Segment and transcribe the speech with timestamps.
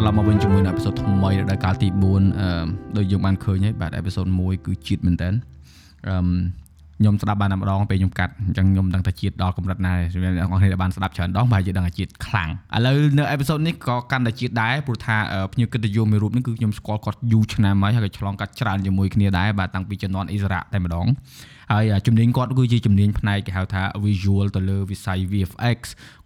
[0.00, 2.04] ត្រឡប់មកវិញជាមួយនៅអេពីសូតថ្មីដល់កាលទី4
[2.40, 2.66] អឺ
[2.96, 5.28] ដូចយើងបានឃើញហើយបាទអេពីសូត1គឺជាតិមែនតើ
[6.08, 6.16] អឺ
[7.00, 15.16] ខ្ញុំស្ដាប់បានតែម្ដងពេលខ្ញុំកាត់អញ្ចឹងខ្ញុំដឹងថាជាតិដល់កម្រិតណាសម្រាប់អ្នកនរគ្នាដែលបានស្ដាប់ច្រើនដងប្រហែលជាដឹងថាជាតិខ្លាំងឥឡូវនៅអេពីសូតនេះក៏កាន់តែជាតិដែរព្រោះថា
[15.52, 21.06] ភ្ញៀវកិត្តិយសមួយរូបនេះគឺខ្ញុំស្គាល់គាត់យូរឆ្នាំហើយហើយក៏ឆ្លងកាត់ច្រើនជាមួយគ្នាដែរបាទតាំងពីជំនាន់អ៊ីសារ៉ាតែម្ដង
[21.72, 25.78] ហើយជំនាញគាត់គឺជាជំនាញផ្នែកគេហៅថា visual ទៅលើវិស័យ VFX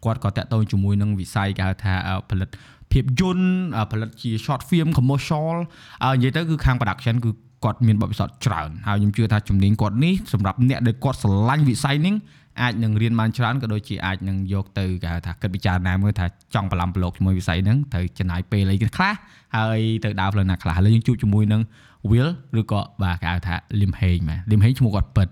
[0.04, 1.94] គាត់ក៏តាក់ទងជាមួយនឹងវិស័យគេហៅថា
[2.30, 2.48] ផលិត
[2.94, 3.46] ភាពយន្ត
[3.92, 5.56] ផលិតជា short film commercial
[6.04, 7.30] និយាយទៅគឺខាង production គឺ
[7.64, 12.14] គាត់មានបទពិសោធន៍ច្រើនហើយខ្ញុំជឿថាជំនាញគាត់នេះសម្រាប់អ្នកដែលគាត់ស្រឡាញ់វិស័យនេះ
[12.62, 19.14] អាចនឹងរៀនបានច្រើនក៏ដូចជាអាចនឹងយកទៅគេហៅថាគិតពិចារណាមើលថាចង់ប្រឡំប្រឡូកជាមួយវិស័យហ្នឹងត្រូវចំណាយពេលអីខ្លះ
[19.56, 21.62] ហើយទៅដើរផ្លូវណាខ្លះឥឡូវយើងជួបជាមួយនឹង
[22.10, 25.28] Will ឬក៏បាទគេហៅថា Lim Heng បាទ Lim Heng ឈ្មោះគាត់ពិត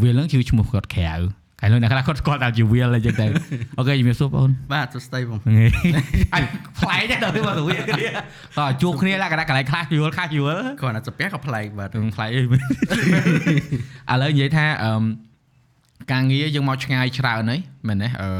[0.00, 1.14] Will ហ្នឹងគឺឈ្មោះគាត់ក្រៅ
[1.60, 3.26] កាលនោះអ្នកខ្លះគាត់ស្គាល់តែជា Will អញ្ចឹងទៅ
[3.78, 5.38] អូខេជំរាបសួរបងបាទសួស្ដីបង
[6.34, 6.44] អញ
[6.78, 8.08] ប្លែកដែរដល់មកទៅវាគ្នា
[8.58, 12.32] តោះជួបគ្នាលក្ខណៈកន្លែងខ្លះយល់ខ្លះយល់គាត់ណាសាពះក៏ប្លែកបាទប្លែកឥ
[14.22, 14.92] ឡូវនិយាយថាអឺ
[16.12, 18.30] ការងារយើងមកឆ្ងាយច្រើនហើយមែនទេអឺ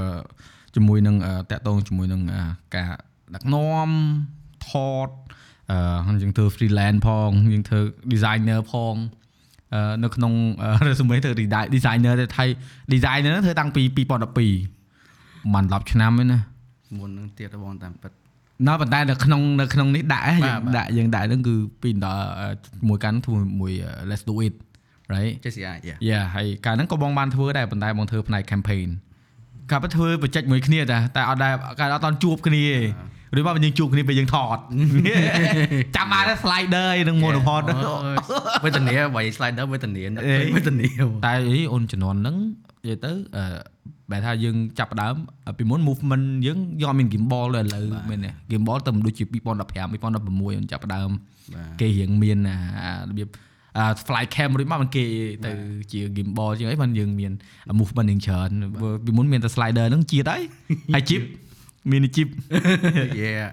[0.75, 1.17] ជាមួយនឹង
[1.51, 2.21] តាក់ទងជាមួយនឹង
[2.77, 2.91] ការ
[3.35, 3.89] ដឹកនាំ
[4.69, 4.71] ថ
[5.07, 5.09] ត
[5.71, 7.81] អឺយើងធ្វើ freelance ផងយើងធ្វើ
[8.13, 8.95] designer ផង
[10.05, 10.33] នៅក្នុង
[10.87, 11.33] resume ធ្វើ
[11.75, 12.45] designer ទៅថៃ
[12.93, 13.83] designer ធ្វើតាំងពី
[14.67, 16.39] 2012មិន10ឆ្នាំទេណា
[16.99, 18.13] មុននឹងទៀតបងតាមពិត
[18.67, 22.25] ណ៎ប៉ុន្តែនៅក្នុងនៅក្នុងនេះដាក់យើងដាក់យើងដាក់ហ្នឹងគឺពីដល់
[22.89, 23.73] មួយកាន់ធ្វើមួយ
[24.11, 24.55] let's do it
[25.15, 28.89] right JCI yeah yeah ហើយកាលហ្នឹងក៏បងបានធ្វើដែរប៉ុន្តែបងធ្វើផ្នែក campaign
[29.71, 32.77] កាលទៅធ្វើបច្ចេកមួយគ្នាតែតែអត់ដែរកាលអត់តជួបគ្នាទេ
[33.37, 34.59] ឬមកយើងជួបគ្នាពេលយើងថត
[35.97, 37.63] ចាំបាន slider ឯនឹង monopod
[38.65, 40.03] វេទនាបើ slider វេទនា
[40.57, 40.87] វេទនា
[41.27, 42.37] តែអីអូនជំនាន់ហ្នឹង
[42.83, 43.45] និយាយទៅអឺ
[44.11, 45.15] បែរថាយើងចាប់ដើម
[45.59, 51.11] ពីមុន movement យើងយកមាន gimbal ទៅឥឡូវមែនទេ gimbal ទៅដូចជា2015 2016អូនចាប់ដើម
[51.81, 52.39] គេរៀងមាន
[53.11, 53.29] របៀប
[54.07, 55.05] fly cam រួចមកมันគេ
[55.45, 55.51] ទៅ
[55.93, 57.33] ជា gimbal ជាងអីបានយើងមាន
[57.79, 58.51] movement នឹងច្រើន
[59.05, 60.43] ពីមុនមានតែ slider ហ្នឹងជាតិហើយ
[60.95, 61.23] ហើយ chip
[61.91, 62.29] mini chip
[63.23, 63.47] yeah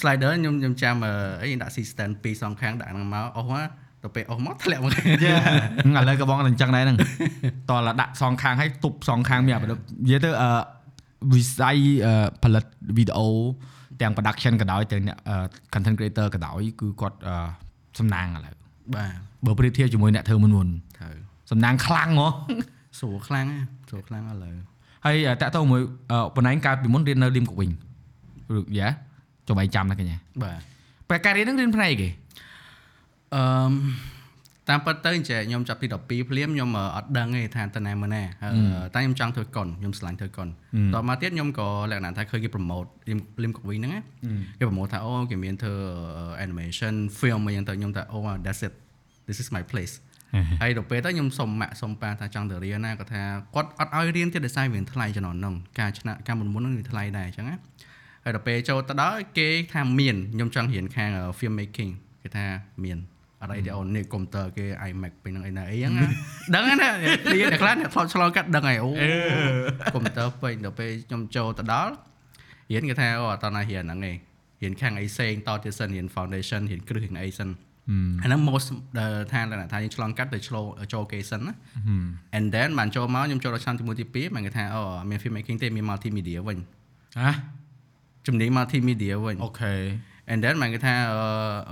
[0.00, 0.94] slider ខ្ញុំខ្ញុំចាំ
[1.42, 3.68] អីដាក់ assistant ពីរសងខាងដាក់ហ្នឹងមកអស់មក
[4.02, 4.94] ទៅពេលអស់មកធ្លាក់មកឥ
[6.08, 6.98] ឡូវក៏បងនឹងចឹងដែរហ្នឹង
[7.70, 10.50] តោះដាក់សងខាងឲ្យទប់សងខាងមាននិយាយទៅអឺ
[11.32, 11.76] វិស័យ
[12.42, 12.64] ផលិត
[12.96, 13.28] វីដេអូ
[14.00, 15.02] ទាំង production ក៏ដោយទាំង
[15.72, 17.18] content creator ក៏ដោយគឺគាត់
[17.98, 18.54] សំណាងឥឡូវ
[18.94, 19.14] បាទ
[19.46, 20.68] បើប្រៀបធៀបជាមួយអ្នកធ្វើមុនមុន
[20.98, 21.14] ត្រូវ
[21.50, 22.28] សំណាងខ្លាំងហ៎
[22.98, 23.46] ស្រួលខ្លាំង
[23.88, 24.54] ស្រួលខ្លាំងឥឡូវ
[25.04, 25.80] ហើយតាក់ទងមួយ
[26.36, 27.70] បណ្ដាញកើតពីមុនរៀននៅលីមក៏វិញ
[28.78, 28.88] យ៉ា
[29.48, 30.60] ចាំឯងចាំណាកញ្ញាបាទ
[31.10, 32.08] បែការរៀនហ្នឹងរៀនផ្នែកគេ
[33.34, 33.42] អឺ
[34.68, 38.22] តាមពិតទៅចេះខ្ញុំចាប់ទី12ភ្លាមខ្ញុំអត់ដឹងទេថាតើណាមើលណា
[38.94, 40.48] តែខ្ញុំចង់ធ្វើកុនខ្ញុំឆ្លាញ់ធ្វើកុន
[40.94, 42.88] តមកទៀតខ្ញុំក៏លក្ខណៈថាឃើញគេ promote
[43.42, 43.92] លឹមកវីហ្នឹង
[44.58, 45.74] គេ promote ថាអូគេមានធ្វើ
[46.44, 48.74] animation film អីយ៉ាងទៅខ្ញុំថាអូ that's it
[49.28, 49.94] this is my place
[50.62, 53.22] ហើយដល់ពេលទៅខ្ញុំសុំម៉ាក់សុំប៉ាថាចង់ទៅរៀនណាគាត់ថា
[53.54, 57.56] គាត់អត់ឲ្យរៀនទៀតដោយសារវាថ្លៃចំណងហ្នឹងការឆ្នាំការមុនមុនហ្នឹងវាថ្លៃដែរអញ្ចឹងណា
[58.24, 61.92] ហើយដល់ពេលចូលទៅដល់គេថាមានខ្ញុំចង់រៀនខាង film making
[62.22, 62.46] គេថា
[62.84, 62.98] មាន
[63.40, 66.10] អត់អីទេអូននេះកុំព្យូទ័រគេ iMac ពេញហ្នឹងអីណាអីហ្នឹង
[66.54, 66.88] ដឹងណា
[67.34, 68.88] រៀនតែខ្លះអ្នកថតឆ្លងកាត់ដឹងហើយអូ
[69.94, 71.92] កុំព្យូទ័រពេញដល់ពេលខ្ញុំចូលទៅដល់
[72.72, 74.16] រៀនគេថាអូអត់ណារៀនហ្នឹងឯង
[74.62, 77.48] រៀនខាងអីផ្សេងតទៀតសិនរៀន foundation រៀនគ្រឹះរៀនអីសិន
[78.22, 78.68] អាហ្នឹង most
[78.98, 79.40] ដែលថា
[79.72, 81.52] ថាយើងឆ្លងកាត់ទៅឆ្លងចូលគេសិនណា
[82.36, 86.58] and then បានចូលមកខ្ញុំចូលដល់ឆ្នាំទី1ទី2បានគេថាអូមាន film making ទេមាន multimedia វិញ
[87.20, 87.30] ហ៎
[88.26, 89.74] ជំនាញ multimedia វិញអូខេ
[90.32, 90.94] and then បានគេថា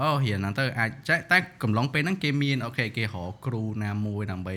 [0.00, 4.56] អូរៀនហ្នឹងទៅអាចចែកតែកំឡុងពេលហ្នឹងគេមានអូខេគេរកគ្រូណាមួយដើម្បី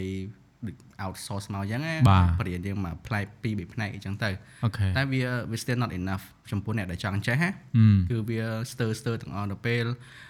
[1.04, 1.94] outsource មកអញ្ចឹងណា
[2.40, 4.30] បរិញ្ញាយើងមកផ្លែពីរបីផ្នែកអញ្ចឹងទៅ
[4.98, 5.22] តែវា
[5.52, 7.50] វា still not enough ចំពោះអ្នកដែលចង់ចេះណា
[8.10, 9.86] គឺវាស្ទើរស្ទើរទាំងអស់ទៅពេល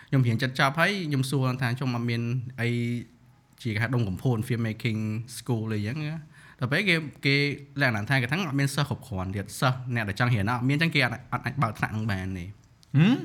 [0.10, 2.22] ខ្ញុំរៀនចិត្តចប់ហើយខ្ញុំសួរថាខ្ញុំអត់មាន
[2.62, 2.70] អី
[3.64, 5.00] ជាគេហៅដុំកំភួន film making
[5.38, 5.98] school អីចឹង
[6.60, 6.96] ដល់ពេលគេ
[7.26, 7.36] គេ
[7.82, 11.16] លក្ខណៈថាគេថាអត់មានសិស្សគ្រប់គ្រាន់ទៀតសិស្សអ្នកដែលចង់រៀនអត់មានចឹងគេអត់
[11.46, 12.46] អាចបើកថ្នាក់នឹងបានទេ
[12.98, 13.18] ហឹម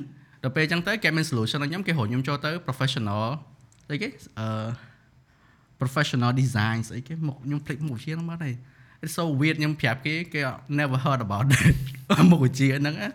[0.43, 3.25] ដល់ពេលចឹងទៅគេមាន solution ឲ្យខ្ញុំគេរកខ្ញុំចូលទៅ professional
[3.89, 4.07] អីគេ
[4.39, 4.47] អឺ
[5.81, 8.55] professional design ស្អីគេមកខ្ញុំភ្លេចមុខវិជ្ជាហ្នឹងបាត់ហើយ
[9.03, 10.41] It's so weird ខ្ញុំប្រាប់គេគេ
[10.79, 11.73] never heard about that
[12.31, 13.09] មុខវិជ្ជាហ្នឹងណា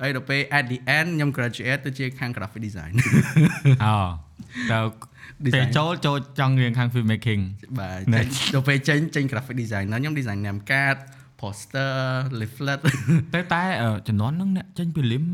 [0.00, 2.92] ហើយដល់ពេល at the end ខ្ញុំ graduate ទៅជាខាង graphic design
[3.84, 3.94] អូ
[4.70, 4.78] ទៅ
[5.54, 7.42] ពេលចូលចូលចង់រៀនខាង film making
[7.78, 8.00] បាទ
[8.54, 10.96] ដល់ពេលចេញចេញ graphic design ខ្ញុំ design ញ៉ាំកាត
[11.40, 11.92] poster
[12.40, 12.80] leaflet
[13.34, 13.62] តែតែ
[14.08, 15.26] ជំនាន់ហ្នឹងអ្នកចេញពី lim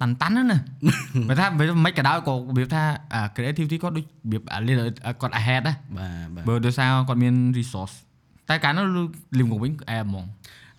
[0.00, 0.58] តាន់តាន់ណា
[1.28, 1.46] បើថា
[1.84, 2.82] មិនក៏ដោយក៏របៀបថា
[3.34, 4.42] creativity គាត់ដូចរបៀប
[5.20, 6.08] គាត់ ahead ណាបា
[6.42, 7.94] ទបើដោយសារគាត់មាន resource
[8.48, 8.86] តែកាលនោះ
[9.38, 10.24] លឹមកវិញអែហ្មង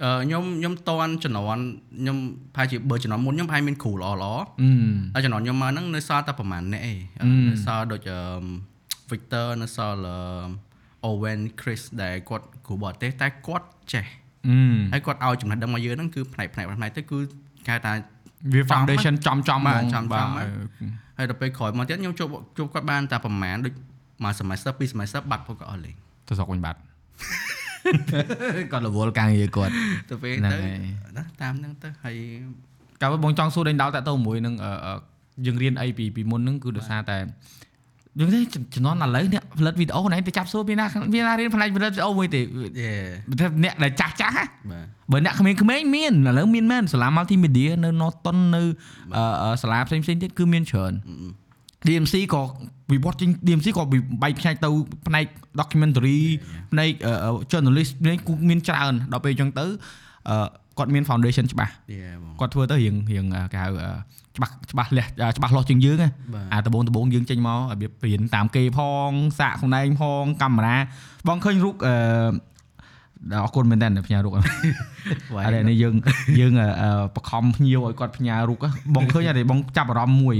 [0.03, 1.63] អឺខ្ញុំខ្ញុំតន់ជំនាន់
[1.99, 2.17] ខ្ញុំ
[2.55, 4.69] ប្រហែលជាបើជំនាន់មុនខ្ញុំប្រហែលមានគ្រូល្អល្អអឺ
[5.13, 8.19] ហើយជំនាន់ខ្ញុំមកហ្នឹងនៅសល់តែប្រហែលអ្នកឯងអឺនៅសល់ដូចអឺ
[9.09, 9.99] Victor នៅសល់
[11.05, 14.05] អឺ Owen Chris ដែលគាត់គ្រូបរទេសតែគាត់ចេះ
[14.47, 14.57] អឺ
[14.93, 17.19] ហើយគាត់ឲ្យចំណេះដឹងមកយើងហ្នឹងគឺផ្នែកផ្នែកផ្នែកទៅគឺ
[17.67, 17.93] គេហៅថា
[18.53, 23.73] វា foundation ចំចំបាទហ្មងចំចំបាទហ្មងហើយដល់ពេលក្រោយមកទៀតខ្ញុំជួបជួបគាត់បានតែប្រហែលដូច
[24.23, 25.95] មួយ semester ពីរ semester បាត់ពួកគាត់អស់លេង
[26.27, 26.79] ទៅស្រុកវិញបាត់
[28.71, 29.73] គាត់រវល់ការងារគាត់
[30.09, 30.77] ទៅពេលហ្នឹងទៅហើយ
[31.17, 32.15] ណាតាមហ្នឹងទៅហើយ
[33.01, 34.93] កាលបងចង់សួរដេញដោលតាក់ទងមួយនឹងអឺអឺ
[35.45, 37.17] យើងរៀនអីពីពីមុនហ្នឹងគឺដោយសារតែ
[38.17, 38.39] យើងទេ
[38.75, 42.91] ជំនាន់ឥឡូវអ្នកផលិតវីដេអូណែទៅចាប់សួរពីណាពីណារៀនផ្នែកផលិតវីដេអូមួយទេយេ
[43.39, 48.61] តែអ្នកដែលចាស់ចាស់ហ៎បាទបើអ្នកក្មេងៗមានឥឡូវមានមែនសាលា multimedia នៅ Norton នៅ
[49.15, 50.93] អឺអឺសាលាផ្សេងៗទៀតគឺមានច្រើន
[51.87, 52.43] DMC ក៏
[52.91, 53.83] វិវត្តចេញ DMC ក៏
[54.23, 54.69] បែកផ្នែកទៅ
[55.07, 55.25] ផ្នែក
[55.59, 56.19] documentary
[56.71, 59.65] ផ្នែកអឺអឺ journalist ផ្នែកគូមានច្រើនដល់ពេលអញ្ចឹងទៅ
[60.29, 60.47] អឺ
[60.77, 63.91] គាត់មាន foundation ច្បាស់យេបងគាត់ធ្វើទៅរៀងរៀងអឺគេហៅអឺ
[64.39, 65.05] ច្បាស់ច្បាស់លះ
[65.37, 70.77] ច្បាស់លាស់ជាងយើងណាបាទអាដបងដបងយើងចេញមករបៀបរៀនតាមគេផងសាកខ្លួនឯងផងកាមេរ៉ា
[71.27, 71.95] បងឃើញរូបអឺ
[73.43, 74.39] អរគុណមែនតើផ្ញើរូបអ
[75.53, 75.95] រនេះយើង
[76.39, 80.37] យើងអឺអឺបខំភ្ញៀវឲ្យគាត់ផ្ញើរូបហ៎បងឃើញអត់ទេបងចាប់អារម្មណ៍មួយ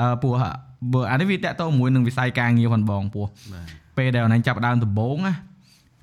[0.00, 0.32] អឺពោះ
[0.92, 3.66] បើអានេះវាតកតទៅមួយនឹងវិស័យការងារផងបងពោះបាទ
[3.98, 5.34] ពេលដែលអនឡាញចាប់ដើមដំបូងណា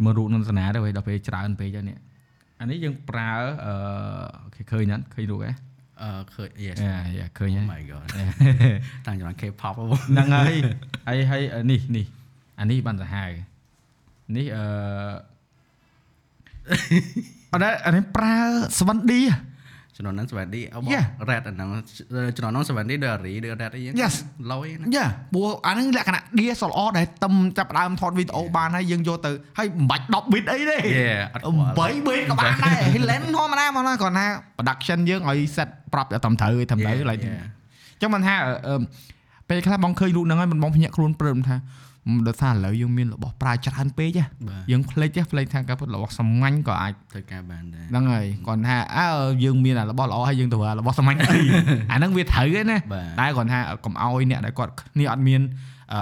[0.03, 1.97] មើលរូបនន្តនាទៅដល់ពេលច្រើនពេកហើយនេះ
[2.61, 3.31] អានេះយើងប្រើ
[3.65, 3.73] អឺ
[4.55, 5.51] គេឃើញណាស់ឃើញរូបហ៎
[6.01, 8.07] អឺឃើញ yes អាយ៉ាឃើញ oh ហើយ my god
[9.05, 10.55] តាំងចំណង K-pop ហ៎បងហ្នឹងហើយ
[11.07, 12.05] ហើយហើយនេះនេះ
[12.59, 13.31] អានេះបានសាហាវ
[14.37, 14.63] នេះអឺ
[17.51, 18.35] អត់ដែរអានេះប្រើ
[18.79, 19.21] ស្វិនឌី
[19.97, 21.05] ចំណងហ្នឹងសវណ្ឌីអប Yeah.
[21.29, 21.69] red អាហ្នឹង
[22.37, 24.13] ចំណងហ្នឹងសវណ្ឌីដូចអារីដូច red អីហ្នឹង Yes.
[24.51, 34.25] ឡយណាយ៉ាព្រោះអាហ្នឹងលក្ខណៈ DSLR ដែលទឹមចាប់ដើមថតវីដេអូបានហើយយើងយកទៅហើយមិនបាច់10 bit អីទេយេអត់ខ្វល់8 bit ក៏បានដែរហើយ lens ធម្មតាមកណាគាត់ថា
[34.57, 37.43] production យើងឲ្យ set ប្រាប់តែត្រឹមត្រូវត្រឹមត្រូវ Yeah, ឡើយ yeah.
[38.01, 38.81] ចឹងមិនថាអឺអឺ
[39.49, 41.59] ពេលខ្លះបងឃើញរូបហ្នឹងហើយមិនបងភ្ញាក់ខ្លួនព្រមថាម
[42.27, 49.07] ដោយសារឥឡូវយើងមានរបស់ប្រើច្រើនពេកហ៎បាទយើងភ្លេចហ៎ភ្លេចថាការពិតរបស់សាមញ្ញក៏អាចធ្វើការបានដែរហ្នឹងហើយគាត់ថាអើ
[49.43, 51.37] យើងមានអារបស់ល្អហើយយើងទៅអារបស់សាមញ្ញអី
[51.91, 55.41] អាហ្នឹងវាត្រូវឯណាបាទតែគាត់ថាកុំអោយអ្នកដែលគាត់គ្នាអត់មាន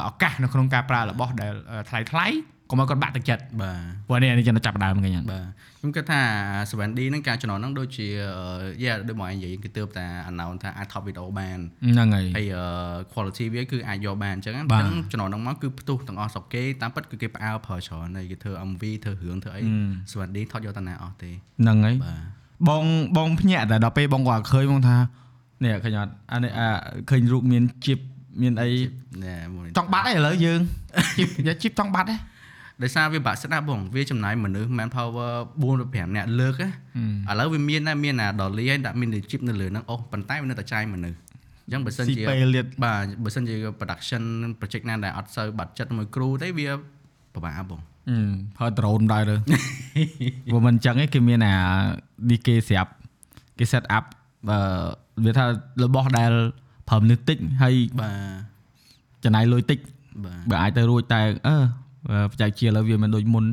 [0.07, 1.53] ឱកាសនៅក្នុងការប្រើរបស់ដែល
[1.89, 5.45] ថ្លៃថ្លៃកុំ ឲ្យគាត់បាក់ទឹកចិត្តបាទព្រោះនេះនេះကျွန်ចាប់ដើមហ្នឹងបាទ
[5.79, 6.21] ខ្ញុំគិតថា
[6.71, 8.07] 7D ហ្នឹងការចំណងហ្នឹងដូចជា
[8.83, 11.57] យ៉ាដូចមកឯងនិយាយគឺទើបតែ announce ថាអាចថតវីដេអូបាន
[11.93, 12.47] ហ្នឹងហើយហើយ
[13.11, 19.61] quality វាគឺអាចយកបានអញ្ចឹងអញ្បាទចឹងចំណងហ្នឹងមកគឺផ្ទុះទាំងអស់ស្រុកគេតាមពិតគឺគេផ្អើលប្រើច្រើនហើយគេធ្វើ MV ធ្វើរឿងធ្វើអី
[20.11, 21.31] 7D ថតយកតាណាអស់ទេ
[21.61, 22.21] ហ្នឹងហើយបាទ
[22.69, 22.83] បង
[23.17, 24.97] បងភ្ញាក់តែដល់ពេលបងគាត់ឃើញបងថា
[25.63, 26.69] នេះឃើញអត់អានេះអា
[27.09, 27.99] ឃើញរូបមានជីប
[28.41, 28.69] មានអី
[29.23, 30.59] ណែមួយចង់បាត់ឯឥឡូវយើង
[31.17, 32.15] ជីបយកជីបចង់បាត់ឯ
[32.81, 36.69] ដោយសារវាបាក់ស្ដាប់បងវាចំណាយមនុស្ស manpower 4ទៅ5នាក់លើកណា
[37.31, 41.17] ឥឡូវវាមានដែរមានអា dolly ហើយដាក់មាន chip នៅលើហ្នឹងអូប៉ុន្តែវានៅតែចាយមនុស្ស
[41.65, 44.23] អញ្ចឹងបើសិនស៊ីជាពេលលៀតបាទបើសិនជា production
[44.59, 46.67] project ណាដែលអត់សូវបាត់ចិត្តមួយគ្រូទេវា
[47.33, 48.17] ពិបាកបងអឺ
[48.59, 49.35] ហើយ drone ដែរលើ
[50.49, 51.55] ព្រោះមិនអញ្ចឹងឯងគេមានអា
[52.31, 52.91] នេះគេស្រាប់
[53.59, 54.05] គេ set up
[54.49, 54.59] បើ
[55.25, 55.45] វាថា
[55.83, 56.31] របស់ដែល
[56.89, 58.13] ប្រើមនុស្សតិចហើយបាទ
[59.23, 59.79] ចំណាយលុយតិច
[60.25, 61.55] បាទបើអាចទៅរួចតែអឺ
[62.31, 63.45] បច្ចេកវិទ្យាឥឡូវវាមិនដូចមុន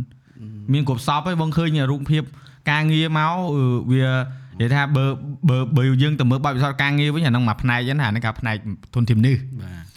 [0.73, 2.23] មានគ្រប់សពហើយបងឃើញរូបភាព
[2.71, 4.04] ការងារមកអឺវា
[4.61, 5.04] និយាយថាបើ
[5.49, 8.57] បើបើយើងទៅមើលបែបវិស័យការងារវិញអាហ្នឹងមួយផ្នែកហ្នឹងអាហ្នឹងក៏ផ្នែក
[8.95, 9.37] ធនធាននេះ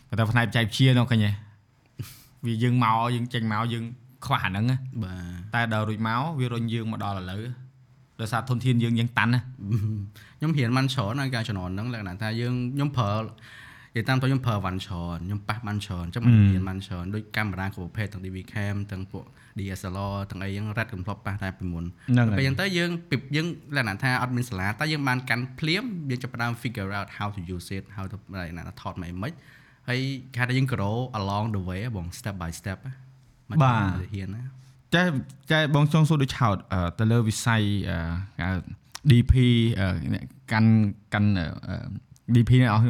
[0.10, 1.32] បាទតែផ្នែកបច្ចេកវិទ្យានោះឃើញទេ
[2.46, 3.84] វាយើងមកយើងចេញមកយើង
[4.26, 5.14] ខ្វះអាហ្នឹងណាបា
[5.54, 7.42] ទតែដល់រួចមកវារុញយើងមកដល់ឥឡូវ
[8.20, 9.42] ដោយសារធនធានយើងយើងតាន់ណា
[10.38, 13.12] ខ្ញុំរៀនបានច្រើនហើយការជំនាន់ហ្នឹងលក្ខណៈថាយើងខ្ញុំប្រើ
[13.96, 19.24] និយាយតាមទៅខ្ញុំប្រើវ៉ាន់ច្រើនខ្ញុំប៉ះបានច្រើនអញ្ចឹងខ្ញុំរៀនបានច្រើនដូចកាមេរ៉ាគ្រប់ប្រភេទទាំង DV cam ទាំងពួក
[19.58, 29.32] DSLR ទាំងអីហ្នឹងរ៉ាត់កំធ្លាប់ប៉ះតែពីមុនហ្នឹងពេលហើយអញ្ចឹងទៅយើងពីយើងលក្ខណៈថាអត់មានសាលាតែយើងបានកាន់ភ្លាមយើងចាប់ផ្ដើម figure out how to use it how to លក្ខណៈថតមកអីមិន
[29.90, 30.00] ហើយ
[30.36, 32.92] គេថាយើង grow along the way ហ៎បង step by step ហ៎
[33.50, 34.44] មកទៅហ៊ានណា
[34.96, 35.08] ចេះ
[35.52, 37.98] ចេះបងចង់សួរដូចឆោតអឺទៅលើវិស័យអឺ
[38.42, 38.50] ហៅ
[39.12, 39.34] DP
[39.80, 40.72] អឺអ្នកកាន់
[41.14, 41.76] កាន់អឺអឺ
[42.36, 42.84] DP នេះអស់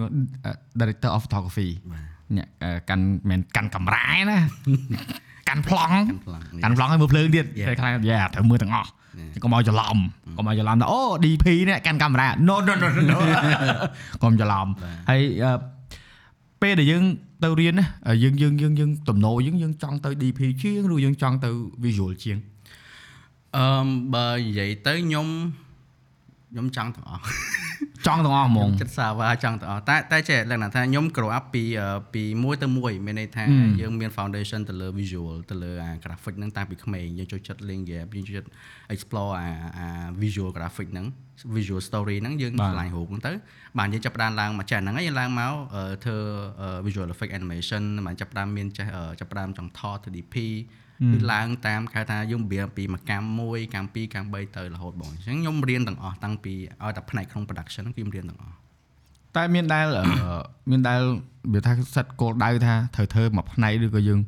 [0.80, 2.04] Director of Photography បាទ
[2.38, 4.38] អ្នកអឺកាន់មិនកាន់កាមេរ៉ាឯណា
[5.50, 7.68] កាន់ប្លង់កាន់ខ្លាំងកាន់ប្លង់ឲ្យមើលភ្លើងទៀត Yeah.
[7.70, 9.42] តែខ្លាំងយ៉ាត្រូវមើលទាំងអស់ Yeah.
[9.44, 9.98] កុំឲ្យច្រឡំ
[10.38, 13.18] កុំឲ្យច្រឡំថាអូ DP នេះកាន់កាមេរ៉ា no no no no, no
[14.24, 15.52] កុំច្រឡំបាទហើយអឺ
[16.62, 17.04] ពេលដែលយើង
[17.44, 17.86] ទៅរៀនណា
[18.24, 21.50] យើងយើងយើងយើងទំនោរយើងយើងចង់ទៅ DP ជាងឬយើងចង់ទៅ
[21.86, 22.38] visual ជាង
[23.58, 23.66] អឺ
[24.14, 25.28] បើនិយាយទៅខ្ញុំ
[26.54, 27.24] ខ្ញុំចង់ទាំងអស់
[28.08, 38.50] ចង់ទាំងអស់ហ្មងចិត្តសាវ៉ាចង់ទាំងអស់តែតែចេះលក្ខណៈថាខ្ញុំ grow up ពីអឺពីមួយទៅមួយមានន័យថាហឹមយើងមាន foundation ទៅលើ visual ទៅលើអា graphic ហ្នឹងតាំងពីក្មេងយើងចូលចិត្តលេង game យើងចូលចិត្ត
[38.94, 39.88] explore អាអា
[40.24, 41.06] visual graphic ហ្នឹង
[41.56, 43.32] visual story ហ្នឹងយើងបាទឆ្លាញ់រូបហ្នឹងទៅ
[43.80, 46.18] បានយើងចាប់ផ្ដើមឡើងមកចេះហ្នឹងហើយយើងឡើងមកអឺធ្វើ
[46.62, 50.36] អឺ visual effect animation បានចាប់ផ្ដើមមានចេះអឺចាប់ផ្ដើមចង់ថត 2DP
[51.14, 58.56] គឺឡើងតាមគេហៅថាយើងរៀនពីមួយកម្មមួយកម្មពីរកម្មបីទៅរហូតបងអញ្ចឹងខ្ញុំរៀនទាំងអស់តាំងពីឲ្យតែផ្នែកក្នុង production ហ្នឹងគឺខ្ញុំរៀនទាំងអស់
[59.36, 60.06] តែមានដែលអឺ
[60.72, 61.02] មានដែល
[61.54, 64.20] វាថាសិតគោលដៅថាត្រូវធ្វើមួយផ្នែកឬក៏យើង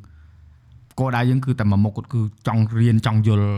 [0.98, 3.50] គោលដៅយើងគឺតែមួយមុខគាត់គឺចង់រៀនចង់យល់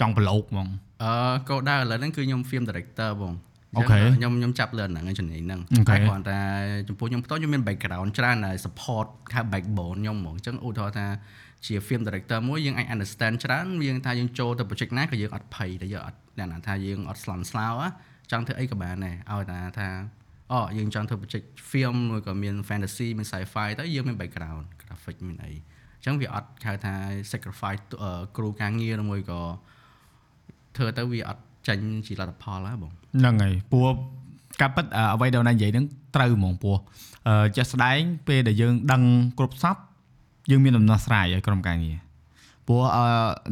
[0.00, 0.68] ចង់ប្រឡូកហ្មង
[1.02, 1.12] អឺ
[1.48, 3.34] កោដៅឥឡូវហ្នឹងគឺខ្ញុំ film director បង
[3.76, 6.38] អូខេខ្ញុំខ្ញុំចាប់លើហ្នឹងចំណេញហ្នឹងអូខេតែគ្រាន់តែ
[6.88, 11.06] ចំពោះខ្ញុំផ្ទាល់ខ្ញុំមាន background ច្រើនហើយ support ហៅ backbone ខ្ញុំហ្មងអញ្ចឹងឧទាហរណ៍ថា
[11.66, 17.86] ជា film director មួយយើងអាច understand ច្រើនយើងថាយើងចូលទៅ project ណាក៏យើងអត់ភ័យតែយើងអត់អ្នកណាថាយើងអត់ស្លន់ស្លោហ៎
[18.30, 19.88] ចង់ធ្វើអីក៏បានដែរឲ្យតែថា
[20.52, 26.94] អូយើងចង់ធ្វើ project film មួយក៏មាន fantasy មាន sci-fi ទៅយើងមាន background graphic មានអីអញ្ចឹងវាអត់ហៅថា
[27.32, 29.40] sacrifice អឺគ្រូការងារឬមួយក៏
[30.76, 33.90] ធ្វើទៅវាអត់ចាញ់ជាលទ្ធផលហ៎បងហ្នឹងហើយព្រោះ
[34.60, 35.86] ការពិតអឺអ្វីដែលណានិយាយហ្នឹង
[36.16, 36.76] ត្រូវហ្មងព្រោះ
[37.28, 39.02] អឺជាក់ស្ដែងពេលដែលយើងដឹង
[39.38, 39.76] គ្រប់សព
[40.50, 41.96] យើងមានដំណោះស្រាយឲ្យក្រុមការងារ
[42.66, 43.04] ព្រោះអឺ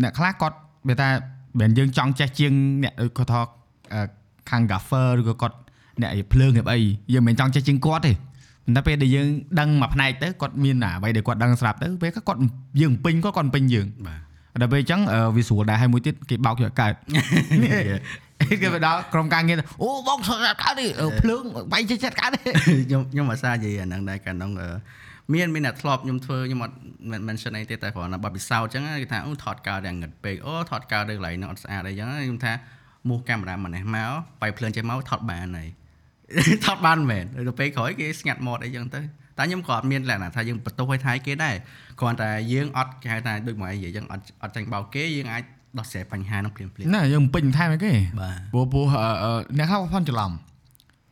[0.02, 0.56] អ្នកខ្លះគាត់
[0.88, 1.08] វាថា
[1.60, 2.52] មិនយើងចង់ចេះជាង
[2.82, 3.40] អ្នកគាត់ថា
[3.92, 4.00] អឺ
[4.50, 5.56] ខាង gaffer ឬក៏គាត់
[6.00, 6.80] អ្នកភ្លើងអ្នកអី
[7.12, 8.12] យើងមិនមែនចង់ចេះជាងគាត់ទេ
[8.64, 9.26] ប៉ុន្តែពេលដែលយើង
[9.60, 12.40] ដឹងមួយផ្នែកទៅគាត់មានអ្វីដែលគាត់ដឹងស្រាប់ទៅពេលគាត់
[12.80, 16.92] យើងពេញគាត់គាត់ពេញយើងបាទដល់ពេលអញ្ចឹងអឺវាស្រួលដែរហើយមួយទៀតគេបោកយកកើត
[18.50, 22.52] គេទៅដល់ក្រុមការងារទៅអូបងស្រាប់កើតនេះអឺភ្លើងបាយចិត្តចិត្តកើតនេះ
[22.86, 24.68] ខ្ញុំខ្ញុំអាសានិយាយអាហ្នឹងដែរកាលហ្នឹងអឺ
[25.34, 26.76] មានមានអ្នកធ្លាប់ខ្ញុំធ្វើខ្ញុំអត់
[27.10, 32.52] មិន mention អីទេតែគ្រាន់តែបបពិសោធន៍អញ្ចឹងគេថាអូថតកើតយ៉ាងងឹតពេកអូថតកើតនៅកន្លែងហ្នឹងអត់ស្អាតអីចឹងខ្ញុំថា
[33.08, 35.68] មូសកាមេរ៉ាម៉ានេះមកបាយភ្លើងចេះមកថតបានហើយ
[36.66, 39.00] ថតបានមែនទៅពេលក្រោយគេស្ងាត់ម៉ត់អីចឹងទៅ
[39.38, 41.54] តែខ្ញុំក៏អត់មានលក្ខណៈថាយើងបន្ទោសឲ្យថៃគេដែរ
[42.00, 45.42] គ្រាន់តែយើងអត់គេហៅថាដូចមកនិយាយចឹងអត់អត់ចាញ់បោកគេយើងអាច
[45.78, 50.32] ដោះស្រាយបញ្ហាហ្នឹងភ្លាមភ្លាមណាយើងពេញថែមអីគេបាទព្រោះព្រោះអឺអឺអ្នកខ្លះផន់ច្រឡំ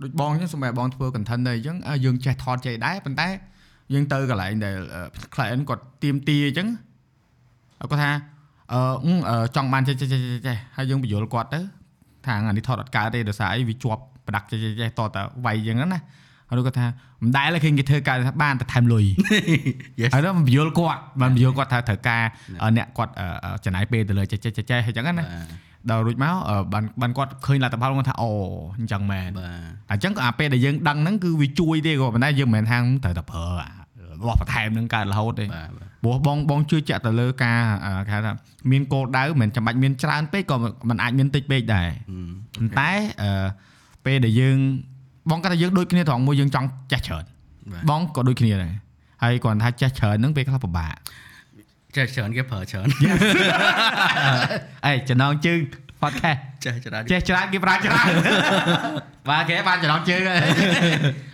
[0.03, 3.29] ដូចបងអញ្ចឹងសម្រាប់បងធ្វើ content ដែរអញ្ចឹងអើយើងចេះថតចេះដែរប៉ុន្តែ
[3.93, 5.00] យើងទៅកន្លែងដែលអឺ
[5.35, 6.69] client គាត់ទៀមទីអញ្ចឹង
[7.90, 8.11] គាត់ថា
[8.73, 11.61] អឺអឺអឺចង់បានចេះចេះចេះចេះចេះហើយយើងបញ្យល់គាត់ទៅ
[12.26, 16.00] ថាអានេះថតអត់កើតទេដោយសារអីវាជាប់ប្រដាក់ចេះចេះចេះតតវាយអញ្ចឹងណា
[16.49, 16.87] ហើយគាត់ថា
[17.23, 19.05] មិនដែលឃើញគេធ្វើកើតថាបានតែថែមលុយ
[20.00, 22.23] Yes ហើយដល់បញ្យល់គាត់បានបញ្យល់គាត់ថាត្រូវការ
[22.76, 25.25] អ្នកគាត់អឺអឺចំណាយពេលទៅលើចេះចេះចេះចេះអញ្ចឹងណាបាទ
[25.90, 28.31] ដល់រួចមកអឺបានបានគាត់ឃើញលទ្ធផលគាត់ថាអូ
[28.78, 33.71] អញ្ចឹងមែនបាទអញ្ចឹងក៏អាពេលដែលយើងដឹងហ្នឹងគឺវាជួយទេគាត់ប៉ុន្តែយើងមិនមែនថាត្រូវតែប្រើអា
[34.21, 38.33] របស់បន្ថែមហ្នឹងកើតរហូតទេបាទបាទព្រោះបងបងជឿជាក់ទៅលើការអឺគេហៅថា
[38.71, 40.57] មានគោលដៅមិនមែនចាំបាច់មានច្រើនពេកក៏
[40.88, 42.90] មិនអាចមានតិចពេកដែរហឹមប៉ុន្តែ
[43.23, 43.47] អឺ
[44.07, 44.57] ពេលដែលយើង
[45.31, 47.25] បងគាត់ថាយើងដូចគ្នាត្រង់មួយយើងចង់ចេះច្រើន
[47.73, 48.75] បាទបងក៏ដូចគ្នាដែរ
[49.23, 50.95] ហើយគាត់ថាចេះច្រើនហ្នឹងពេលខ្លះពិបាក
[51.97, 52.87] ចេះច្រើនគេប្រើច្រើន
[54.87, 55.61] អេចំណងជើង
[56.03, 58.07] podcast ចេះច្រើនចេះច្រើនគេប្រើច្រើន
[59.29, 60.41] បាទគេបានចំណងជើងហើយ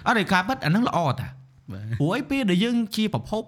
[0.07, 1.27] អត់ទេការពិតអាហ្នឹងល្អតា
[1.73, 3.45] បាទព្រោះអីពេលដែលយើងជាប្រភព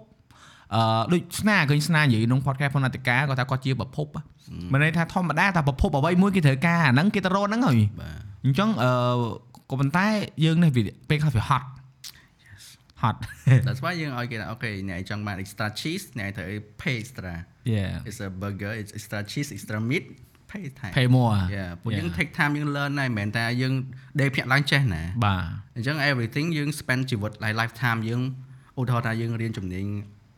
[0.75, 0.81] អឺ
[1.13, 4.21] ដូចស្នាឃើញស្នានិយាយក្នុង podcast ផងអតិកាគាត់ថាគាត់ជាប្រភពហ៎
[4.73, 8.91] មិនន័យថាធម្មតាតែប្រភពអ្វីមួយគេត្រូវការអាហ្នឹងគេទៅរកហ្នឹងហើយបាទអញ្ចឹងអឺ
[9.69, 10.05] ក៏ប៉ុន្តែ
[10.45, 11.67] យើងនេះវាពេលខ្លះវាហត់
[13.05, 13.19] ហត់
[13.67, 16.47] That's why យើងឲ្យគេថាអូខេអ្នកចង់បាន extra cheese អ្នកត្រូវ
[16.81, 17.33] pay extra
[17.75, 20.05] yeah it's a burger it's extra cheese extra meat
[20.51, 22.17] pay ថែ pay more Yeah ពួកយើង Yeah.
[22.17, 23.73] take time យើង learn ដែរមិនមែនតែយើង
[24.19, 25.43] ដេកភ្ញាក់ឡើងចេះណាបាទ
[25.75, 28.21] អញ្ចឹង everything យើង spend ជីវិត like lifetime យើង
[28.79, 29.85] ឧទាហរណ៍ថាយើងរៀនជំនាញ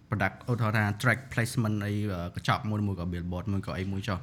[0.09, 1.93] product ឧទាហរណ៍ថា track placement អី
[2.36, 4.19] កញ្ចក់មួយមួយក៏ billboard មួយក៏អីមួយចុះ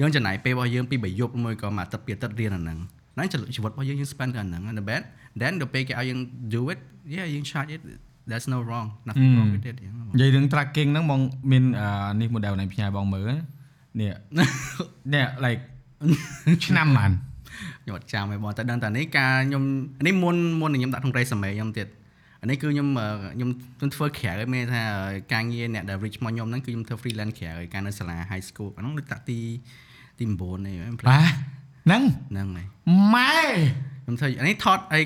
[0.00, 2.78] យើងចំណាយពេលរបស់យើងពីមួយយប់មួយក៏មួយអាទិត្យពីរអាទិត្យរៀនអាហ្នឹង
[3.14, 5.02] ហ្នឹងជីវិតរបស់យើងយើង spend កាន់អាហ្នឹង and the bad
[5.40, 6.20] then ដល់ពេលគេឲ្យយើង
[6.54, 6.80] do it
[7.14, 7.82] yeah យើង charge it
[8.30, 11.20] that's no wrong nothing wrong with it យ៉ាងហ្នឹងបងនិយាយរឿង tracking ហ្នឹងបង
[11.52, 11.88] មានអា
[12.20, 13.30] នេះ model នៃផ្ញើបងមើល
[14.00, 14.12] នេះ
[15.14, 15.62] នេះ like
[16.66, 17.12] ឆ្នាំបាន
[17.82, 19.62] ខ្ញុំអត់ចាំទេបងតែដឹងតែនេះការខ្ញុំ
[20.06, 21.88] នេះមុនមុននឹងខ្ញុំដាក់ក្នុង resume ខ្ញុំទៀត
[22.40, 24.82] អានេះគឺខ្ញុំអឺខ្ញុំខ្ញុំធ្វើក្រៅឲ្យមានថា
[25.32, 29.38] ការងារអ្នកដែល reach មកខ្ញុំហ្នឹងគឺខ្ញុំធ្វើ freelance ក្រៅឲ្យការនៅសាលា high school អាហ្នឹងដូចតាក់ទី
[30.18, 31.32] ទី9នេះខ្ញុំបាទ
[31.86, 32.66] ហ្នឹងហ្នឹងហើយ
[33.14, 33.36] ម៉ែ
[34.04, 35.00] ខ្ញុំធ្វើអានេះថតអី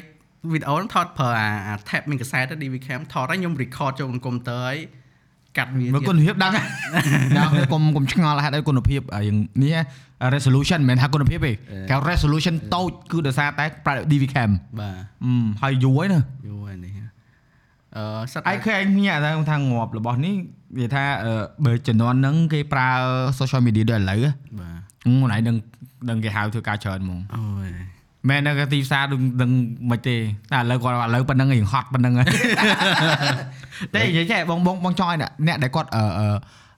[0.50, 4.76] វីដេអូហ្នឹងថតប្រើអាអា tab មានកសែតទៅ DV cam ថតហើយខ្ញុំ record ចូលក្នុងកុំព្យូទ័រហើយ
[5.58, 6.52] កាត់វាមើលទៀតគុណភាពដឹង
[7.38, 9.76] ដល់កុំកុំឆ្ងល់ហេតុអីគុណភាពអាយ៉ាងនេះ
[10.34, 11.52] resolution មិនមែនថាគុណភាពទេ
[11.90, 16.92] គេ resolution តូចគឺដោយសារតែប្រើ DV cam បាទអឺហើយយូរហើយណាយូរហើយនេះ
[17.96, 20.34] អឺសិតឯងឃើញញ៉ាថាថាងាប់របស់នេះ
[20.78, 21.32] វាថាអឺ
[21.64, 22.88] បើជំនាន់ហ្នឹងគេប្រើ
[23.38, 24.30] social media ដូចឥឡូវហ៎
[24.60, 25.56] បាទហ្នឹងឯងដឹង
[26.10, 27.68] ដឹងគេហៅធ្វើការច្រើនហ្មងអូយ
[28.28, 29.50] មែននៅទីផ្សារដឹងដឹង
[29.90, 30.16] មិនទេ
[30.52, 32.26] តែឥឡូវគាត់ឥឡូវប៉ុណ្្នឹងរៀងហត់ប៉ុណ្្នឹងហើយ
[33.94, 36.04] តែនិយាយចេះបងបងបងចង់ឲ្យអ្នកអ្នកដែលគាត់អឺ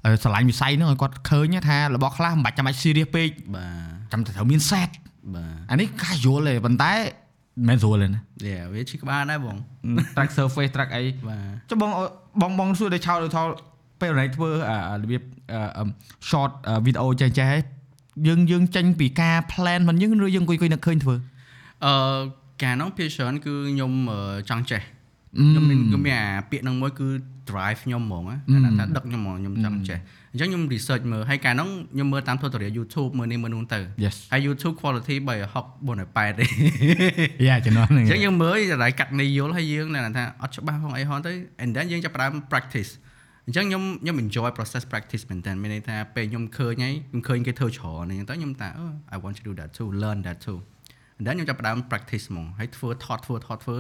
[0.05, 4.91] អឺស្រឡាញ់វិស័យហ្នឹងឲ្យគាត់ឃើញថារបស់ខ្លះមិនបាច់ចាំបាច់ serious ពេកបាទចាំតែត្រូវមាន set
[5.35, 9.57] បាទអានេះ casual ទេប៉ុន្តែមិនមែនស្រួលទេណាយ៉ាវាឈឺក្បាលដែរបង
[10.15, 11.91] track surface track អីបាទចុះបង
[12.43, 13.49] បងបងសួរដល់ឆោតដល់ថល
[14.01, 15.23] ពេលណៃធ្វើអារបៀប
[15.79, 15.85] អឺ
[16.31, 16.51] short
[16.85, 17.63] វីដេអូចេះចេះហើយ
[18.27, 21.34] យើងយើងចេញពីការ plan មិនយើងឬយើងអង្គុយអង្គុយនឹកឃើញធ្វើអឺ
[22.63, 24.19] ការនោះភាគច្រើនគឺខ្ញុំអឺ
[24.51, 24.83] ចង់ចេះ
[25.37, 27.09] ខ្ញុំមានខ្ញុំមានអាពាក្យហ្នឹងមួយគឺ
[27.51, 29.99] drive ខ្ញុំហ្មងណាតែថាដឹកខ្ញុំហ្មងខ្ញុំចង់ចេះ
[30.33, 36.45] អញ្ចឹងខ្ញុំ research មើលហើយការនោះខ្ញុំមើលតាម tutorial YouTube មើលនេះមើលនោះទៅ Yes ហើយ YouTube quality 360 480ទេ
[37.49, 42.91] យ៉ាជំនាន់ហ្នឹងអញ្ចឹងយើងមើលតែកាត់ន័យយល់ហើយយើងនៅថាអត់ច្បាស់ផងអីហោះទៅ and then យើងចាប់ផ្ដើម practice
[43.47, 48.69] អញ្ចឹងខ្ញុំខ្ញុំ enjoy process practice មែនតើមានន័យថាពេលខ្ញុំឃើញហើយខ្ញុំឃើញគេធ្វើច្រើនអញ្ចឹងទៅខ្ញុំថា
[49.15, 50.61] I want to do that too learn that too
[51.19, 53.77] and then ខ្ញុំចាប់ផ្ដើម practice ហ្មងហើយធ្វើថតធ្វើថតធ្វើ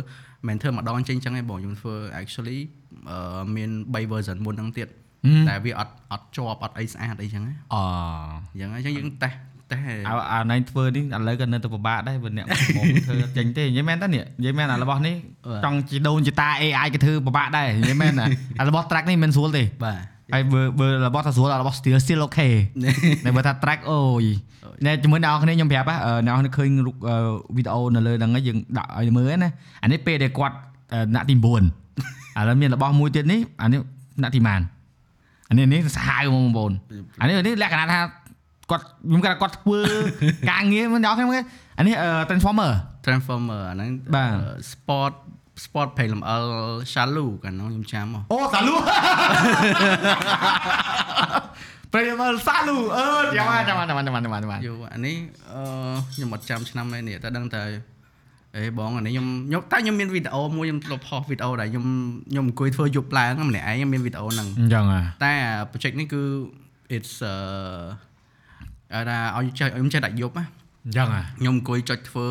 [0.46, 2.60] មិនធ្វើម្ដងចេញអញ្ចឹងឯងបងខ្ញុំធ្វើ actually
[3.10, 4.88] អឺមាន3 version មុនហ្នឹងទៀត
[5.48, 7.76] តែវាអត់អត់ជាប់អត់អីស្អាតអីចឹងណាអ
[8.54, 9.38] អញ្ចឹងអញ្ចឹងយើងតេស្ត
[9.72, 15.16] តេស្តអាអាណៃធ្វើនេះឥឡូវក៏នៅតែពិបាកដែរព្រោះអ្នកមកធ្វើចេញទេនិយាយមែនតើនេះនិយាយមែនអារបស់នេះ
[15.64, 18.12] ចង់ជីដូនជីតា AI ក៏ធ្វើពិបាកដែរនិយាយមែន
[18.60, 22.52] អារបស់ track នេះមិនស្រួលទេបាទ ហើយបើបើរបស់ថាស្រួលអារបស់ still still okay
[23.24, 24.24] តែបើថា track អូយ
[24.84, 25.94] ណែជាមួយអ្នកនរគ្នាខ្ញុំប្រាប់ហ៎
[26.26, 26.96] អ្នកនរឃើញរូប
[27.56, 29.50] វីដេអូនៅលើហ្នឹងយើងដាក់ឲ្យមើលណា
[29.82, 30.56] អានេះពេលដែលគាត់
[31.14, 31.46] ណាក់ទី9ឥ
[32.48, 33.80] ឡូវមានរបស់មួយទៀតនេះអានេះ
[34.22, 34.60] ណាក់ទីម៉ាន
[35.48, 36.72] អានេះនេះសាហាវបងប្អូន
[37.20, 37.98] អានេះនេះលក្ខណៈថា
[38.70, 39.80] គាត់ខ្ញុំគាត់គាត់ធ្វើ
[40.50, 41.30] ការងារមិនដល់ខ្ញុំ
[41.78, 41.94] អានេះ
[42.28, 42.72] transformer
[43.04, 44.32] transformer អាហ្នឹងបាទ
[44.70, 45.12] sport
[45.64, 46.44] sport ភ័យលំអិល
[46.92, 48.74] shallow កាលនោះខ្ញុំចាំមកអូសាលូ
[51.92, 53.04] ប្រេមលសាលូអឺ
[53.38, 55.16] ចាំមកចាំមកចាំមកចាំមកចាំមកយូរអានេះ
[55.52, 55.62] អឺ
[56.14, 57.62] ខ្ញុំអត់ចាំឆ្នាំនេះនេះតែដឹងតែ
[58.56, 61.84] អេបងអានេះខ្ញុំខ្ញុំតែខ្ញុំមានវីដេអូមួយខ្ញុំធ្លាប់ផុសវីដេអូដែលខ្ញុំ
[62.30, 65.32] ខ្ញុំអង្គុយធ្វើយប់ឡើងម្នាក់ឯងខ្ញុំមានវីដេអូហ្នឹងអញ្ចឹងហ่ะតែ
[65.70, 66.22] project នេះគឺ
[66.96, 67.12] it's
[68.92, 70.44] អឺអាឲ្យចេះខ្ញុំចេះដាក់យប់ណា
[70.84, 72.26] អញ្ចឹងហ่ะខ្ញុំអង្គុយចុចធ្វើ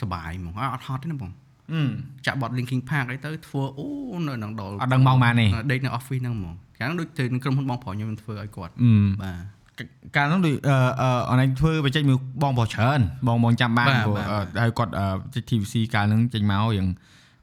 [0.00, 1.41] សបាយហ្មងអត់ហត់ទេណាបងអឺ
[2.26, 3.86] ចាក់បត់ linking park អីទៅធ្វើអូ
[4.28, 9.32] នៅនឹងដល់អត់ដឹងម៉ោងម៉ានទេដេកនៅ office ហ្នឹងហ្មងកាលនោះដូចទៅនឹងក្រុមហ៊ុនបងប្រុសខ្ញុំធ្វើឲ្យគាត់អឺបា
[9.78, 9.82] ទ
[10.16, 16.88] កាលនោះដូចអឺអឺអនឡាញធ្វើបច្ចេកមួយបងប្រុសច្រើនបងបងចាំបានបាទព្រោះបាទអឺហើយគាត់អឺបច្ចេក TVC កាលហ្នឹងចេញមកយ៉ាង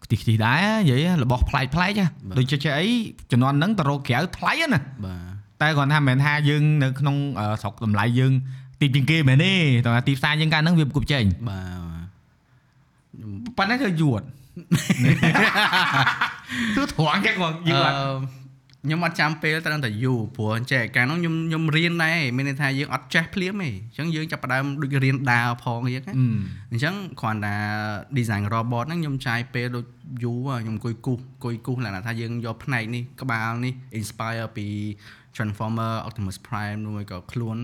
[0.04, 1.92] ខ្ទិះខ្ទិះដែរនិយាយរបស់ប្លែកប្លែក
[2.38, 2.88] ដូចចេះចេះអី
[3.32, 8.34] ជំនាន់ហ្នឹងទៅរកក្រៅថ្លៃណាបាទតែគាត់ថាមិនមែនថាយើងនៅក្នុងអឺស្រុកតម្លៃយើង
[8.82, 9.54] ទីជាងគេមែនទេ
[9.86, 11.88] តែថាទីផ្សារយើងកាលហ្នឹងវាប្រគប់ចេញបាទ
[13.58, 14.21] ប៉ុន្តែគឺយួត
[16.75, 18.39] គឺត្រង់ចឹងមកយួតអឺ
[18.84, 26.13] ខ្ញុំអត់ចាំពេលត្រឹមតែយូរព្រោះចេះកាលនោះខ្ញុំខ្ញុំរៀនដែរមានន័យថាយើងអត់ចេះភ្លាមទេអញ្ចឹងយើងចាប់ផ្ដើមដូចរៀនដើរផងអញ្ចឹងណា
[26.71, 27.55] អញ្ចឹងគ្រាន់តែ
[28.17, 29.86] design robot ហ្នឹងខ្ញុំចាយពេលដូច
[30.23, 34.67] យូរខ្ញុំអង្គុយគូសអង្គុយគូសលក្ខណៈថាយើងយកផ្នែកនេះក្បាលនេះ inspire ពី
[35.36, 37.58] Transformer Optimus Prime មួយក៏ខ្លួន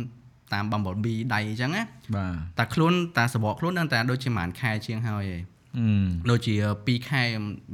[0.54, 1.84] តាម Bumblebee ដៃអញ្ចឹងណា
[2.16, 5.42] បាទតែខ្លួនតែសបកខ្លួននឹងតែដូចជាប្រហែលខែជាងហើយឯង
[5.78, 6.54] អឺដូចជា
[6.84, 7.22] 2ខែ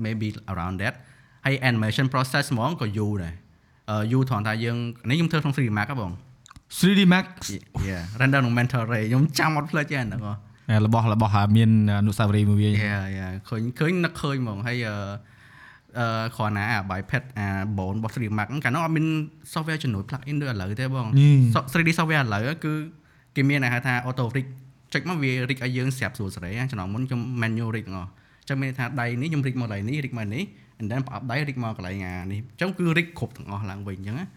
[0.03, 0.93] maybe around that
[1.45, 3.33] ហើយ animation process ហ្មងក៏យូរដែរ
[3.89, 4.77] អឺយូរត្រង់ថាយើង
[5.09, 6.11] នេះខ្ញុំធ្វើក្នុង 3D Max ហ៎បង
[6.79, 7.25] 3D Max
[7.89, 10.33] yeah render ក្នុង mental ray ខ្ញុំចាំអត់ភ្លេចទេអាហ្នឹងហ៎
[10.85, 14.77] របស់របស់ហាមានអនុស្សាវរីយ៍មួយវា yeah yeah ឃើញឃើញនឹកឃើញហ្មងហើយ
[15.99, 19.05] អឺអឺគ្រាន់ណាអា bypad អា bone របស់ 3D Max ហ្នឹងកាលនោះអត់មាន
[19.53, 21.07] software ជំនួយ plug in ដូចឥឡូវទេបង
[21.73, 22.73] 3D software ឥឡូវគឺ
[23.35, 24.47] គេមានគេហៅថា auto rig
[24.93, 30.43] ចុចមកវា rig ឲ្យយើងស្រាប់ស្រួលសេរីណាចំណងមុនខ្ញុំ manual rig ទាំងអស់អញ្ចឹងមានន័យថាដៃនេះខ្ញុំ rig មកកន្លែងនេះ rig មកនេះ
[30.79, 34.27] and then ប្រអប់ដៃ rig មកកន្លែងអានេះអញ្ចឹងគឺ rig គ្រប់ទាំងអស់ឡើងវិញអញ្ចឹងណា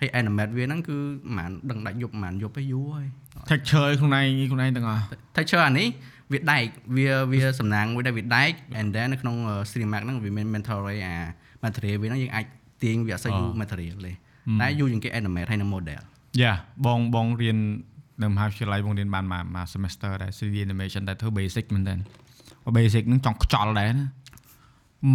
[0.00, 0.96] ហើយ animate វាហ្នឹងគឺ
[1.26, 3.06] ប្រហែលដឹងដាច់យប់ប្រហែលយប់ឯងយូរហើយ
[3.50, 5.02] texture ខ្លួនឯងខ្លួនឯងទាំងអស់
[5.36, 5.88] texture អានេះ
[6.32, 6.64] វាដែក
[6.96, 9.36] វាវាសំណាងមួយដែលវាដែក and then នៅក្នុង
[9.68, 11.14] stream max ហ្នឹងវាមាន mental ray អា
[11.64, 12.44] material វាហ្នឹងយើងអាច
[12.82, 14.12] ទាញវាអត់សូវយូរ material ទេ
[14.60, 16.00] តែយូរជាងគេ animate ហើយនឹង model
[16.42, 16.52] យ៉ា
[16.86, 17.58] បងបងរៀន
[18.22, 21.94] នៅមហាវិទ្យាល័យបងរៀនបានមួយមួយ semester ដែរ 3D animation តែធ្វើ basic មែនតើ
[22.76, 24.06] basic ហ្នឹងចង់ខ្ចល់ដែរណា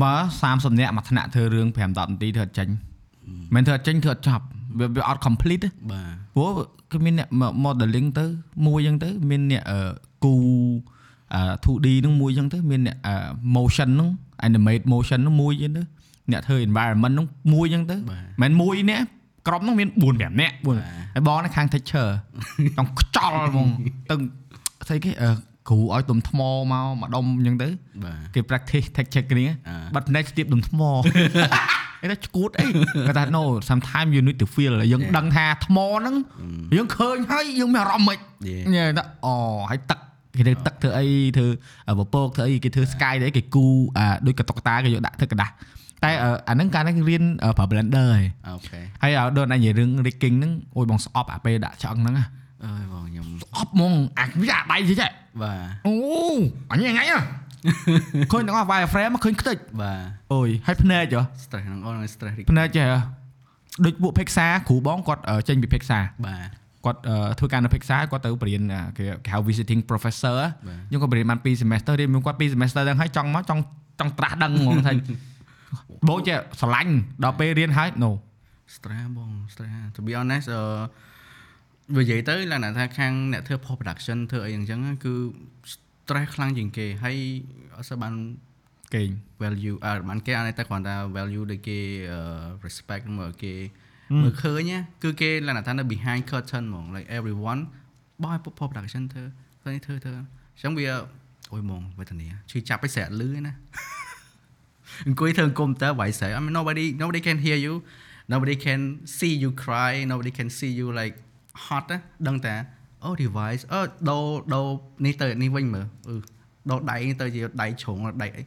[0.03, 2.69] មើល30នាក់មួយថ្នាក់ធ្វើរឿង5 10នាទីធ្វើអត់ចេញ
[3.55, 4.45] មិនធ្វើអត់ចេញធ្វើអត់ចប់
[4.79, 6.51] វាវាអត់ complete ទេបាទព្រោះ
[6.91, 7.29] គឺមានអ្នក
[7.65, 8.25] modeling ទៅ
[8.67, 9.79] មួយអញ្ចឹងទៅមានអ្នកអឺ
[10.23, 10.94] គូអឺ
[11.65, 13.15] 2D ហ្នឹងមួយអញ្ចឹងទៅមានអ្នកអឺ
[13.55, 14.09] motion ហ្នឹង
[14.47, 15.83] animate motion ហ្នឹងមួយអញ្ចឹងទៅ
[16.31, 19.01] អ្នកធ្វើ environment ហ្នឹងមួយអញ្ចឹងទៅបាទមិនមែនមួយអ្នក
[19.47, 22.09] ក្រុមហ្នឹងមាន4 5នាក់4ហើយបងនៅខាង texture
[22.77, 23.67] ចង់ខ្ចល់ហ្មង
[24.09, 24.15] ទៅ
[24.87, 25.29] ស្អីគេអឺ
[25.69, 27.69] គ្រូឲ្យទុំថ្មមកមកដុំអញ្ចឹងទៅ
[28.05, 30.81] បាទគេ practice texture គ្នាអឺបាត់ភ្នែកស្ទាបដុំថ្ម
[32.01, 32.65] គេថាឈួតអី
[33.07, 36.15] គាត់ថា no sometimes you need to feel យើងដឹងថាថ្មហ្នឹង
[36.75, 38.19] យើងឃើញហើយយើងមានអារម្មណ៍មិន
[38.51, 38.63] Yeah.
[38.75, 39.33] ញ៉ែថាអូ
[39.69, 39.99] ហើយទឹក
[40.38, 41.46] គេធ្វើទឹកធ្វើអីធ្វើ
[41.98, 43.66] ពពកធ្វើអីគេធ្វើ sky đấy គេគូ
[43.98, 45.52] អាដូចកតុកតាគេយកដាក់ធ្វើกระดาษ
[46.04, 46.10] តែ
[46.48, 47.24] អាហ្នឹងកាលហ្នឹងរៀន
[47.58, 52.24] ប្រើ blender ហើយ អូខេ ហើយឲ្យដូចអញនិយាយរឿង rigging ហ្នឹងអូយបងស្អប់អាពេលដាក់ឆ្អឹងហ្នឹងណា
[52.64, 55.08] អើយបងខ្ញុំ ស្អប់ហ្មងអាវាអាដៃតិចហ៎
[55.42, 55.94] បាទ អូ
[56.70, 57.18] អញថ្ងៃហ៎
[58.32, 60.00] ឃើញទាំងអស់ wireframe មកឃើញខ្ទេច បាទ
[60.32, 62.98] អូយហើយភ្នែកហ៎ stress ហ្នឹងអូន stress រីក ភ្នែកចេះហ៎
[63.84, 66.48] ដូចពួក Pixar គ្រូបងគាត់អឺចេញពី Pixar បាទ
[66.85, 73.61] គាត់អឺធ្វើការនៅ Pixar គាត់ទៅបរៀនអាគេគេហៅ visiting professor បាទខ្ញុំក៏បរៀនបាន2 semester រៀនមួយគាត់2 semester ហ្នឹងហើយចង់មកចង់
[73.99, 74.93] ចង់ត្រាស់ដឹងហ្មងថា
[76.09, 76.93] បូចចេះស្រឡាញ់
[77.23, 78.11] ដល់ពេលរៀនហើយ no
[78.75, 80.61] stress បង stress to be honest អឺ
[81.95, 85.13] វានិយាយទៅឡើងថាខាងអ្នកធ្វើ post production ធ្វើអីអញ្ចឹងគឺ
[85.73, 87.17] stress ខ្លាំងជាងគេហើយ
[87.75, 88.13] អត់សូវបាន
[88.93, 89.09] គេង
[89.41, 91.79] value អើបានគេអត់តែគ្រាន់តែ value ដូចគេ
[92.11, 92.19] អឺ
[92.65, 93.53] respect មើលគេ
[94.21, 97.61] មើលឃើញណាគឺគេឡើងថានៅ behind curtain ហ្មង like everyone
[98.21, 99.23] បោះឲ្យ post production ធ្វើ
[99.61, 100.87] ធ្វើនេះធ្វើធ្វើអញ្ចឹងវា
[101.51, 103.53] អូយហ្មងវេទនាឈឺចាប់ឲ្យស្រែកលឺឯណា
[105.07, 107.73] អង្គុយធ្វើកុំព្យូទ័រវាយស្រែក I mean nobody nobody can hear you
[108.33, 108.81] nobody can
[109.17, 111.15] see you cry nobody can see you like
[111.65, 112.53] hot ណាដឹងតែ
[113.03, 114.67] អូ device អឺដូរដូរ
[115.05, 116.15] នេះទៅនេះវិញមើលអឺ
[116.69, 118.41] ដូរដៃទៅជាដៃជ្រុងដៃអី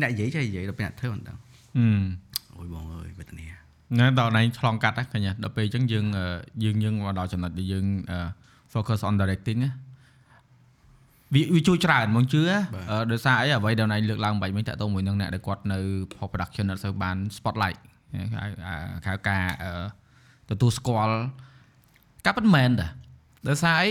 [0.00, 1.38] អ្នកនិយាយចេះនិយាយដល់ពេលអ្នកធ្វើមិនដឹង
[1.76, 1.86] អឺ
[2.56, 3.46] អូយបងអើយវេទនា
[3.98, 6.26] ណែដល់ណៃឆ្លងកាត់ហ្នឹងឃើញទេដល់ពេលអញ្ចឹងយើងអឺ
[6.64, 8.18] យើងយើងមកដល់ចំណុចដែលយើងអឺ
[8.72, 9.70] focus on directing ណា
[11.34, 12.42] វាវាជួយច្រើនហ្មងជឿ
[12.90, 15.78] អឺដោយសារអីអ្វីដែលណៃលើកឡើងបាញ់មិញតាក់ទងមួយនឹងអ្នកដែលគាត់នៅ
[16.14, 17.80] post production អត់សូវបាន spotlight
[18.36, 18.46] ហៅ
[19.06, 19.72] ហៅការអឺ
[20.50, 21.16] ទទួលស្គាល់
[22.26, 22.88] កាប់មិនមែនតា
[23.48, 23.90] ដោយសារអី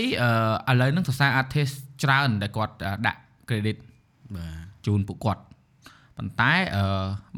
[0.68, 2.74] អឺឥឡូវហ្នឹងសរសើរ artist ច្រើនដែលគាត់
[3.06, 3.76] ដាក់ credit
[4.36, 5.42] បាទជូនពួកគាត់
[6.16, 6.84] ប៉ុន្តែអឺ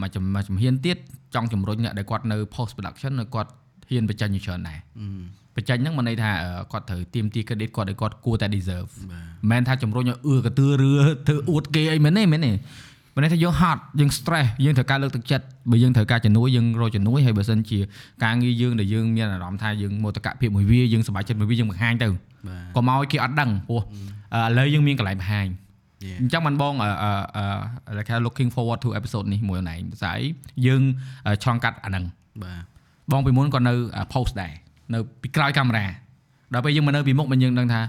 [0.01, 0.99] មួយចំមួយជំហានទៀត
[1.35, 3.51] ចង់ជំរុញអ្នកដែលគាត់នៅ post production នៅគាត់
[3.91, 5.07] ហ៊ានបញ្ចេញច្រើនដែរអឺ
[5.57, 10.93] បញ្ចេញហ្នឹងមិនន័យថាអឺគាត់ត្រូវទៀមទី credit គាត់ឲ្យគាត់គួរតែ deserve បាទមិនមែនថាជំរុញឲ្យអឺកទឿរឿ
[11.29, 12.53] ធ្វើអួតគេអីមែនទេមែនទេ
[13.17, 17.79] មិនន័យថាយើង hot យើង stress យើងត្រូវការលើកទឹកចិត្តបើយើងត្រូវការជំនួយយើងរកជំនួយហើយបើសិនជា
[18.25, 23.81] ការងារយើងដែលយើងមានអារម្មណ៍ថាយើងមោទកភាពមួយវាយើងសប្បាយចិត្តមួយវាយើងបង្ហាញទៅបាទកុំឲ្យគេអត់ដឹងព្រោះ
[24.35, 25.62] អឺឥឡូវយើងមានកន្លែងបង្ហាញ Yeah.
[26.21, 27.13] អញ្ចឹងបានបងអឺអឺ
[27.89, 30.25] អឺគេ looking forward to episode នេះមួយណែភាសាអី
[30.67, 30.83] យើង
[31.43, 32.05] ឆ្លងកាត់អាហ្នឹង
[32.43, 32.63] បាទ
[33.13, 33.75] បងពីមុនក៏នៅ
[34.13, 34.53] post ដែរ
[34.95, 35.87] នៅពីក្រោយកាមេរ៉ា
[36.55, 37.81] ដល់ពេលយើងមកនៅពីមុខមិនយើងដឹងថា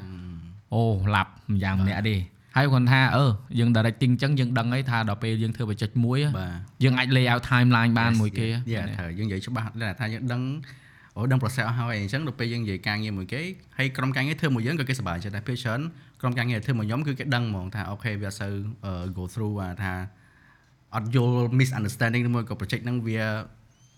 [0.73, 0.81] អូ
[1.15, 2.15] ឡាប់ម្យ៉ាងម្នាក់ទេ
[2.55, 3.25] ហើយគាត់ថាអឺ
[3.59, 10.41] យើង directing អញ្ចឹងយើងដឹងហើយថាដល់ពេលយើងធ្វើបច្ចេកមួយបាទយើងអាច lay out timeline បានមួយគេយ៉ាត្រូវយើងនិយាយច្បាស់ដែរថាយើងដឹង
[11.15, 13.41] អូដឹង process អស់ហើយអញ្ចឹងដល់ពេលយើងនិយាយការងារមួយគេ
[13.77, 15.81] ហើយក្រុមការងារធ្វើមួយយើងក៏គេសប្បាយចិត្តដែរពេលច្រើន
[16.23, 18.53] ក្រុមការងារធ្វើមួយខ្ញុំគឺគេដឹងហ្មងថាអូខេវាអត់សូវ
[19.17, 19.93] go through ថា
[20.95, 23.21] អត់យល់ misunderstanding មួយក៏ project ហ្នឹងវា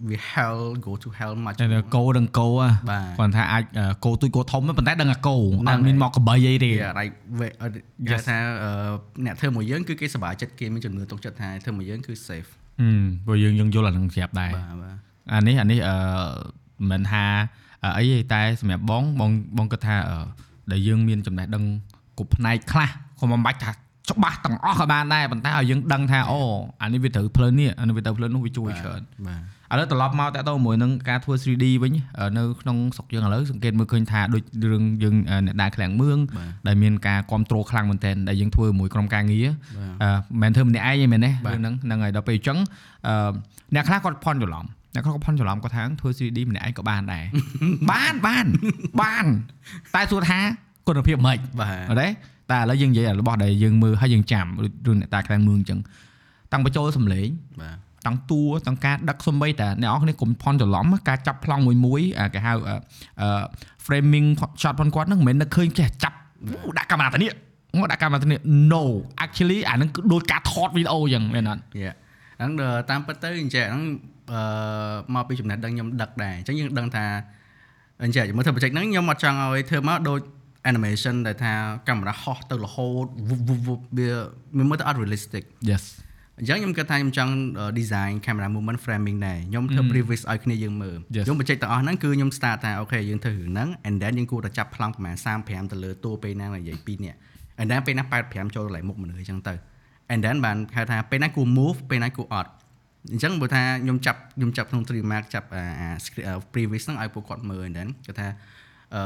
[0.10, 2.48] វា hell go to hell much តែគោដឹងគោ
[2.92, 3.64] បាទគាត់ថាអាច
[4.06, 5.36] គោទួយគោធំប៉ុន្តែដឹងតែគោ
[5.70, 7.14] ដឹងអត់មានមកកបីអីទេ Yeah like
[8.10, 8.72] គេថាអឺ
[9.26, 12.50] អ្នកធ្វើមួយយើងគឺគេសប្បាយចិត្តគេមានជំនឿទុកចិត្តថាធ្វើមួយយើងគឺ safe
[12.82, 14.96] ហឹមព្រោះយើងយើងយល់អាហ្នឹងស្រាប់ដែរបាទបាទ
[15.34, 15.96] អានេះអានេះអឺ
[16.92, 17.26] មិនថា
[17.98, 20.18] អីទេតែសម្រាប់បងបងបងគិតថាអឺ
[20.72, 21.64] ដែលយើងមានចំណេះដឹង
[22.18, 23.72] គ្រប់ផ្នែកខ្លះក៏មិនបាច់ថា
[24.12, 26.40] ច្បាស់ទាំងអស់ក៏បានដែរប៉ុន្តែឲ្យយើងដឹងថាអូ
[26.82, 31.92] អានេះវាត្រូវផ្លូវនេះអានេះវាត្រូវផ្លូវនោះវាជួយច្រើនបាទឥឡូវត្រឡប់មកតទៅមួយនឹងការធ្វើ 3D វិញ
[32.38, 39.48] នៅក្នុងស្រុកយើងឥឡូវសង្កេតមើលឃើញថាដូចរឿងយើងអ្នកដើរឃ្លាំងមឿងបាទដែលមានការគ្រប់គ្រងខ្លាំងមែនទែនដែលយើងធ្វើមួយក្រុមការងារ
[39.78, 40.10] បាទអឺ
[40.42, 42.58] មិនមែនធ្វើម្នាក់ឯងទេមែនទេបាទរឿងហ្នឹងហ្នឹងហើយដល់ពេលអញ្ចឹង
[43.08, 43.32] អឺ
[43.76, 47.24] អ្នកខ្លះគាត់ផន់ច្រឡំអ្នកខ្លះគាត់ផន់ច្រឡំគាត់ថាធ្វើ 3D ម្នាក់ឯងក៏បានដែរ
[47.92, 48.46] បានបាន
[49.02, 49.26] បាន
[49.96, 50.40] តែសួរថា
[50.88, 52.08] គុណភាពមិនបាទអត់ទេ
[52.52, 55.80] តែឥឡូវយើងនិយាយរបស់ដែលយើងមើលហើយយើងចាំដូចរឿងអ្នកតាខ្លាំងមឿងអញ្ចឹង
[56.52, 57.28] តាំងបញ្ចូលសំឡេង
[57.62, 62.76] បាទតាំងតួតាំងការដឹកសំបីតាអ្នកនរគ្នាកុំផន់ច្រឡំការចាប់ប្លង់មួយមួយអាគេហៅអឺ
[63.22, 63.44] អឺ
[63.86, 64.28] framing
[64.62, 66.18] shot ផងគាត់ហ្នឹងមិនមែននឹកឃើញចេះចាប់
[66.66, 67.32] អូដាក់កាមេរ៉ាទៅនេះ
[67.78, 68.40] មកដាក់កាមេរ៉ាទៅនេះ
[68.74, 68.84] no
[69.24, 71.92] actually អាហ្នឹងគឺដូចការថតវីដេអូអញ្ចឹងមែនអត់យ៉ា
[72.38, 73.84] ហ្នឹងដល់តាមពិតទៅអញ្ចឹងហ្នឹង
[74.34, 74.42] អឺ
[75.16, 77.06] មកពីចំណេះដឹងខ្ញុំដឹកដែរអញ្ចឹងយើងដឹងថា
[78.04, 80.20] អញ្ចឹងមើលធ្វើ project ហ្នឹងខ្ញុំអត់ចង់ឲ្យធ្វើមកដូច
[80.72, 81.54] animation ដែលថា
[81.88, 84.10] កាមេរ៉ាហោះទៅរហូតវុបវុបវុបវា
[84.58, 85.84] វាមើលទៅអត់ realistic yes
[86.40, 87.34] អញ្ចឹងខ្ញុំគិតថាខ្ញុំចង់
[87.80, 91.24] design camera movement framing ដែរខ្ញុំធ្វើ previous ឲ្យគ្នាយើងមើល Yes.
[91.26, 97.18] ខ្ញុំបញ្ចេញទាំងអស់ហ្នឹងគឺខ្ញុំ start ថាអូខេយើងធ្វើរឿងហ្នឹង and then យើងគួរតែចាប់ប្លង់ប្រហែល35ទៅលើតួពេលណានិយាយ2នាក់
[97.62, 99.54] and then ពេលណា85ចូលកន្លែងមុខមនុស្សអញ្ចឹងទៅ
[100.14, 102.52] and then បានហៅថាពេលណាគួរ move ពេលណាគួរអត់
[103.12, 108.28] អញ្ចឹងបើថាខ្ញុំចាប់ខ្ញុំចាប់ក្នុង3 mark ចាប់អាអា script អា previous ហ្នឹងឲ្យពួកគាត់មើល and then គាត់ថា
[108.96, 109.04] អឺ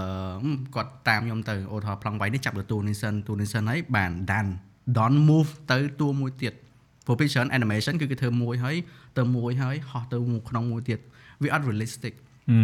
[0.75, 4.51] គាត់តាមខ្ញុំទៅអូថាប្លង់វាយនេះចាប់លើតួនេះសិនតួនេះសិនហើយបាន done
[4.97, 6.53] don't move ទៅតួមួយទៀត
[7.05, 8.75] ព្រោះពេលច្រើន animation គឺគេធ្វើមួយហើយ
[9.17, 10.17] ទៅមួយហើយហោះទៅ
[10.49, 10.99] ក្នុងមួយទៀត
[11.43, 12.13] វាអត់ realistic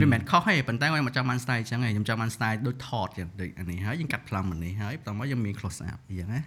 [0.02, 6.42] វាមិនមែនខុសទេប៉ុន្តែខ្ញុំមកចាំបាន style អញ្ចឹងឯងខ្ញុំចាំបាន style ដូចថតយ៉ាងដូចអានេះហើយយើងកាត់ប្លង់អានេះហើយបន្តមកយើងមាន close up អញ្ចឹងណា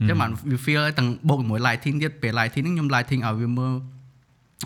[0.00, 3.74] អញ្ចឹងបានវា feel ទាំងបូកជាមួយ lighting ទៀតពេល lighting ហ្នឹងខ្ញុំ lighting ឲ្យវាមើល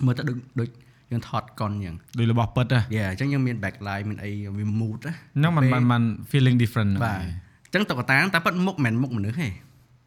[0.04, 0.68] មើលទៅដូចដូច
[1.13, 9.47] យើងថតកុនអញ្ចឹង ដូចរបស់ពិតហ៎ យ៉ាអញ្ចឹងយើងមាន backlight មានអីវា mood ណា ហ្នឹងมันมันมัน feeling different បាទអញ្ចឹងតុក្កតាហ្នឹងតែប៉ិតមុខមិនមែនមុខមនុស្សទេ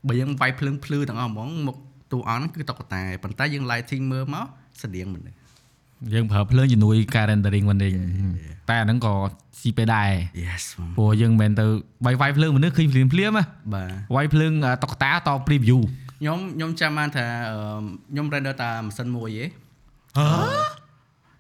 [0.08, 1.76] បើយើងវាយភ្លើងភ្លឺទាំងអស់ហ្មងមុខ
[2.12, 4.46] តួអង្គហ្នឹងគឺតុក្កតាប៉ុន្តែយើង lighting មើលមក
[4.82, 5.36] ស្តៀងមនុស្ស
[6.12, 7.88] យើងប្រើភ្លើងជំនួយការ rendering វិញទេ
[8.70, 9.12] តែអាហ្នឹងក៏
[9.60, 10.10] ស៊ីពេលដែរ
[10.44, 11.64] Yes ហ្មង ព្រោះយើងមិនមែនទៅ
[12.06, 15.78] វាយវាយភ្លើងមនុស្សឃើញភ្លាមភ្លាមហ៎ បាទ វាយភ្លើងតុក្កតាត preview
[16.20, 17.58] ខ្ញុំខ្ញុំចាំបានថាអឺ
[18.10, 19.48] ខ្ញុំ render តាម៉ាស៊ីនមួយឯង
[20.18, 20.82] ហ៎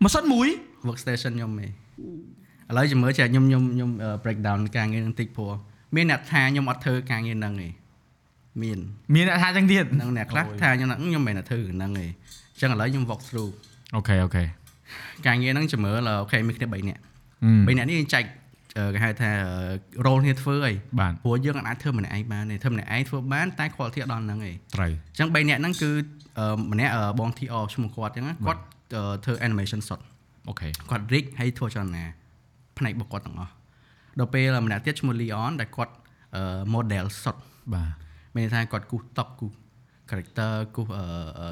[0.03, 0.47] ម៉ាស៊ីនមួយ
[0.87, 1.67] workstation ខ្ញុំឯងឥ
[2.77, 3.89] ឡូវចាំមើលចាខ្ញុំខ្ញុំខ្ញុំ
[4.23, 5.51] break down ការងារនឹងតិចព្រោះ
[5.95, 7.73] មានអ្នកថាខ្ញុំអត់ធ្វើការងារហ្នឹងឯង
[8.61, 8.77] មាន
[9.15, 13.51] មានអ្នកថាចឹងទៀតហ្នឹងអ្នកខ្លះថាខ្ញុំថាខ្ញុំមិនមែនតែធ្វើហ្នឹងឯងអញ្ចឹងឥឡូវខ្ញុំ walk through
[13.95, 14.43] អូខេអូខេ
[15.27, 17.01] ការងារហ្នឹងចាំមើល okay មានគ្នា3នាក់
[17.67, 18.23] អឺ3នាក់នេះយើងចែក
[18.77, 19.29] អឺគេហៅថា
[20.05, 25.89] role គ្នាធ្វើអីបាទព្រោះយើងអាចធ្វើម្នាក់ឯងបានទេធ្វើម្នាក់ឯងធ្វើបានតែ quality អត់ដល់ហ្នឹងឯងត្រូវអញ្ចឹង3នាក់ហ្នឹងគឺ
[26.39, 28.76] អឺម្នាក់អឺបង TR ឈ្មោះគាត់អញ្ចឹងណាគាត់អឺ
[29.23, 30.01] ធ្វើ animation shot
[30.47, 32.03] អូខេគាត់ rig ហើយធ្វើចលនា
[32.77, 33.53] ផ្នែករបស់គាត់ទាំងអស់
[34.19, 35.93] ដល់ពេលម្នាក់ទៀតឈ្មោះ Leon ដែលគាត់
[36.35, 37.37] អឺ model shot
[37.73, 37.89] បាទ
[38.35, 39.53] មានន័យថាគាត់គូសតុកគូស
[40.09, 41.05] character គូសអឺ
[41.39, 41.49] អឺ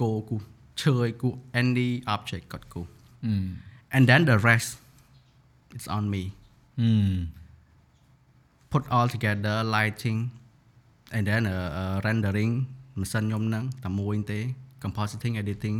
[0.00, 0.42] គោគូស
[0.80, 2.86] ឈើគូស any object គាត់គូស
[3.24, 3.34] អឺ
[3.96, 4.70] and then the rest
[5.76, 6.22] it's on me
[6.80, 6.90] អឺ
[8.72, 10.18] put all together lighting
[11.16, 12.52] and then uh, uh, rendering
[13.00, 14.40] ម៉ាស៊ីនខ្ញុំហ្នឹងតែមួយទេ
[14.82, 15.78] compositing editing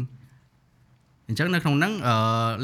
[1.28, 2.14] អញ្ចឹងនៅក្នុងហ្នឹងអឺ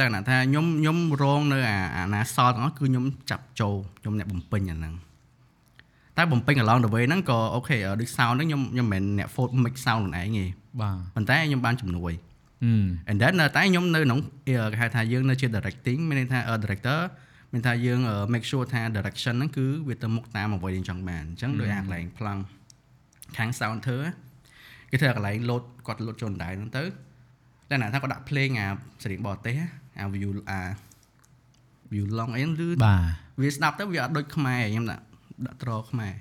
[0.00, 4.94] លក្ខណៈថាខ្ញុំខ្ញុំរងនៅអាអាណាសល់ទាំងអស់គឺខ្ញុំចាប់ចូលខ្ញុំអ្នកបំពេញអាហ្នឹង
[6.16, 10.44] តែបំពេញ along the way ហ្នឹងក៏អូខេដូច sound ហ្នឹងខ្ញុំខ្ញុំមិនមែនអ្នក fold mix sound ខ្លួនឯងទេ
[10.80, 12.12] បាទប៉ុន្តែខ្ញុំបានជំនួយ
[12.64, 12.72] អឺ
[13.10, 16.98] and then នៅតែខ្ញុំនៅក្នុងគេហៅថាយើងនៅជា directing មានន័យថា director
[17.52, 18.00] មានថាយើង
[18.32, 22.42] make sure ថា direction ហ្នឹងគឺវាទៅមុខតាមអ្វីយើងចង់បានអញ្ចឹងដោយអាកន្លែងប្លង់
[23.36, 23.98] ខាង sound ធ្វើ
[24.90, 26.82] គេធ្វើអាកន្លែង load គាត់ load ចូលដៃហ្នឹងទៅ
[27.70, 28.66] តែណាថាគាត់ដាក់ភ្លេងអា
[29.02, 29.56] សេរីបរទេស
[29.98, 30.60] អា view អា
[31.92, 35.04] view long អីហ្នឹងគឺបាទវាស្ដាប់ទៅវាអត់ដូចខ្មែរខ្ញុំដាក់
[35.46, 36.12] ដាក់ត្រខ្មែរ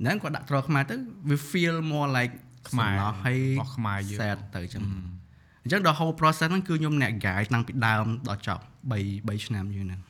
[0.00, 0.94] ហ្នឹងគាត់ដាក់ត្រខ្មែរទៅ
[1.28, 2.34] វា feel more like
[2.68, 4.82] ខ្មែរសំណោះហើយរបស់ខ្មែរយើង set ទៅអញ្ចឹង
[5.62, 8.94] អញ្ចឹងដល់ whole process ហ្នឹងគឺខ្ញុំអ្នក guide តាំងពីដើមដល់ចប់3
[9.28, 10.00] 3ឆ្នាំយូរហ្នឹង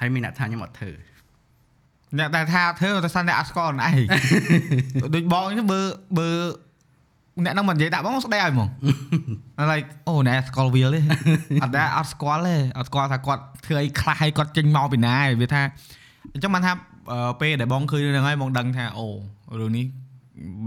[0.00, 0.92] ហើយមានអ្នកថាខ្ញុំអត់ធ្វើ
[2.18, 3.96] អ្នកដែលថាធ្វើតែសិនតែអត់ស្គាល់ខ្លួនឯង
[5.14, 5.80] ដូចបងហ្នឹងបើ
[6.18, 6.28] បើ
[7.42, 8.68] អ្នកហ្នឹងមិននិយាយដាក់បងស្ដីឲ្យហ្មង
[9.72, 11.00] like អូអ្នកស្គាល់វាទេ
[11.62, 15.62] អត់ដែរអត់ស្គាល់ទេអត់ស្គាល់ថាគាត់ធ្វើអីខ្លះឲ្យគាត់ចេញមកពីណាឯងវាថា
[16.32, 16.72] អញ្ចឹងបានថា
[17.12, 19.06] អឺពេលដែលបងឃើញរឿងហ្នឹងហើយបងដឹងថាអូ
[19.60, 19.84] រឿងនេះ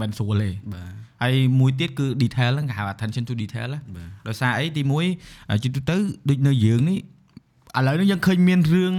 [0.00, 4.82] មិនស្រួលទេបាទហើយមួយទៀតគឺ detail ហ្នឹងគេហៅ attention to detail ណាបាទដោយសារអីទី
[5.22, 5.96] 1ជាទូទៅ
[6.28, 8.92] ដូចនៅយើងនេះឥឡូវនេះយើងឃើញមានរឿង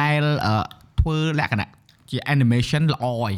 [0.00, 0.54] ដែលអឺ
[1.00, 1.70] ធ្វើលក្ខណៈ
[2.10, 3.34] ជា animation ល្អឯង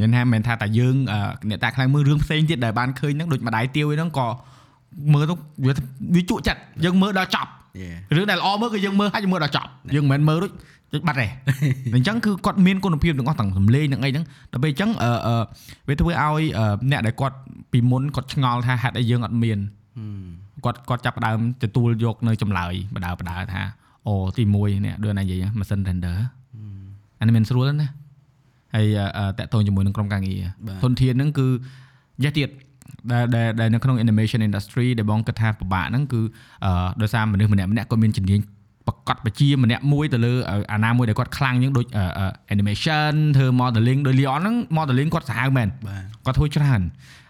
[0.00, 4.26] បាទញ៉ឹងថាមិនមែនថាតែយើងអឺអ្នកតាខ្លាំងមើលរឿងផ្សេងទៀតដែលបានឃើញហ្នឹងដូចម្ដាយទាវឯហ្នឹងក៏
[5.14, 5.34] មើលទៅ
[5.66, 5.72] វា
[6.14, 7.50] វាជក់ចិត្តយើងមើលដល់ចប់
[7.80, 10.52] យេរឿងដែលល្អមើលគឺយើងមើលហើយយើងមើលដល់ចប់យើងមិនមែនមើលដូច
[10.94, 11.26] ដូចបាត់ទេ
[11.94, 15.36] អញ្ចឹងគឺគាត់មានគុណភាពទាំងអស់ទាំងសំឡេងទាំងអីហ្នឹងដល់ពេលអញ្ចឹងអឺអឺ
[15.88, 17.36] វាធ្វើឲ្យអឺអ្នកដែលគាត់
[17.72, 19.58] ពីមុនគាត់ឆ្ងល់ថាហេតុអីយើងអត់មាន
[20.64, 23.62] គាត់គាត់ចាប់ផ្ដើមទទួលយកនៅចម្លើយបដើបដើថា
[24.06, 26.16] អូទី1នេះដូចណានិយាយម៉ាស៊ីន render
[27.18, 27.88] អានេះមិនស្រួលទេណា
[28.76, 28.86] ហើយ
[29.18, 31.46] អឺតាក់ទងជាមួយនឹងក្រុមការងារបាទធនធានហ្នឹងគឺ
[32.24, 32.48] យ៉ាទៀត
[33.12, 36.20] ដែលដែលដែលនៅក្នុង animation industry ដែលបងគិតថាពិបាកហ្នឹងគឺ
[36.64, 38.40] អឺដោយសារមនុស្សម្នាក់ម្នាក់គាត់មានជំនាញ
[38.86, 46.80] ប្រកាសបជាម្នាក់មួយទៅលើអឺអាណាមួយដែលគាត់ខ្លាំងជាងដូចអឺអឺ animation ធ្វើ modeling ដោយ Leon ហ្នឹង modeling គាត់សាហាវមែនបាទគាត់ធ្វើច្រើន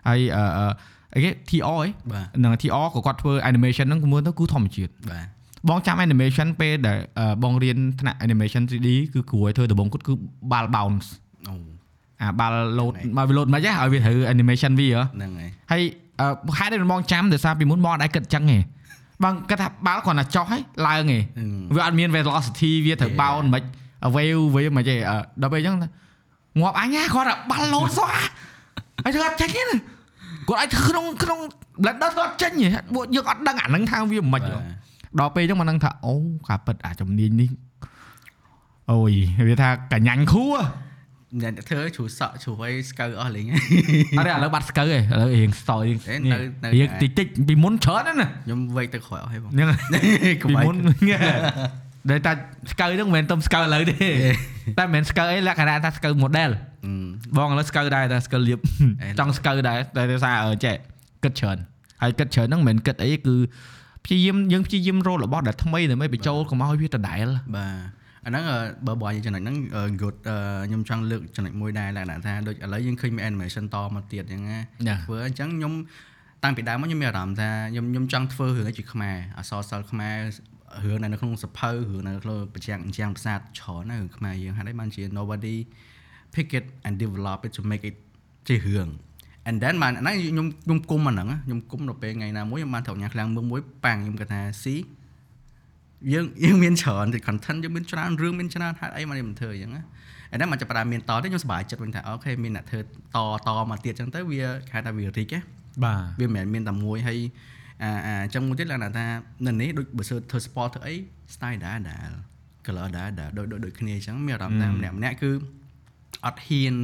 [0.08, 0.66] ហើយអឺអឺ
[1.14, 5.26] អីគេ TR ឯងបាទនឹង TR ក៏គាត់ធ្វើ animation ហ្នឹងមើលទៅគឺធម្មជាតិបាទ
[5.68, 10.12] បងចាំ animation ពេលដែលអឺបងរៀនថ្នាក់ animation 3D គឺគ្រូឲ្យធ្វើដំបងគាត់គឺ
[10.52, 11.08] ball bounce
[11.48, 11.54] អូ
[12.20, 15.82] អា ball load ហ្នឹងមកវា load មិនហ៎ឲ្យវាត្រូវ animation វាហ៎ហ្នឹងហើយហើយ
[16.20, 16.26] អឺ
[16.58, 18.58] ហេតុដែលបងចាំដោយសារពីមុនបងអត់ដែរគិតចឹងទេ
[19.24, 21.18] បងគិតថា ball គ្រាន់តែចុះហើយឡើងទេ
[21.74, 23.62] វាអត់មាន velocity វាត្រូវ bounce មិន
[24.14, 25.76] wave វាមិនទេអឺដល់ពេលអញ្ចឹង
[26.60, 28.08] ងាប់អញណាគ្រាន់តែ ball load សោះ
[29.04, 29.76] ហើយធ្វើអត់ចេញទេណា
[30.48, 31.40] គាត់ឲ្យធ្វើក្នុងក្នុង
[31.82, 34.56] blender គាត់អត់ចេញទេពួកយើងអត់ដឹងអាហ្នឹងថាវាមិនហ៎
[35.18, 36.14] ដល់ពេលអញ្ចឹងមកនឹងថាអូ
[36.48, 37.50] ការពិតអាជំនាញនេះ
[38.92, 39.12] អូយ
[39.48, 40.56] វាថាកញ្ញាញ់ខួរ
[41.40, 49.68] អ្នកធ្វើជ្រូសក់ជ្រូអីស្កៅអស់លេងអត់ទេឥឡូវបាត់ស្កើឯងឥឡូវរៀងស្តយអេនៅនៅរៀងតិចតិចពីមុនច្រើនណាស់ណាខ្ញុំវែកទៅក្រោយអស់ហើយបងហ្នឹង
[50.42, 50.76] កុំពីបាច់មុន
[52.10, 52.32] ដែលតែ
[52.72, 54.08] ស្កើហ្នឹងមិនមែនទំស្កើឥឡូវទេ
[54.78, 56.50] តែមិនមែនស្កើអីលក្ខណៈថាស្កើ model
[57.36, 58.58] បងឥឡូវស្កើដែរតែស្កើលៀប
[59.02, 60.74] អេចង់ស្កើដែរតែដោយសារអឺចេះ
[61.24, 61.58] គិតច្រើន
[62.02, 63.36] ហើយគិតច្រើនហ្នឹងមិនមែនគិតអីគឺ
[64.04, 69.56] ព្យាយាមយើងព្យាយាមរករបស់ដែលថ្មីដើម្បីបញ្ចូលកុំឲ្យវាដដែលបាទ អាហ្នឹងអឺបើបើចំណុចហ្នឹង
[70.00, 70.36] good អឺ
[70.68, 74.58] ខ្ញុំចង់លើកចំណុចមួយដែរលក្ខណៈថាដូចឥឡូវយើងឃើញមាន animation តមកទៀតអញ្ចឹងណា
[74.88, 75.72] ណាធ្វើអញ្ចឹងខ្ញុំ
[76.42, 80.16] តាំងពីដើមមកខ្ញុំមានអារម្មណ៍ថាខ្ញុំខ្ញុំចង់ធ្វើរឿងឲ្យជាខ្មែរអសរសិល្ប៍ខ្មែរ
[80.84, 85.56] រឿងនៅក្នុងសភៅរឿងនៅក្នុងបញ្ចាំងបញ្ចាំងប្រាសាទច្រើនណាស់រឿងខ្មែរយើងហើយបានជា nobody
[86.34, 87.96] pick it and develop it to make it
[88.48, 88.88] ជារឿង
[89.48, 94.80] and then បានអាហ្នឹងខ្ញុំខ្ញុំគុំអាហ្នឹងណាខ្ញុំគុំដល់ពេលថ្ងៃណាមួយខ្ញុំបានត្រូវញ៉ាំខ្លាំងមើលមួយប៉ាំងខ្ញុំគាត់ថា see
[96.12, 99.82] យើងយើងមានច្រើនទី content យើងមានច្រើនរឿងមានច្រើនហេតុអីមកនេះមិនធ្វើអញ្ចឹងណា
[100.32, 102.84] អាហ្នឹងមកចាប់ផ្ដើមមានតទៅខ្ញុំសប្បាយចិត្តវិញថាអូខេមានអ្នកធ្វើត
[103.46, 105.40] តមកទៀតអញ្ចឹងទៅវាគេហៅថាវារីកណា
[105.84, 107.18] បាទវាមិនមែនមានតែមួយហើយ
[107.82, 109.06] អាអាអញ្ចឹងមួយទៀតឡើងថា
[109.46, 110.94] នៅនេះដូចបើសើធ្វើ sport ធ្វើអី
[111.34, 112.08] style ដែរដែរ
[112.66, 115.30] color ដែរដែរដូចដូចដូចគ្នាអញ្ចឹងមានអារម្មណ៍ថាម្នាក់ម្នាក់គឺ
[116.26, 116.74] អត់ហ៊ាន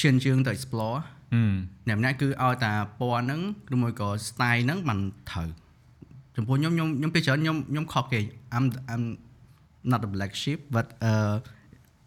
[0.00, 0.98] ឈានជើងទៅ explore
[1.34, 1.54] ហឹម
[1.88, 3.40] អ្នកម្នាក់គឺឲ្យតែពណ៌ហ្នឹង
[3.74, 4.98] ឬមួយក៏ style ហ្នឹងมัน
[5.30, 5.48] ត្រូវ
[6.36, 8.20] ចំពោះខ្ញុំខ្ញុំខ្ញុំពេលច្រើនខ្ញុំខ្ញុំខកគេ
[8.56, 9.04] I'm I'm
[9.92, 11.34] not a black sheep but uh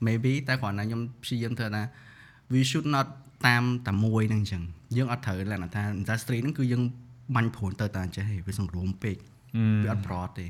[0.07, 1.83] maybe តែគ្រាន់តែខ្ញុំព្យាយាមធ្វើថា
[2.53, 3.07] we should not
[3.47, 4.63] តាមតែមួយហ្នឹងអញ្ចឹង
[4.97, 6.83] យើងអត់ត្រូវលក្ខណៈថា industry ហ្នឹងគឺយើង
[7.35, 9.17] បាញ់ព្រួនទៅតែអញ្ចឹងហេវាសង្រួមពេក
[9.83, 10.45] វាអត់ប្រត់ទេ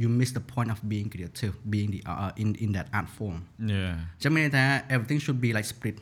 [0.00, 3.38] you miss the point of being creative being the uh, in in that art form
[3.72, 5.96] yeah អញ្ចឹងមានន័យថា everything should be like split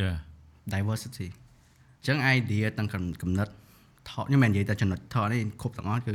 [0.00, 0.16] yeah
[0.74, 3.52] diversity អញ្ចឹង idea ទាំងកំកំណត់
[4.10, 6.14] ថតខ្ញុំមិននិយាយតែចំណុចថតនេះគ្រប់ទាំងអស់គឺ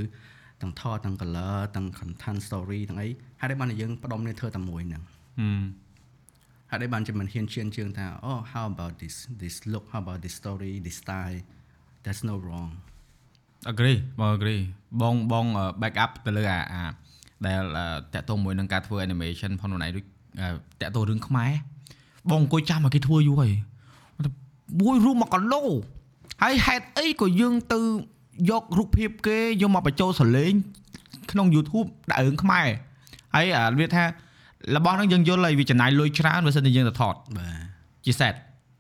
[0.62, 3.10] ទាំងថតទាំង color ទាំង content story ទាំងអី
[3.42, 5.04] ហើយបានតែយើងផ្ដុំនេះធ្វើតែមួយហ្នឹង
[5.40, 5.64] ហឹម
[6.72, 11.40] ហើយបានជាមិនហ៊ានជឿនជឿនថា oh how about this this look how about this story this style
[12.04, 12.72] there's no wrong
[13.72, 14.64] agree បង agree
[15.02, 15.46] បងបង
[15.82, 16.84] back up ទៅលើអាអា
[17.46, 17.62] ដែល
[18.14, 20.06] តាក់ទងមួយនឹងការធ្វើ animation ផងខ្លួនឯងដូច
[20.82, 21.52] តាក់ទងរឿងខ្មែរ
[22.30, 23.54] បងអង្គុយចាំឲ្យគេធ្វើយូរហើយ
[24.82, 25.64] មួយរូបមកកឡូ
[26.44, 27.80] ហើយហេតុអីក៏យើងទៅ
[28.50, 30.54] យករូបភាពគេយកមកបញ្ចូលសលេង
[31.32, 32.68] ក្នុង YouTube ដាក់រឿងខ្មែរ
[33.36, 34.04] ហើយអាវាថា
[34.76, 38.34] របស់ហ្នឹងយើងយល់ហើយវាចំណាយលុយច្រើនបើសិនជាយើងទៅថតបាទជា set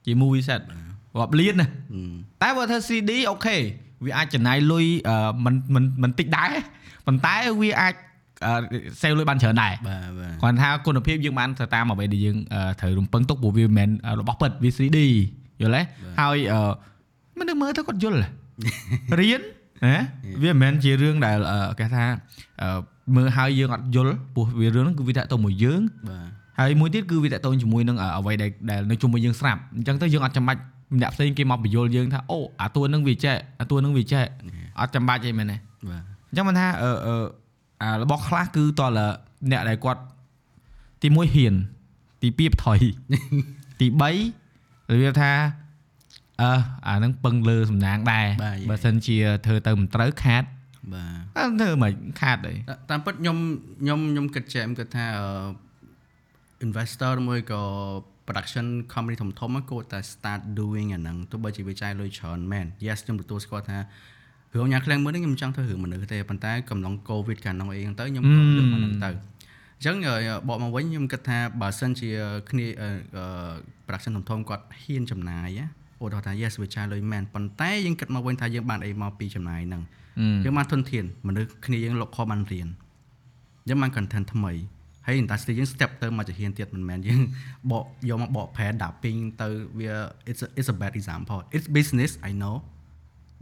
[0.05, 0.61] ជា movie set
[1.19, 2.01] រាប់លានណាអឺ
[2.41, 3.57] តែបើធ្វើ CD អូខេ
[4.05, 5.15] វាអាចចំណាយលុយអឺ
[5.45, 6.51] មិនមិនមិនតិចដែរ
[7.07, 7.93] ប៉ុន្តែវាអាច
[8.45, 8.53] អឺ
[9.01, 13.89] save លុយបានច្រើនដែរបាទបាទគ្រាន់ថាគុណភាពយើងបានទៅតាមអ្វីដែលយើងអឺត្រូវរំពឹងទុកព្រោះវាមិនមែន
[14.19, 14.99] របស់ពិតវា 3D
[15.61, 15.81] យល់ទេ
[16.21, 16.59] ហើយអឺ
[17.39, 18.17] មនុស្សមើលទៅគាត់យល់
[19.19, 19.41] រៀន
[19.85, 19.97] ណា
[20.43, 22.05] វាមិនមែនជារឿងដែលអឺគេថា
[22.61, 22.79] អឺ
[23.15, 30.59] មើលហើយយើងអត់យល់ព្រោះវារឿងហ្នឹងគឺវាតាក់ទងមួយយើងបាទហើយមួយទៀតគឺវាតកតងជាមួយនឹងអ្វីដែលដែលនៅជុំវិញយើងស្រាប់អញ្ចឹងទៅយើងអត់ចាំបាច់
[30.95, 34.23] ម្នាក់ផ្សេងគេមកបញ្យល់យើងថាអូអាតួនឹងវាចេះអាតួនឹងវាចេះ
[34.79, 35.57] អត់ចាំបាច់អីមែនទេ
[35.89, 37.15] បាទអញ្ចឹងមិនថាអឺអឺ
[37.81, 38.99] អារបស់ខ្លះគឺតល
[39.51, 40.01] អ្នកដែលគាត់
[41.01, 41.53] ទី1ហ៊ាន
[42.21, 42.79] ទី2បថុយ
[43.81, 43.87] ទី
[44.39, 45.31] 3វាថា
[46.41, 46.51] អឺ
[46.87, 48.27] អានឹងពឹងលើសំណាងដែរ
[48.69, 50.43] បើសិនជាធ្វើទៅមិនត្រូវខាត
[50.93, 53.37] បាទអើធ្វើមិនខាតអីតាតាមពិតខ្ញុំ
[53.81, 55.27] ខ្ញុំខ្ញុំគិតចែមគិតថាអឺ
[56.65, 57.61] investor ឬមួយក៏
[58.25, 63.77] production company ធំធំៗហ្នឹងគួរតែ start doing អាហ្នឹងទោះបីជាវាចាយលុយច្រើនមែន yes ខ្ញុំទទួលស្គាល់ថា
[64.53, 70.15] រឿងញ៉ាំខ្លាំងមើលនេះខ្ញុំមិនចង់ធ្វើរឿងមនុស្សទេប៉ុន្តែកំឡុង covid កាលនោះអីហ្នឹងទៅខ្ញុំក៏លើកមកហ្នឹងទៅអញ្ចឹងអឺ
[70.47, 72.09] បកមកវិញខ្ញុំគិតថាបើសិនជា
[72.49, 73.25] គ្នាអឺអឺ
[73.85, 75.65] production ធំធំៗគាត់ហ៊ានចំណាយណា
[76.03, 79.84] ឧទាហរណ៍ថា yes វាចាយលុយមែនប៉ុន្តែយើងគិតមកវិញថាយើងបានអីមកពីចំណាយហ្នឹង
[80.43, 82.67] យើងបានធនធានមនុស្សគ្នាយើងលោកខបានរៀន
[83.67, 84.53] យើងបាន content ថ្មី
[85.05, 87.21] ហើយ industry យើង step ទៅមកជាហ៊ានទៀតមិនមែនយើង
[87.71, 89.47] បកយកមកបកប្រែដាក់ពីងទៅ
[89.79, 89.91] វា
[90.29, 92.55] it's a, it's a bad example it's business i know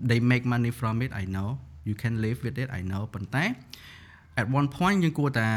[0.10, 1.50] they make money from it i know
[1.88, 3.44] you can live with it i know ប៉ុន្តែ
[4.42, 5.48] at one point យើងគួរតែ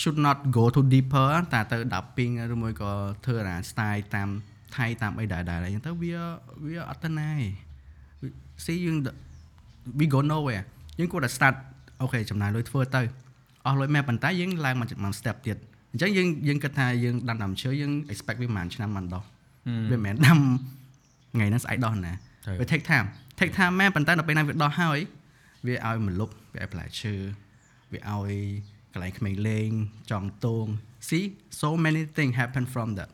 [0.00, 2.92] should not go too deeper តែទៅដាក់ពីងឬមួយក៏
[3.24, 4.28] ធ្វើអា style តាម
[4.76, 6.14] ថៃតាមអីដែរដែរអញ្ចឹងទៅវា
[6.66, 7.46] វាអត់ទៅណាទេ
[8.64, 8.96] see យើង
[9.98, 10.64] we go nowhere
[10.98, 11.54] យើងគួរតែ start
[12.02, 13.02] អូខេចំណាយលុយធ្វើទៅ
[13.66, 15.56] អស់លុយមែនប៉ុន្តែយើងឡើងមកមក step ទៀត
[15.92, 19.24] អញ្ចឹងយើងយើងគិតថាយើងដាំដើមឈើយើង expect វាប្រហែលឆ្នាំបានដោះ
[19.90, 20.38] វាមិនមែនដាំ
[21.34, 22.12] ថ្ងៃហ្នឹងស្អែកដោះណា
[22.60, 23.06] វា take time
[23.38, 24.98] take time មែនប៉ុន្តែដល់ពេលណាវាដោះហើយ
[25.66, 27.14] វាឲ្យមលុបវាឲ្យផ្លែឈើ
[27.92, 28.34] វាឲ្យ
[28.92, 29.70] កន្លែងក្មេងលេង
[30.10, 30.66] ចង់តង
[31.08, 31.24] see
[31.60, 33.10] so many things happen from that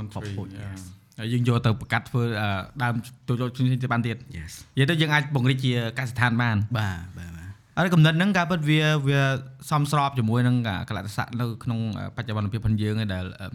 [0.00, 0.80] one Output, yes.
[1.18, 2.48] ហើយយើងយកទៅប្រកាសធ្វើអឺ
[2.82, 2.94] ដើម
[3.28, 9.20] ចូលចូលជំនាញទៅបានទៀត yes និយាយទៅយើងអាចបង្រីកជាកសិដ្ឋានបានបាទបាទបាទហើយកំណត់ហ្នឹងការពិតវាវា
[9.70, 10.56] សមស្របជាមួយនឹង
[10.88, 11.78] កលៈទេសៈនៅក្នុង
[12.16, 13.48] បច្ចុប្បន្នភាពផងយើងឯដែលអឺ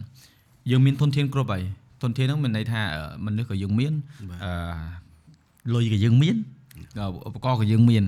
[0.72, 1.64] យើងមានធនធានគ្រប់ហើយ
[2.04, 3.94] ធនធានហ្នឹងមានន័យថាអឺមនុស្សក៏យើងមាន
[4.44, 4.52] អឺ
[5.74, 6.36] លុយក៏យើងមាន
[7.28, 8.04] ឧបករណ៍ក៏យើងមាន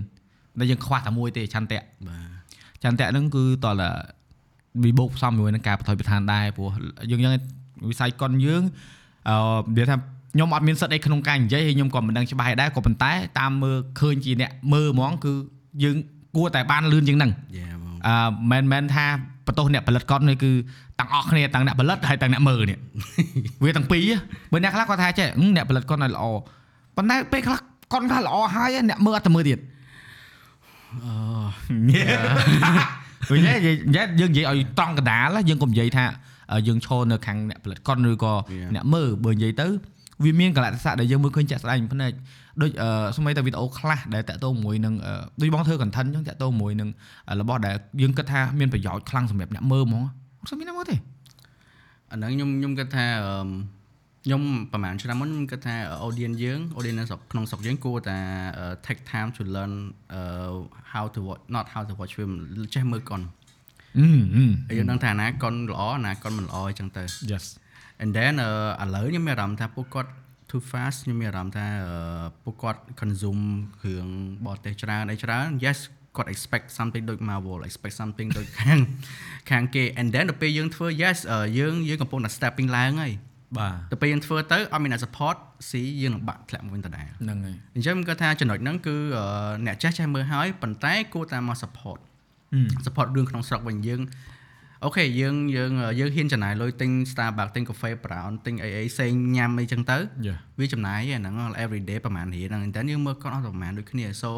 [0.60, 2.18] តែយើងខ្វះតែមួយទេឆន្ទៈបា
[2.82, 3.84] ទចន្ទៈហ្នឹងគឺតល
[4.84, 6.70] វិបោកផ្សំជាមួយនឹងការបថុយប្រឋានដែរព្រោះ
[7.12, 7.34] យើងយ៉ាង
[7.90, 8.62] វិស័យកុនយើង
[9.30, 9.36] អឺ
[9.78, 9.98] និយាយថា
[10.34, 15.34] ខ្ញុំអត់មានសិទ្ធអីក្នុងការនិយាយហើយខ្ញុំក៏មិនដឹងច្បាស់ដែរក៏ប៉ុន្តែតាមមើលឃើញជាអ្នកមើលហ្មងគឺ
[15.84, 15.96] យើង
[16.36, 18.16] គួរតែបានលឿនជាងហ្នឹងយ៉ាបងអឺ
[18.52, 19.06] មិនមែនថា
[19.48, 20.52] បន្ទោសអ្នកផលិតកុននេះគឺ
[21.00, 22.78] ទាំងអស់គ្នាទាំងអ្នកផលិតហើយទាំងអ្នកមើលនេះ
[23.64, 24.04] វាទាំងពីរ
[24.52, 26.24] បើអ្នកខ្លះគាត់ថាចេះហឹមអ្នកផលិតកុនឲ្យល្អ
[26.98, 27.60] ប៉ុន្តែពេលខ្លះ
[27.94, 29.60] កុនខ្លះល្អហើយអ្នកមើលអត់ទៅមើលទៀត
[31.04, 36.06] អូវិញហើយនិយាយយើងនិយាយឲ្យត្រង់កណ្ដាលយើងកុំនិយាយថា
[36.68, 38.34] យើងឈរនៅខាងអ្នកផលិតកុនឬក៏
[38.76, 39.68] អ្នកមើលបើនិយាយទៅ
[40.24, 42.12] វាមានកលៈទេសៈដែលយើងមើលឃើញចាក់ស្ដែងភ្នែក
[42.62, 44.94] ដូចអឺស្មីតែវីដេអូខ្លះដែលតាក់ទងមួយនឹង
[45.42, 46.90] ដូចបងធ្វើ content អញ្ចឹងតាក់ទងមួយនឹង
[47.42, 50.04] របស់ដែលយើងគិតថាមានប្រយោជន៍ខ្លាំងសម្រាប់អ្នកមើលហ្មង
[50.40, 50.96] អត់ស្មានណាមកទេ
[52.12, 53.48] អាហ្នឹងខ្ញុំខ្ញុំគិតថាអឺ
[54.26, 54.42] ខ្ញុំ
[54.72, 55.76] ប្រហែលឆ្នាំមុនខ្ញុំគិតថា
[56.06, 58.18] audience យើង audience នៅស្រុកក្នុងស្រុកយើងគួរតែ
[58.86, 59.74] take time to learn
[60.18, 60.54] uh,
[60.94, 62.32] how to watch not how to watch film
[62.76, 63.41] ចេះមើលកុនអឺអឺហើ
[64.72, 67.46] យយើងដឹងថាណាកុនល្អណាកុនមិនល្អអញ្ចឹងទៅ yes
[68.02, 70.12] and then អឺឥឡូវខ្ញុំមានអារម្មណ៍ថាពួកគាត់
[70.50, 73.44] too fast ខ្ញុំមានអារម្មណ៍ថាអឺពួកគាត់ consume
[73.82, 74.08] គ្រឿង
[74.46, 75.80] បរទេសច្រើនអីច្រើន yes
[76.16, 78.80] គាត់ expect something ដូច Marvel expect something ដូចខាង
[79.52, 83.14] ខាងគេ and then ដល់ពេលយើងធ្វើ yes អឺយើងយើងកំពុងតែ stepping ឡើងហើយ
[83.58, 85.36] បាទដល់ពេលយើងធ្វើទៅអត់មានអ្នក support
[85.70, 89.26] ស៊ីយើងនឹងបាក់ធ្លាក់មកវិញដដែលហ្នឹងហើយអញ្ចឹងខ្ញុំគាត់ថាចំណុចហ្នឹងគឺអឺ
[89.66, 92.00] អ្នកចេះចេះមើលហើយប៉ុន្តែគួរតែមក support
[92.86, 94.02] support រឿងក្នុងស្រុកវិញយើង
[94.86, 104.32] អូខេយើងយើងយើងហ៊ានចំណាយលុយទិញ Starbucks ទិញកាហ្វេ brown ទិញអីអីផ្សេងញ៉ាំអីចឹងទៅយ៉ាវាចំណាយឯហ្នឹង every day ប្រហែលរៀលហ្នឹងតែយើងមើលគាត់អត់ប្រហែលដូចគ្នា so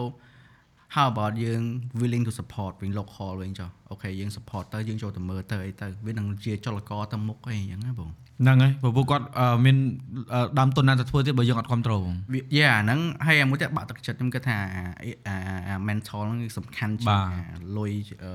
[0.95, 1.61] how about យើង
[2.01, 8.09] willing to support វិញ local វិញចុះអូខេយើង support ទៅយើងចូលទៅមើលទៅអីទៅវានឹងជាចលករទៅមុខអីអញ្ចឹងណាបង
[8.41, 9.77] ហ្នឹងហើយព្រោះពួកគាត់អឺមាន
[10.33, 14.57] អឺដើមទុនណាស់ទៅធ្វើទៀតបើយើងអត់គ្រប់គ្រងហ្មងវាយ៉ាអាហ្នឹងហើយអាមួយទៀតបាក់ទឹកចិត្តខ្ញុំគិតថា
[15.27, 15.35] អា
[15.67, 17.91] អា mental ហ្នឹងគឺសំខាន់ជាងទាំងអាលុយ
[18.23, 18.31] អឺ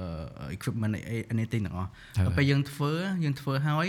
[0.56, 2.92] equipment អី anything ទាំងអស់ត្រូវដល់ពេលយើងធ្វើ
[3.24, 3.86] យើងធ្វើហើយ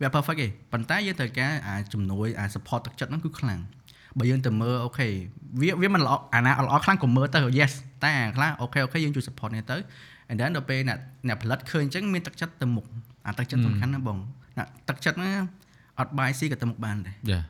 [0.00, 3.60] វា perfect ទេប៉ុន្តែយើងត្រូវការអាជំនួយអា support ទឹកចិត្តហ្នឹងគឺខ្លាំង
[4.18, 5.08] បើយើងទៅមើល okay
[5.60, 9.76] វាវាមិនល្អអាណាអត់ល្អខ្លាំងក៏មើលទៅ yes តែអាខ្លះ okay okay យើងជួយ support នេះទៅ
[10.30, 10.98] and then ដល់ពេលអ្នក
[11.28, 12.86] អ្នកផលិតឃើញអញ្ចឹងមានទឹកចិត្តទៅមុខ
[13.26, 14.18] អាទឹកចិត្តសំខាន់ណាស់បង
[14.58, 15.42] ណាទឹកចិត្តហ្នឹង
[16.00, 17.40] អត់បាយស៊ីក៏ទៅមុខបានដែរ yeah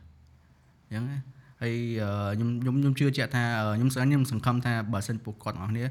[0.88, 1.18] អញ្ចឹងណា
[1.62, 5.84] ហើយអឺខ្ញុំខ្ញុំខ្ញុំជឿជាក់ថាអឺខ្ញុំស្អាតខ្ញុំសង្ឃឹមថាបើសិនពួកគាត់ទាំងអស់គ្នា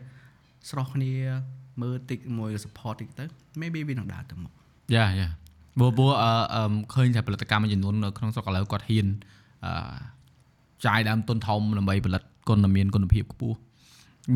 [0.70, 1.14] ស្រស់គ្នា
[1.82, 3.26] មើលតិចមួយ support តិចទៅ
[3.62, 4.52] maybe វានឹងដើរទៅមុខ
[4.96, 5.30] យ៉ាយ៉ា
[5.80, 9.08] ព្រោះព្រោះអឺអឺឃើញថាផលិតកម្មមួយចំនួននៅក្នុងស្រុកឥឡូវគាត់ហ៊ាន
[9.66, 9.72] អឺ
[10.86, 13.58] ចាយដើមទុនធំដើម្បីផលិតគុណមានគុណភាពខ្ពស់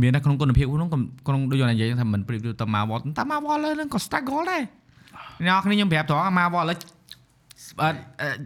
[0.01, 0.89] មានតែក្នុងគុណភាពក្នុង
[1.27, 4.63] ក្នុងដូចយើងនិយាយថាមិនប្រៀបទៅតាម Marvel តាម Marvel លើហ្នឹងក៏ struggle ដែរ
[5.43, 6.77] អ្នកនរគ្នាខ្ញុំប្រាប់ត្រង់ Marvel ឥឡូវ
[7.81, 7.89] អឺ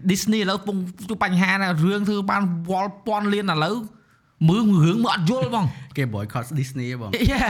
[0.10, 0.78] Disney ឥឡូវពង
[1.10, 3.76] ជួបបញ្ហាណារឿងធ្វើបានវល់ពាន់លានឥឡូវ
[4.50, 5.66] មើលរឿងមើលអត់យល់បង
[5.98, 7.46] គេ boycott Disney ហ៎បងយ៉ា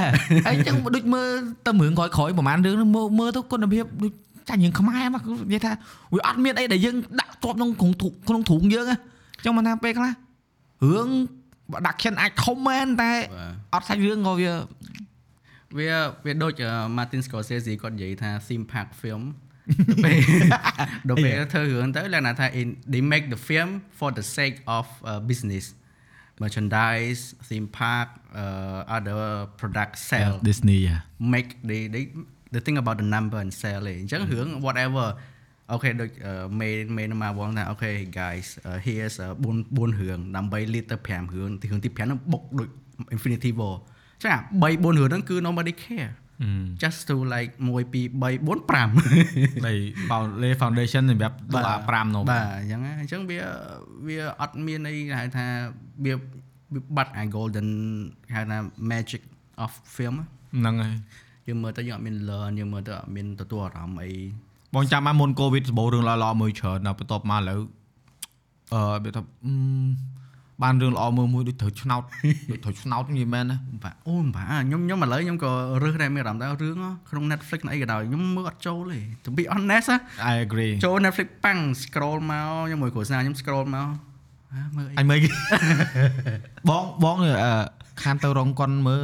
[0.46, 1.30] ហើយអញ្ចឹងដូចមើល
[1.66, 4.12] ទៅរឿងក្រោយក្រោយប្រហែលរឿងហ្នឹងមើលមើលទៅគុណភាពដូច
[4.50, 5.72] ចាញ់រឿងខ្មែរមកគឺនិយាយថា
[6.14, 8.98] វាអត់មានអីដែលយើងដាក់ជាប់ក្នុងក្នុងធុងក្នុងធុងយើងណា
[9.38, 10.12] អញ្ចឹងមិនថាពេលខ្លះ
[10.86, 11.08] រឿង
[11.88, 14.52] ដាក់ខិនអាចធំមែនតែបាទអត់សាច់រឿងក៏វា
[15.79, 15.89] វា
[16.25, 19.23] វាដូចអឺ Martin Scorsese គាត់និយាយថា theme park film
[19.91, 20.19] ដល់ពេល
[21.09, 25.65] ដល់ពេលធ្វើរឿងទៅលក្ខណៈថា in they make the film for the sake of uh, business
[26.43, 28.09] merchandise theme park
[28.43, 29.19] uh, other
[29.61, 30.99] product sell Disney យ៉ា
[31.35, 32.05] make they they
[32.55, 35.07] the thing about the number and sell ឯងអញ្ចឹងរឿង whatever
[35.73, 36.11] អូខេដូច
[36.61, 37.91] មេមេនៅមកវងថាអូខេ
[38.21, 39.25] guys uh, here's 4
[39.77, 42.69] 4រឿងដើម្បី lead ទៅ5រឿងទីរឿងទី5ហ្នឹងបុកដូច
[43.15, 43.85] Infinity War អញ្
[44.22, 46.12] ចឹងអា3 4រឿងហ្នឹងគឺ nobody care
[46.82, 48.22] just to like 1 2 3 4 5
[50.42, 53.40] បី foundation សម្រាប់ដុល្លារ5នោះបាទអញ្ចឹងណាអញ្ចឹងវា
[54.08, 55.46] វាអត់មានអីគេហៅថា
[56.06, 56.14] វា
[56.74, 57.68] វាបាត់អា golden
[58.28, 58.58] គេហៅថា
[58.92, 59.22] magic
[59.64, 60.26] of film ណា
[60.60, 60.94] ហ្នឹងហើយ
[61.48, 64.12] យើងមើលទៅយើងអត់មាន learn យើងមើលទៅអត់មានទទួលអារម្មណ៍អី
[64.76, 67.60] បងចាំបានមុនកូវីដសម្បូររឿងល្អៗមើលច្រើនដល់បន្ទាប់មកឥឡូវ
[68.74, 69.54] អឺវាថាអឺ
[70.64, 72.04] បានរឿងល្អមើលមួយដូចត្រូវឆ្នោត
[72.52, 75.52] ដូចត្រូវឆ្នោតនិយាយមែនណាបាទអូបាទខ្ញុំខ្ញុំឥឡូវខ្ញុំក៏
[75.84, 76.76] រើសដែរមានអារម្មណ៍ថារឿង
[77.10, 79.98] ក្នុង Netflix អីក៏ដោយខ្ញុំមើលអត់ចូលទេ to be honest ណា
[80.32, 83.88] I agree ចូល Netflix ប៉ាំង scroll មកខ្ញុំមើលគ្រួសារខ្ញុំ scroll មក
[84.56, 85.30] ហ่าមើលអីអញមើលគេ
[86.70, 87.34] បងបងអឺ
[88.04, 89.04] ខានទៅរងកុនមើល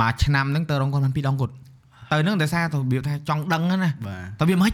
[0.00, 1.54] មួយឆ្នាំហ្នឹងទៅរងកុនបានពីរដងគាត់
[2.10, 4.72] ទៅហ្នឹងតែសារទៅរបៀបថាចង់ដឹងហ្នឹងណាបាទតែវាមិន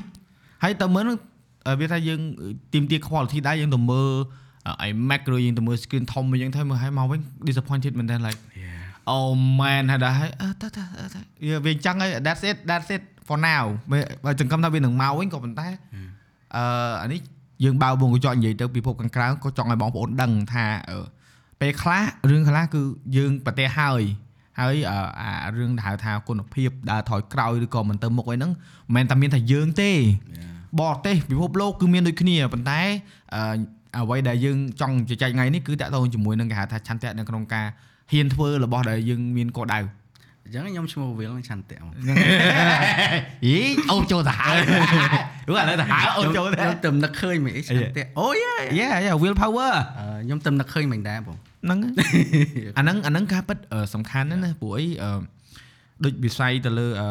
[0.62, 1.18] ហើយទៅមើលហ្នឹង
[1.68, 2.20] អឺវាថាយើង
[2.72, 4.10] ទីមទា quality ដែរយើងទៅមើល
[4.82, 9.12] អី Mac ឬយើងទៅមើល screen ធំអីចឹងទៅមើលឲ្យមកវិញ disappointed មែនតើ like Yeah.
[9.14, 15.68] oh man ហើយដែរហើយអឺតើតើអឺតើវាវាអញ្ចឹងហើយ that's it that's it for now បើបើចង្កឹមថាវានឹងមកវិញក៏ប៉ុន្តែ
[16.56, 17.20] អឺអានេះ
[17.64, 21.04] យើងបើវងកញ្ចក់និយាយទៅពិភពខាងក្រៅក៏ចង់ឲ្យបងប្អូនដឹងថាអឺ
[21.60, 22.80] ពេលខ្លះរឿងខ្លះគឺ
[23.16, 24.02] យើងប្រទេសហើយ
[24.60, 28.52] ហើយអឺអារឿងដែលហៅថាគុណភាពដើរថយក្រោយឬក៏មិនទៅមុខអីហ្នឹង
[28.94, 30.48] មិនមែនតែមានតែយើងទេ Yeah.
[30.80, 32.80] បរទេសពិភពលោកគឺមានដូចគ្នាប៉ុន្តែ
[33.96, 37.66] អឺអ្វីដែលយើងចង់ជជែកថ្ងៃនេះគឺតាក់ទងជាមួយនឹងគេហៅថាឆន្ទៈនៅក្នុងការ
[38.12, 39.80] ហ៊ានធ្វើរបស់ដែលយើងមានគោលដៅ
[40.44, 41.92] អញ្ចឹងខ្ញុំឈ្មោះវិលឆន្ទៈមក
[43.46, 43.56] អី
[43.90, 48.36] អូនចូលទៅហើយព្រោះឥឡូវទៅហើយអូនចូលទៅខ្ញុំទៅនឹកឃើញមិនអីឆន្ទៈអូយ
[48.80, 49.72] Yeah yeah will power
[50.24, 51.78] ខ្ញុំទៅនឹកឃើញមិនដែរបងហ្នឹង
[52.78, 55.20] អាហ្នឹងអាហ្នឹងការពិតអឺសំខាន់ណាស់ណាព្រោះអីអឺ
[56.04, 57.08] ដូចវិស័យទៅលើអឺ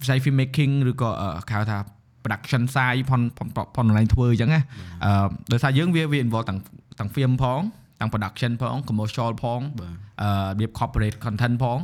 [0.00, 1.78] វិស័យ film making ឬក៏អឺគេហៅថា
[2.26, 4.62] production side ផនផនផន online ធ្វើអញ្ចឹងណា
[5.04, 6.58] អឺដោយសារយើងវាវា involve ទាំង
[6.98, 7.60] ទាំង film ផង
[8.00, 11.78] ទាំង production ផង commercial ផងបាទអឺរបៀប corporate content ផង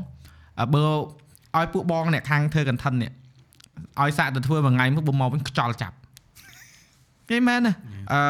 [0.61, 0.85] អឺបើ
[1.57, 3.13] ឲ្យពួកបងអ្នកខាងធ្វើ content នេះ
[4.01, 5.97] ឲ្យសាកទៅធ្វើមួយថ្ងៃមកបើមកវិញខ្ចល់ចាប់
[7.31, 7.75] គេមែនណា
[8.13, 8.21] អឺ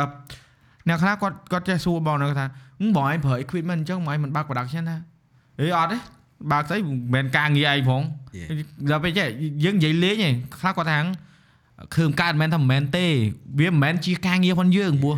[0.89, 2.47] អ្នកខ្លះគាត់គាត់ចេះសួរបងគាត់ថា
[2.81, 4.99] ហឹមបងឯងប្រើ equipment អញ្ចឹងបងឯងមិនបើក production ណា
[5.61, 5.99] អេអត់ទេ
[6.53, 8.03] បើកស្អីមិនមែនការងារឯងផង
[8.91, 9.27] ដល់ពេលចេះ
[9.65, 10.99] យើងនិយាយលេងឯងខ្លះគាត់ថា
[11.95, 13.07] ឃើញកើតមិនមែនថាមិនមែនទេ
[13.61, 15.17] វាមិនមែនជាការងារផងយើងព្រោះ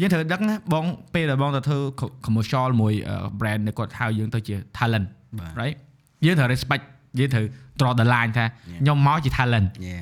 [0.00, 0.84] យើងត្រូវដឹងណាបង
[1.14, 1.78] ពេលដែលបងទៅធ្វើ
[2.26, 2.92] commercial មួយ
[3.40, 5.06] brand ដែលគាត់ហៅយើងទៅជា talent
[5.38, 5.76] បាទ right
[6.24, 6.84] យើងត្រូវ respect
[7.18, 7.44] យើងត្រូវ
[7.78, 8.44] draw the line ថា
[8.80, 9.96] ខ្ញុំមកជា talent យេ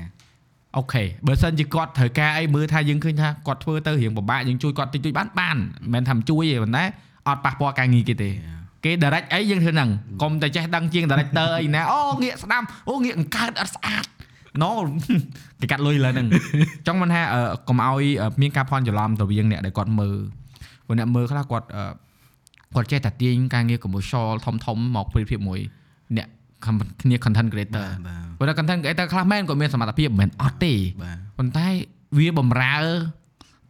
[0.77, 6.85] អូខេបើសិនជាគាត់ត្រូវការអីមើលថាយើងឃើញថាគាត់ធ្វើទៅរៀងពិបាកយើងជួយគាត់តិចតួចបានបានមិនមែនថាមិនជួយទេប៉ុន្តែ
[7.29, 8.31] អត់ប៉ះពាល់ការងារគេទេ
[8.85, 9.91] គេ direct អីយើងធ្វើហ្នឹង
[10.23, 14.05] កុំតែចេះដឹងជាង director អីណាអូងាកស្ដាំអូងាកអង្កើតអត់ស្អាត
[14.63, 14.71] no
[15.61, 16.27] គេកាត់លុយលើហ្នឹង
[16.87, 20.17] ចង់មិនថាអឺកុំឲ្យអឺមានការភ័ន្តច្រឡំទៅវាងអ្នកដែលគាត់មើល
[20.87, 21.85] ព្រោះអ្នកមើលខ្លះគាត់អឺ
[22.75, 25.61] គាត់ចេះតែទាញការងារ commercial ធំធំៗមកប្រៀបធៀបមួយ
[26.17, 26.29] អ្នក
[26.65, 31.67] គ្នា content creator បាទព្រោះតែ content creator ខ្លះមែនគាត់មានសមត្ថភាពមិនមែនអត់ទេបាទប៉ុន្តែ
[32.19, 32.77] វាបំរើ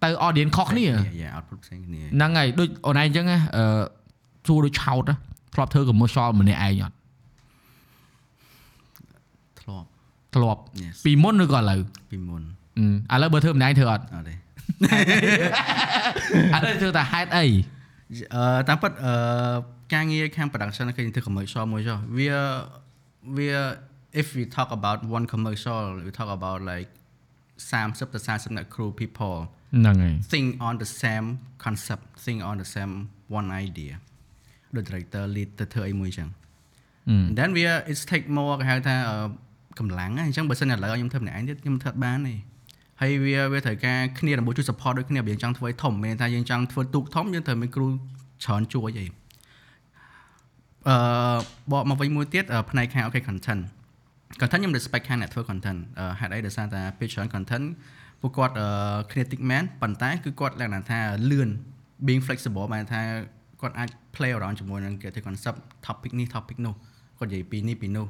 [0.05, 3.64] ទៅ audience ខុសគ្នាយេ output ផ្សេងគ្នាហ្នឹងហើយដូចអូនឯងអញ្ចឹងណាអឺ
[4.47, 5.16] សួរដូចឆោតណា
[5.55, 6.95] ធ្លាប់ធ្វើ commercial ម្នាក់ឯងអត់
[10.36, 11.80] ធ្លាប់ yes ពីមុនឬក៏ឥឡូវ
[12.11, 12.43] ពីមុន
[13.11, 14.38] អឺឥឡូវបើធ្វើម្នាក់ឯងធ្វើអត់ អត់ទេ ឥ
[16.65, 17.45] ឡូវធ្វើតែហេតុអី
[18.36, 19.13] អឺតាមពិតអឺ
[19.93, 22.30] ការងារខាង production គេធ្វើ commercial មួយចុះវា
[23.38, 23.51] វា
[24.22, 26.89] if we talk about one commercial we talk about like
[27.72, 29.38] 30ទៅ40អ្នក crew people
[29.76, 31.28] ហ្នឹងហើយ think on the same
[31.65, 32.93] concept think on the same
[33.39, 33.93] one idea
[34.76, 36.30] ដូច director lead ទៅធ្វើអីមួយចឹង
[37.11, 39.17] And then we are it's take more គេហៅថាអឺ
[39.79, 42.35] កម្លាំងហ្នឹងអញ្ចឹងបើសិនឥឡូវខ្ញុំធ្វើម្នាក់ឯងទៀតខ្ញុំធ្វើអត់បានទេ
[43.01, 49.07] ហើយវាវាត្រូវការគ្នាដើម្បីជួយ support ដូចគ្នាបើយើងចង់ធ្វើឲ្យធំមានថាយើងចង់ធ្វើទូកធំយើងត្រូវមានគ្រូច្រើនជួយអី
[50.89, 50.97] អឺ
[51.72, 53.62] បកមកវិញមួយទៀតអឺផ្នែកខាង okay content
[54.41, 57.64] content ខ្ញុំ respect ខាងអ្នកធ្វើ content អឺហេតុអីដោយសារតែពេលច្រើន content
[58.20, 58.66] ពួកគាត់អឺ
[59.11, 61.01] creative man ប៉ុន្តែគឺគាត់លក្ខណៈថា
[61.31, 61.49] លឿន
[62.07, 63.03] being flexible បានថា
[63.61, 66.75] គាត់អាច play around ជាមួយនឹង creative concept topic នេះ topic នោះ
[67.18, 68.07] គាត់និយាយពីនេះពីនោះ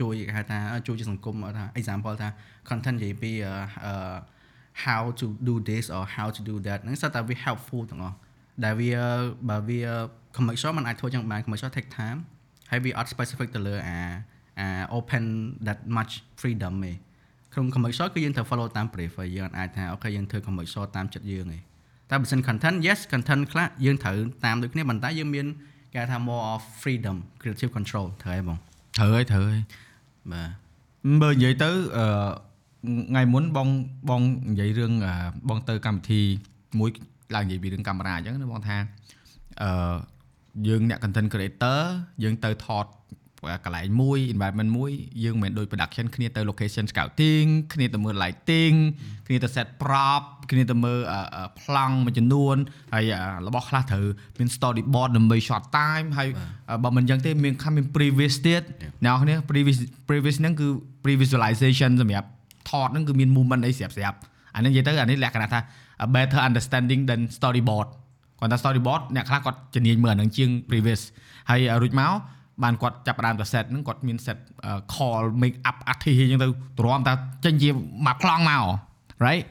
[0.00, 2.28] ជួយគេហៅថាជួយជាសង្គមថា example ថា
[2.68, 3.54] content និយាយពីអឺ
[3.84, 4.16] អឺ
[4.84, 8.16] how to do this or how to do that ហ្នឹងសិតតែវា helpful ទាំងអស់
[8.64, 8.92] ដែលវា
[9.50, 9.80] បើវា
[10.36, 12.18] commercial มันអាចធ្វើចឹងបាន commercial take time
[12.70, 14.00] ហើយវាអត់ specific ទៅលើអា
[14.60, 15.24] អា open
[15.66, 16.92] that much freedom ទេ
[17.52, 21.62] ក្នុង commercial គឺយើងត្រូវ follow តាម brief ហើយយើងអាចថាអូខេយើងធ្វើ commercial តាមចិត្តយើងឯង
[22.10, 25.46] តែបើសិន content yes content ខ្លះយើងត្រូវតាមដូចគ្នាប៉ុន្តែយើងមាន
[25.94, 28.58] គេហៅថា more of freedom creative control ត្រូវហើយបង
[28.98, 29.60] ត្រូវហើយត្រូវហើយ
[30.33, 30.49] បាទ
[31.21, 32.05] បើនិយាយទៅអឺ
[33.09, 33.67] ថ្ងៃមុនបង
[34.09, 34.21] បង
[34.51, 35.13] និយាយរឿងអឺ
[35.49, 36.21] បងទៅកម្មវិធី
[36.79, 36.89] មួយ
[37.35, 38.77] ឡើងនិយាយពីរឿងកាមេរ៉ាអញ្ចឹងណាបងថា
[39.61, 39.95] អឺ
[40.67, 41.79] យើងអ្នក content creator
[42.23, 42.85] យើងទៅថត
[43.65, 44.91] កន្លែងមួយ environment មួយ
[45.23, 48.75] យើងមិនមែនដូច production គ្នាទៅ location scouting គ្នាទៅមើល lighting
[49.27, 52.55] គ្នាទៅ set prop គ្នាទៅមើលអឺអឺប្លង់មួយចំនួន
[52.93, 54.05] ហើយអឺរបស់ខ្លះត្រូវ
[54.39, 56.29] មាន storyboard ដើម្បី short time ហើយ
[56.69, 58.63] អឺបើមិនអញ្ចឹងទេមានខាងមាន previous ទៀត
[59.05, 59.77] អ្នកនរគ្នា previous
[60.09, 60.67] previous ហ្នឹងគឺ
[61.03, 62.27] pre-visualization សម្រាប់
[62.69, 64.17] ថតហ្នឹងគឺមាន movement អីស្រាប់ស្រាប់
[64.55, 65.59] អានេះនិយាយទៅអានេះលក្ខណៈថា
[66.05, 67.87] a better understanding than storyboard
[68.39, 71.01] គាត់ថា storyboard អ្នកខ្លះគាត់ជំនាញមើលអាហ្នឹងជាង previous
[71.49, 72.11] ហើយរួចមក
[72.63, 74.37] បានគាត់ចាប់ផ្ដើមទៅ set ហ្នឹងគាត់មាន set
[74.69, 76.47] uh, call make up artist អញ្ចឹងទៅ
[76.79, 77.13] ទ្រាំតែ
[77.45, 77.69] ចេញជា
[78.05, 78.63] មួយប្លង់មក
[79.25, 79.43] right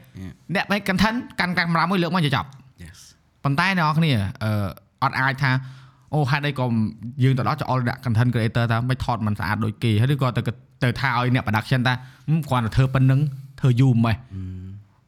[0.55, 2.49] អ្នក make content កាន់កាមេរ៉ាមួយលើកមកចចប់
[2.83, 2.99] yes
[3.43, 4.11] ប៉ុន្តែអ្នកនរគ្នា
[4.43, 4.51] អឺ
[5.03, 5.51] អត់អាចថា
[6.13, 6.65] អូហេតុអីក៏
[7.23, 10.41] យើងទៅដល់ចោលដាក់ content creator ថាមិនថតមិនស្អាតដូចគេហើយឬក៏ទៅ
[10.83, 11.93] ទៅថាឲ្យអ្នក production ថា
[12.29, 13.19] ហឹមគ្រាន់តែធ្វើប៉ុណ្្នឹង
[13.59, 14.15] ធ្វើយូរម៉េះ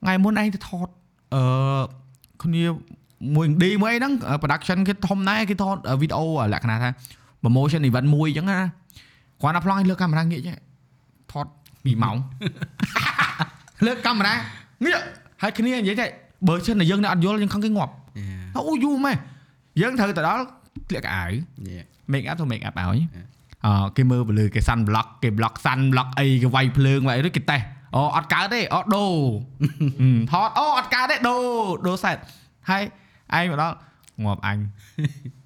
[0.03, 0.87] ថ្ងៃមុនឯងទៅថត
[1.35, 1.43] អឺ
[2.43, 2.63] គ្នា
[3.35, 6.89] មួយ D មួយអីហ្នឹង production គេធំដែរគេថតវីដេអូលក្ខណៈថា
[7.43, 8.59] promotion event មួយអញ្ចឹងណា
[9.41, 10.55] គ្រាន់តែប្លង់ឲ្យលើកាមេរ៉ាងាកចេះ
[11.31, 12.15] ថត2ម៉ោង
[13.85, 14.33] លើកាមេរ៉ា
[14.85, 14.99] ងាក
[15.41, 16.05] ហើយគ្នានិយាយថា
[16.47, 19.15] បើសិនតែយើងនៅអត់យល់យើងខឹងគេងាប់ yeah អូយូរម៉េះ
[19.81, 20.43] យើងត្រូវទៅដល់
[20.89, 21.25] ក្លៀកកៅអៅ
[21.73, 22.99] yeah make up ទៅ make up ឲ្យ
[23.65, 27.61] អឺគេមើលទៅលើគេសាន់ block គេ block សាន់ block អីគេវាយភ្លើងវាយអីគេតេះ
[27.95, 29.05] អូអត់កើតទេអូដូ
[30.31, 31.35] ថតអូអត់កើតទេដូ
[31.87, 32.17] ដូ set
[32.69, 32.83] ហើយ
[33.37, 33.75] ឯងមកដល់
[34.23, 34.57] ងាប់អញ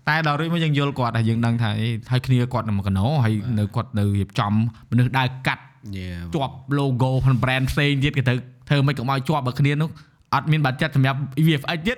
[0.10, 4.54] តែដល់រួចមកយើងយល់គាត់ហើយយើងដឹងថាអេហើយគ្នាគាត់នៅកណោហើយនៅគាត់នៅរៀបចំ
[4.90, 5.64] មនុស្សដើរកាត់
[5.98, 8.34] Yeah ជាប់ logo ផង brand ផ្សេងទៀតគេទៅ
[8.70, 9.90] ធ្វើមិនកុំឲ្យជាប់បើគ្នានោះ
[10.34, 11.98] អត់មានបាត់ចិត្តសម្រាប់ VFX ទៀត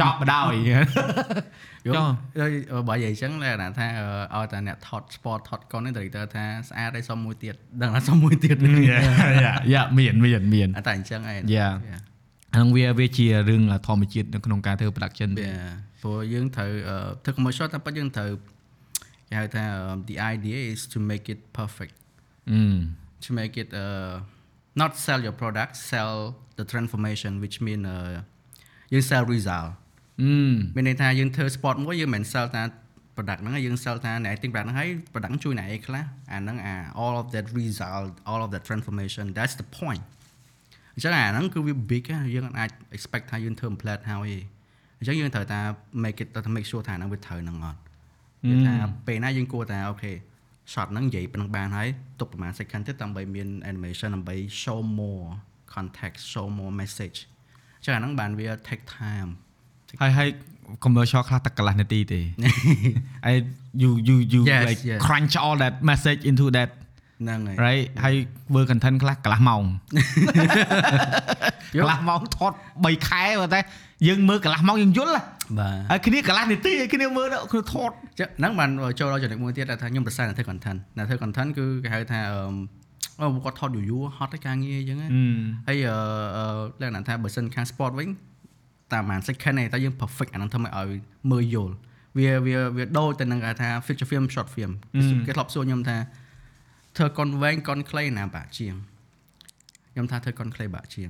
[0.00, 0.68] ចប់បដ ாய் យ
[1.86, 2.06] ចុះ
[2.78, 3.86] ល់បើនិយាយអញ្ចឹងលក្ខណៈថា
[4.34, 8.56] អឺឲ្យតែអ្នកថត sport ថតកុននេះ director ថាស្អាតហើយសុំមួយទៀតដឹងថាសុំមួយទៀត
[9.72, 11.72] យ៉ាមានមានមានតែអញ្ចឹងឯង Yeah
[12.54, 15.52] ហ្នឹងវាវាជារឿងធម្មជាតិនៅក្នុងការធ្វើ production វា
[16.04, 18.30] ព្រោះយើងត្រូវអឺធ្វើ commercial តែប៉ុតយើងត្រូវ
[19.28, 19.64] គេហៅថា
[20.08, 21.94] the idea is to make it perfect
[22.50, 22.60] អឺ
[23.24, 24.14] to make it uh
[24.80, 26.14] not sell your product sell
[26.58, 28.14] the transformation which mean uh
[28.92, 29.70] យើង sell result
[30.20, 30.30] អឺ
[30.76, 32.62] មានន័យថាយើងធ្វើ sport មួយយើងមិនមែន sell ថា
[33.16, 38.50] product ហ្នឹងយើង sell ថាអ្នក acting product ហ្នឹងហើយ product ហ្នឹងជួយអ្នកអីខ្លះអាហ្នឹងអា all of that result all of
[38.54, 40.02] that transformation that's the point
[40.94, 44.53] អញ្ចឹងអាហ្នឹងគឺវា big ណាយើងអាច expect ថាយើងធ្វើ plate ហើយទេ
[45.04, 45.60] អញ្ចឹងយើងត្រូវថា
[46.04, 47.78] make it ទៅ make sure ថាហ្នឹងវាត្រូវហ្នឹងអត់
[48.50, 48.74] គឺថា
[49.06, 50.12] ពេលណាយើងគួរថាអូខេ
[50.72, 51.88] shot ហ្នឹងនិយាយប៉ុណ្ណឹងបានហើយ
[52.20, 55.26] ទុកប្រហែល second ទៀតដើម្បីមាន animation ដើម្បី show more
[55.74, 57.18] context show more message
[57.76, 59.28] អញ្ចឹងអាហ្នឹងបានវា take time
[60.00, 60.28] ហើយហើយ
[60.84, 62.20] commercial ខ្លះតែកន្លះនាទីទេ
[63.26, 63.36] ហើយ
[63.82, 65.00] you you you Yes, like yes.
[65.06, 66.70] crunch all that message into that
[67.22, 68.14] ហ្នឹងហើយ right ហើយ
[68.48, 69.62] ធ្វើ content ខ្លះកន្លះម៉ោង
[71.76, 73.60] យកកន្លះម៉ោងថត3ខែបើតែ
[74.06, 75.22] យើងមើលកន្លះម៉ោងយើងយល់ហ៎
[75.58, 82.38] បាទហើយគ្នាកន្លះនាទីហើយគ្នាមើលទៅគ្នាថតចឹងហ្នឹងបានចូលដល់ចំណុចមួយទៀតដែលថាខ្ញុំប្រសើរអ្នកធ្វើ content អ្នកធ្វើ content គឺគេហៅថាអឺ
[83.20, 85.08] អូគាត់ថតយូរយូរហត់ទៅការងារអញ្ចឹងណា
[85.68, 85.96] ហើយអឺ
[86.36, 86.44] អឺ
[86.80, 88.08] លក្ខណៈថាបើសិនខាង sport វិញ
[88.92, 91.00] តាមប្រហែល second ឯងតែយើង perfect អាហ្នឹងធ្វើឲ្យឲ្យ
[91.30, 91.74] មើលយល់
[92.18, 94.72] វាវាវាដូចទៅនឹងគេថា feature film short film
[95.26, 95.96] គេធ្លាប់សួរខ្ញុំថា
[96.96, 98.74] ធ្វើកុនវែងកុនខ្លីណាបាក់ជាង
[99.92, 101.08] ខ្ញុំថាធ្វើកុនខ្លីបាក់ជាង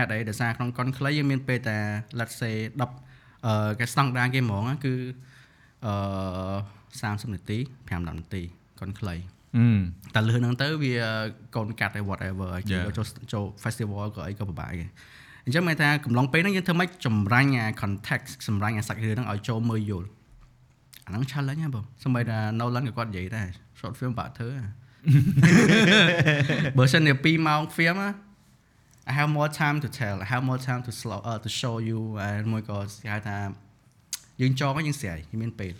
[0.00, 1.78] ហេតុអីដោយសារក្នុងកុនខ្លីយើងមានពេលតែ
[2.18, 2.54] let's say
[3.00, 4.94] 10អឺគេស្តង់ដារគេហ្មងណាគឺ
[5.86, 5.94] អឺ
[7.00, 8.42] 30នាទី5 10នាទី
[8.80, 9.14] កុនខ្លី
[9.56, 9.66] អឺ
[10.14, 10.94] តែលឿនហ្នឹងទៅវា
[11.56, 12.96] កូនកាត់ឲ្យ whatever ឲ្យគេ Yeah.
[12.96, 14.90] ចូលចូល festival ក៏អីក៏ពិបាកដែរ
[15.44, 20.08] អញ្ចឹងមានថាកំឡុងពេលហ្នឹងយើងធ្វើម៉េចចម្រាញ់អា context ចម្រាញ់អាសាច់រឿងហ្នឹងឲ្យចូលមើលយល់
[21.06, 23.48] អាហ្នឹង challenge ហ្នឹងបងសម្បីតែ Nolan ក៏គាត់និយាយដែរ
[23.78, 24.72] short film បាក់ធ្វើហ่ะ
[26.78, 28.10] បើសិនជា2ម៉ោង film ណា
[29.10, 31.74] I have more time to tell I have more time to slow uh, to show
[31.88, 33.36] you ហើយមួយក៏គេហៅថា
[34.40, 35.72] យើងចងហើយយើងស្រាយយើងមានពេល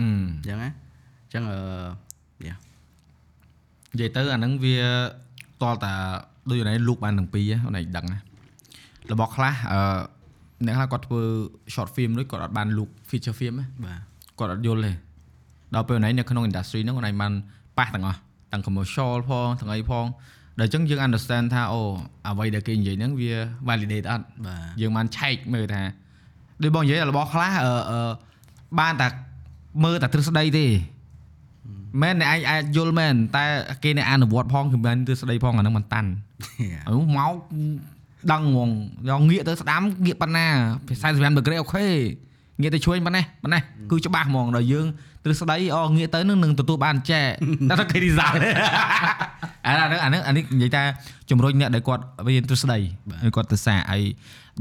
[0.00, 0.70] អឺអញ្ចឹងណា
[1.24, 1.58] អញ្ចឹងអឺ
[2.46, 2.58] yeah
[3.92, 4.78] និយាយទៅអាហ្នឹងវា
[5.62, 5.94] តលតា
[6.50, 8.18] ដូចណៃលូកបានទាំងពីរហ្នឹងណៃដឹងណា
[9.12, 9.78] របស់ខ្លះអឺ
[10.66, 11.22] អ្នកខ្លះគាត់ធ្វើ
[11.74, 14.00] short film ដូចគាត់អត់បានលូក feature film ណាបាទ
[14.38, 14.92] គាត់អត់យល់ទេ
[15.74, 17.32] ដល់ពេលណៃនៅក្នុង industry ហ្នឹងគាត់ណៃបាន
[17.78, 18.18] ប៉ះទាំងអស់
[18.52, 20.06] ទាំង commercial ផងទាំងអីផង
[20.58, 21.80] ដល់អញ្ចឹងយើង understand ថាអូ
[22.28, 23.32] អ្វីដែលគេនិយាយហ្នឹងវា
[23.68, 25.82] validate អត់បាទយើងបានឆែកមើលថា
[26.62, 28.10] ដូចបងនិយាយរបស់ខ្លះអឺអឺ
[28.80, 29.08] បានតែ
[29.84, 30.66] មើលតែទ្រឹស្ដីទេ
[32.02, 33.44] មែនអ្នកឯងអាចយល់មែនតែ
[33.84, 36.10] គេអ្នកអនុវត្តផងគឺមិនទ្រឹស្ដីផងអាហ្នឹងមិនតាន់
[36.70, 36.82] Yeah.
[36.88, 37.34] អឺមក
[38.32, 38.70] ដឹងហ្មង
[39.08, 40.46] យកងាកទៅស្ដាំងាកប៉ុណ្ណា
[40.88, 41.86] ភាសា45ដឺក្រេអូខេ
[42.60, 44.86] ងាកទៅជួយប៉ុណ្ណេះប៉ុណ្ណេះគឺច្បាស់ហ្មងដល់យើង
[45.24, 47.22] ទ្រឹស្ដីអូងាកទៅនឹងនឹងទទួលបានចែ
[47.70, 48.38] តែទៅគេ design
[49.66, 50.82] អាហ្នឹងអាហ្នឹងអានេះនិយាយថា
[51.30, 52.78] ជំរុញអ្នកដែលគាត់រៀនទ្រឹស្ដី
[53.22, 54.02] ហើយគាត់ទៅសាកហើយ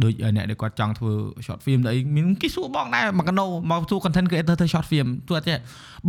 [0.03, 1.11] ដូចអ្នកដែលគាត់ចង់ធ្វើ
[1.45, 5.55] short film ទៅអីមានគេសួរបងដែរមកកណោមកសួរ content creator ធ្វើ short film ទោះអត់ទេ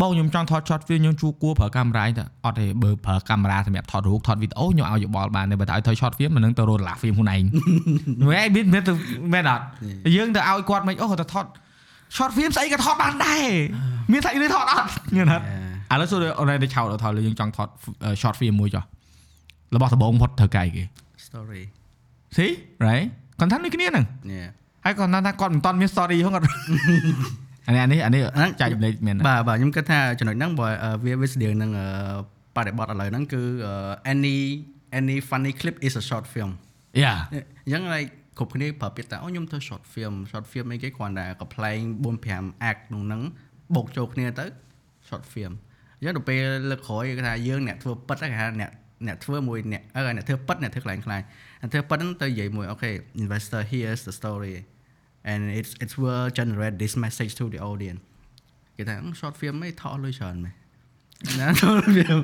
[0.01, 7.43] បងខ្ញុំចង់ថត short film ខ្ញុំជួគួរប្រើកាមេរ៉ាទៅអត់ទេបើប្រើកាមេរ៉ាសម្រាប់ថតរូបថតវីដេអូខ្ញុំឲ្យយោបល់បានទេបើតែឲ្យថត short film មិននឹងទៅរត់ឡា film ខ្លួនឯង
[8.29, 8.93] មែនមានមានទៅ
[9.33, 9.65] មែនអត់
[10.17, 11.45] យើងទៅឲ្យគាត់មិនអូទៅថត
[12.17, 13.45] short film ស្អីក៏ថតបានដែរ
[14.13, 15.45] មានថានេះថតអត់មានអត់
[15.91, 15.97] Yeah.
[15.97, 17.69] ឥឡូវសួរអូនទៅឆោតថតយើងចង់ថត
[18.21, 18.85] short film មួយចុះ
[19.75, 20.83] របស់ដំបងផុតត្រូវកាយគេ
[21.27, 21.63] story
[22.37, 22.51] see
[22.87, 23.07] right
[23.41, 24.05] content ដូចគ្នាហ្នឹង
[24.39, 24.49] yeah
[24.85, 26.47] ហើយគាត់ថាគាត់មិនតន់មាន story ហ្នឹងគាត់
[27.67, 31.87] អានេះអានេះអានេះអាហ្នឹងចែកចំណេញមែនបាទបាទខ្ញុំគិតថាចំណុចហ្នឹងបើអឺវាវាស្តៀងនឹងអឺ
[32.57, 34.37] បរិបទឥឡូវហ្នឹងគឺអឺ any
[34.99, 36.51] any funny clip is a short film
[37.03, 43.23] យ៉ាអញ្ចឹង like គ្រប់គ្នាប្រើពាក្យថាអូខ្ញុំធ្វើ short film short film អីគេគ្រាន់តែកំ pl ែង4 5 act ក្នុងហ្នឹង
[43.75, 44.47] បូកចូលគ្នាទៅ
[45.09, 45.53] short film
[45.99, 48.71] អញ្ចឹងដល់ពេលលើកក្រោយគេថាយើងអ្នកធ្វើប៉ិតហ្នឹងគេថាអ្នក
[49.07, 51.23] អ្នកធ្វើមួយអ្នកអឺអ្នកធ្វើប៉ិតអ្នកធ្វើខ្លាំងខ្លាយ
[51.61, 52.91] អ្នកធ្វើប៉ិតហ្នឹងទៅនិយាយមួយអូខេ
[53.23, 54.57] investor here's the story
[55.31, 58.03] and it's it will generate this message to the audience
[58.77, 60.55] គេថាអឺ short film ឯងថតលុយច្រើនមែន
[61.41, 62.21] ណាថត film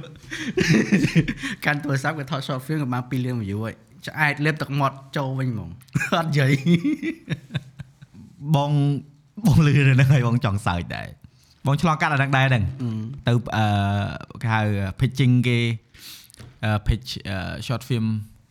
[1.64, 3.76] កាន់ទូរស័ព្ទគេថត short film ក៏បាន2លាន view ហើយ
[4.06, 5.70] ឆ្អែតលេបទឹកមាត់ចូលវិញហ្មង
[6.16, 6.52] អត់និយាយ
[8.56, 8.72] បង
[9.46, 11.08] បងលឺរឿងហ្នឹងហើយបងចង់សើចដែរ
[11.66, 12.64] បងឆ្លងកាត់អាហ្នឹងដែរហ្នឹង
[13.26, 13.66] ទៅអឺ
[14.42, 14.62] គេហៅ
[15.00, 15.58] pitching គេ
[16.64, 18.06] អឺ pitch អឺ short film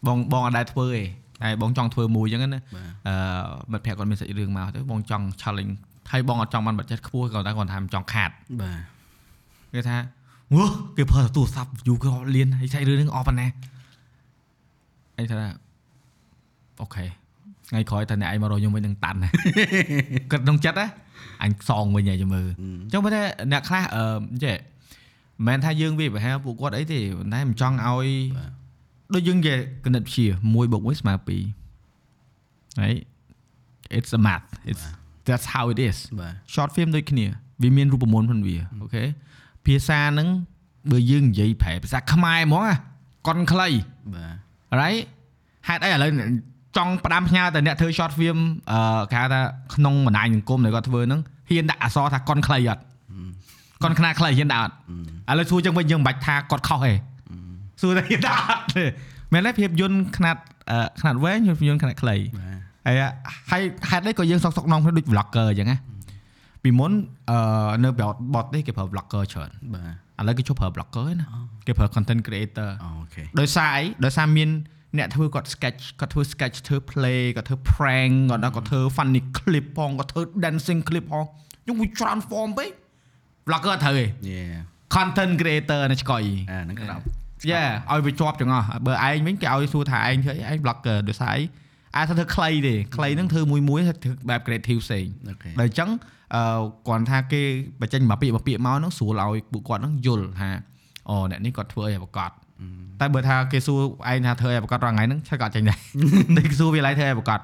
[0.08, 1.02] បងបងអត់ដែរធ្វើទេ
[1.44, 5.74] តែបងចង់ធ្វើមួយអញ្ចឹងណាបាទអឺមិត្តភក្តិគាត់មានសាច់រឿងមកទៅបងចង់ challenge
[6.12, 8.30] ហើយបងអត់ចង់បានបច្ចេកខ្ពស់គាត់តែគាត់ថាមិនចង់ខាត
[8.62, 8.80] បាទ
[9.74, 9.98] គេថា
[10.56, 10.66] ងើ
[10.98, 13.48] គេប្រើទូរស័ព្ទយូរគេអត់លៀនហើយចែករឿងហ្នឹងអស់ប៉ុណ្ណា
[15.20, 15.38] អីថា
[16.82, 17.06] អូខេ
[17.70, 19.30] ថ្ងៃក្រោយតើអ្នកឯងមករកខ្ញុំវិញនឹងតាន់ណា
[20.32, 20.88] គិតក្នុងចិត្តណា
[21.44, 24.04] អញសងវិញហើយចាំមើលអញ្ចឹងបើតែអ្នកខ្លះអឺ
[24.46, 28.08] ចេះមិនមែនថាយើងវាប្រហែលពួកគាត់អីទេប៉ុន្តែមិនចង់ឲ្យ
[29.14, 31.14] ដូចយើងនិយាយកណិតវិទ្យា1បូក1ស្មើ
[31.82, 32.94] 2ហើយ
[33.98, 34.84] it's a math it's
[35.28, 37.26] that's how it is បាទ short film ដូចគ្នា
[37.62, 39.04] វាមានរូបមន្តផងវាអូខេ
[39.66, 40.28] ភាសាហ្នឹង
[40.92, 42.76] បើយើងនិយាយប្រែភាសាខ្មែរហ្មងណា
[43.28, 43.68] កុនខ្លី
[44.16, 44.49] បាទ
[44.82, 45.02] right
[45.68, 46.12] ហេតុអីឥឡូវ
[46.78, 48.40] ចង់ផ្ដាំផ្ញើទៅអ្នកធ្វើ short film
[48.72, 49.42] អឺគេហៅថា
[49.76, 52.82] ក្នុងបណ្ដាញសង្គមដែលគាត់ធ្វើហ្នឹងហ៊ានដាក់អក្សរថាកុនខ្លីអត់
[53.84, 54.74] កុនខ្នាតខ្លីហ៊ានដាក់អត់
[55.30, 56.94] ឥឡូវសួរចឹងវិញយើងមិនបាច់ថាគាត់ខុសទេ
[57.82, 58.84] សួរតែហ៊ានដាក់អត់ទេ
[59.34, 60.36] មែនទេភាពយន្តខ្នាត
[60.72, 62.96] អឺខ្នាតវែងភាពយន្តខ្នាតខ្លីបាទហើយ
[63.52, 65.78] ហើយហេតុអីក៏យើងសុកសុកនំគ្នាដូច vlogger អញ្ចឹងណា
[66.64, 66.92] ពីមុន
[67.30, 71.28] អឺនៅប្រវត្តិបត់នេះគេប្រើ vlogger ច្រើនបាទ ឥឡូវគេចូលប្រើ vlogger ឯណា
[71.68, 74.50] គេប្រើ content creator អូខេដោយសារអីដោយសារមាន
[74.98, 81.26] អ្នកធ្វើគាត់ sketch គាត់ធ្វើ sketch ធ្វើ play គាត់ធ្វើ prank គាត់ដល់គាត់ធ្វើ funny clip ផងគាត់ធ្វើ dancing clip ផង
[81.64, 82.72] ខ្ញុំវាច្រើន form ពេក
[83.48, 84.42] vlogger អត់ត្រូវទេយេ
[84.96, 87.02] content creator នៅឆ្កុយអាហ្នឹងក្រោប
[87.52, 91.44] យ៉ាឲ្យវាជាប់ទាំងអស់បើឯងវិញគេឲ្យសួរថាឯងធ្វើអីឯង blogger ដោយសារអី
[91.96, 95.90] អាចថាធ្វើខ្លីទេខ្លីហ្នឹងធ្វើមួយមួយធ្វើបែប creative ផ្សេងអូខេដល់អញ្ចឹង
[96.36, 96.44] អឺ
[96.88, 97.42] គាត់ថាគេ
[97.82, 100.50] បញ្ចេញមកពាក្យមកពាក្យមកហ្នឹងស្រួលឲ្យពួកគាត់ហ្នឹងយល់ថា
[101.10, 102.32] អូអ្នកនេះគាត់ធ្វើអីប្រកប
[103.00, 103.80] តែបើថាគេសួរ
[104.12, 105.78] ឯងថាធ្វើអីប្រកបរាល់ថ្ងៃហ្នឹងឆើក៏អត់ចេញដែរ
[106.36, 107.42] តែគេសួរវាឡៃធ្វើអីប្រកប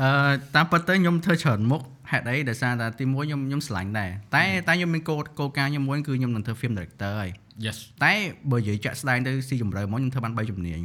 [0.00, 0.10] អឺ
[0.54, 7.30] តាមពិតទៅខ្ញុំធ្វើច្រើនមុខហេតុអីដោយសារតែទីមួយខ្ញុំខ្ញុំស្រឡាញ់ដែរតែតែខ្ញុំមានគោលគោលការណ៍ខ្ញុំមួយគឺខ្ញុំនឹងធ្វើ film director ហើយ
[7.64, 8.12] Yes តែ
[8.50, 10.80] បើនិយាយចាក់ស្ដែងទៅស៊ីជម្រៅមកខ្ញុំធ្វើបាន3ជំនាញ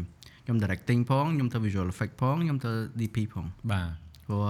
[0.45, 4.00] ខ្ញុំ directing ផងខ្ញុំធ្វើ visual effect ផងខ្ញុំធ្វើ DP ផងបាទ
[4.31, 4.45] ព្រោះ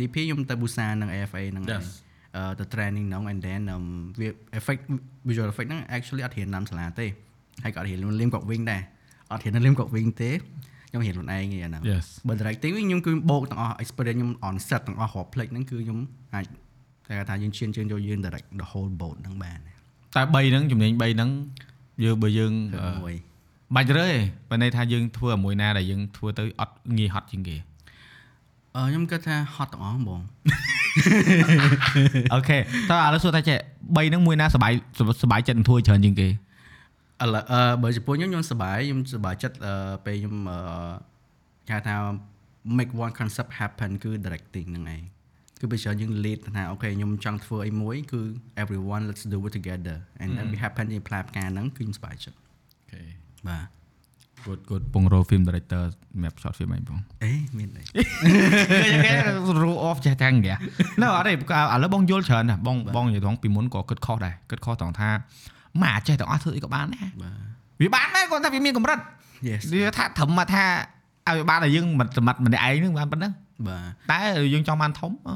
[0.00, 1.88] DP ខ្ញុំទៅ Busan និង AFA ហ្នឹងហើយ Yes.
[2.36, 3.84] អឺទៅ training ហ្នឹង and then um
[4.20, 4.28] វា
[4.58, 4.82] effect
[5.28, 7.06] visual effect ហ្នឹង actually អត់រៀនតាមសាលាទេ
[7.64, 8.82] ហើយក៏អត់រៀនលៀមគាត់វិញដែរ
[9.32, 10.30] អត់រៀនលៀមគាត់វិញទេ
[10.88, 15.98] ខ្ញុំរៀនខ្លួនឯងឯហ្នឹង Yes បើ directing វិញខ្ញុំគឺបូកទាំងអស់ experience ខ្ញុំ on set ទាំងអស់រាប់ផ្លេចហ្នឹងគឺខ្ញុំ
[16.34, 16.44] អាច
[17.06, 19.58] តែគេថាយើងឈានជើងយកយើង direct the whole boat ហ្នឹងបាន
[20.16, 21.30] តែ3ហ្នឹងជំនាញ3ហ្នឹង
[22.04, 23.14] យើងបើយើងធ្វើអឺមួយ
[23.76, 24.18] បាច់រើទេ
[24.50, 27.56] បើន័យថាយើងធ្វើឲ្យមួយណាដែលយើងធ្វើទៅអត់ងាយហត់ជាងគេ
[28.76, 30.20] អឺខ្ញុំគិតថាហត់ទាំងអស់បង
[32.34, 32.58] អូខេ
[32.90, 34.72] តើឥឡូវសួរតែចេះ3នឹងមួយណាសបាយ
[35.22, 36.32] សបាយចិត្តនឹងធួច្រើនជាងគេឥ
[37.34, 39.56] ឡូវអឺបើចំពោះខ្ញុំខ្ញុំសបាយខ្ញុំសបាយចិត្ត
[40.06, 40.36] ពេលខ្ញុំ
[41.68, 41.94] គេថា
[42.78, 45.02] make one concept happen គឺ directing ហ្នឹងឯង
[45.60, 48.20] គឺបើច្រើនយើង lead ថាអូខេខ្ញុំចង់ធ្វើអីមួយគឺ
[48.62, 53.02] everyone let's do it together and then we happen in ផ្លែផ្កាហ្នឹងគឺខ្ញុំសបាយចិត្តអូខេ
[53.48, 53.79] បាទ
[54.46, 55.82] គាត់គាត់ពងរោ film director
[56.12, 57.82] សម្រាប់ short film អីបងអេមានអី
[59.04, 59.12] គេ
[59.62, 60.54] រោ off ចេះទាំងគេ
[61.00, 61.34] ណ៎អត់ទេឥ
[61.82, 65.10] ឡូវបងយល់ច្រើនណាបងបងនិយាយត្រង់ពីមុនក៏គិតខុសដែរគិតខុសត្រង់ថា
[65.82, 68.98] ម៉ាចេះទាំងអស់ធ្វើអីក៏បានដែរបាទវាបានដែរគាត់ថាវាមានកម្រិត
[69.48, 70.64] yes វាថាត្រឹមមកថា
[71.28, 73.32] ឲ្យវាបានតែយើងមិនសមត្ថម្នាក់ឯងហ្នឹងបានប៉ុណ្ណឹង
[73.68, 73.78] បា
[74.10, 74.18] ទតែ
[74.54, 75.34] យើងចង់បានធំអឺ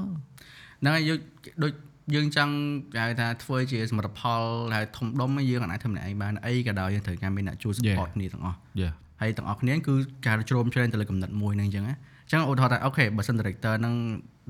[0.80, 1.18] ហ្នឹងហើយយើង
[1.62, 1.70] ដូច
[2.14, 2.54] យើងចង់
[2.94, 4.42] គេហៅថាធ្វើជាសមិទ្ធផល
[4.74, 8.88] ហើយធំដុំហ្នឹងយើងអាចធ្វើម្នាក់ឯងបានអីក៏ដោយយើងត្រូវការមានអ្នកជួយ support គ្នាទាំងអស់យេ
[9.20, 9.94] ហើយទាំងអស់គ្នាគឺ
[10.26, 11.94] ការជ្រោមជ្រែងទៅលើកំណត់មួយហ្នឹងអញ្ចឹងណា
[12.24, 13.94] អញ្ចឹងឧទាហរណ៍ថាអូខេបើសិន director ហ្នឹង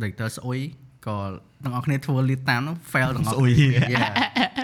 [0.00, 0.59] director ស្អុយ
[1.07, 1.16] ក៏
[1.64, 3.50] ទាំងអស់គ្នាធ្វើ lead តាមហ្នឹង fail ទាំងអស់ស្អុយ
[3.94, 4.12] Yeah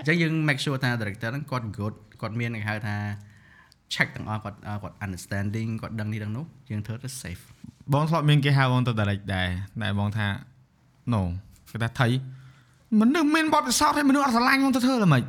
[0.00, 2.96] អញ្ចឹងយើង make sure ថា director ហ្នឹងគាត់ good គាត់មានគេហៅថា
[3.94, 7.42] check ទាំងអស់គាត់អឺគាត់ understanding គាត់ដឹងនេះដឹងនោះយើងធ្វើទៅ safe
[7.92, 9.48] បងធ្លាប់មានគេហៅបងទៅ direct ដែរ
[9.82, 10.26] តែបងថា
[11.12, 11.20] no
[11.72, 12.06] គេថាថៃ
[12.98, 15.22] មនុស្សមានបទពិសោធន៍ហើយមនុស្សអត់ស្រឡាញ់បងទៅធ្វើល្មិច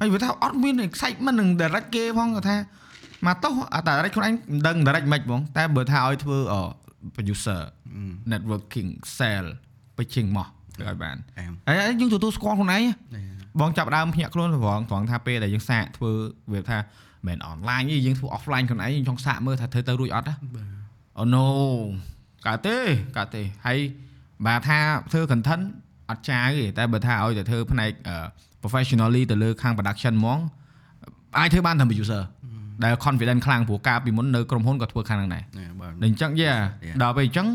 [0.00, 2.56] ហើយវាថាអត់មាន excitement នឹង direct គេផងគាត់ថា
[3.26, 6.54] មកតោះអាតែ direct ខ្លួនឯងមិនដឹង direct មិនបងតែបើថាឲ្យធ្វើអ
[7.14, 7.60] producer
[8.32, 9.48] networking sale
[9.98, 12.82] ទៅជិងមកធ្វើឲ្យបានអែមហើយយើងទទួលស្គាល់ខ្លួនឯង
[13.60, 16.12] បងចាប់ដើមភ្ញាក់ខ្លួនប្រងត្រង់ថាពេលដែលយើងសាកធ្វើ
[16.52, 16.78] វាថា
[17.26, 20.34] មិន online ទេយើងធ្វើ offline ខ្លួនឯងយើងចង់សាកមើលថាធ្វើទៅរួចអត់ណា
[21.18, 21.46] អូ no
[22.46, 22.76] កើតទេ
[23.16, 23.78] កើតទេហើយ
[24.46, 24.78] បើថា
[25.12, 25.64] ធ្វើ content
[26.10, 28.16] អត់ចាយទេតែបើថាឲ្យតែធ្វើផ្នែកអឺ
[28.62, 30.38] professionally ទៅលើ ខាង production ហ្មង
[31.38, 32.22] អាចធ្វើបានតាម user
[32.84, 35.44] ដែល confident ខ្លាំងព្រោះការពីមុននៅក្រុមហ៊ុនក៏ធ្វើខាងហ្នឹងដែរ
[35.80, 36.52] បាទដល់អញ្ចឹងយ៉ា
[36.86, 36.96] Yeah.
[37.02, 37.48] ដល់ពេលអញ្ចឹង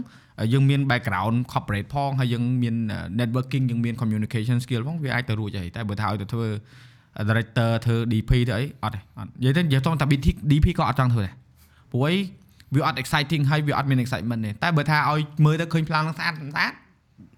[0.54, 2.76] យើងមាន background corporate ផងហើយយើងមាន
[3.20, 6.48] networking យើងមាន communication skill ផងវាអាចទៅរួចហើយតែបើថាឲ្យទៅធ្វើ
[7.30, 11.34] director ធ្វើ DP ទៅអីអត់ទេអត់និយាយទៅនិយាយទៅតែ DP DP ក៏អត់ចង់ធ្វើដែរ
[11.92, 12.16] ព្រោះអី
[12.76, 16.74] វាអត់ exciting ហើយវាអត់មាន excitement ទេតែបើថាឲ្យមើលទៅឃើញប្លង់ហ្នឹងស្អាតស្អាត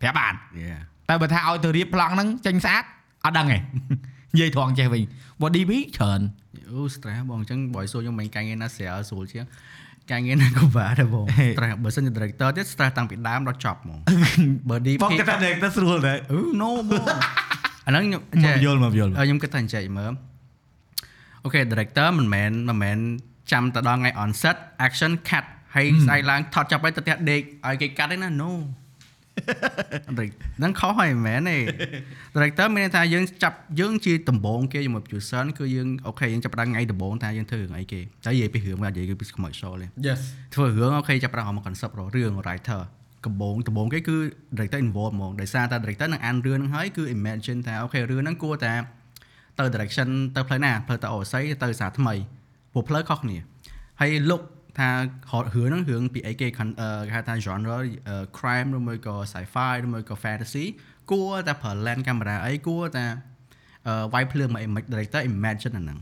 [0.01, 0.34] ប្រាប់បាន
[0.66, 2.84] Yeah តែបើថាឲ្យទៅរៀបប្លង់ហ្នឹងចេញស្អាត
[3.26, 3.58] អត់ដឹងទេ
[4.34, 5.01] និយាយត្រង់ចេះវិញ
[5.41, 6.22] បើ DP ច្រើន
[6.72, 9.45] អូ stress បងអញ្ចឹងបើឲ្យសួរខ្ញុំមិនកាញ់ឯណាស្រាលស្រួលជាង
[10.12, 11.26] ការងារណាក៏បាទដែរបង
[11.56, 13.99] stress បើសិនជា director ទៀត stress តាំងពីដើមដល់ចប់ហ្មង
[14.70, 17.06] បើ DP បងគិតថា director ស្រួលដែរអឺ no បង
[17.86, 20.14] អាហ្នឹងខ្ញុំមកយល់មកយល់អឺខ្ញុំគិតថាអញ្ចឹងមើល
[21.43, 22.97] អូខេ director មិនមែនមិនមែន
[23.51, 25.45] ចាំទៅដល់ថ្ងៃ on set action cut
[25.76, 28.51] ហើយស្អែកឡើងថតចាប់ហើយទៅផ្ទះដេកឲ្យគេកាត់ទេណា no
[30.58, 31.58] ហ្នឹងខុសហើយមិនមែនទេ
[32.36, 40.20] director មានន័យថាយើងចាប់យើងជាដំបងគេជាមួយ producer គឺយើង okay យើងចាប់ផ្ដើមថ្ងៃដំបងថាយើងធ្វើរឿងអីគេតែនិយាយពីរឿងមកនិយាយពី commercial ទេ yes
[40.56, 42.82] ធ្វើរឿងអូខេចាប់ផ្ដើមមក concept រករឿង writer
[43.26, 44.18] កំបងដំបងគេគឺ
[44.58, 48.74] director involve ហ្មងដោយសារតែ director នឹងអានរឿងហ្នឹងហើយគឺ imagine ថាអូខេរឿងហ្នឹងគួរតែ
[49.60, 52.14] ទៅ direction ទៅផ្លូវណាផ្លូវទៅអូស័យទៅសារថ្មី
[52.74, 53.38] ព្រោះផ្លូវខុសគ្នា
[54.02, 54.44] ហើយ look
[54.80, 54.89] ថា
[55.32, 56.63] ហត់រឿងហ្នឹងរឿងពីអីគេគេ
[57.13, 57.78] ហៅថា genre
[58.38, 60.65] crime ឬមួយក៏ sci-fi ឬមួយក៏ fantasy
[61.11, 63.05] គួរតែប្រើ lens camera អីគួរតែ
[64.13, 65.99] វាយភ្លើងមក image director imagine អាហ្នឹង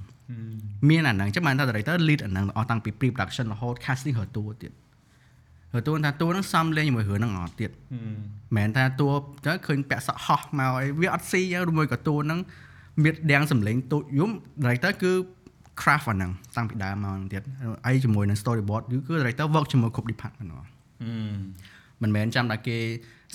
[0.90, 4.72] មានអាហ្នឹងចឹងបានថា director lead អាហ្នឹងអស់តាំងពី pre production រហូត casting រហូតតួទៀត
[5.76, 9.10] រតួថាតួហ្នឹងសំលេងជាមួយរឿងហ្នឹងអត់ទៀតមិនមែនថាតួ
[9.46, 12.40] ទៅឃើញពាក់សក់ហោះមកអីវាអត់ស៊ីឬមួយក៏តួហ្នឹង
[13.04, 14.32] មានដាំងសំលេងតូចយំ
[14.64, 15.14] director គឺ
[15.82, 17.44] craft អាហ្នឹងតាំងពីដើមមកហ្នឹងទៀត
[17.86, 20.66] អីជាមួយនឹង storyboard គឺ director work ជាមួយគ្រប់ department ហ្មង
[22.02, 22.78] មិនមែនចាំតែគេ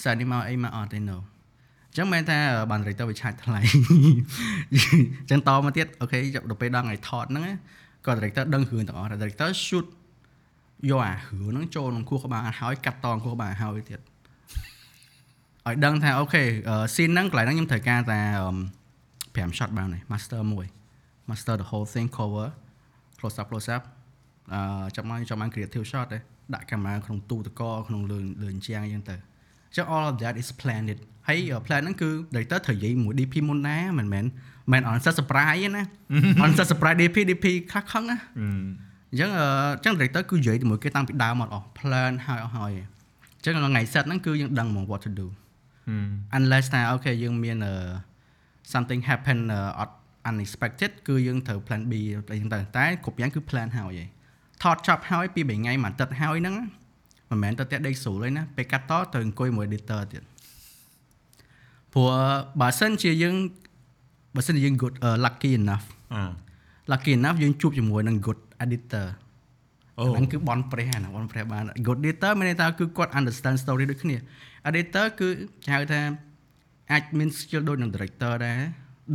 [0.02, 2.38] set នេះមកអីមកអត់ទេ no អញ្ចឹងមែនថា
[2.70, 3.60] បាន director វាឆាច់ថ្លៃ
[4.72, 7.44] អញ្ចឹងតមកទៀតអូខេដល់ពេលដល់ថ្ងៃថតហ្នឹង
[8.06, 9.86] ក៏ director ដឹងរឿងទាំងអស់ director shoot
[10.90, 14.00] យកអារឿងហ្នឹងចូលក្នុងខួរក្បាលហើយកាត់តខួរក្បាលហើយទៀត
[15.66, 16.42] ឲ្យដឹងថាអូខេ
[16.94, 18.20] scene ហ្នឹងកន្លែងហ្នឹងខ្ញុំត្រូវការតែ
[19.36, 20.66] 5 shot បានហើយ master មួយ
[21.28, 22.48] master the whole thing cover
[23.18, 23.82] close up close up
[24.52, 26.18] អឺចាំមកចាំមក creative shot ទេ
[26.54, 29.16] ដាក់កាមេរ៉ាក្នុងទូទឹកកក្នុងលើលើជាងអញ្ចឹងទៅ
[29.68, 30.98] អញ្ចឹង all of that is planned it
[31.28, 34.24] ហើយ plan ហ្នឹងគឺ director ត្រូវនិយាយមួយ DP មុនណាមិនមែន
[34.72, 35.84] មិន on set surprise ទេណា
[36.44, 38.42] on set surprise DP DP ខ្លះខឹងណាអ
[39.14, 39.40] ញ្ចឹងអ
[39.78, 45.26] ញ្ចឹង director គឺនិយាយជាមួយគេតាំងពីដើមមកអស់ plan ហើយអស់ហើយអញ្ចឹងថ្ងៃ set ហ្នឹងគឺយើងដឹងហ្មង what to do
[46.36, 47.56] unless ថាអូខេយើងមាន
[48.72, 49.38] something happen
[49.78, 49.94] អត់
[50.28, 51.92] unexpected គឺយើងត្រូវ plan B
[52.32, 54.08] អីចឹងទៅតែគ្រប់យ៉ាងគឺ plan ហើយឯង
[54.62, 56.56] ថតចប់ហើយពី3ថ្ងៃមួយអាទិត្យហើយហ្នឹង
[57.30, 60.22] មិនមែនទៅផ្ទះដេកស្រួលទេណាពេលកាត់តទៅអង្គុយមួយ editor ទៀត
[61.92, 62.10] ព្រោះ
[62.60, 63.34] បើសិនជាយើង
[64.36, 65.86] បើសិនជាយើង good uh, lucky enough
[66.92, 69.06] lucky enough យើងជួបជាមួយនឹង good editor
[69.98, 74.16] អូហ្នឹងគឺបនប្រេះណាបនប្រេះបាន good editor មានន័យថាគឺគាត់ understand story ដូចគ្នា
[74.68, 75.28] editor គឺ
[75.72, 76.00] ហៅថា
[76.92, 78.58] អាចមាន skill ដូចនឹង director ដែរ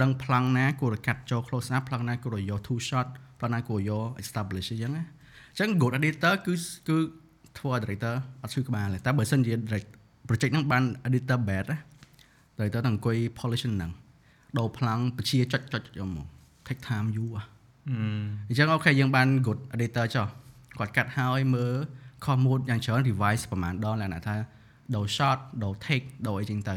[0.02, 3.08] ដឹងប្លង់ណាគួរតែកាត់ចូល close up ប្លង់ណាគួរតែយក two shot
[3.39, 5.04] ប្លង់ណាគួរយក establish អញ្ចឹងណា
[5.52, 6.54] អញ្ចឹង good editor គឺ
[6.88, 6.98] គឺ
[7.58, 9.54] ធ្វើ director អត់ឈឺក្បាលទេតែបើសិនជា
[10.28, 11.78] project ហ្នឹងបាន editor bad ណា
[12.58, 13.91] director នឹងអង្គុយ polish ហ្នឹង
[14.60, 16.28] ដោប្លង់បជាចុចចុចយកមក
[16.68, 17.26] take time you
[18.48, 20.28] អញ្ចឹងអូខេយើងបាន good editor ចុះ
[20.80, 21.74] គាត់កាត់ហើយមើល
[22.26, 24.36] commode យ៉ាងច្រើន revise ប្រហែលដងឡើងថា
[24.96, 26.76] ដោ shot ដោ take ដោអីចឹងទៅ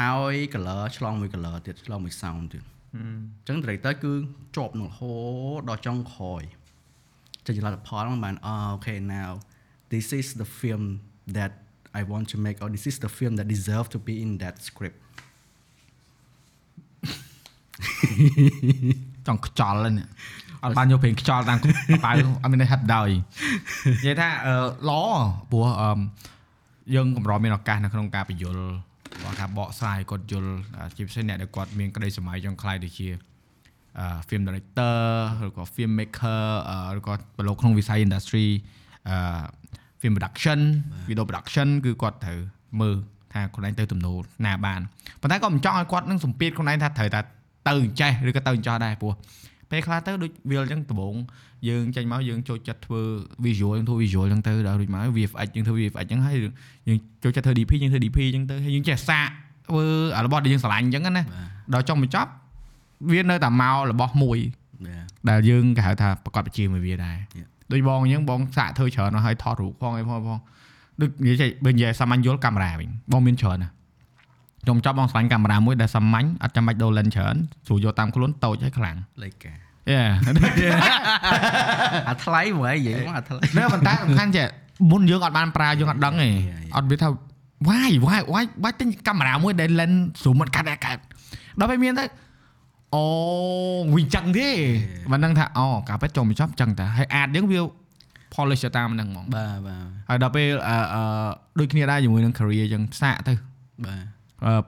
[0.00, 4.12] ហើយ color ឆ្លងមួយ color ទៀតឆ្លងមួយ sound ទៀតអញ្ចឹង director គឺ
[4.56, 5.12] ជាប់នឹងហូ
[5.68, 6.42] ដល់ចុងក្រោយ
[7.46, 9.30] ចេញលទ្ធផលហ្នឹងបានអូខេ now
[9.92, 10.82] this is the film
[11.36, 11.52] that
[11.98, 14.56] I want to make or this is the film that deserve to be in that
[14.68, 14.98] script
[19.26, 19.94] ចង់ខ្ចល់ហ្នឹង
[20.64, 21.58] អត់បានយកព្រេងខ្ចល់តាម
[22.04, 23.10] ប៉ៅអត់មានហាត់ដោយ
[24.00, 24.28] និយាយថា
[24.88, 25.02] ល្អ
[25.50, 25.66] ព្រោះ
[26.94, 28.62] យើងកម្រមានឱកាសនៅក្នុងការបញ្យល់
[29.22, 30.52] បងថាបកស្រាយគាត់យល់
[30.96, 33.08] ជាពិសេសអ្នកដែលគាត់មានក្តីសម័យចង់ខ្លាយទៅជា
[34.28, 34.96] film director
[35.46, 36.42] ឬក៏ film maker
[36.98, 38.46] ឬក៏ប្រឡូកក្នុងវិស័យ industry
[39.08, 39.44] អឺ
[40.00, 40.60] film production
[41.08, 42.38] video production គឺគាត់ត្រូវ
[42.80, 42.94] មើល
[43.32, 44.80] ថាខ្លួនឯងទៅទំនោរណាបាន
[45.20, 47.20] ប៉ុន្តែក៏មិនចង់ឲ្យគាត់នឹងសម្ពាធខ្លួនឯងថាត្រូវតែ
[47.68, 49.12] ទៅអញ្ចេះឬក៏ទៅអញ្ចោះដែរព្រោះ
[49.70, 51.14] ពេលខ្លះទៅដូច will អញ្ចឹងដំបូង
[51.68, 53.00] យើងចេញមកយើងចូលចិត្តធ្វើ
[53.46, 56.36] visual យើងធ្វើ visual អញ្ចឹងទៅដល់រួចមក VFX យើងធ្វើ VFX អញ្ចឹងហើយ
[56.88, 59.28] យើងចូលចិត្តធ្វើ DP យើងធ្វើ DP អញ្ចឹងទៅហើយយើងចេះសាក
[59.68, 59.84] ធ្វើ
[60.26, 61.24] របស់ដែលយើងស្រឡាញ់អញ្ចឹងណា
[61.74, 62.30] ដល់ចុងបញ្ចប់
[63.10, 64.38] វានៅតែមករបស់មួយ
[65.28, 67.16] ដែលយើងគេហៅថាប្រកបវិជ្ជាមួយវាដែរ
[67.72, 70.38] ដូចបងអញ្ចឹងបងសាកធ្វើច្រើនហើយថតរូបផងអីផងផង
[71.00, 73.68] ដូចនិយាយបើនិយាយសាមញ្ញយល់កាមេរ៉ាវិញបងមានច្រើនណា
[74.68, 79.98] ខ្ញុំចាប់បងស្វែងកាមេរ៉ាមួយដែលសាមញ្ញអត់ចាំបាច់ដូរ lens ច្រើនស្រួលយកតាមខ្លួនតូចហើយខ្លាំងលេខកាយេ
[82.08, 84.46] អាថ្លៃហ្មងនិយាយមកអាថ្លៃនៅប៉ុន្តែសំខាន់ចេះ
[84.90, 86.28] មុនយើងអត់បានប្រើយើងអត់ដឹងទេ
[86.76, 87.08] អត់វាថា
[87.68, 91.00] វាយវាយវាយបាច់ទិញកាមេរ៉ាមួយដែល lens ស្រួលមិនកាត់កាត់
[91.58, 92.04] ដល់ពេលមានទៅ
[92.94, 93.04] អូ
[93.94, 94.48] វិញចឹងទេ
[95.12, 97.60] មិនដឹងថាអូកាពិតចុំចប់ចឹងតាហើយអាចយើងវា
[98.34, 100.74] polish តាមហ្នឹងហ្មងបាទបាទហើយដល់ពេលអឺ
[101.58, 103.34] ដូចគ្នាដែរជាមួយនឹង career ចឹងសាកទៅ
[103.86, 104.17] បាទ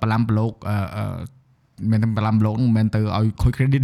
[0.02, 1.04] បឡាំប្លូកអឺ
[1.90, 3.82] មិនមែនបឡាំប្លូកមិនមែនទៅឲ្យខូច credit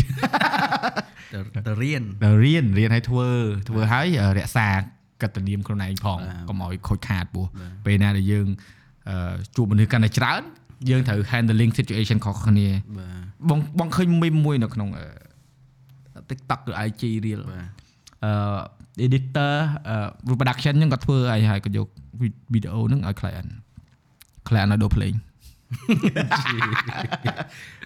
[1.67, 3.29] ទៅរៀនទៅរៀនរៀនឲ្យធ្វើ
[3.69, 4.07] ធ្វើឲ្យ
[4.39, 4.69] រក្សា
[5.23, 8.47] កត្តនាមខ្លួនឯងផងបាទកុំឲ្យខូចខាតព្រោះបាទពេលណាដែលយើង
[9.09, 10.43] អឺជួបមនុស្សកាន់តែច្រើន
[10.91, 12.69] យើងត្រូវ handling situation ខុសគ្នា
[12.99, 15.07] បាទបងបងឃើញមីមមួយនៅក្នុងអឺ
[16.31, 17.67] TikTok ឬ IG reel បាទ
[18.25, 19.55] អឺ editor
[19.89, 21.89] អឺ production ហ្នឹងគាត់ធ្វើឲ្យហើយគាត់យក
[22.53, 23.51] វីដេអូហ្នឹងឲ្យ client
[24.49, 25.13] client ឲ្យដូរភ្លេង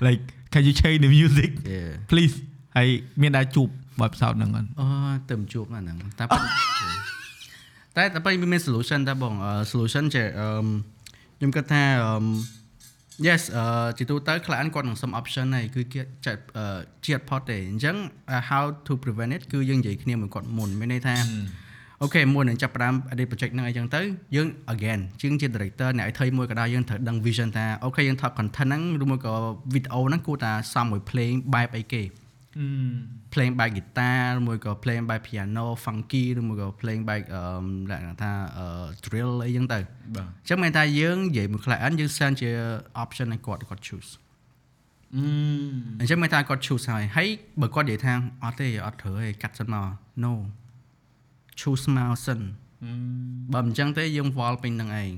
[0.07, 0.23] like
[0.53, 1.93] can you change the music Yeah.
[2.11, 2.35] please
[2.77, 2.89] ហើយ
[3.23, 3.69] មានដែរជួប
[4.01, 4.87] បទពិសោធន៍ហ្នឹងអត់អូ
[5.31, 6.51] ទៅមិនជួបណាស់ហ្នឹងតែប៉ុន្តែ
[7.97, 10.47] តែតែពេលមាន solution តែបងអឺ solution ចេះអឺ
[11.39, 12.15] ខ្ញុំគិតថាអឺ
[13.27, 13.65] yes អឺ
[13.99, 16.65] ជាទូទៅ client គាត់នឹងសុំ option ហើយគឺគេចាត់អឺ
[17.07, 17.97] ជាតិ pot ទេអញ្ចឹង
[18.51, 21.17] how to prevent it គឺយើងនិយាយគ្នាមួយគាត់មុនមានន័យថា
[22.03, 24.01] okay មុននឹងចាប់ផ្ដើម edit project ហ្នឹងអីចឹងទៅ
[24.37, 29.35] យើង again ជាងជា director អ្នកឲ្យធ្វើមួយក៏ដោយយើងត្រូវដឹង vision ថា okay យើងថត content ហ្នឹងឬមួយក៏
[29.75, 32.03] video ហ្នឹងគួរតែសមមួយ playing បែបអីគេ
[33.33, 37.43] playing by guitar ឬមួយក៏ playing by piano funky ឬមួយក៏ playing by អឺ
[37.91, 38.67] លក្ខណៈថាអឺ
[39.05, 39.79] drill អីចឹងទៅ
[40.15, 42.51] បាទអញ្ចឹងមានថាយើងនិយាយមួយ client យើង send ជា
[43.03, 44.11] option ឲ្យគាត់គាត់ choose
[46.01, 47.29] អញ្ចឹងមានថាគាត់ choose ហើយហើយ
[47.61, 48.13] បើគាត់និយាយថា
[48.45, 49.87] អត់ទេអត់ត្រូវទេកាត់សិនមក
[50.25, 50.33] no
[51.61, 52.41] choose មកសិន
[53.53, 55.11] បើមិនអញ្ចឹងទេយើងវល់ពេញនឹងឯង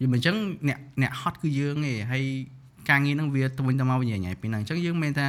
[0.00, 0.36] យល់មិនអញ្ចឹង
[0.68, 2.24] អ្នកអ្នកហត់គឺយើងឯងហើយ
[2.90, 5.26] ការងារហ្នឹងវាទៅវិញទៅមកវិញញ៉ៃពីហ្នឹងអញ្ចឹងយើងមានថា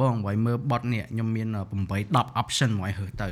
[0.00, 1.56] បងបើឲ្យមើលបត់នេះខ្ញុំមាន8
[2.14, 3.28] 10 option មកឲ្យរើសទៅ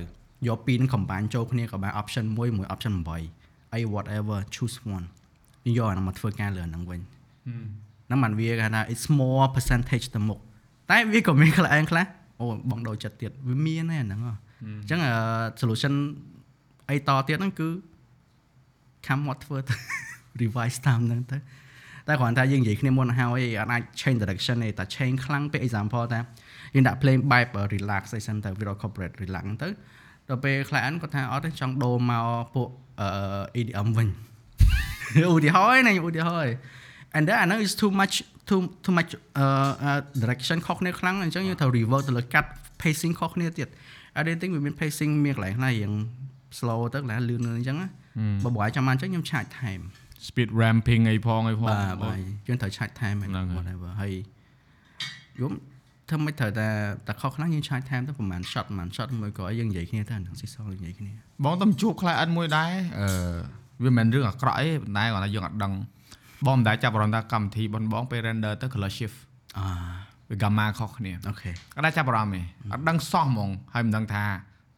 [0.48, 2.94] យកពីរនឹង combine ចូលគ្នាក៏បាន option 1មួយ option
[3.34, 5.06] 8អី whatever choose one
[5.64, 7.00] យើងយកអាហ្នឹងមកធ្វើការលើហ្នឹងវិញ
[8.06, 10.38] ហ្នឹងបានវាគេថា it's more percentage ទៅមុខ
[10.90, 12.06] តែវាក៏មានខ្លះខ្លះ
[12.40, 14.34] អូបងដូរចិត្តទៀតវាមានដែរហ្នឹងហ៎
[14.64, 15.14] អញ្ចឹងអឺ
[15.60, 15.94] solution
[16.88, 17.68] អីតទៀតហ្នឹងគឺ
[19.06, 19.74] ខំមកធ្វើទៅ
[20.40, 21.38] revise តាមហ្នឹងទៅ
[22.08, 26.20] តែគ្រាន់តែយើងនិយាយគ្នាមុនហើយអត់អាច change direction ទេតែ change ខ្លាំងពេក example ថា
[26.74, 29.68] យើងដាក់ play បែប relax អីសិនទៅ video corporate relax ហ្នឹងទៅ
[30.28, 32.68] ដល់ពេល client គាត់ថាអត់ទេចង់ដូរមកពួក
[33.00, 34.08] អឺ EDM វិញ
[35.32, 36.54] ឧទាហរណ៍ណាឧទាហរណ៍
[37.16, 38.16] and then អាហ្នឹង is too much
[38.48, 39.92] too too much អឺ
[40.22, 42.48] direction ខុសគ្នាខ្លាំងអញ្ចឹងយើងត្រូវ revert ទៅលើកាត់
[42.80, 43.68] pacing ខុសគ្នាទៀត
[44.20, 45.92] editing វាមាន pacing មានកន្លែងខ្លះរៀង
[46.58, 47.88] slow ទៅកន្លែងលឿនៗអញ្ចឹងណា
[48.44, 49.82] បើបើឲ្យចាំបានអញ្ចឹងខ្ញុំឆាច់ time
[50.26, 54.12] speed ramping អីផងអីផងបាទបាទយើងត្រូវឆាច់ time ហ្នឹងហ្នឹងហើយ whatever ហើយ
[55.40, 55.52] យំ
[56.08, 56.68] ធ្វើមិនត្រូវតែ
[57.06, 61.12] តែខុសខ្លាំងយើងឆាច់ time ទៅប្រហែល shot ប្រហែល shot មួយក៏ឲ្យយើងនិយាយគ្នាទៅអាហ្នឹងស៊ីសងនិយាយគ្នា
[61.44, 63.08] បងតំជួប client មួយដែរអឺ
[63.84, 65.72] វាមិនមែនរឿងអាក្រក់ទេប៉ុន្តែគាត់ថាយើងអត់ដឹង
[66.46, 69.16] បងមិនដែលចាប់អារម្មណ៍ថាកម្មវិធីបងបងពេល render ទៅ color shift
[69.58, 69.66] អា
[70.32, 74.24] វា gamma ខុសគ្នាអូខេអត់ដែលចាប់អារម្មណ៍ទេអត់ដឹងសោះហ្មងហើយមិនដឹងថា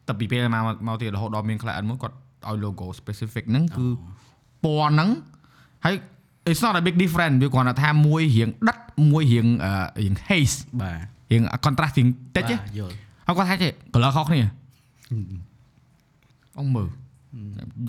[0.06, 2.16] តែពីពេលមកមកទៀតរហូតដល់មាន client មួយគាត់
[2.48, 3.86] ឲ្យ logo specific ហ្នឹងគឺ
[4.64, 5.10] ពណ៌ហ្នឹង
[5.84, 5.94] ហើយ
[6.50, 8.78] it's not a big difference វាគ្រាន់តែថាមួយរៀងដិត
[9.10, 10.98] មួយរៀងអឺរៀង haze បាទ
[11.32, 12.94] រៀង contrast រៀងតិចទេបាទយល់
[13.26, 14.40] ហើយគាត់ថាចេះ color ខុសគ្នា
[16.58, 16.88] អងមើល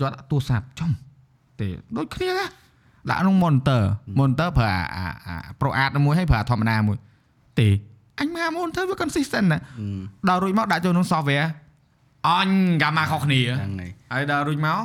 [0.00, 0.90] យកទូរស័ព្ទចំ
[1.60, 2.46] ទេដូចគ្នាណា
[3.08, 3.82] ដាក់ក្នុង monitor
[4.18, 6.98] monitor ប្រើអាអាអា pro art មួយហើយប្រើអាធម្មតាមួយ
[7.60, 7.68] ទេ
[8.20, 9.60] អញមក monitor វា consistent ណា
[10.28, 11.48] ដល់រួចមកដាក់ចូលក្នុង software
[12.28, 12.48] អញ
[12.82, 14.78] gamma ខុសគ្នាហ្នឹងហើយហើយដល់រួចមក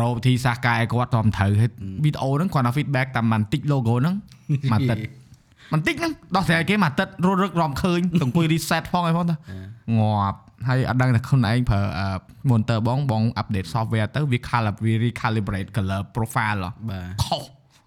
[0.00, 1.70] រកវិធីសាស្ត្រកែគាត់តាមត្រូវហើយ
[2.04, 4.14] វីដេអូហ្នឹងគាត់ថា feedback តាមបន្តិច logo ហ្នឹង
[4.72, 4.98] មួយទឹក
[5.72, 9.34] បន្តិចហ្នឹងដោះស្រាយគេមួយទឹករត់រឹករំឃើញទៅអង្គុយ reset ផងអីផងទៅ
[9.98, 12.06] ងាប់ហើយអត់ដឹងថាខ្លួនឯងប្រើអឺ
[12.50, 17.42] monitor បងបង update software ទៅវា color វា recalibrate color profile ហ៎បាទខុស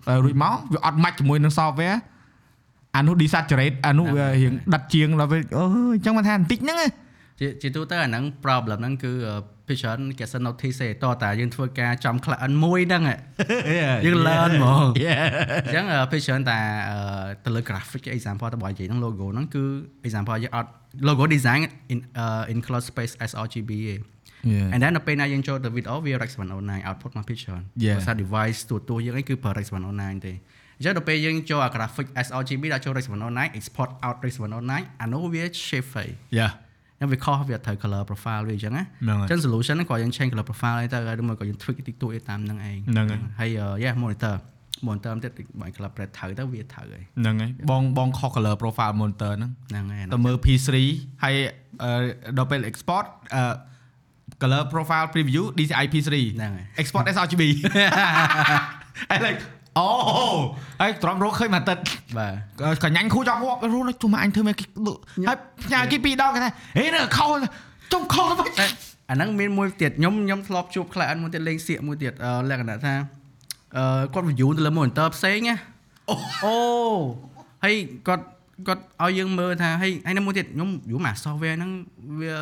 [0.07, 1.97] ហើយរួចមកវាអត់ម៉ាច់ជាមួយនឹង software
[2.97, 6.91] អានោះ desaturate អានោះវារៀងដិតជាងដល់វាអឺអញ្ចឹងមកថាបន្តិចហ្នឹងឯង
[7.39, 9.11] ជាជាទូទៅអាហ្នឹង problem ហ្នឹងគឺ
[9.67, 13.17] patient គេសិន notice ទេតោះតាយើងធ្វើការចំ client មួយហ្នឹងឯង
[14.05, 16.97] យើង learn ហ្មងអញ្ចឹង patient តាអឺ
[17.45, 19.63] ទៅលើ graphic example ទៅបើនិយាយហ្នឹង logo ហ្នឹងគឺ
[20.07, 20.69] example យើងអត់
[21.07, 21.61] logo design
[21.93, 24.01] in uh, include space sRGB ឯង
[24.73, 27.97] and then នៅពេលណាយើងចូលទៅ video វា Rex 109 output មក picture Yeah.
[27.97, 29.65] ភាសា device ទូទួយើងអីគឺប្រើ Rex
[29.97, 30.33] 109ទេ
[30.77, 34.33] អញ្ចឹងដល់ពេលយើងចូលអា graphic sRGB ដាក់ចូល Rex 109 export out Rex
[34.67, 36.47] 109អានោះវា shift ហើយយ៉ា
[36.99, 43.49] អញ្ចឹងវាខុសវាត្រូវ color profile វាអញ្ចឹងណាហ្នឹងហើយអញ្ចឹង solution ហ្នឹងក៏យើង change color profile អីទៅហើយឬមួយក៏យើង tweak តិចតួចទៅតាមហ្នឹងឯងហ្នឹងហើយហើយ
[43.83, 44.35] yeah monitor
[44.87, 50.69] monitor ទៀតបើ color palette ត្រូវទៅវាត្រូវហើយហ្នឹងហើយបងបងខុស color profile monitor ហ្នឹងហ្នឹងហើយទៅមើល P3
[51.23, 51.35] ហើយ
[51.83, 51.91] អឺ
[52.37, 53.05] ដល់ពេល export
[53.35, 53.43] អឺ
[54.41, 56.07] color profile preview DCI P3
[56.37, 57.43] ហ្នឹងហើយ export sRGB
[59.11, 59.41] ហើយ like
[59.77, 59.87] អូ
[60.81, 61.77] ហើយត្រង់រកឃើញមួយទឹក
[62.17, 62.27] បា
[62.73, 64.65] ទកញ្ញាញ់គូចង់រាប់រੂជុំអញធ្វើមកគេ
[65.27, 67.29] ហើយផ្ញើគេពីរដងគេថាហេនេះខុស
[67.93, 68.67] ចុំខុសទៅតែ
[69.09, 72.93] អាហ្នឹងមានមួយទៀតខ្ញុំខ្ញុំធ្លាប់ជួប client មួយទៀតលេងសៀកមួយទៀតអឺលក្ខណៈថា
[73.77, 75.57] អឺគាត់ view ទៅលើ monitor ផ្សេងណា
[76.45, 76.55] អូ
[77.63, 77.75] ហើយ
[78.07, 78.25] គាត់
[78.67, 81.71] គាត់ឲ្យយើងមើលថាហើយហើយនៅមួយទៀតខ្ញុំ view មក software ហ្នឹង
[82.21, 82.35] វា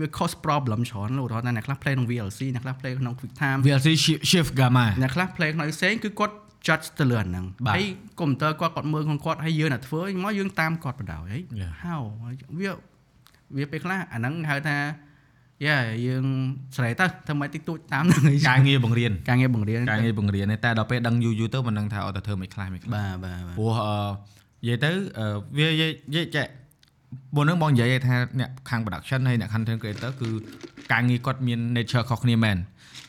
[0.00, 4.86] វា cause problem ច្រើនលោកឧទាហរណ៍ថាអ្នកខ្លះ play ក្នុង VLC អ្នកខ្លះ play ក្នុង QuickTime VLC shi- shift gamma
[5.02, 6.34] អ្នកខ្លះ play ក្នុងផ្សេងគឺគាត់
[6.66, 7.86] judge ទៅលើអាហ្នឹងបាទហើយ
[8.20, 11.72] កុំព្យូទ័រគាត់គាត់មើលក្នុងគាត់ហើយយើងអ្នកធ្វើមកយើងតាមគាត់បណ្ដោយហី Yeah.
[11.82, 11.94] ហៅ
[12.58, 12.72] វា
[13.56, 14.76] វាពេលខ្លះអាហ្នឹងហៅថា
[15.66, 16.24] យ៉ាយើង
[16.76, 23.96] ស្រែទៅធ្វើម៉េចតិចតួចតាមហ្នឹងឯងការងារបង្រៀនការងារបង្រៀនការងារបង្រៀនទេតែដល់ពេលដឹងយូរយូរទៅមិនដឹងថាអត់ទៅធ្វើមិនខ្លះមិនខ្លះបាទបាទបាទព្រោះអឺ
[24.62, 25.26] និយាយទៅអឺ
[25.58, 26.46] វានិយាយនិយាយចេះ
[27.36, 30.28] មុនហ្នឹងបងនិយាយថាអ្នកខាង production ហើយអ្នក content creator គឺ
[30.92, 32.56] ការងារគាត់មាន nature ខុសគ្នាមែន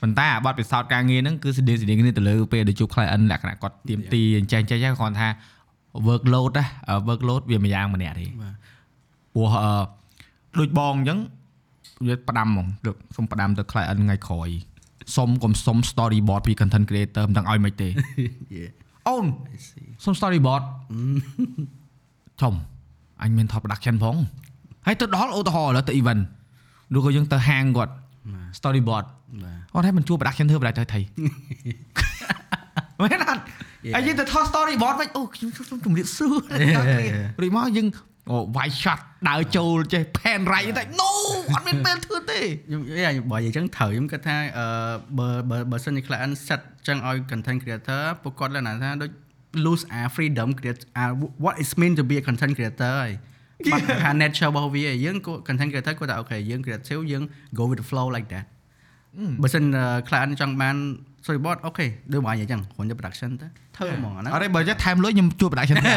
[0.03, 5.27] ប៉ុន្តែអាបទពិសោធន៍ការងារហ្នឹងគឺស្តៀងស្តៀងគ្នាទៅលើពេលដែលជួប client លក្ខណៈគាត់ទៀមទីអញ្ចឹងចេះចេះគ្រាន់ថា
[6.07, 8.55] workload ណាអឺ workload វាមួយយ៉ាងម្នាក់ទេបាទ
[9.33, 9.73] ព្រោះអឺ
[10.59, 11.19] ដូចបងអញ្ចឹង
[12.07, 14.49] វាផ្ដាំហ្មងលើកសុំផ្ដាំទៅ client ថ្ងៃក្រោយ
[15.15, 18.63] សុំកុំសុំ storyboard ពី content creator មិនដឹងឲ្យមិនទេយេ
[19.07, 19.25] អូន
[19.55, 20.63] I see សុំ storyboard
[22.41, 22.53] ចំ
[23.21, 24.15] អញមានថត production ផង
[24.85, 26.21] ហើយទៅដល់ឧទាហរណ៍ឥឡូវទៅ event
[26.95, 27.93] ឬក៏យើងទៅហាងគាត់
[28.33, 29.05] បាទ storyboard
[29.43, 30.99] បាទ គាត់ថាមិនជួ production ធ្វើបដាច់ទៅថៃ
[33.01, 33.43] មែនអត់
[33.87, 33.95] Yeah.
[33.95, 36.35] ហើយយើងទៅថត storyboard វិញអូខ្ញុំសូមជម្រាបសួរ
[37.41, 37.87] រួចមកយើង
[38.29, 38.99] អូ wide shot
[39.29, 41.09] ដើរចូលចេះ pan right តែ no
[41.53, 44.65] អត់មានពេលធ្វើទេខ្ញុំយ៉ាបើនិយាយចឹងត្រូវខ្ញុំគិតថាអឺ
[45.17, 49.09] បើបើបើសិនជា client set ចឹងឲ្យ content creator ពួកគាត់លក្ខណៈថាដូច
[49.65, 51.11] lose our freedom create our
[51.43, 53.11] what is mean to be a content creator ហើយ
[53.71, 57.23] បាត់ថា nature របស់វាឯងយើងក៏ content creator គាត់ថាអូខេយើង creative យើង
[57.57, 58.45] go with the flow like that
[59.41, 59.63] បើសិន
[60.07, 60.75] client ចង់បាន
[61.23, 65.93] storyboard អូខេដូចបងនិយាយចឹងគ្រាន់តែ production ទៅធ្វើហ្មងអាហ្នឹងអត់ទេបើចេះថែមលុយខ្ញុំជួប production ធ្វើ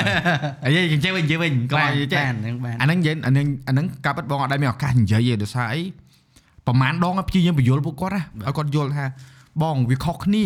[0.65, 5.83] ហើយនិយាយចេះវិញនិយាយវិញក៏បាននិយាយចេះបានហ្នឹងបានអាហ្នឹងនិយាយអាហ្នឹងអាហ្នឹងកាប់បងអត់ដែលមានឱកាសនិយាយទេដោយសារអី
[6.67, 9.05] ប្រហែលដងព្យាយាមបញ្យល់ពួកគាត់ណាឲ្យគាត់យល់ថា
[9.63, 10.45] បងវាខុសគ្នា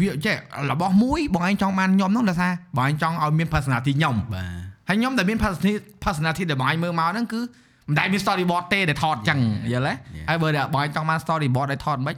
[0.00, 0.36] វាចេះ
[0.70, 5.72] របស់មួយបងឯងចង់បានខ្ញុំហ្នឹងដោយសារបងឯងចង់ឲ្យមាន personality ខ្ញុំបាទហើយខ្ញុំដែលមាន personality
[6.04, 7.40] personality ដែលបងឯងមើលមកហ្នឹងគឺ
[7.88, 9.38] មិនដែលមាន storyboard ទេដែលថតចឹង
[9.72, 9.94] យល់ទេ
[10.28, 12.16] ហើយបើបងឯងចង់បាន storyboard ដែលថតមិន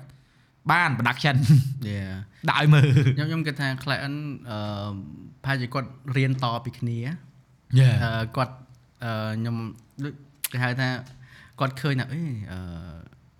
[0.72, 1.36] បាន production
[1.90, 2.12] yeah
[2.48, 2.84] ដាក់ឲ្យមើល
[3.16, 4.18] ខ្ញុំខ្ញុំគិតថា client
[4.50, 4.90] អឺ
[5.44, 6.98] ប្រហែលជាគាត់រៀនតពីគ្នា
[7.80, 8.54] Yeah អឺគាត់
[9.04, 9.56] អឺខ្ញុំ
[10.04, 10.12] ដូច
[10.52, 10.88] គេហៅថា
[11.60, 12.60] គាត់ឃើញថាអេអឺ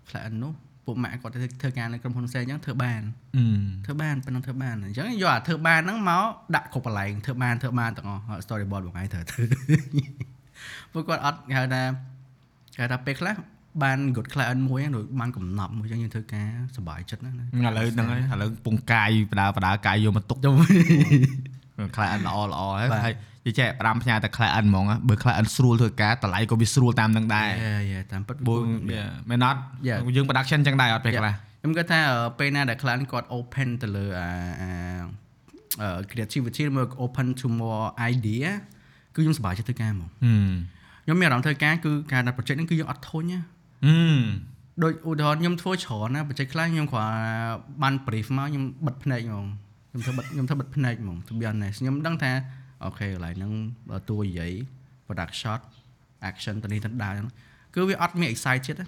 [0.09, 0.53] client នោះ
[0.85, 3.01] ពួកម៉ាក់គាត់ទៅធ្វើការនៅក្រុមហ៊ុនផ្សេងអញ្ចឹងធ្វើបាន
[3.37, 3.43] អឺ
[3.85, 6.25] ធ្វើបានប៉ុណ្ណឹងធ្វើបានអញ្ចឹងយកអាធ្វើបានហ្នឹងមក
[6.55, 9.43] ដាក់គ្រប់កន្លែងធ្វើបានធ្វើបានទាំងអស់ហើយ storyboard បងឯងត្រូវធ្វើ
[10.91, 11.83] ពួកគាត់អត់គេហៅថា
[12.81, 13.35] គេហៅថាពេលខ្លះ
[13.83, 20.55] បាន good client មួយហ្នឹងដូចបានកំណប់មួយអញ្ចឹងយើងធ្វើការសប្បាយចិត្តណាស់ណាឥឡូវហ្នឹងហើយឥឡូវកំពងកាយបដាបដាកាយយកមកទុកខ្ញុំ
[21.95, 23.15] client ល្អល្អហើយបាទហើយ
[23.47, 29.99] និយាយចេះផ្ដាំផ្ញើតែ client ហ្មងណាបើ client ស្រួលធ្វើការតម្លៃក៏វាស្រួលតាមនឹងដែរយេយេតាមពិតបើវាមែនអត់ Yeah.
[30.15, 34.29] យើង production ចឹងដែរអត់ពេលខ្លះខ្ញុំគិតថាអឺពេលណាដែល client គាត់ open ទៅលើអា
[34.61, 34.71] អា
[35.81, 38.49] អឺ creativity ឬមក open to more idea
[39.15, 40.53] គឺខ្ញុំសប្បាយចិត្តធ្វើការហ្មងហឹម
[41.03, 43.39] ខ្ញុំមានអារម្មណ៍ធ្វើការគឺការដាក់ project ហ្នឹងគឺយើងអត់ធុញណា
[43.85, 44.23] ហឹម
[44.83, 47.15] ដូចឧទាហរណ៍ខ្ញុំធ្វើច្រើនណា project ខ្លះខ្ញុំគ្រាន់
[47.81, 49.45] បាន brief មកខ្ញុំបិទភ្នែកហ្មង
[49.89, 52.31] ខ្ញុំធ្វើបិទខ្ញុំធ្វើបិទភ្នែកហ្មង to be honest ខ្ញុំដឹងថា
[52.83, 53.51] អូខេកន្លែងហ្នឹង
[53.89, 54.51] បើតួនិយាយ
[55.05, 55.61] product shot
[56.29, 57.29] action ទៅនេះទៅដើរហ្នឹង
[57.75, 58.85] គឺវាអត់មាន excited ទេ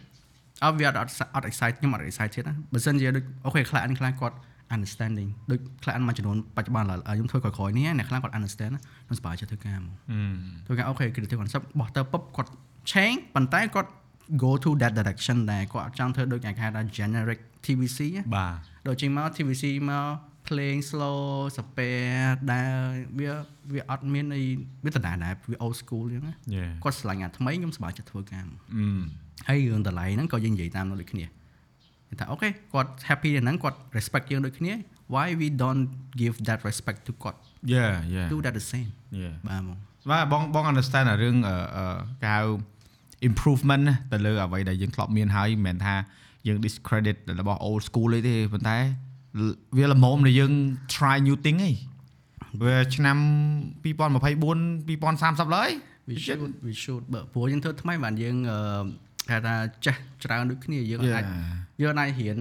[0.64, 4.36] អត់វាអត់អត់អត់ excited ខ្ញុំអត់ excited ណាបើសិនជាដូចអូខេខ្លះខ្លះគាត់
[4.76, 12.52] understanding ដូចខ្លះមួយចំនួនបច្ចុប្បន្នឡើយខ្ញុំធ្វើក្រោយៗនេះអ្នកខ្លះគាត់ understand ណាខ្ញុំសប្បាយចិត្តធ្វើការហ្មងហឹមធ្វើការអូខេ creative concept បោះទៅពុបគាត់
[12.92, 13.90] change ប៉ុន្តែគាត់
[14.44, 18.56] go to that direction ដែរគាត់អត់ចង់ធ្វើដូចគេហៅថា generic TVC ណាបាទ
[18.88, 20.08] ដូចជាងមក TVC មក
[20.48, 21.20] playing slow
[21.58, 21.90] សាពេ
[22.52, 22.72] ដែល
[23.20, 23.32] វា
[23.74, 24.44] វាអត់មានអី
[24.84, 29.02] វាដដែលដែរវា old school អញ្ចឹងណាយេគាត់ឆ្លាញ់អាថ្មីខ្ញុំសប្បាយចិត្តធ្វើការមកហឹម
[29.48, 31.43] ហើយរឿងតម្លៃហ្នឹងក៏យើងនិយាយតាមនោះដូចគ្នាគេ
[32.20, 34.74] ថាអូខេគាត់ happy នៅហ្នឹងគាត់ respect យើងដូចគ្នា
[35.14, 35.86] why we don't
[36.22, 37.38] give that respect to គាត់
[37.74, 39.78] យេយេ do that the same យេបាទហ្មង
[40.10, 41.86] បាទបងបង understand អារឿងអឺអឺ
[42.22, 42.42] គេហៅ
[43.30, 45.96] improvement ណាទៅលើអ្វីដែលយើងធ្លាប់មានហើយមិនមែនថា
[46.48, 48.78] យើង discredit របស់ old school អីទេប៉ុន្តែ
[49.78, 50.52] វាល្មមដែលយើង
[50.96, 51.76] try new thing ឯង
[52.64, 53.18] វាឆ្នាំ
[53.84, 53.94] 2024
[54.88, 55.72] 2030ឡើយ
[56.10, 58.84] we should we should បើព្រោះយើងធ្វើថ្មីបានយើងអឺ
[59.30, 61.24] គេថាចេះច្រើនដូចគ្នាយើងអាច
[61.84, 62.38] យើងអាចរៀន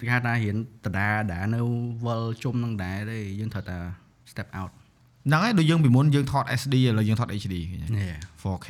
[0.00, 1.60] គេហៅថារៀនដដាដានៅ
[2.04, 3.76] វល់ជុំនឹងដែរទេយើងត្រូវតែ
[4.30, 4.72] step out
[5.26, 8.12] ហ្នឹងហើយដូចយើងពីមុនយើងថត SD ឥឡូវយើងថត HD ឃើញទេនេះ
[8.42, 8.68] 4K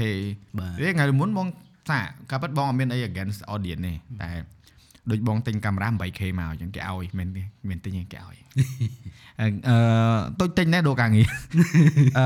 [0.59, 1.47] បាទវាថ្ងៃមុនបង
[1.89, 2.01] ថា
[2.31, 3.93] កាពិតបងអត់មានអី against audience ទេ
[4.23, 4.31] តែ
[5.11, 8.37] ដូចបងទិញកាមេរ៉ា 8K មកអញ្ចឹងគេឲ្យមិនមែនទេមានទិញទេគេឲ្យ
[9.41, 11.27] អឺអឺដូចទិញដែរដូរការងារ
[12.19, 12.25] អឺ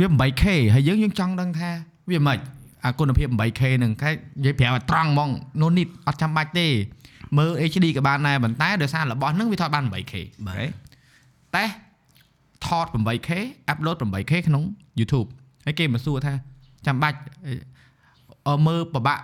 [0.00, 1.70] វា 8K ហើយយើងយើងចង់ដឹងថា
[2.10, 2.46] វាមិនអា
[2.98, 5.30] គុណភាព 8K ហ្នឹងគេនិយាយប្រាប់ឲ្យត្រង់ហ្មង
[5.60, 6.66] no need អត់ចាំបាច់ទេ
[7.38, 10.14] មើល HD ក៏បានដែរប៉ុន្តែដោយសាររបស់ហ្នឹងវាថតបាន 8K
[10.46, 10.66] បាទអូខេ
[11.54, 11.64] តែ
[12.66, 13.30] ថត 8K
[13.72, 14.62] upload 8K ក្នុង
[14.98, 15.28] YouTube
[15.64, 16.32] ហើយគេមកសួរថា
[16.86, 17.18] ចាំបាច់
[18.46, 19.18] អឺមើលពិបាក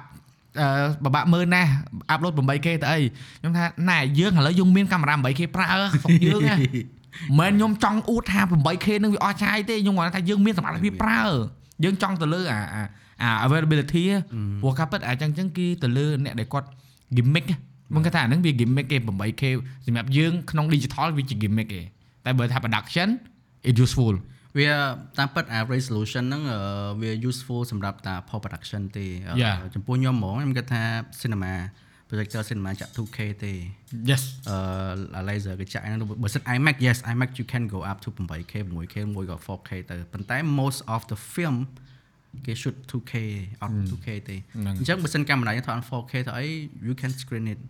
[0.61, 0.67] អឺ
[1.05, 1.71] បបាក់មើលណាស់
[2.11, 2.99] អាប់ឡូត 8K ទៅអី
[3.41, 5.67] ខ្ញុំថាណែយើងឥឡូវយើងមានកាមេរ៉ា 8K ប្រើ
[6.03, 6.57] ស្រុកយើងណា
[7.39, 11.23] មិនខ្ញុំចង់អួតថា 8K នឹងវាអស់ចាយទេខ្ញុំគាត់ថាយើងមានសមត្ថភាពប្រើ
[11.85, 12.61] យើងចង់ទៅលើអា
[13.23, 14.05] អា availability
[14.63, 16.69] ព្រោះកាពិតអាចឹងចឹងគឺទៅលើអ្នកដែលគាត់
[17.17, 17.47] gimmick
[17.95, 19.43] មិនគាត់ថាហ្នឹងវា gimmick គេ 8K
[19.87, 21.83] សម្រាប់យើងក្នុង digital វាជា gimmick ទេ
[22.25, 23.09] តែបើថា production
[23.69, 24.15] it useful
[24.59, 24.69] វា
[25.19, 26.43] តាមពិតអា resolution ហ្នឹង
[27.01, 29.05] វា useful សម្រាប់តា post production ទេ
[29.75, 30.83] ចំពោះខ្ញុំហ្មងខ្ញុំគិតថា
[31.23, 31.53] cinema
[32.13, 33.53] projector cinema ចាក់ 2K ទេ
[34.11, 39.37] yes អឺ laser គេចាក់ហ្នឹងបើសិន IMAX yes IMAX you can go up to 8K 6K មួយក៏
[39.47, 41.57] 4K ទៅប៉ុន្តែ most of the film
[42.47, 43.13] គេ shoot 2K
[43.63, 44.37] អត់ 2K ទេ
[44.79, 46.47] អញ្ចឹងបើសិនកាមេរ៉ាយើងថត 4K ទៅអី
[46.87, 47.61] you can screen it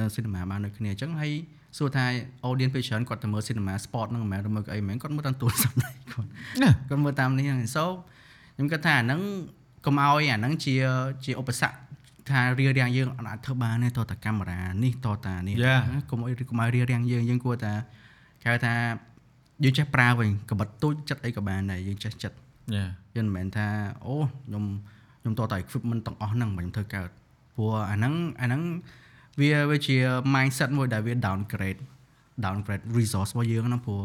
[0.00, 1.32] នៅ cinema បានដូចគ្នាអញ្ចឹងហើយ
[1.78, 2.04] សួរថា
[2.48, 6.28] audience ពេលច្រើនគាត់ទៅមើល cinema sport ហ្នឹងមិនមែនទៅមើលអីមិនមែនគាត់មើលតាមទូរស័ព្ទគាត់
[6.88, 7.84] គាត់មើលតាមនេះហ្នឹង so
[8.54, 9.20] ខ្ញុំគិតថាអាហ្នឹង
[9.86, 10.74] កុំឲ្យអាហ្នឹងជា
[11.24, 11.76] ជាឧបសគ្គ
[12.32, 15.56] ថារៀបរៀងយើងអាចធ្វើបានទេតតែកាមេរ៉ានេះតតានេះ
[16.10, 17.72] កុំឲ្យកុំឲ្យរៀបរៀងយើងយើងគួរតែ
[18.44, 18.74] គេថា
[19.64, 22.36] យើងចេះប្រើវិញកបិតទូចចិត្តអីក៏បានដែរយើងចេះចិត្ត
[23.16, 23.66] យើងមិនមែនថា
[24.06, 24.14] អូ
[24.46, 24.64] ខ្ញុំ
[25.20, 27.08] ខ្ញុំតតែ equipment ទាំងអស់ហ្នឹងមិនខ្ញុំធ្វើកើត
[27.56, 28.62] ព្រោះអាហ្នឹងអាហ្នឹង
[29.40, 29.96] វាវាជា
[30.34, 31.80] mindset មួយដែលវា downgrade
[32.44, 34.02] downgrade resource របស់យើងណាព្រោះ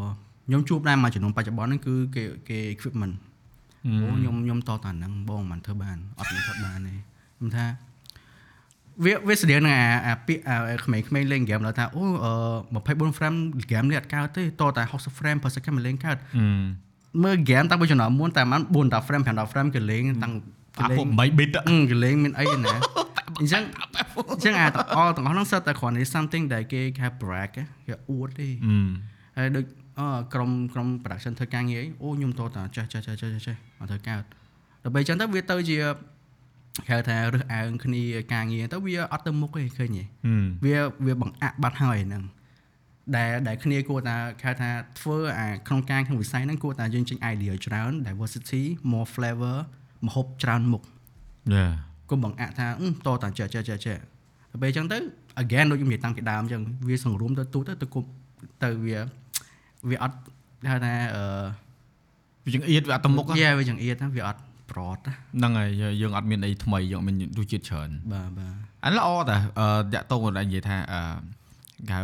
[0.47, 3.15] ខ្ញុំជួបដែរមួយចំនួនបច្ចុប្បន្នហ្នឹងគឺគេគេ equipment
[3.85, 6.95] អូខ្ញុំខ្ញុំតតាហ្នឹងបងមិនធ្វើបានអត់មិនធ្វើបានទេ
[7.37, 7.65] ខ្ញុំថា
[9.03, 12.03] វាវាស្តៀងនឹងអាអាពាក្យក្មេងៗលេងហ្គេមដល់ថាអូ
[12.63, 16.17] 24 frame ហ្គេមនេះអត់កើតទេតតែ60 frame per second លេងកើត
[17.23, 18.61] មើលហ្គេមតាំងពីចំណោមមុនតែមិន
[18.91, 20.33] 4 frame 5 frame គេលេងតាំង
[20.79, 21.49] អាពួក8 bit
[21.89, 22.75] គេលេងមានអីណា
[23.39, 23.63] អញ្ចឹង
[24.31, 28.49] អញ្ចឹងអាទាំងអស់ទាំងអស់ហ្នឹងសិតតែគ្រាន់តែ something ដែលគេគេ brag គេអួតទេ
[29.37, 29.65] ហើយដូច
[29.99, 30.01] អ
[30.33, 34.23] ក្រុមក្រុម production ធ្វើការងារអីអូខ្ញុំតតាចេះចេះចេះចេះចេះមកធ្វើកើត
[34.83, 35.77] ដល់ពេលអញ្ចឹងទៅវាទៅជា
[36.89, 38.03] ហៅថារើសអើងគ្នា
[38.33, 40.03] ការងារទៅវាអត់ទៅមុខទេឃើញទេ
[40.65, 42.23] វាវាបង្អាក់បាត់ហើយហ្នឹង
[43.15, 44.69] ដែលដែលគ្នាគួរតែហៅថា
[44.99, 49.57] ធ្វើអាក្នុងការក្នុងវិស័យហ្នឹងគួរតែយើងចេញ idea ច្រើន diversity more flavor
[50.05, 50.83] មហូបច្រើនមុខ
[51.53, 51.67] យ៉ា
[52.09, 52.67] កុំបង្អាក់ថា
[53.05, 53.97] តតាចេះចេះចេះចេះ
[54.51, 54.97] ទៅពេលអញ្ចឹងទៅ
[55.43, 58.07] again ដូចខ្ញុំនិយាយតាំងពីដើមអញ្ចឹងវាសង្រួមទៅទូទៅទៅគប់
[58.63, 58.99] ទៅវា
[59.89, 60.17] វាអត់
[60.71, 61.21] ហៅថាអឺ
[62.45, 64.39] វាចង្អៀតវាអត់ទៅមុខយ៉ាវាចង្អៀតវាអត់
[64.75, 65.69] ប្រតហ្នឹងហើយ
[66.01, 68.53] យើងអត់មានអីថ្មីយើងមានរសជាតិច្រើនបាទបាទ
[68.85, 71.01] អាល្អតាអឺតាក់តងគាត់និយាយថាអឺ
[71.89, 72.01] គេហៅ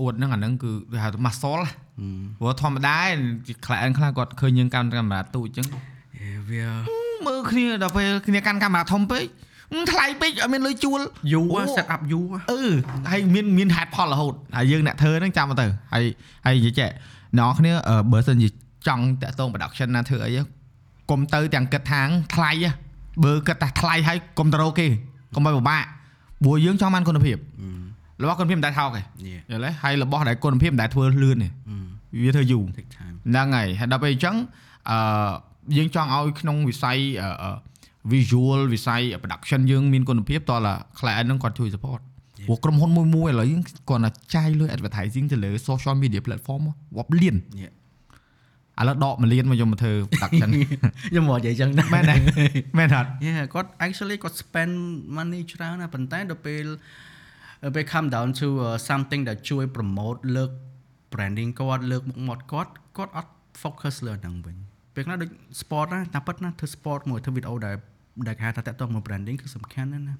[0.00, 1.62] អួតហ្នឹងអាហ្នឹងគឺគេហៅថា muscle
[2.38, 2.98] ព្រោះធម្មតា
[3.66, 5.66] ខ្លះខ្លះគាត់ឃើញយើងកាន់កាមេរ៉ាទូចអញ្ចឹង
[6.50, 6.64] វា
[7.26, 9.24] មើលគ្នាដល់ពេលគ្នាកាន់កាមេរ៉ាធំពេក
[9.92, 11.00] ថ្លៃពេកអត់មានលុយជួល
[11.32, 12.62] យូរ set up យូរអឺ
[13.10, 16.04] ហើយមានមានហេតុផលរហូតហើយយើងអ្នកធ្វើហ្នឹងចាំទៅហើយ
[16.46, 16.88] ហើយនិយាយចេះ
[17.38, 17.72] អ្នកនរគ្នា
[18.12, 18.48] បើសិនជា
[18.88, 20.32] ចង់តាក់ទង production ណាធ្វើអី
[21.10, 22.00] កុំទៅទាំងគិតថា
[22.34, 22.50] ថ្លៃ
[23.24, 24.86] បើគិតថាថ្លៃហើយកុំទៅរកគេ
[25.34, 25.84] កុំឲ្យពិបាក
[26.44, 27.36] ព្រោះយើងចង់បានគុណភាព
[28.22, 29.04] របស់គុណភាពមិនដែលថោកទេយ
[29.56, 31.48] ល់ទេហើយរបស់ដែលគុណភាពមិនដែលធ្វើលឿនទេ
[32.22, 34.36] វាធ្វើយូរហ្នឹងហើយហើយដល់ពេលអញ្ចឹង
[34.90, 34.98] អឺ
[35.76, 36.98] យើងចង់ឲ្យក្នុងវិស័យ
[38.12, 40.56] visual វិស័យ production យើងមានគុណភាពតើ
[40.98, 42.00] client ហ្នឹងគាត់ជួយ support
[42.46, 46.62] ព្រោះក្រុមហ៊ុនមួយមួយឥឡូវយើងគាត់តែចាយលុយ advertising ទៅលើ social media platform
[46.96, 47.36] វប់លៀន
[48.80, 50.50] ឥឡូវដកមួយលានមកយកមកធ្វើ production
[51.10, 52.16] ខ្ញុំមកនិយាយចឹងមែនទេ
[52.78, 54.74] មែនអត់យេគាត់ actually គាត់ spend
[55.16, 56.64] money ច្រើនណាប៉ុន្តែដល់ពេល
[57.74, 58.48] ពេល come down to
[58.88, 60.50] something ដែលជួយ promote លើក
[61.12, 63.32] branding គាត់លើកមុខមាត់គាត់គាត់អត់
[63.62, 64.56] focus លើហ្នឹងវិញ
[64.94, 65.30] ពេលខ្លះដូច
[65.60, 67.76] sport ណាតែពិតណាធ្វើ sport មួយធ្វើវីដេអូដែល
[68.28, 70.14] ដែលគេហៅថាតកតមក branding គឺសំខាន់ណាស់ណា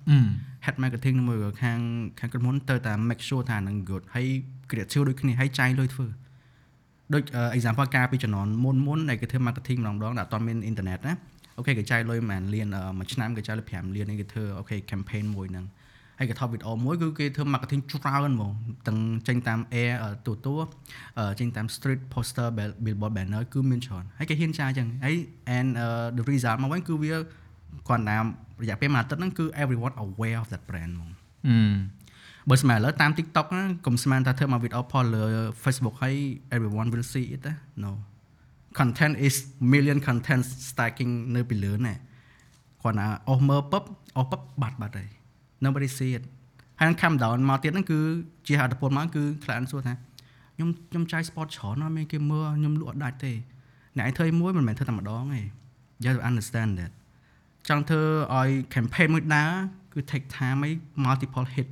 [0.64, 1.80] head marketing មួយខាង
[2.18, 4.26] ខាងក្រុមហ៊ុនទៅតែ make sure ថានឹង good ហើយ
[4.70, 6.06] creative ដូចគ្នាហើយចាយលុយធ្វើ
[7.14, 7.22] ដូច
[7.56, 11.14] example ការពីជំនាន់មុនមុនដែលគេធ្វើ marketing ម្ដងម្ដងដែលអត់មានអ៊ីនធឺណិតណា
[11.56, 12.66] អូខេគេចាយលុយប្រហែលលាន
[12.98, 15.66] មួយឆ្នាំគេចាយលុយ5លាននេះគេធ្វើអូខេ campaign មួយហ្នឹង
[16.18, 18.52] ហើយគេថតវីដេអូមួយគឺគេធ្វើ marketing ច្រើនហ្មង
[18.86, 19.94] ទាំងចេញតាម air
[20.26, 20.56] ទូទួ
[21.40, 22.48] ចេញតាម street poster
[22.84, 25.16] billboard banner គឺមានច្រើនហើយគេហ៊ានចាយចឹងហើយ
[25.56, 25.68] and
[26.16, 27.12] the result មកវិញគឺវា
[27.88, 28.24] គាត់តាម
[28.62, 31.10] រយៈពេលមួយអាទិត្យហ្នឹងគឺ everyone aware of that brand ហ្មង
[32.50, 35.24] បើស្មានឥឡូវតាម TikTok ណាកុំស្មានថាធ្វើមកវីដេអូផលលើ
[35.62, 36.16] Facebook ហើយ
[36.54, 37.54] everyone will see it ណា
[37.84, 37.90] no
[38.78, 39.36] content is
[39.72, 41.94] million content stacking នៅពីលើណា
[42.82, 43.82] គាត់ណាអស់មើលពឹប
[44.16, 45.08] អស់ពឹបបាត់បាត់ហើយ
[45.64, 46.24] nobody see it
[46.78, 48.00] ហើយ come down មកទៀតហ្នឹងគឺ
[48.46, 49.94] ជាអត្តពលមកគឺ client សួរថា
[50.54, 53.32] ខ្ញុំខ្ញុំចាយ sport ច្រើនណាស់មានគេមើលខ្ញុំលក់អត់ដាច់ទេ
[53.96, 55.42] អ្នកឯងធ្វើមួយមិនមែនធ្វើតែម្ដងទេ
[56.02, 56.92] you have to understand that
[57.68, 58.02] ចង់ធ្វើ
[58.36, 59.52] ឲ្យ campaign មួយដើរ
[59.92, 60.74] គឺ take time ឲ្យ
[61.04, 61.68] multiple hit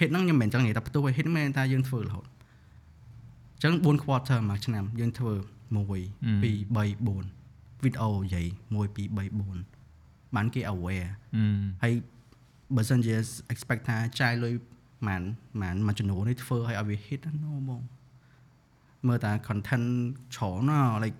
[0.00, 2.26] hit ហ្នឹងខ្ញុំមិនមែនចង់និយាយថាផ្ទុះឲ្យ hit មែនថាយើងធ្វើរហូត
[3.54, 6.02] អញ្ចឹង4 quarter មួយឆ្នាំយើងធ្វើ1 2 3 4វី
[7.92, 9.18] ដេអូនិយាយ1 2 3
[9.78, 11.10] 4បានគេ aware
[11.82, 11.92] ហើយ
[12.76, 13.14] បើសិនជា
[13.52, 14.54] expect ថាចាយលុយ
[15.08, 15.22] ម៉ាន
[15.62, 17.82] ម៉ានមួយចំនួននេះធ្វើឲ្យឲ្យវា hit ណា no បង
[19.08, 19.86] មើលតា content
[20.36, 21.18] ច្រើនណា like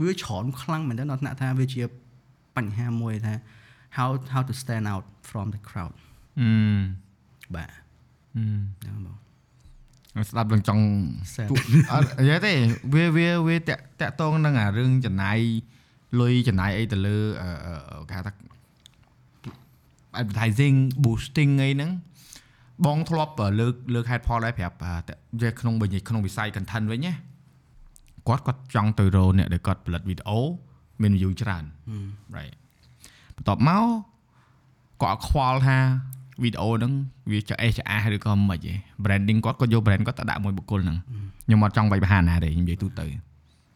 [0.00, 1.82] វាច្រើនខ្លាំងមែនតើដល់ថ្នាក់ថាវាជា
[2.56, 3.34] បញ្ហាមួយថា
[3.96, 5.94] how how to stand out from the crowd
[6.40, 6.50] អឺ
[7.54, 7.81] បាទអឺ
[8.36, 9.08] ហ្នឹងប
[10.22, 10.84] ងស្ដាប់នឹងចង់
[11.34, 12.52] Sad ពួកអត់និយាយទេ
[12.94, 15.38] វាវាវាតាក់តាក់តងនឹងអារឿងចំណាយ
[16.20, 18.32] លុយចំណាយអីទៅលើអឺអឺគេហៅថា
[20.20, 21.90] advertising boosting អីហ្នឹង
[22.86, 27.12] បងធ្លាប់លើកលើកហេតុផលដែរប្រាប់អាតែវាក្នុងវិញក្នុងវិស័យ content វិញណា
[28.28, 30.38] គាត់គាត់ចង់ទៅរកអ្នកដែលគាត់ផលិតវីដេអូ
[31.02, 31.64] មាន view ច្រើន
[32.36, 32.54] right
[33.36, 33.84] បន្ទាប់មក
[35.02, 35.78] គាត់ខ្វល់ថា
[36.42, 36.92] វីដេអូហ្នឹង
[37.30, 38.72] វាចអេះចអាសឬក៏មិនហី
[39.04, 40.98] branding គាត់គាត់យក brand គាត់ទៅដាក់មួយបុគ្គលហ្នឹង
[41.46, 43.06] ខ្ញុំអត់ចង់វាយបហាណាទេខ្ញុំនិយាយទូទៅ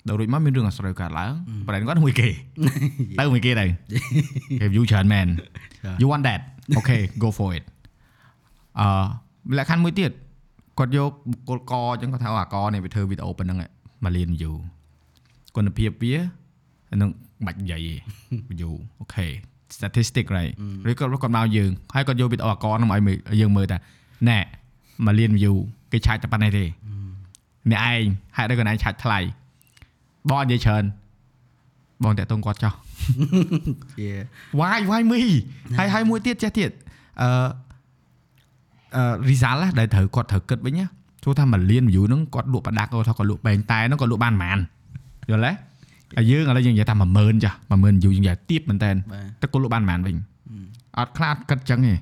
[0.09, 1.33] ដល់រួចមកមានរឿងអាស្រូវកើតឡើង
[1.67, 2.29] brand គាត់មួយគេ
[3.19, 3.67] ទៅមួយគេទៅ
[4.61, 5.27] គេ view ច្រើនមែន
[6.01, 6.41] you want that
[6.79, 7.65] okay go for it
[8.79, 8.87] អឺ
[9.59, 10.11] លក្ខខណ្ឌមួយទៀត
[10.79, 13.59] គាត់យកបុគ្គលកអញ្ចឹងគាត់ថាអូអាកនេះវាធ្វើវីដេអូប៉ុណ្ណឹង
[14.05, 14.55] មួយលាន view
[15.57, 16.15] គុណភាពវា
[16.91, 17.95] អានឹងមិនបាច់និយាយទេ
[18.59, 19.27] view អូខេ
[19.77, 20.53] statistic right
[20.91, 23.79] ឬក៏គាត់មកយើងហើយគាត់យកវីដេអូអាកនោះមកឲ្យមើលយើងមើលថា
[24.29, 24.39] ណែ
[25.07, 25.55] មួយលាន view
[25.93, 26.65] គេឆាច់តែប៉ុណ្ណេះទេ
[27.71, 28.05] អ្នកឯង
[28.37, 29.19] ហេតុអីគាត់ឯងឆាច់ថ្លៃ
[30.31, 30.85] បងនិយាយច្រើន
[32.03, 32.73] បងតាក់ទងគាត់ចោះ
[34.05, 34.23] Yeah
[34.59, 35.21] why why me
[35.79, 36.71] ហើយហើយមួយទៀតចេះទៀត
[37.23, 37.29] អឺ
[38.97, 40.85] អឺ result ណាដែលត្រូវគាត់ត្រូវគិតវិញណា
[41.25, 44.59] ទោះថាមួយលាន view ហ្នឹងគាត់លក់ប្រដាក់គាត់ថាគាត់លក់បែងតែហ្នឹងគាត់លក់បានប៉ុន្មាន
[45.31, 45.53] យល់ទេ
[46.19, 50.17] ហើយយើងឥឡូវយើងនិយាយថា10000ចាស់10000 view យើងនិយាយទៀបមែនតើបាទតែគាត់លក់បានប៉ុន្មានវិញ
[50.99, 51.95] អត់ខ្លាចគិតចឹងទេ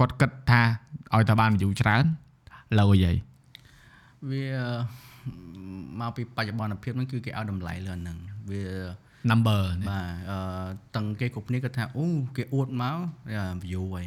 [0.00, 0.60] គាត់គិតថា
[1.14, 2.04] ឲ្យតែបាន view ច្រើន
[2.78, 3.12] លើអីហី
[4.30, 4.46] វា
[6.00, 8.18] មកពីបច្ចុប្បន្នភាពហ្នឹងគឺគេឲ្យតម្លៃលើអាហ្នឹង
[8.50, 8.62] វា
[9.30, 10.38] number បាទអឺ
[10.96, 12.06] តឹងគេគ្រប់គ្នាគាត់ថាអូ
[12.36, 12.96] គេអួតមក
[13.64, 14.06] view ហើយ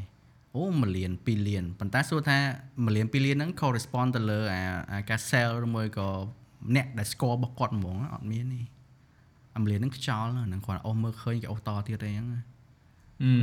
[0.55, 2.37] អូ1លាន2លានប៉ុន្តែសួរថា
[2.67, 6.09] 1លាន2លានហ្នឹង correspond ទៅលើអាអាការ sell ឬមួយក៏
[6.75, 8.61] អ្នកដែល score របស់គាត់ហ្មងអត់មានទេ
[9.57, 12.27] អា1លានហ្នឹងខ្យល់ហ្នឹងគាត់អស់មើលឃើញគេអស់តទៀតអីហ្នឹង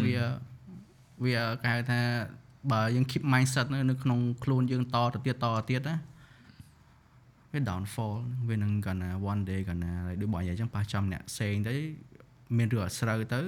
[0.04, 0.26] វា
[1.24, 2.00] វាគេហៅថា
[2.72, 5.96] បើយើង keep mindset នៅក្នុងខ្លួនយើងតទៅទៀតតទៅទៀតណា
[7.52, 8.16] វា downfall
[8.48, 11.74] វានឹងកណ្ណា one day កណ្ណាហើយដូចបងនិយាយចឹងប៉ះចំអ្នកផ្សេងទៅ
[12.56, 13.40] មានរឿងអត់ស្រូវទៅ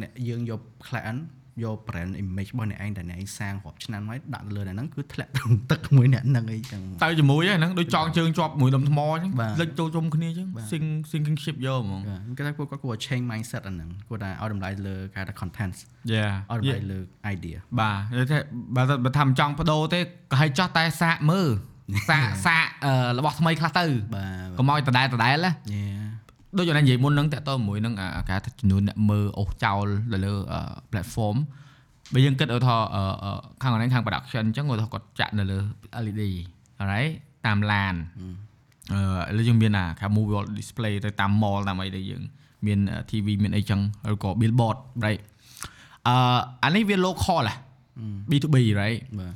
[0.00, 1.20] អ្នកយើងយក client
[1.64, 15.74] យក brand image របស់អ្នកឯងដែលអ្នកឯងសាងរាប់ឆ្នាំហើយដាក់ទៅលើអ្នកហ្នឹងគឺធ្លាក់ក្នុងទឹកមួយអ្នកហ្នឹងអីចឹងទៅជាមួយហ្នឹងដូចចងជើងជាប់មួយដុំថ្មអញ្ចឹងបាទលិចចូលជុំគ្នាអញ្ចឹងបាទ sync syncing ship យកហ្មងបាទគេថាគាត់គាត់គួរ change mindset អាហ្នឹងគាត់ថាឲ្យតម្លៃលើគេថា content
[16.12, 16.98] yeah ឲ្យតម្លៃលើ
[17.34, 18.38] idea បាទនិយាយថា
[18.76, 21.48] បើថាបើថាមិនចង់បដូរទេក៏ឲ្យចោះតែសាកមើល
[22.10, 23.84] សាកសាកអឺរបស់ថ្មីខ្លះទៅ
[24.14, 24.24] បា
[24.54, 25.81] ទកុំឲ្យដដែលដដែលណា yeah
[26.58, 30.60] ដូចយើងនិយាយមុនហ្នឹងតើតើមួយហ្នឹងអាការថាចំនួនអ្នកមើលអូសចោលទៅលើអឺ
[30.90, 31.36] platform
[32.12, 35.58] បើយើងគិតឲ្យថាអឺអឺខាងអនឡាញខាង production អញ្ចឹងគាត់ថាគាត់ចាក់នៅលើ
[36.04, 36.22] LED
[36.80, 37.12] alright
[37.46, 37.94] តាមឡាន
[38.92, 42.22] អឺឥឡូវយើងមានអាខាង movie display ទៅតាម mall តាមអីដែលយើង
[42.66, 42.78] មាន
[43.10, 43.80] TV មានអីចឹង
[44.12, 45.22] ឬក៏ billboard right
[46.08, 46.14] អឺ
[46.64, 47.54] អានេះវា local ហ៎
[48.30, 49.34] B2B right បាទ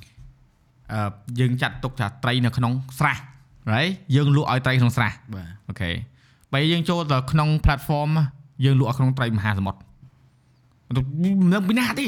[0.93, 1.01] អឺ
[1.41, 3.17] យើងចាត់ទុកថាត្រីនៅក្នុងស្រះ
[3.73, 5.91] right យើងលក់ឲ្យត្រីក្នុងស្រះបាទអូខេ
[6.53, 8.11] បើយើងចូលទៅក្នុង platform
[8.65, 9.81] យើងលក់ឲ្យក្នុងត្រីមហាសមុទ្រ
[11.53, 12.07] នឹងពីណាទេ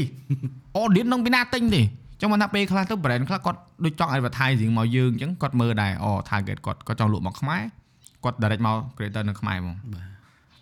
[0.80, 1.82] audience នឹងពីណាទិញទេ
[2.20, 7.62] ចឹងមកថាពេលខ្លះទៅ brand ខ្លះគាត់ដូចចង់ advertising មកយើងចឹងគាត់មើលដែរអូ target គាត់គាត់ចង់លក់មកខ្មែរ
[8.24, 10.06] គាត់ direct មក creator នៅខ្មែរហ្មងបាទ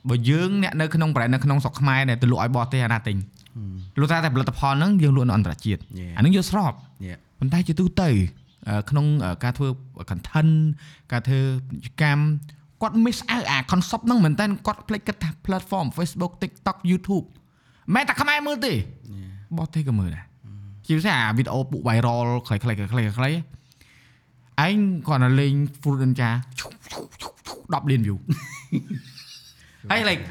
[0.09, 3.17] បើយើងអ្នកនៅក្នុង brand នៅក្នុងស្រុកខ្មែរដែលទៅលក់ឲ្យបរទេសអាណាទិញ
[4.01, 6.13] លក់តែតែផលិតផលហ្នឹងយើងលក់នៅអន្តរជាតិ Yeah.
[6.17, 6.73] អាហ្នឹងយកស្រប
[7.09, 8.11] yeah ប៉ុន្តែជាទូទៅ
[8.69, 9.69] អឺក្នុងអឺការធ្វើ
[10.11, 10.53] content
[11.13, 12.23] ការធ្វើពាណិជ្ជកម្ម
[12.83, 17.27] គាត់ miss out អា concept ហ្នឹងមែនតើគាត់ភ្លេចគិតថា platform Facebook TikTok YouTube
[17.95, 18.73] មិនតែខ្មែរមើលទេ
[19.57, 20.25] បោះទេក៏មើលដែរ
[20.87, 23.35] ជាពិសេសអាវីដេអូពុក viral ខ្លីៗខ្លីៗខ្លីៗខ្លីៗ
[24.67, 24.77] ឯង
[25.09, 26.31] គាត់នៅលេង Fruit Ninja
[27.75, 28.17] 10 លាន view
[29.91, 30.23] ហើយ like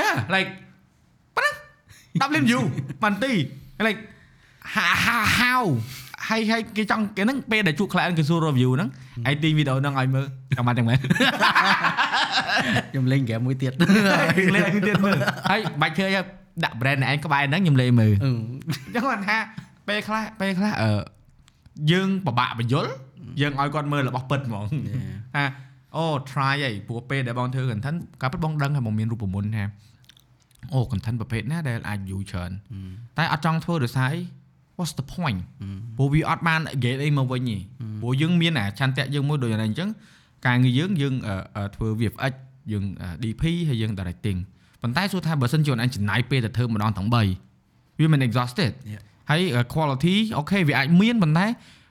[0.00, 0.50] yeah like
[1.36, 2.60] ប៉ុណ្ណា10លាន view
[3.02, 3.32] បានទី
[3.86, 4.00] like
[4.74, 5.62] how how how
[6.28, 8.88] ហើយហើយគេចង់គេហ្នឹងពេលដែលជួប client គេសួរ review ហ្នឹង
[9.28, 10.26] ឯងទីវីដេអូហ្នឹងឲ្យមើល
[10.56, 10.98] ចាំបានទាំងមែន
[12.90, 13.72] ខ្ញុំលេងហ្គេមមួយទៀត
[14.54, 15.16] លេងទៀតមើល
[15.50, 16.16] ហើយបាច់ធ្វើឲ្យ
[16.64, 19.36] ដាក់ brand ឯងក្បែរហ្នឹងខ្ញុំលេងមើលអឺអញ្ចឹងគាត់ថា
[19.88, 21.00] ពេលខ្លះពេលខ្លះអឺ
[21.90, 22.90] យើងពិបាកបញ្យល់
[23.40, 24.64] យើងឲ្យគាត់មើលរបស់ពិតហ្មង
[25.34, 25.44] ថា
[25.96, 29.64] អូ try អីព្រោះពេលដែលបងធ្វើ content ការពិតបងដឹងហើយបងមានរូបមន្តថា
[30.72, 32.50] អូ content ប្រភេទណាដែលអាច view ច្រើន
[33.18, 34.20] តែអត់ចង់ធ្វើដោយសារអី
[34.78, 35.40] what's the point
[35.96, 37.58] ព្រោះវាអត់បាន get អីមកវិញទេ
[38.00, 39.88] ព្រោះយើងមានអាឆន្ទៈយើងមួយដូចយ៉ាងណាអញ្ចឹង
[40.46, 42.32] ការងារយើងយើងអឺអឺធ្វើ VFX
[42.72, 44.38] យើងអឺ DP ហើយយើង directing
[44.82, 49.02] ប៉ុន្តែសួរថាបើសិនជាអនចំណាយពេលទៅធ្វើម្ដងទាំង3វាមិន exhausted Yeah.
[49.30, 49.42] ហើយ
[49.74, 51.46] quality អូខេវាអាចមានប៉ុន្តែ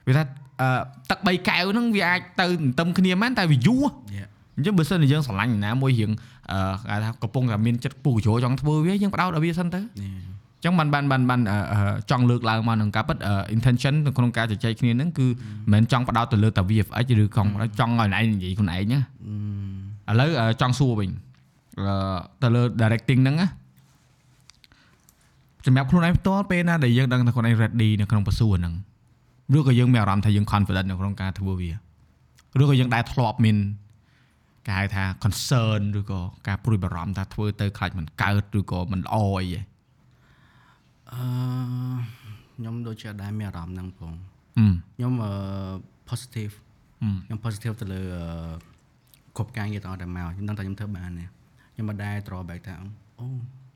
[0.08, 0.22] វាថា
[0.60, 0.68] អឺ
[1.10, 3.84] ទឹក3កែវហ្នឹងវាអាចទៅទន្ទឹមគ្នាមែនតែវាយូរ
[4.18, 4.28] Yeah.
[4.56, 6.10] អញ្ចឹងបើសិនជាយើងស្រឡាញ់ណាមួយរៀង
[6.52, 6.58] អឺ
[6.88, 9.90] គេថាកំពុងតែមានចិត្តពុះជ្រោចង់ធ្វើវាយើងបដោតឲ្យវាសិនទៅ Yeah.
[10.00, 15.26] អញ្ចឹងបានបានបានបានអឺអឺចង់លើកឡើងមកនឹងការពិតអឺ intention នៅក្នុងការជជែកគ្នាហ្នឹងគឺ
[15.72, 17.50] មិនមែនចង់បដោតទៅលើតែ VFX ឬកង់
[17.80, 19.74] ចង់ឲ្យឯងនិយាយខ្លួនឯងណា Mm.
[20.10, 21.10] ឥឡូវអឺចង់សួរវិញ
[21.80, 23.48] អឺទៅលើ directing ហ្នឹងណា
[25.66, 28.74] សម្រាប់ខ្លួនឯងផ្ទាល់ពេលណាដែលយើងដឹងថាខ្លួនឯង ready នៅក្នុងពសួរហ្នឹង
[29.56, 31.70] ឬក៏យើងមានអារម្មណ៍ថាយើង confident នៅក្នុងការធ្វើវា
[32.60, 33.56] ឬក៏យើងដែរធ្លាប់មាន
[34.66, 39.60] គេហៅថា concern ឬក៏ការព្រួយបារម្ភថាធ្វើទៅខ្លាចមិនកើតឬក៏មិនល្អអីហ៎
[41.14, 41.26] អឺ
[42.56, 44.12] ខ្ញុំដូចជាអត់ដែរមានអារម្មណ៍ហ្នឹងផង
[44.58, 44.66] អឺ
[44.96, 45.32] ខ្ញុំអឺ
[46.08, 46.54] positive
[47.02, 48.24] អឺខ្ញុំ positive ទៅលើអឺ
[49.36, 51.24] គ្រប់ការងារទាំងអស់ដែលមកខ្ញុំដឹងថាខ្ញុំធ្វើបានទេ
[51.74, 52.74] ខ្ញុំមិនដែរ drawback ថា
[53.18, 53.26] អូ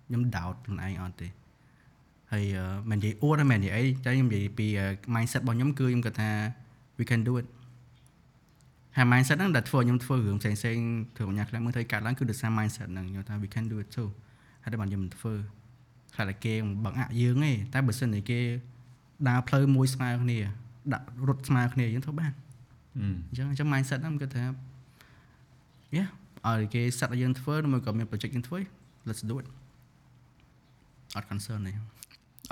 [0.06, 1.28] ខ្ញុំ doubt ខ្លួនឯងអត់ទេ
[2.32, 6.31] ហើយអឺមិននិយាយអួតទេមិននិយាយអីតែខ្ញុំនិយាយពីអឺ mindset របស់ខ្ញុំគឺខ្ញុំគិតថា
[6.98, 7.47] we can do it
[8.97, 14.09] ហើយ mindset ហ្នឹងដែលធ្វើឲ្យខ្ញុំធ្វើរឿងផ្សេងផ្សេងៗធ្វើឲ្យញ៉ាខ្លះមើលធ្វើឲ្យកាត់ឡើងគឺដោយសារ mindset ហ្នឹងខ្ញុំថា we can do it too
[14.62, 15.35] ហើយតែបានខ្ញុំមិនធ្វើ
[16.19, 16.55] ខ្លាចតែគេ
[16.85, 18.40] បង្អាក់យើងទេតែបើសិនជាគេ
[19.28, 20.39] ដើរផ្លូវមួយស្មើគ្នា
[20.93, 22.32] ដាក់រត់ស្មើគ្នាយើងធ្វើបាន
[22.97, 23.01] អ
[23.32, 24.45] ញ្ចឹងអញ្ចឹង mindset ហ្នឹងគឺថា
[25.97, 26.09] yeah
[26.47, 28.59] ឲ្យគេ set ឲ្យយើងធ្វើឬមួយក៏មាន project យើងធ្វើ
[29.09, 29.47] let's do it
[31.16, 31.73] អត់ concern ទេ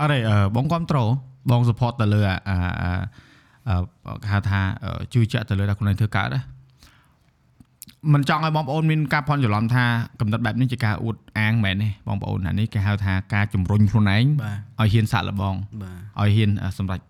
[0.00, 1.08] អរេអឺបងគ្រប់ត្រូល
[1.50, 2.92] បង support ទៅលើអាអាអា
[3.68, 6.40] អឺគេហៅថាអឺជួយចាក់ទៅលើថាខ្លួនឯងធ្វើកើតណា
[8.14, 9.84] មិនចង់ឲ្យបងប្អូនមានការភ័ន្តច្រឡំថា
[10.20, 17.00] កំណត់បែបនេះជាការអួតអាងមែនទេបងប្អូនអានេះគេហៅថាការជំរុញខ្លួនឯងបាទឲ្យហ៊ានសាក់លបងបាទឲ្យហ៊ានអឺសម្រេច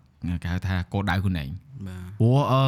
[0.43, 1.49] គេហៅថាគោលដៅខ្លួនឯង
[1.87, 2.61] បាទព្រោះអឺ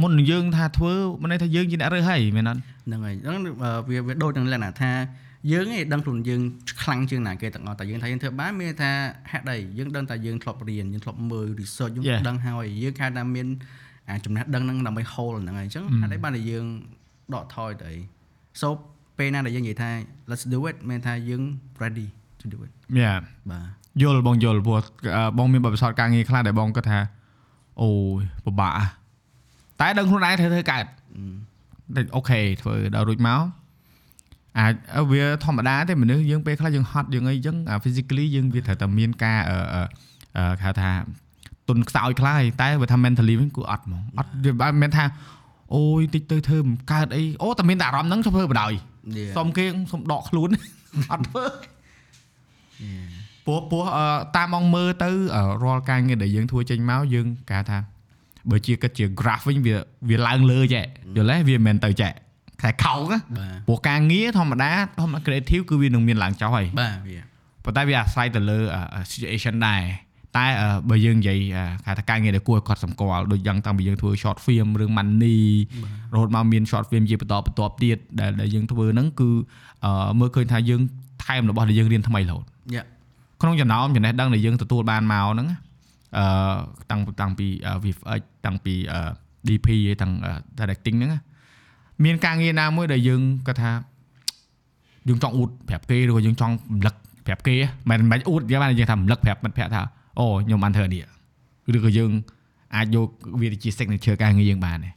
[0.00, 0.92] មុននឹងយើងថាធ្វើ
[1.22, 4.92] មិនន័យថាយើងជាអ្នករើសហើយមែនអត់ហ្នឹងហើយហ្នឹងអឺវាវាដូចនឹងលក្ខណៈថា
[5.52, 6.40] យើងឯងដឹងខ្លួនយើង
[6.82, 8.90] ខ្លាំងជាងណាគេទាំងអស់តែយើងថាយើងធ្វើបានមានថា
[9.30, 12.20] ហេតុអីយើងដឹងតែយើងធ្លាប់រៀនយើងធ្លាប់មើល research យើង Yeah.
[12.28, 13.46] ដឹងហើយយើងខែតែមាន
[14.08, 16.66] អាចំណេះដឹងហ្នឹងដើម្បី hold ហ្នឹងហើយអញ្ចឹងហេតុអីបានតែយើង
[17.36, 17.96] ដកថយទៅអី
[18.60, 18.68] so
[19.18, 19.90] ពេលណាដែលយើងនិយាយថា
[20.30, 21.42] let's do it មានថាយើង
[21.82, 22.06] ready
[22.40, 23.14] to do it យ៉ា
[23.50, 24.78] បាទយល់បងយល់ព្រោះ
[25.16, 26.98] អឺបងមានបទពិសោធន៍ការងារខ្លះដែលបងគាត់ថា
[27.82, 28.88] អូយពិបាកហ่ะ
[29.80, 30.84] តែដឹងខ្លួនឯងធ្វើធ្វើកើត
[31.96, 33.40] តែអូខេធ្វើដល់រួចមក
[34.58, 34.74] អាច
[35.10, 39.82] វាធម្មតាទេមនុស្សយើងពេលខ្លះយើងហត់យើងអីចឹងអា physically យើងវាត្រូវតែមានការអឺអឺ
[40.36, 40.90] អឺគេហៅថា
[41.68, 44.30] ទុនខ្សោយខ្លះហើយតែបើថា mentally វិញគឺអត់ហ្មងអត់
[44.60, 45.04] វាមិនមែនថា
[45.74, 48.72] អូយតិចទៅធ្វើមិនកើតអីអូតែមានតែអារម្មណ៍ហ្នឹងទៅធ្វើបដ ாய்
[49.18, 49.32] Yeah.
[49.36, 50.50] សុំគេសុំដកខ្លួន
[51.12, 51.44] អត់ធ្វើ
[52.84, 53.08] Yeah.
[53.46, 54.06] ព្រោះព្រោះអឺ
[54.36, 57.78] តាមមកមើលទៅអឺរាល់ការងារដែលយើងធ្វើចេញមកយើងគេហៅថា
[58.50, 59.76] បើជាគិតជា graph វិញវា
[60.08, 60.82] វាឡើងលើចែ
[61.16, 62.08] យល់ទេវាមិនមែនទៅចែ
[62.62, 64.70] ខែខោកណាបាទព្រោះការងារធម្មតា
[65.00, 67.18] ធម្មតា creative គឺវានឹងមានឡើងចុះហើយបាទវា
[67.64, 69.82] ប៉ុន្តែវាអាស្រ័យទៅលើអឺ situation ដែរ
[70.36, 75.38] តែអឺបើយើងនិយាយអឺគេហៅថាការងារដែលគួរឲ្យកត់សម្គាល់ដូចយ៉ាងតាំងពីយើងធ្វើ short film រឿង money
[76.12, 79.28] រហូតមកមាន short film ជាបន្តបន្ទាប់ទៀតដែលដែលយើងធ្វើហ្នឹងគឺ
[79.84, 80.80] អឺមើលឃើញថាយើង
[81.24, 82.44] ថែមរបស់ដែលយើងរៀនថ្មីរហូត
[82.74, 82.82] យ៉ា
[83.42, 85.58] ក្នុងចំណោមចំណេះដឹងដែលយើងទទួលបានមកហ្នឹងណា
[86.18, 86.26] អឺ
[86.90, 89.00] តាំងតាំងពីអឺ VFX តាំងពីអឺ
[89.48, 91.20] DP ហើយតាំងអឺ directing ហ្នឹងណា
[92.04, 93.70] មានការងារណាមួយដែលយើងគាត់ថា
[95.08, 96.94] យើងចង់អួតប្រាប់គេឬក៏យើងចង់រំលឹក
[97.26, 97.54] ប្រាប់គេ
[97.90, 99.82] មិនមិនអួតយើងបានយើងថារំលឹកប្រាប់មិត្តភក្តិថា
[100.18, 101.04] អូខ្ញុំបានធ្វើនេះ
[101.76, 102.10] ឬក៏យើង
[102.76, 103.08] អាចយក
[103.40, 104.90] វាទៅជា signature ការងារយើងបានទេ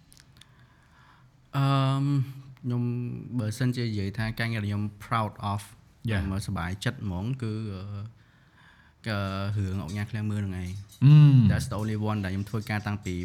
[1.58, 1.68] អឺ
[2.02, 2.06] ម
[2.64, 2.84] ខ្ញុំ
[3.40, 5.62] បើសិនជានិយាយថាការងារដែលខ្ញុំ proud of
[6.10, 6.22] Yeah.
[6.22, 7.84] ខ្ញុំសប្បាយចិត្តហ្មងគឺអឺ
[9.08, 9.10] ក
[9.56, 10.72] រឿងអុកញ៉ាឃ្លាំងមើលហ្នឹងឯង
[11.04, 11.14] អឺ
[11.50, 13.16] That's the only one ដែលខ្ញុំធ្វើការតាំងពី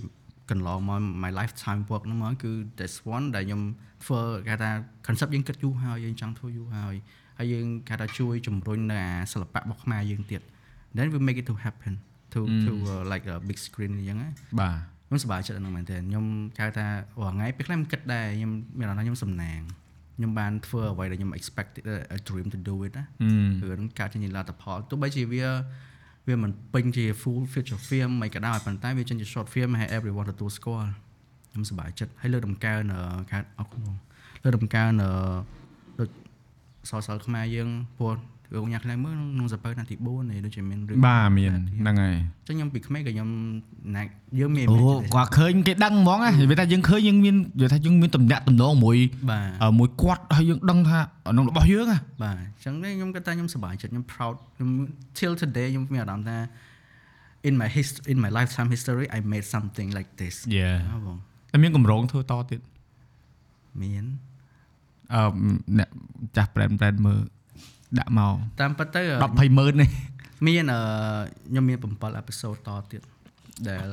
[0.50, 3.62] កន្លងមក my lifetime work ហ្នឹងមកគឺ that's one ដែលខ្ញុំ
[4.04, 4.70] ធ្វើគេថា
[5.06, 6.94] concept យើងគិតយូរហើយយើងចង់ធ្វើយូរហើយ
[7.38, 10.42] ហើយយើងគេថាជួយជំរុញនៅអាសិល្បៈរបស់ខ្មែរយើងទៀត
[10.96, 11.92] then we make it to happen
[12.32, 14.76] to to uh, like a big screen អញ្ចឹងណាបាទ
[15.08, 16.24] ខ្ញុំសប្បាយចិត្តហ្នឹងមែនទែនខ្ញុំ
[16.56, 16.86] គេហៅថា
[17.20, 19.60] រាល់ថ្ងៃពេលខ្លះខ្ញុំគិតដែរខ្ញុំមានអារម្មណ៍ថាខ្ញុំសំណាង
[20.16, 21.84] ខ្ញុំបានធ្វើអ្វីដែលខ្ញុំ expected
[22.16, 25.44] a dream to do it ណាអឺគឺនឹងកើតចេញជាលទ្ធផលទោះបីជាវា
[26.28, 30.88] វាមិនពេញជា full feature film មិនក៏ដោយប៉ុន្តែវាចេញជា short film ហើយ everyone ទទួលស្គាល់
[31.50, 33.00] ខ្ញុំសប្បាយចិត្តហើយលើកដំកើងអឺ
[33.30, 33.96] ខាត់អរគុណបង
[34.42, 35.10] លើកដំកើងអឺ
[35.98, 36.10] ដូច
[36.90, 38.12] សរសើរខ្មែរយើងព្រោះ
[38.54, 43.28] រឿងញ៉ាំខ្លះមើលក្នុងសភៅណាទី4នេះដូចជាមានរឿងបាទមានហ្នឹងហើយអញ្ចឹងខ្ញុំពីក្មេងក៏ខ្ញុំ
[43.96, 44.02] ណា
[44.38, 48.98] យើងមានអូ imagination គាត់ឃើញគេដឹងហ្មងណានិយាយថាយើងឃើញយើងមាននិយាយថាយើងមានតំណាក់តំណងមួយ
[49.30, 50.98] បាទអឺមួយគាត់ហើយយើងដឹងថា
[51.28, 54.70] អានោះរបស់យើងណាបាទអញ្ចឹងនេះខ្ញុំគាត់ថាខ្ញុំសប្បាយចិត្តខ្ញុំ proud ខ្ញុំ
[55.18, 56.38] till today ខ្ញុំមានអារម្មណ៍ថា
[57.48, 61.16] in my history in my lifetime history I made something like this យេណាបង
[61.50, 62.60] តែមានកម្រងធ្វើតទៀត
[63.82, 64.04] មាន
[65.14, 65.22] អឺ
[65.78, 65.88] អ្នក
[66.36, 67.20] ចាស់ brand brand មើល
[67.98, 69.90] ដាក់មកតាមពិតទៅ10 20ម៉ឺននេះ
[70.46, 70.80] មានអឺ
[71.50, 73.02] ខ្ញុំមាន7 episode តទៀត
[73.68, 73.88] ដែល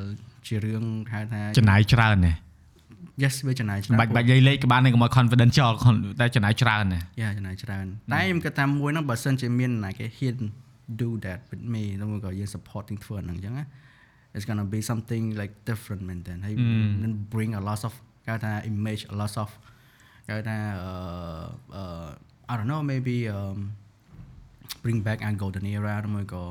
[0.47, 2.33] ជារឿងហៅថាចំណាយច្រើនណា
[3.23, 5.69] yes វាចំណាយច្រើនបាច់បាច់និយាយលេខក៏បានដែរកុំឲ្យ confidential
[6.21, 10.35] តែចំណាយច្រើនណាយ៉ាចំណាយច្រើនតែខ្ញុំគិតថាមួយហ្នឹងបើសិនជាមានណាគេ hit
[11.01, 13.65] do that with me ទៅមកក៏យើង supporting ធ្វើហ្នឹងអញ្ចឹងណា
[14.35, 16.53] it's going to be something like different មែនតើហើយ
[17.01, 17.93] then bring a lot of
[18.25, 19.49] គេហៅថា image a lot of
[20.27, 20.91] គេហៅថាអឺ
[21.75, 22.07] អឺ
[22.51, 23.59] I don't know maybe um
[24.85, 26.43] bring back a golden era ទៅមកក៏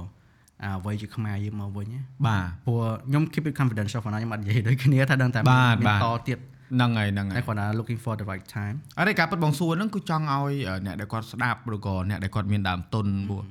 [0.64, 6.38] អ្វីជាខ្មែរយើងមកវិញណាបាទព្រោះខ្ញុំ keep it confidential ប៉ុន្តែខ្ញុំអត់និយាយដូចគ្នាថាដឹងតែបាទមានបាទតទៀត
[6.74, 10.54] ហ្នឹងហើយហ្នឹងហើតែយគាត់ថា looking for the right time អរិយការពិតបងសួរហ្នឹងគឺចង់ឲ្យ
[10.86, 13.42] អ្នកដែលគាត់ស្ដាប់ឬក៏អ្នកដែលគាត់មានដើមទុនព្រោះ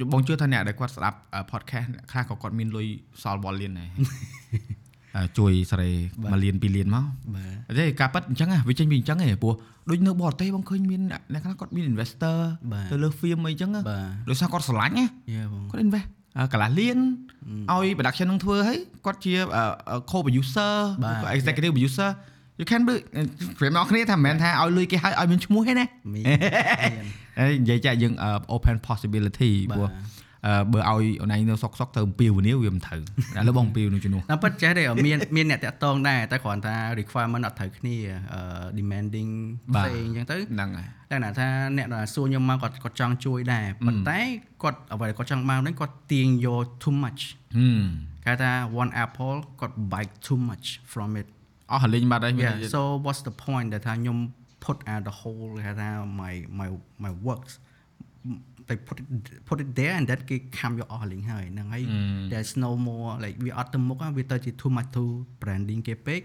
[0.00, 1.18] យកបងជឿថាអ្នកដែលគាត់ស្ដាប់
[1.52, 2.86] podcast ខ្លះក៏គាត់មានលុយ
[3.22, 4.83] សល់បលលានដែរអឺ
[5.38, 7.04] ជួយសេរី1លាន2លានមក
[7.34, 9.54] បាទតែការប៉ັດអញ្ចឹងហ៎វាចេញពីអញ្ចឹងហ៎ព្រោះ
[9.90, 11.00] ដូចនៅបរទេសបងឃើញមាន
[11.32, 12.36] អ្នកខ្លះគាត់មាន investor
[12.72, 16.06] បាទទៅលើ film អីចឹងហ៎បាទដោយសារគាត់ស្រឡាញ់ណាយេបងគាត់ invest
[16.38, 16.98] អឺកន្លះលាន
[17.70, 19.34] ឲ្យ production នឹងធ្វើហើយគាត់ជា
[20.10, 20.72] co producer
[21.04, 22.10] បាទ executive producer
[22.60, 22.94] you can be
[23.58, 26.24] ព្រមមកគ្នាថាមិនមែនថាឲ្យលុយគេឲ្យឲ្យមានឈ្មោះទេណាមាន
[27.38, 28.12] ហើយនិយាយចាក់យើង
[28.56, 30.23] open possibility ព្រោះអឺ
[30.72, 33.00] បើឲ្យអូនឯងនៅសុកសុកទៅអំពីវនីវាមិនត្រូវ
[33.38, 37.96] ឥឡូវបងអំពីវនីជំនួសតាមពិតចេះទេមានមានអ្នកតាក់តងដែរតែគ្រាន់តែ requirement អត់ត្រូវគ្នា
[38.32, 38.40] អឺ
[38.78, 39.30] demanding
[39.74, 44.20] បាទផ្សេងអញ្ចឹងទៅហ្នឹងហើយតែណាថាអ្នកដែលសួរខ្ញុំមកគាត់គាត់ចង់ជួយដែរប៉ុន្តែ
[44.62, 47.22] គាត់អ្វីដែលគាត់ចង់បានហ្នឹងគាត់ទាញយក too much
[47.56, 47.86] ហឹម
[48.26, 48.52] គេថា
[48.82, 51.26] one apple គាត់ bite too much from it
[51.70, 54.18] អស់ហលេងបាត់ហើយមាន yeah so what's the point ដែលថាខ្ញុំ
[54.64, 55.88] put out the whole គេថា
[56.20, 56.68] my my
[57.04, 57.54] my works
[58.68, 59.06] they put it
[59.48, 61.82] put it there and that គេខំយកអស់លេងហើយហ្នឹងហើយ
[62.30, 65.04] there's no more like វាអត់ទៅមុខហ្នឹងវាទៅជា too much to
[65.42, 66.20] branding គេពេក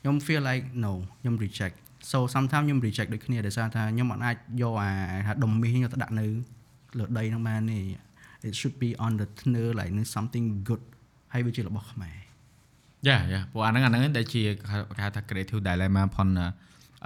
[0.00, 1.76] ខ្ញុំ feel like no ខ្ញុំ reject
[2.10, 4.90] so sometimes ខ្ញុំ reject ដូចគ្នាដោយសារថាខ្ញុំអត់អាចយកអា
[5.26, 6.26] ថាដុំមាសខ្ញុំទៅដាក់នៅ
[6.98, 7.78] លើដីហ្នឹងបានទេ
[8.48, 10.82] it should be on the ធ្នើ like something good
[11.32, 12.16] ហើយវាជារបស់ខ្មែរ
[13.08, 16.28] យ៉ាយ៉ាព្រោះអាហ្នឹងអាហ្នឹងដែលជាគេហៅថា creative dilemma ផង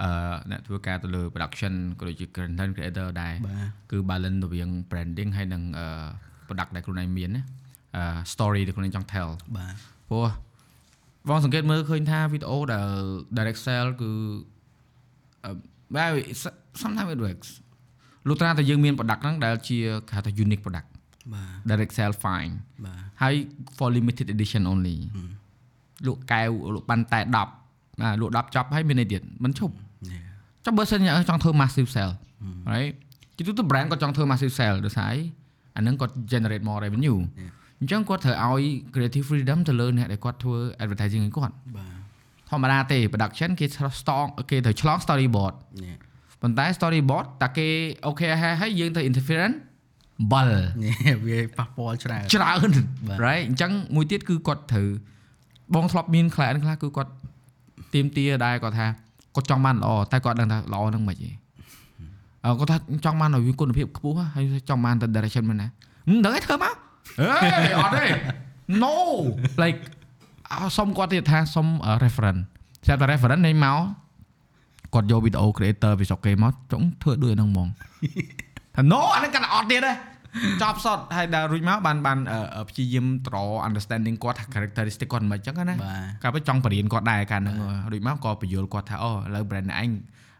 [0.01, 0.11] អឺ
[0.51, 5.87] អ្នកធ្វើការទៅលើ production ក៏ដូចជា content creator ដែរបាទគឺ balance រវាង branding ហើយនិងអឺ
[6.47, 7.43] product ដែលខ្លួនឯងមានណា
[7.95, 8.03] អឺ
[8.33, 9.75] story ដែលខ្លួនឯងចង់ tell បាទ
[10.09, 10.27] ព្រោះ
[11.29, 12.89] បងសង្កេតមើលឃើញថាវីដេអូដែល
[13.37, 14.11] direct sell គឺ
[15.45, 15.51] អឺ
[15.95, 16.11] បែប
[16.81, 17.49] sometimes it works
[18.27, 19.77] លុះត្រាតែយើងមាន product ហ្នឹងដែលជា
[20.07, 20.87] គេហៅថា unique product
[21.33, 22.53] បាទ direct sell fine
[22.85, 23.35] បាទហើយ
[23.77, 24.97] for limited edition only
[26.07, 29.88] លក់កែវលក់បានតែ10ណាលក់10ចប់ហើយមានអីទៀតមិនឈប់ Yeah.
[30.65, 30.99] ចាំបើសិន
[31.29, 32.11] ចង់ធ្វើ massive sell
[32.71, 32.93] right
[33.37, 35.19] ជាទូទៅ brand ក៏ចង់ធ្វើ massive sell ដោយសារអី
[35.75, 37.19] អាហ្នឹងគាត់ generate more revenue
[37.79, 38.63] អញ្ចឹងគាត់ត្រូវឲ្យ
[38.93, 41.93] creative freedom ទៅលើអ្នកដែលគាត់ធ្វើ advertising ឲ្យគាត់បាទ
[42.49, 43.65] ធម្មតាទេ production គេ
[43.99, 45.53] strong គេត្រូវឆ្លង storyboard
[45.83, 45.95] នេះ
[46.41, 47.67] ប៉ុន្តែ storyboard តាគេ
[48.05, 49.57] អូខេហើយហើយយើងទៅ interference
[50.31, 50.93] បាល់នេះ
[51.25, 52.69] វាប៉ះពាល់ច្រើនច្រើន
[53.07, 54.89] បាទ right អញ្ចឹងមួយទៀតគឺគាត់ត្រូវ
[55.75, 57.11] បងធ្លាប់មាន client ខ្លះគឺគាត់
[57.93, 58.87] ទៀមទាដែរគាត់ថា
[59.39, 61.31] គាត់ចង់បានល្អតែគាត់ដឹងថាល្អហ្នឹងមិនហី
[62.45, 65.67] អឺគាត់ថាចង់បានឲ្យវាគុណភាពខ្ពស់ហើយចង់បានទៅ direction មិនណា
[66.07, 66.73] ហឹមដឹងហើយធ្វើមក
[67.19, 68.03] អេអត់ទេ
[68.83, 68.93] no
[69.63, 69.79] like
[70.51, 71.67] អើសុំគាត់ទៀតថាសុំ
[72.03, 72.41] reference
[72.85, 73.77] ស្រាប់តែ reference នៃមក
[74.93, 77.67] គាត់យកវីដេអូ creator ពីស្រុកគេមកចង់ធ្វើដូចហ្នឹងហ្មង
[78.75, 79.91] ថា no អាហ្នឹងកាន់តែអត់ទៀតទេ
[80.61, 83.35] ចប់សតហើយដល់រួចមកបានបានអឺអឺព្យាយាមត្រ
[83.67, 87.57] understanding គាត់ថា characteristic គាត់មិនអញ្ចឹងណាបាទកាលពេលចង់បរៀនគាត់ដែរកាលហ្នឹង
[87.91, 89.89] រួចមកក៏បញ្យល់គាត់ថាអូឥឡូវ brand ឯង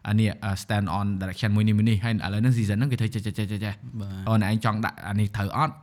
[0.08, 0.30] អានេះ
[0.62, 5.74] stand on direction មួយនេះមួយនេះហើយឥឡូវហ្នឹង season ហ្នឹងគេធ្វើចេះចេះចេះចេះបាទអូនឯងចង់ដាក់អានេះត្រូវអត់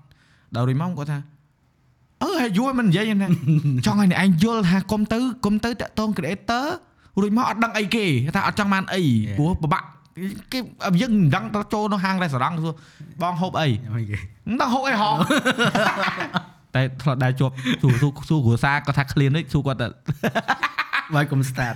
[0.56, 1.20] ដល់រួចមកគាត់ថា
[2.24, 3.30] អឺហើយយល់មិននិយាយហ្នឹងណា
[3.86, 6.66] ចង់ឲ្យអ្នកឯងយល់ថាកុំទៅកុំទៅតាក់ទង creator
[7.22, 8.06] រួចមកអត់ដឹងអីគេ
[8.36, 9.02] ថាអត់ចង់បានអី
[9.38, 9.84] ព្រោះពិបាក
[10.52, 10.60] គេ
[11.02, 12.73] យើងមិនដឹងទៅចូលនៅហាង restaurant សួរ
[13.22, 14.18] បងហូបអីមិនគេ
[14.48, 15.10] មិនដឹងហូបអីហោ
[16.76, 19.88] តែធ្លាប់ដែរជាប់សួរសួរសួរគ្រួសារគាត់ថា clean នេះសួរគាត់ទៅ
[21.15, 21.76] បាយកុំ start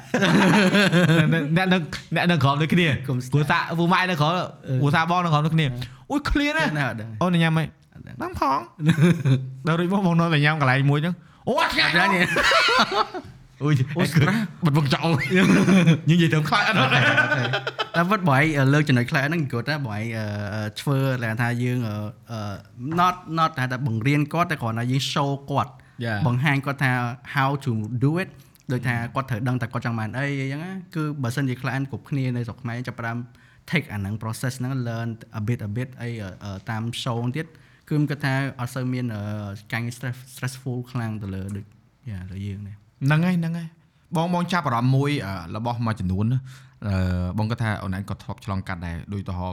[1.58, 1.78] អ្នកនៅ
[2.16, 4.32] អ្នកនៅក្រោមដូចគ្នាកុំគ្រួសារពូម៉ែនៅក្រោម
[4.82, 5.66] គ្រួសារបងនៅក្រោមដូចគ្នា
[6.12, 7.64] អូយ clean ណាណាអត់ដឹងអូនញ៉ាំអី
[7.94, 8.60] អត់ដឹងដឹងផង
[9.68, 11.16] ដល់រួចមកបងនៅតែញ៉ាំកន្លែងមួយហ្នឹង
[11.48, 12.24] អូអត់ឆ្ងាញ់អត់ដឹងនេះ
[13.64, 14.36] អូយអូស្រា
[14.66, 15.40] បិទបងចោលញ
[16.12, 21.96] និយាយទៅខ្លាចអត់តែពិតបើឯងលើកចំណុចខ្លះហ្នឹងគាត់ថាបើឯងអឺធ្វើឡើងថាយើងអឺ
[22.32, 22.40] អឺ
[23.00, 25.74] not not ថាតែបង្រៀនគាត់តែគ្រាន់តែយើង show គាត់
[26.06, 26.20] Yeah.
[26.28, 26.92] បង្ហាញគាត់ថា
[27.36, 27.72] how to
[28.04, 28.30] do it
[28.72, 33.18] ដូចថាគាត់ត្រូវដឹងតែគាត់ចង់បានអីអីចឹងណាគឺបើសិនជា client គ្រប់គ្នានៅស្រុកខ្មែរចាប់ផ្ដើម
[33.72, 35.10] take អាហ្នឹង process ហ្នឹង learn
[35.40, 36.10] a bit a bit អី
[36.44, 37.48] អឺតាម show ទៀត
[37.90, 39.22] គឺខ្ញុំគិតថាអត់សូវមានអឺ
[39.72, 41.66] ការងារ stress stressful ខ្លាំងទៅលើដូច
[42.10, 42.76] យ៉ាលើយើងនេះ
[43.06, 43.68] ហ្នឹងហើយហ្នឹងហើយ
[44.16, 46.40] បងបងចាប់អារម្មណ៍មួយអឺរបស់មួយចំនួនណា
[46.88, 46.96] អឺ
[47.38, 49.50] បងគាត់ថាអូនឯងក៏ធ្លាប់ឆ្លងកាត់ដែរដូចទៅហោ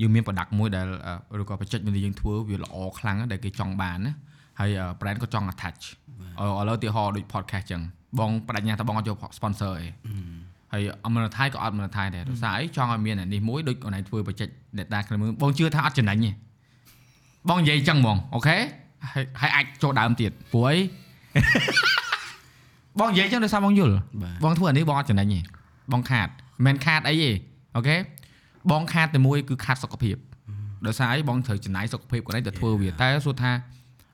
[0.00, 0.86] យើងមាន product មួយដែល
[1.32, 4.12] អឺឬក៏ project មួយដែលយើងធ្វើវាល្អខ្លាំងណាស់ដែលគេចង់បានណា
[4.60, 5.82] ហើយអឺ brand ក៏ចង់ attach
[6.40, 7.82] អឺឥឡូវឧទាហរណ៍ដូច podcast ចឹង
[8.18, 9.88] បងបដញ្ញាថាបងអត់យក sponsor អី
[10.72, 16.30] ហើយអមរថៃក៏អត់មរថៃដែរដោយសារអីចង់ឲ្យមានអានេះមួយដូចអូនឯងធ្វើ project data គ្នាមើលបងជឿថាអត់ចំណេញទេ
[17.48, 18.56] បងនិយាយចឹងហ្មងអូខេ
[19.12, 20.76] ហើយហើយអាចចូលដើមទៀតព្រោះអី
[23.00, 25.40] បងនិយាយចឹងដោយសារបងយល់បាទបងធ្វើអានេះបងអត់ចំណេញទេ
[25.92, 27.30] បងខាតមិនមែនខាតអីទេ
[27.76, 27.96] អូខេ
[28.70, 30.16] បងខាតតែមួយគឺខាតសុខភាព
[30.86, 33.52] ដោយសារអីបងត្រូវចំណាយសុខភាពគាត់ឯងទៅធ្វើវាតែសួរថា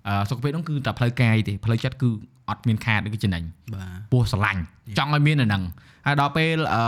[0.08, 2.10] អឺសុខភាពហ្នឹងគឺតែផ្លូវកាយទេផ្លូវចិត្តគឺ
[2.50, 3.42] អត់មានខាតទេគឺចំណេញ
[3.74, 4.62] បាទពោះស្រឡាញ់
[4.98, 5.62] ចង់ឲ្យមានអាហ្នឹង
[6.06, 6.82] ហើយដល់ពេលអឺ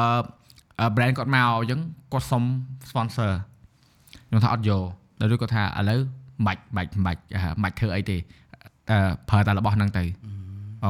[0.80, 1.80] អឺ brand គាត់មកអញ្ចឹង
[2.12, 2.42] គាត់សុំ
[2.90, 3.30] sponsor
[4.28, 4.82] ខ្ញុំថាអត់យក
[5.20, 6.00] ដល់ឬគាត់ថាឥឡូវ
[6.46, 8.16] មិនបាច់មិនបាច់មិនបាច់ធ្វើអីទេ
[8.90, 8.98] អឺ
[9.28, 10.35] ប្រើតែរបស់ហ្នឹងទៅអូ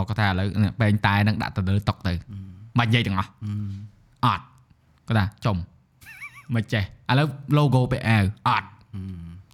[0.09, 2.13] គាត់ថាឥឡូវនេះបែងតែហ្នឹងដាក់ទៅលើតុកទៅ
[2.79, 3.31] មិននិយាយទាំងអស់
[4.25, 4.45] អត់
[5.09, 5.57] គាត់ថាចំ
[6.55, 7.27] មិនចេះឥឡូវ
[7.59, 8.69] logo ពាក់អាវអត់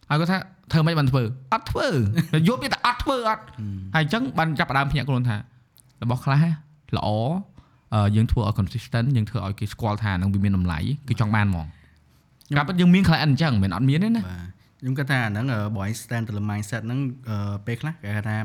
[0.09, 0.39] ហើយគាត់ថា
[0.73, 1.23] ធ្វើមិនបានធ្វើ
[1.53, 1.89] អត់ធ្វើ
[2.33, 3.43] តែយប់វាតែអត់ធ្វើអត់
[3.95, 5.37] ហើយអញ្ចឹងបានចាប់ផ្ដើមភ្ញាក់ខ្លួនថា
[6.03, 6.45] របស់ខ្លះ
[6.97, 7.09] ល្អ
[7.95, 10.79] អឺយើងធ្វើឲ្យ consistent យើងធ្វើឲ្យគេស្គាល់ថានឹងវាមានតម្លៃ
[11.09, 11.67] គឺចង់បានហ្មង
[12.57, 14.49] កាប់ពិតយើងមាន client អញ្ចឹងមិនមែនអត់មានទេណាបាទ
[14.81, 15.47] ខ្ញុំគិតថាអាហ្នឹង
[15.77, 18.37] បើឲ្យ stand ទៅលើ mindset ហ្នឹងអឺពេលខ្លះគេហៅថា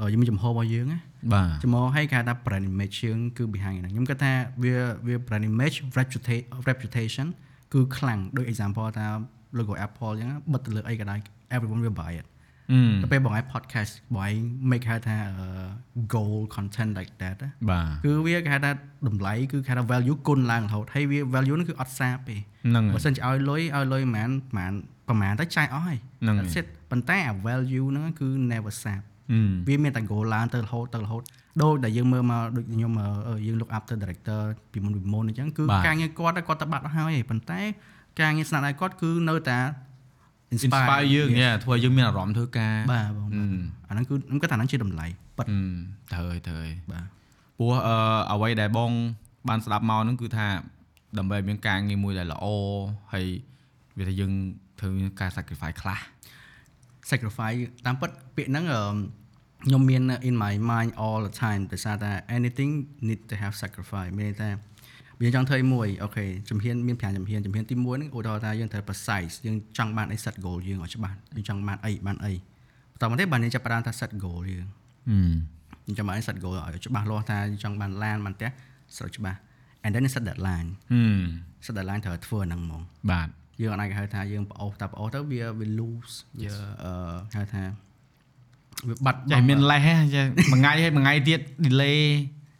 [0.00, 0.98] អឺយើងមានចំហរបស់យើងណា
[1.32, 4.32] បាទចំហឲ្យគេហៅថា brand image យើងគឺ behind ហ្នឹងខ្ញុំគិតថា
[4.62, 4.74] វា
[5.06, 7.26] វា brand image reputation reputation
[7.72, 9.06] គឺខ្លាំងដូច example ថា
[9.58, 11.18] logo Apple អញ្ចឹងបិទទៅលើអីក៏ដោយ
[11.54, 12.26] everyone will buy it
[12.72, 14.34] អឺទៅពេលបងឲ្យ podcast បងឲ្យ
[14.70, 15.46] make ហៅថាអឺ
[16.14, 18.70] goal content like that ណាបាទគឺវាគេហៅថា
[19.08, 24.72] តម្លៃគឺគេហៅថា value គុណឡើងរហូតហើយវា value ហ្នឹងគឺអត់សាបទេហ្នឹងហើបើយសិនជាឲ្យលុយឲ្យលុយប្រហែលប្រហែល
[25.08, 29.19] ប្រហែលទៅចាយអស់ហើយហ្នឹងហើយ That's it ប៉ុន្តែអា value ហ្នឹងគឺ never សាបអឺ
[29.68, 31.22] វាមានតែ goal ឡើងទៅរហូតទៅរហូត
[31.62, 32.92] ដូចដែលយើងមើលមកដូចខ្ញុំ
[33.28, 34.40] អឺយើង look up ទៅ director
[34.72, 37.60] ពីមុនពីមុនអញ្ចឹងគឺការងារគាត់គាត់ទៅបាត់អស់ហើយប៉ុន្តែ
[38.20, 39.58] ការងារស្នាដៃគាត់គឺនៅតែ
[40.54, 43.44] inspire យើងញ៉ាធ្វើឲ្យយើងមានអារម្មណ៍ធ្វើការបាទបងអឺ
[43.88, 45.06] អាហ្នឹងគឺខ្ញុំគាត់ថាហ្នឹងជាតម្លៃ
[45.38, 45.58] ប៉ិតអឺ
[46.12, 47.04] ត្រូវហើយត្រូវហើយបាទ
[47.58, 47.96] ព្រោះអឺ
[48.32, 48.90] អ្វីដែលបង
[49.48, 50.46] បានស្ដាប់មកហ្នឹងគឺថា
[51.18, 52.46] ដើម្បីឲ្យមានការងារមួយដែលល្អ
[53.12, 53.26] ហើយ
[53.98, 54.32] វាថាយើង
[54.80, 54.90] ធ្វើ
[55.20, 55.98] ការ sacrifice ខ្លះ
[57.10, 58.80] sacrifice តាមពិតពាក្យហ្នឹងអឺ
[59.64, 62.72] ខ្ញុំមាន in my mind all the time ដោយសារតែ anything
[63.08, 64.50] need to have sacrifice មានន័យថា
[65.20, 72.32] វាចង់ធ្វើអីមួយអូខេជំហានមាន5ជំហានជំហានទី1ហ្នឹងឧទាហរណ៍ថាយើងត្រូវ precise យើងចង់បានអី set goal យើងឲ្យច្បាស់យើងចង់បានអីបានអី
[72.92, 74.66] បន្តមកទៀតបានយើងចាប់ផ្ដើមថា set goal យើង
[75.10, 75.16] អឺ
[75.86, 78.50] យើងចង់បានអី set goal ឲ្យច្បាស់លាស់ថាយើងចង់បានឡានបានផ្ទះ
[78.96, 79.38] ស្រួលច្បាស់
[79.84, 81.22] and then set deadline ហឹម
[81.64, 83.28] set deadline ត្រូវធ្វើអាហ្នឹងហ្មងបាទ
[83.62, 86.50] យើងអាចហៅថាយើងប្អូសតែប្អូសទៅវាវា lose វា
[86.84, 86.92] អឺ
[87.36, 87.62] ហៅថា
[88.88, 92.00] វាបាត់ចេះមានលេសហ៎ចេះមួយថ្ងៃហើយមួយថ្ងៃទៀត delay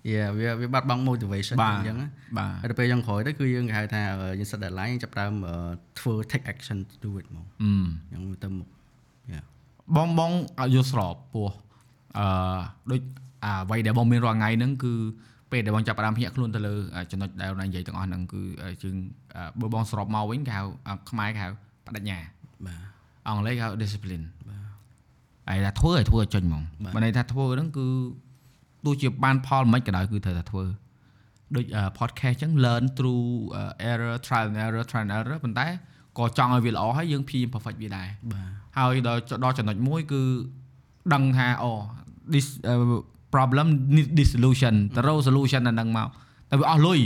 [0.08, 4.00] យ៉ាវាវាបាត់បង់ motivation បាទអញ្ចឹងណាបាទហើយទៅពេលយើងក្រោយទៅគឺយើងគេហៅថា
[4.38, 5.56] យើង set deadline យើងចាប់ផ្ដើមអឺ
[6.00, 7.72] ធ្វើ take action to do it ហ្មងអឺ
[8.12, 8.68] អញ្ចឹងទៅមុខ
[9.32, 9.40] យ៉ា
[9.96, 11.48] បងបងឲ្យយល់ស្របពោះ
[12.18, 12.26] អឺ
[12.90, 13.00] ដូច
[13.44, 14.92] អាអ្វីដែលបងមានរាល់ថ្ងៃហ្នឹងគឺ
[15.52, 18.42] ពេលដែលបងចាប់ផ្ដើមភ្ញាក់ខ្លួនទៅលើអាចំណុចដែលបងនិយាយទាំងអស់ហ្នឹងគឺ
[18.82, 18.96] យើង
[19.60, 21.48] បើបងសរុបមកវិញគេហៅអាខ្មែរគេហៅ
[21.86, 22.18] បដិញ្ញា
[22.66, 22.80] បាទ
[23.28, 24.39] អង់គ្លេសគេហៅ discipline បាទ
[25.50, 27.86] ហើយថាធ្វើឲ្យធ្វើឲ្យចេញហ្មងបាទបើន័យថាធ្វើហ្នឹងគឺ
[28.84, 30.64] ទោះជាបានផលមិនក៏ដោយគឺត្រូវតែធ្វើ
[31.56, 33.24] ដូចអឺ podcast ចឹង learn through
[33.56, 35.66] អឺ error trial and error trial and error ប៉ុន្តែ
[36.18, 38.48] ក៏ចង់ឲ្យវាល្អហើយយើងព្យាយាម perfect វាដែរបាទ
[38.78, 40.22] ហើយដល់ដល់ចំណុចមួយគឺ
[41.14, 41.70] ដឹងថាអូ
[42.34, 43.00] this uh,
[43.34, 43.66] problem
[43.96, 46.08] need this solution ទៅរក solution ដល់ហ្នឹងមក
[46.50, 47.00] តែវាអស់លុយ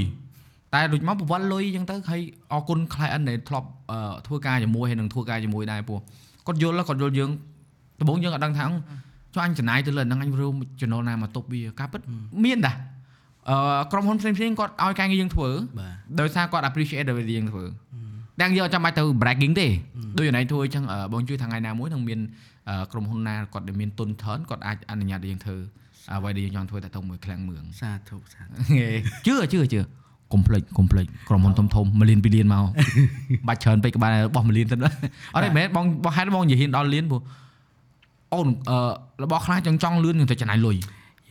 [0.75, 2.21] តែដូចមកប្រវត្តិលុយអញ្ចឹងទៅហើយ
[2.53, 5.99] អរគុណ client ដែលធ្លាប់អឺធ្វើការជាមួយហើយនឹងធ្វើការជាមួយដែរពោះ
[6.47, 7.31] គាត់យល់គាត់យល់យើង
[8.05, 8.67] ដំបូងយើងអត់ដឹងថា
[9.35, 12.01] ចុះអញចំណាយទៅលើហ្នឹងអញរួមចំណូលណាមកទប់វាការពិត
[12.45, 12.77] មានដែរ
[13.51, 15.49] អឺក្រុមហ៊ុនផ្សេងៗគាត់ឲ្យការងារយើងធ្វើ
[15.79, 17.65] បាទដោយសារគាត់ appreciate ដល់វាយើងធ្វើ
[18.41, 19.67] តែយើងអត់ចាំបាច់ទៅ bragging ទេ
[20.19, 22.21] ដូចណៃធ្វើអញ្ចឹងអឺបងជួយថ្ងៃណាមួយនឹងមាន
[22.69, 25.57] អឺក្រុមហ៊ុនណាគាត់ដែលមានទុនធនគាត់អាចអនុញ្ញាតឲ្យយើងធ្វើ
[26.13, 28.57] អ្វីដែលយើងចង់ធ្វើតែទៅមួយឃ្លាំងមឿងសាធុសាធុ
[29.27, 29.81] ជឿជឿជឿ
[30.33, 32.65] កុំភ្លេចកុំភ្លេចក្រុមហ៊ុនធំធំមួយលានពីរលានមក
[33.49, 34.77] បាច់ច្រើនពេកក៏បានបោះមួយលានទៅ
[35.35, 37.21] អត់ទេមែនបងបងហេតុបងនិយាយហ៊ានដល់លានព្រោះ
[38.39, 38.79] អូនអឺ
[39.25, 40.77] របស់ខ្លះចង់ចង់លឿននឹងតែចំណាយលុយ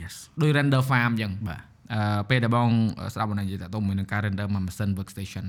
[0.01, 1.61] yes ដោយ render farm អញ្ចឹងបាទ
[1.93, 2.69] អឺពេលដែលបង
[3.13, 5.45] ស្ដាប់បងនិយាយតើតមួយនឹងការ render មួយម៉ាស៊ីន workstation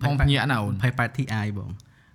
[0.00, 1.70] បងភ្ញាក់ណាអូន 28 Ti បង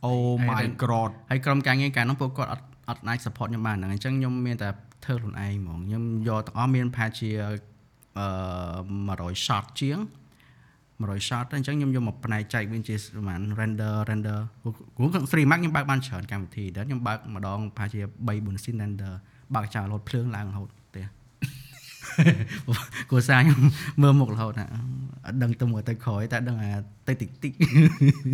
[0.07, 4.69] Oh my god ហើយក្រុមការងារកាលនោះពួកគាត់អត់អត់អាច support ខ្ញុំបានហ្នឹងអញ្ចឹងខ្ញុំមានតែ
[5.05, 7.29] ធ្វើខ្លួនឯងហ្មងខ្ញុំយកទាំងអស់មានប្រហែលជា
[8.19, 8.27] អឺ
[9.35, 9.99] 100 shot ជាង
[11.01, 14.39] 100 shot ទៅអញ្ចឹងខ្ញុំយកមកផ្នែកចែកវិញជាប្រហែល render render
[14.95, 19.13] ព្រោះ Free Max ខ្ញុំបើកបានច្រើនកម្មវិធីដែរខ្ញុំបើកម្ដងប្រហែលជា3 4 scene render
[19.55, 21.05] បើកចោលរហូតភ្លើងឡើងរហូតផ្ទះ
[23.09, 23.61] គ្រួសារខ្ញុំ
[24.01, 24.67] មើលមុខរហូតណា
[25.25, 26.71] អត់ដឹងទៅមកទៅក្រោយតែដឹងថា
[27.07, 27.51] ទៅតិចតិច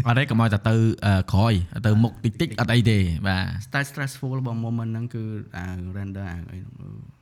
[0.08, 0.76] អត់ទេកុំឲ្យតែទៅ
[1.06, 1.54] អឺក្រោយ
[1.86, 5.24] ទៅមុខតិចតិចអត់អីទេបាទ style stressful របស់ moment ហ្នឹងគឺ
[5.58, 5.66] អា
[5.98, 7.17] render អាអីហ្នឹង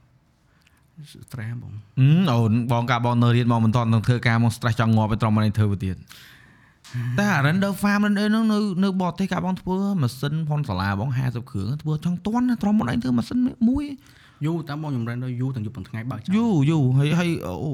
[1.26, 5.96] stress បងអឺអូនបងកាបងនៅរៀនមកមិនតន់នឹងធ្វើការមក stress ចង់ងាប់ទៅត្រង់មកនេះធ្វើទៅទៀត
[7.20, 13.38] តែ render farm render ហ្នឹងនៅនៅបរទេសកាបងធ្វើម៉ាស៊ីនផុនសាលាបង50គ្រឿងធ្វើចង់តន់ណាត្រង់មកនេះធ្វើម៉ាស៊ីន
[13.70, 13.86] មួយ
[14.46, 17.74] យូរតាមបងខ្ញុំ render យូរទាំងយប់ទាំងថ្ងៃបើកចោលយូយូហើយហើយអូ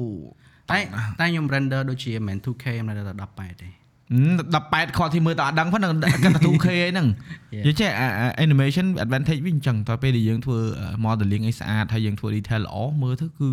[0.70, 0.78] តែ
[1.20, 3.02] តែខ្ញុំ render ដូចជាមិនមែន 2K មិនតែ
[3.38, 3.68] 18ទេ
[4.12, 7.08] 18ខទីមើលតើអត់ដឹងផងគាត់តែ 2K អីហ្នឹង
[7.54, 7.64] Yeah.
[7.66, 10.58] និយាយចេះអាអា animation advantage វិញអញ្ចឹងតើពេលដែលយើងធ្វើ
[11.04, 13.48] modeling អីស្អាតហើយយើងធ្វើ detail ល្អមើលទៅគឺ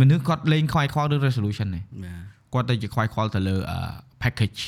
[0.00, 2.22] មនុស្សគាត់លេងខ្វាយខ្វល់លើ resolution នេះបាទ
[2.54, 3.56] គាត់ទៅជាខ្វាយខ្វល់ទៅលើ
[4.22, 4.60] package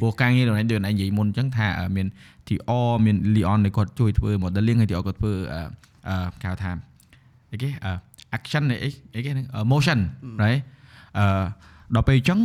[0.00, 1.66] ព្រោះការងាររបស់នេះដូចនិយាយមុនអញ្ចឹងថា
[1.96, 2.06] មាន
[2.48, 5.32] TR មាន Leon ដែលគាត់ជួយធ្វើ modeling ហើយ TR គាត់ធ្វើ
[6.08, 6.70] អឺគេហៅថា
[7.52, 7.68] អីគេ
[8.36, 9.98] action អីអីគេហ្នឹង motion
[10.42, 10.60] right
[11.18, 11.24] អឺ
[11.94, 12.40] ដល់ពេលអញ្ចឹង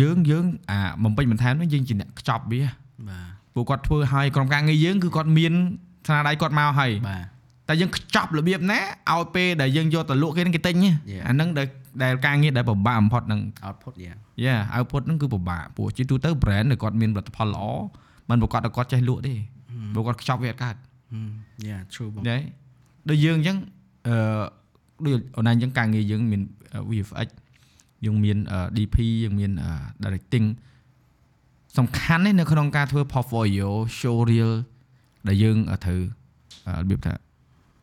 [0.00, 2.62] យើងយើងអាបំពេញបន្ថែមហ្នឹងយើងជាអ្នកខ្ចប់វា
[3.08, 5.52] បាទព្រោះគាត់ធ្វើឲ្យក្រុមការងារយើងគឺគាត់មាន
[6.06, 7.24] ស្នាដៃគាត់មកហើយបាទ
[7.68, 8.80] តែយើងខ្ចប់របៀបណា
[9.12, 11.22] ឲ្យពេលដែលយើងយកទៅលក់គេហ្នឹងគេទិញណា Yeah.
[11.26, 11.66] អាហ្នឹងដែល
[12.02, 14.14] ដែលការងារដែលពិបាកបំផុតហ្នឹង output យ៉ា
[14.44, 17.64] យ៉ា output ហ្នឹងគឺពិបាកព្រោះជាទូទៅ brand ដែលគាត់មានផលិតផលល្អ
[18.28, 19.34] มันប្រកាសតែគាត់ចេះលក់ទេ
[19.94, 20.76] ព្រោះគាត់ខ្ចប់វាអត់កើត
[21.66, 22.44] យ៉ា true បងយល់
[23.08, 23.56] ដូចយើងអញ្ចឹង
[24.08, 24.42] អឺ
[25.04, 26.42] ដូចអូនអញ្ចឹងការងារយើងមាន
[26.90, 27.28] VFX
[28.06, 28.38] យើងមាន
[28.76, 29.50] DP យើងមាន
[30.04, 30.46] directing
[31.78, 33.68] សំខាន់ណាស់នៅក្នុងការធ្វើ portfolio
[33.98, 34.52] show reel
[35.28, 36.00] ដែលយើងត្រូវ
[36.80, 37.12] របៀបថា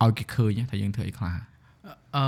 [0.04, 1.32] ឲ្យគេឃើញថាយើងធ្វើអីខ្លះ
[2.16, 2.26] អឺ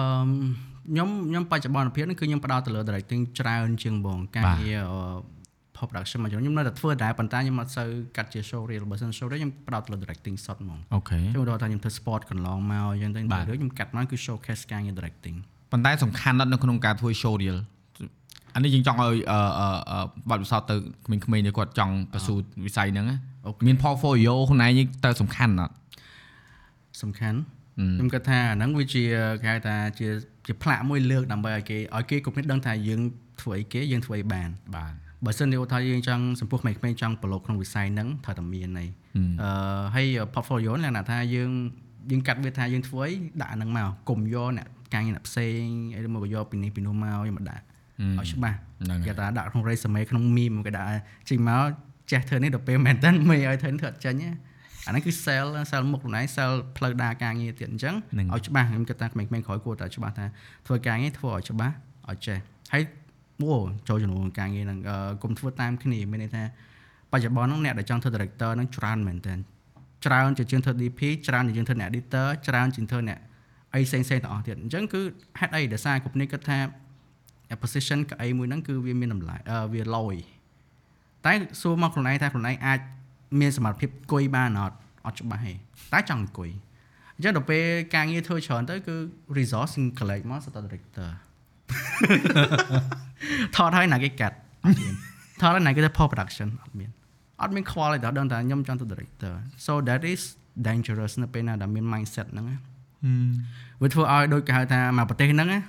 [0.92, 5.02] ខ្ញុំខ្ញុំបច្ចុប្បន្នភាពនេះគឺខ្ញុំផ្ដោតទៅលើ directing ច្រើនជាងបងការបាទងារអឺ
[5.76, 14.96] post production មកខ្ញុំនៅតែធ្វើដែរប៉ុន្តែខ្ញុំអត់សូវកាត់ជា show reel បើសិន show reel ខ្ញុំផ្ដោតទៅលើ directing សុទ្ធហ្មងអូខេខ្ញុំដល់ថាខ្ញុំធ្វើ sport កន្លងមកអញ្ចឹងទៅបាទដូចខ្ញុំកាត់មកគឺ showcase ការងារ
[15.00, 15.38] directing
[15.72, 17.58] ប៉ុន្តែសំខាន់ណាស់នៅក្នុងការធ្វើ show reel
[18.58, 20.76] អានេះយើងចង់ឲ្យអឺអឺអឺបាត់ពិសោធន៍ទៅ
[21.06, 22.34] ក្មេងៗនេះគាត់ចង់បន្ស៊ូ
[22.66, 24.72] វិស័យហ្នឹងណាអូខេមាន portfolio ខ្លួនឯង
[25.06, 25.74] ទៅសំខាន់ណាស់
[27.02, 27.40] សំខាន់
[27.80, 29.04] អឺខ្ញុំគិតថាអាហ្នឹងវាជា
[29.42, 30.08] គេហៅថាជា
[30.46, 33.02] ជាផ្លាកមួយលើកដើម្បីឲ្យគេឲ្យគេគ្រប់គ្នាដឹងថាយើង
[33.42, 34.94] ធ្វើអីគេយើងធ្វើអីបានបាទ
[35.26, 38.90] បើសិនជាថាយើងចង់ចំពោះក្មេងៗចង់ប្រឡូកក្នុងវិស័យហ្នឹងត្រូវតែមានន័យ
[39.42, 41.52] អឺហើយ portfolio លក្ខណៈថាយើង
[42.12, 45.64] យើងកាត់វាថាយើងធ្វើអីដាក់អាហ្នឹងមកកុំយកអ្នកការងារអ្នកផ្សេង
[45.96, 47.64] អីមកយកពីនេះពីនោះមកយកមកដាក់
[48.20, 50.90] ឲ្យច្បាស់ហ្នឹងហើយគេថាដាក់ក្នុង resume ក្នុង meme គេដាក់
[51.30, 51.64] ចេញមក
[52.12, 54.30] ចេះធ្វើនេះទៅពេលមែនតើមេឲ្យធ្វើនេះធ្វើអត់ចេញទេ
[54.88, 60.26] អាហ្នឹងគឺ sell sell មុខខ្លួនឯង sell ផ្លូវដើរការងារទៀតអញ្ចឹងហ្នឹងឲ្យច្បាស់ខ្ញុំគិតថាក្មេងៗក្រោយគួរតែច្បាស់ថា
[60.68, 61.74] ធ្វើការងារធ្វើឲ្យច្បាស់
[62.10, 62.38] ឲ្យចេះ
[62.74, 62.84] ហើយ
[63.42, 63.54] អូ
[63.88, 66.44] ចូលចំនួនការងារហ្នឹងអឺកុំធ្វើតាមគ្នាមានន័យថា
[67.12, 69.34] បច្ចុប្បន្នហ្នឹងអ្នកដែលចង់ធ្វើ director ហ្នឹងច្រើនមែនតើ
[70.06, 73.20] ច្រើនជាជាងធ្វើ DP ច្រើនជាជាងធ្វើអ្នក editor ច្រើនជាងធ្វើអ្នក
[73.74, 75.02] អីផ្សេងៗទាំងអស់ទៀតអញ្ចឹងគឺ
[75.40, 76.58] ហេតុអីដែលសារគ្រប់នេះគិតថា
[77.64, 80.16] position កៅអីមួយហ្នឹងគឺវាមានតម្លៃអឺវាលយ
[81.26, 82.80] តែសួរមកខ្លួនឯងថាខ្លួនឯងអាច
[83.40, 85.54] មានសមត្ថភាពអង្គុយបានអត់អត់ច្បាស់ទេ
[85.94, 86.50] តែចង់អង្គុយ
[87.16, 87.64] អញ្ចឹងដល់ពេល
[87.96, 88.96] ការងារធ្វើច្រើនទៅគឺ
[89.38, 91.10] resource នឹង collect មកសត director
[93.56, 94.94] ថតហើយណាគេកាត់អត់មាន
[95.42, 96.90] ថតហើយណាគេទៅ post production អត់មាន
[97.42, 99.34] អត់មានខ្វល់ទេដល់ដឹងថាខ្ញុំចង់ទៅ director
[99.66, 100.22] so that is
[100.68, 102.58] dangerous នៅពេលណាដែលមាន mindset ហ្នឹងណា
[103.82, 105.60] វាធ្វើឲ្យដូចគេហៅថាមកប្រទេសហ្នឹងណា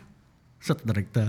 [0.66, 1.26] សិត director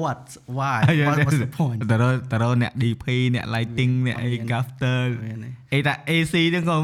[0.00, 0.22] what
[0.58, 1.96] why what was the point តើ
[2.32, 3.04] តើអ្នក DP
[3.34, 6.76] អ្នក lighting អ្នកអី gafter មានទេអីតា AC ហ្នឹងក៏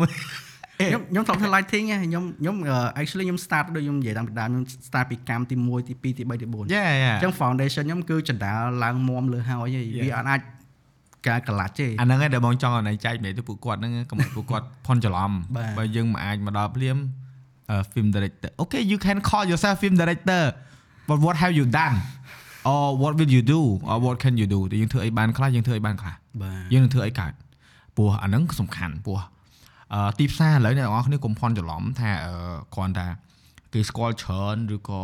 [0.80, 2.56] ខ្ញុំខ្ញុំធ្លាប់ធ្វើ lighting ហ៎ខ្ញុំខ្ញុំ
[3.00, 10.40] actually ខ្ញុំ start ដូចខ្ញុំនិយាយតាមពីដើមខ្ញុំ start ពីកម្មទី1ទី2ទី3ទី4អយ៉ាយ៉ាញ្ចឹង foundation ខ្ញុំគឺចណ្ដាលឡើងមុំលើហើយហីវាអត់អាច
[11.28, 16.96] ការកលាច់ទេអាហ្នឹងឯងដែលបងចង់ឲ្យណៃចែកម្លែកទៅពួកគាត់ហ្នឹងកុំឲ្យពួកគាត់ផន់ច្រឡំបាទបើយើងមិនអាចមកដល់ភ្លាម
[17.72, 20.42] អឺ film director okay you can call yourself film director
[21.08, 21.96] but what have you done
[22.70, 27.32] or what will you do or what can you do តែយើងធ្វើអីបានខ្លះយើងធ្វើអីបានខ្លះបាទយើងនឹងធ្វើអីកើត
[27.96, 29.20] ព្រោះអាហ្នឹងសំខាន់ព្រោះ
[29.94, 32.32] អឺទីផ្សារឥឡូវអ្នកនរគ្នាកុំភ័ន្តច្រឡំថាអឺ
[32.74, 33.06] គ្រាន់តែ
[33.72, 35.02] គេស្គាល់ច្រើនឬក៏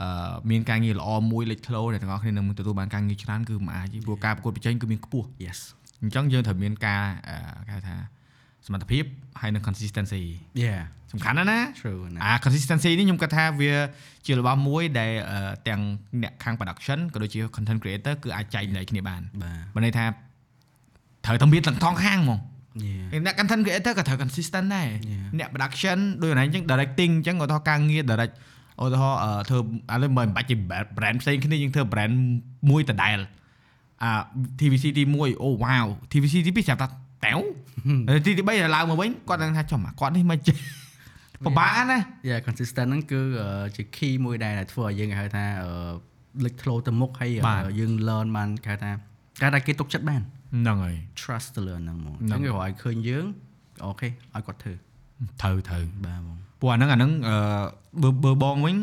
[0.00, 5.58] អឺមានការងារល្អមួយលេចធ្លោអ្នកទាំងអស់គ្នានឹងទទួលបានការងារច្រើនគឺមិនអាចទេព្រោះការប្រកួតប្រជែងគឺមានខ្ពស់ yes
[6.02, 7.36] អញ្ចឹងយើងត្រូវមានការអឺ
[7.66, 7.96] គេហៅថា
[8.66, 9.04] សមត្ថភាព
[9.40, 10.22] ហើយនិង consistency
[10.64, 10.80] yeah
[11.12, 13.72] សំខាន់ណាស់ណា true ណាអា consistency នេះខ្ញុំគិតថាវា
[14.26, 15.80] ជារបស់មួយដែលអឺទាំង
[16.22, 20.04] អ្នកខាង production ក៏ដូចជា content creator គឺអាចចែកនៃគ្នាបានបាទបើន័យថា
[21.24, 22.40] ត្រូវតែមានទាំងសងខាងហ្មង
[22.84, 25.26] yeah អ្នក content creator ក៏ត្រូវ consistent ដែរ Yeah.
[25.38, 28.34] អ្នក production ដូចអនឡាញអញ្ចឹង directing អញ្ចឹងឧទាហរណ៍ការងារ direct
[28.82, 29.58] ឧទាហរណ៍អឺធ្វើ
[29.94, 30.56] ឥឡូវមិនបាច់ជា
[30.96, 32.14] brand ផ្សេងគ្នាយើងធ្វើ brand
[32.70, 33.18] មួយដដែល
[34.02, 34.10] អា
[34.60, 36.88] TVC ទី1អូ wow TVC ទី2ចាប់ថា
[37.24, 37.38] តែវ
[38.26, 40.56] ទីទី3ឡើងមកវិញគាត់នឹងថាចំអាគាត់នេះមិនចេះ
[41.46, 43.20] ពិបាកណាស់ yeah consistent ហ្នឹងគឺ
[43.76, 45.70] ជា key មួយដែរដែលធ្វើឲ្យយើងគេហៅថាអឺ
[46.44, 48.90] លេចធ្លោទៅមុខហើយបាទយើង learn បានគេហៅថា
[49.40, 53.26] គេថាគេទុកចិត្តបានហ្នឹងហើយ trust ទៅលើហ្នឹងហ្មងអហ្នឹងញ្ចឹងគេរកឲ្យឃើញយើង
[53.84, 54.72] អូខេឲ្យគាត់ធ្វើ
[55.42, 57.36] ត្រូវត្រូវបាទហ្មងព្រោះអាហ្នឹងអាហ្នឹងអឺ
[58.02, 58.76] បើបើបងវិញ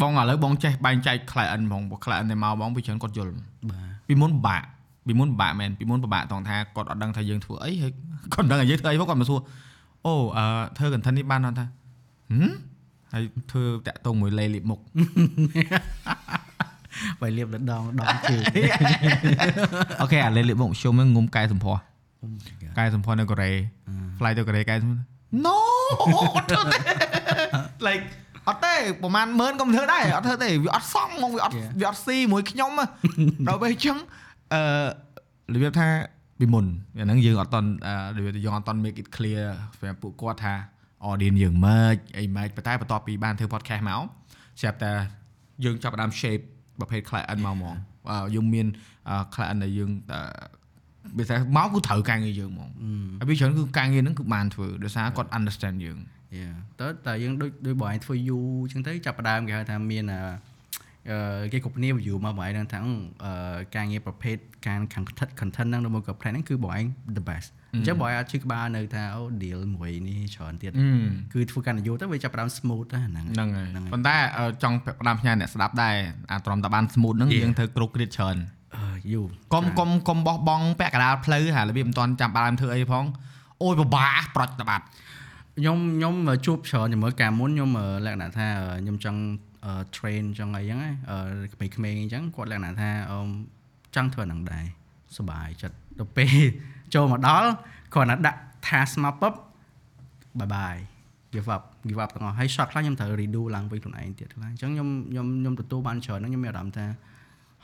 [0.00, 3.44] បងឥឡូវបងចេះបែងចែក client ហ្មងព្រោះ client ដែលមកបងពីច្រើនគាត់យល់បាទ
[4.08, 4.62] ពីមុនពិបាក
[5.06, 7.92] ពីមុនពិបាកមែនពីមុនពិបាកតងថាគាត់អត់ដឹងថាយើងធ្វើអីហើយ
[8.34, 9.40] គាត់ដឹងថាយើងធ្វើអីមកគាត់មកសួរ
[10.06, 10.44] អូអឺ
[10.76, 11.66] ធ្វើ content នេះបានអត់ថា
[12.32, 12.52] ហឹម
[13.12, 13.22] ហើយ
[13.52, 14.80] ធ្វើតាក់ទងមួយលេលៀបមុខ
[17.20, 18.42] បើលៀបដដងដងជើង
[20.02, 21.80] អូខេអាលេលៀបមុខជុំហ្នឹងងុំកែសម្ផស្ស
[22.22, 23.50] Oh my god កែសម្ផស្សនៅកូរ៉េ
[24.18, 25.02] fly ទៅកូរ៉េកែសម្ផស្ស
[25.46, 25.56] No
[26.36, 26.78] អត់ធ្វើទេ
[27.86, 28.04] like
[28.48, 31.70] អត់ទេប្រហែលម៉ឺនកុំធ្វើដែរអត់ធ្វើទេវាអត់សមហ្មងវាអត់ Yeah.
[31.80, 32.84] វាអត់ស៊ីមួយខ្ញុំហ៎
[33.48, 33.96] ដល់ពេលអញ្ចឹង
[34.54, 34.60] អឺ
[35.54, 35.88] របៀបថា
[36.38, 36.66] ពីមុន
[36.98, 39.44] អាហ្នឹងយើងអត់តន់អឺរបៀបថាយើងអត់តន់ make it clear
[39.78, 40.54] សម្រាប់ពួកគាត់ថា
[41.08, 44.02] audience យើងម៉េចអីម៉េចប៉ុន្តែបន្ទាប់ពីបានធ្វើ podcast មក
[44.60, 44.92] ស្រាប់តែ
[45.64, 46.42] យើងចាប់ផ្ដើម shape
[46.80, 47.76] ប្រភេទ client មកហ្មង
[48.10, 48.66] អឺយើងមាន
[49.08, 50.20] អឺ client ដែលយើងអឺ
[51.18, 52.70] វាថាមកគឺត្រូវការងារយើងហ្មង
[53.20, 55.98] ហើយវាច្រើនគឺការងារហ្នឹងគឺបានធ្វើដោយសារគាត់ understand យើង
[56.36, 56.50] យ៉ា
[56.80, 60.30] តើតែយើងដូចដូចបងឯងធ្វើយូរអញ្ចឹងទៅចាប់ផ្ដើមគេហៅថាមានអឺអឺ
[61.52, 62.78] គេគ្រប់គ្នា view មកបងឯងហ្នឹងថា
[63.24, 66.84] អឺការងារប្រភេទការ content content ហ្នឹងឬមកក៏ plan ហ្នឹងគឺបងឯង
[67.16, 70.86] the best អញ្ចឹងបងឯងអត់ឈឺក្បាលនៅថាអូ deal មួយនេះច្រើនទៀតអឺ
[71.32, 75.94] គឺធ្វើកាន់តែយូរទៅវាចាប់ផ្ដើម smooth ទៅហ្នឹងហ្នឹងហើយហ្នឹងហើយប៉ុន្តែអឺចង់ផ្ដាំផ្ញើអ្នកស្ដាប់ដែរ
[76.30, 77.42] អាត្រមតាបាន smooth ហ្នឹង Yeah.
[77.42, 78.36] យើងធ្វើគ្រប់គ្រាតច្រើន
[78.76, 83.04] អឺយូរកុំកុំកុំបោះបង់ពាក់កណ្ដាលផ្លូវហារបៀបមិនតាន់ចាំបានធ្វើអីផង
[83.62, 84.86] អូយពិបាកប្រតិបត្តិ
[85.58, 86.14] ខ្ញុំខ្ញុំ
[86.46, 87.70] ជួបច្រើនជាមួយការមុនខ្ញុំ
[88.06, 88.46] លក្ខណៈថា
[88.82, 89.20] ខ្ញុំចង់
[89.96, 90.90] train ចង់អីចឹងណា
[91.76, 93.18] ក្មេងៗអញ្ចឹងគាត់លក្ខណៈថាអឺ
[93.94, 94.64] ចង់ធ្វើអាហ្នឹងដែរ
[95.16, 96.36] សុបាយចិត្តដល់ពេល
[96.94, 97.48] ចូលមកដល់
[97.94, 99.32] គាត់ណាដាក់ task មកពឹប
[100.38, 100.80] bye bye
[101.34, 106.86] give up give up ទាំងអស់ហើយ shot ខ្លះខ្ញុំត្រូវ redo ឡើងវិញខ្លួនឯងទៀតខ្លះអញ្ចឹងខ្ញុំខ្ញុំខ្ញុំទទួលបានច្រើនហ្នឹងខ្ញុំមានអារម្មណ៍ថា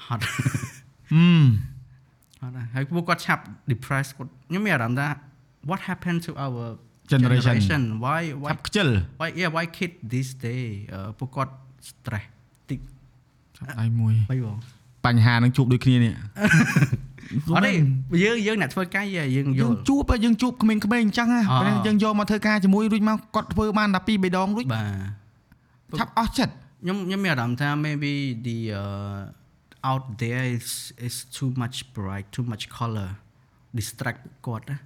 [0.07, 0.23] ហត់
[1.13, 1.25] អឺ
[2.41, 3.43] អត់ដែរហើយពួកគាត់ឆាប់
[3.73, 5.09] depressed គាត់ខ្ញុំមានអារម្មណ៍ថា
[5.69, 6.65] what happened to our
[7.13, 7.83] Generation.
[8.05, 8.89] why why ឆាប់ខ្ជិល
[9.21, 10.65] why yeah why kid this day
[10.95, 11.53] អឺពួកគាត់
[11.91, 12.27] stress
[12.71, 12.81] តិច
[13.57, 14.57] ឆាប់ដៃមួយអីបង
[15.07, 16.13] បញ្ហានឹងជួបដូចគ្នានេះ
[17.55, 17.73] អត់ទេ
[18.25, 28.13] យើងយើងអ្នកធ្វើការយើងយើងយយើងល់ជួបហើយយើងជួបក្មេងៗអញ្ចឹងណាអ่าប៉ុន្តែយើងយកមកធ្វើការជាមួយរួចមកគាត់ធ្វើបានតែពីរបីដងរួចបាទឆាប់អស់ចិត្តខ្ញុំខ្ញុំមានអារម្មណ៍ថា maybe
[28.47, 30.69] the uh, out there is
[31.07, 33.11] is too much bright too much color
[33.79, 34.79] distract ពួកគាត់ណា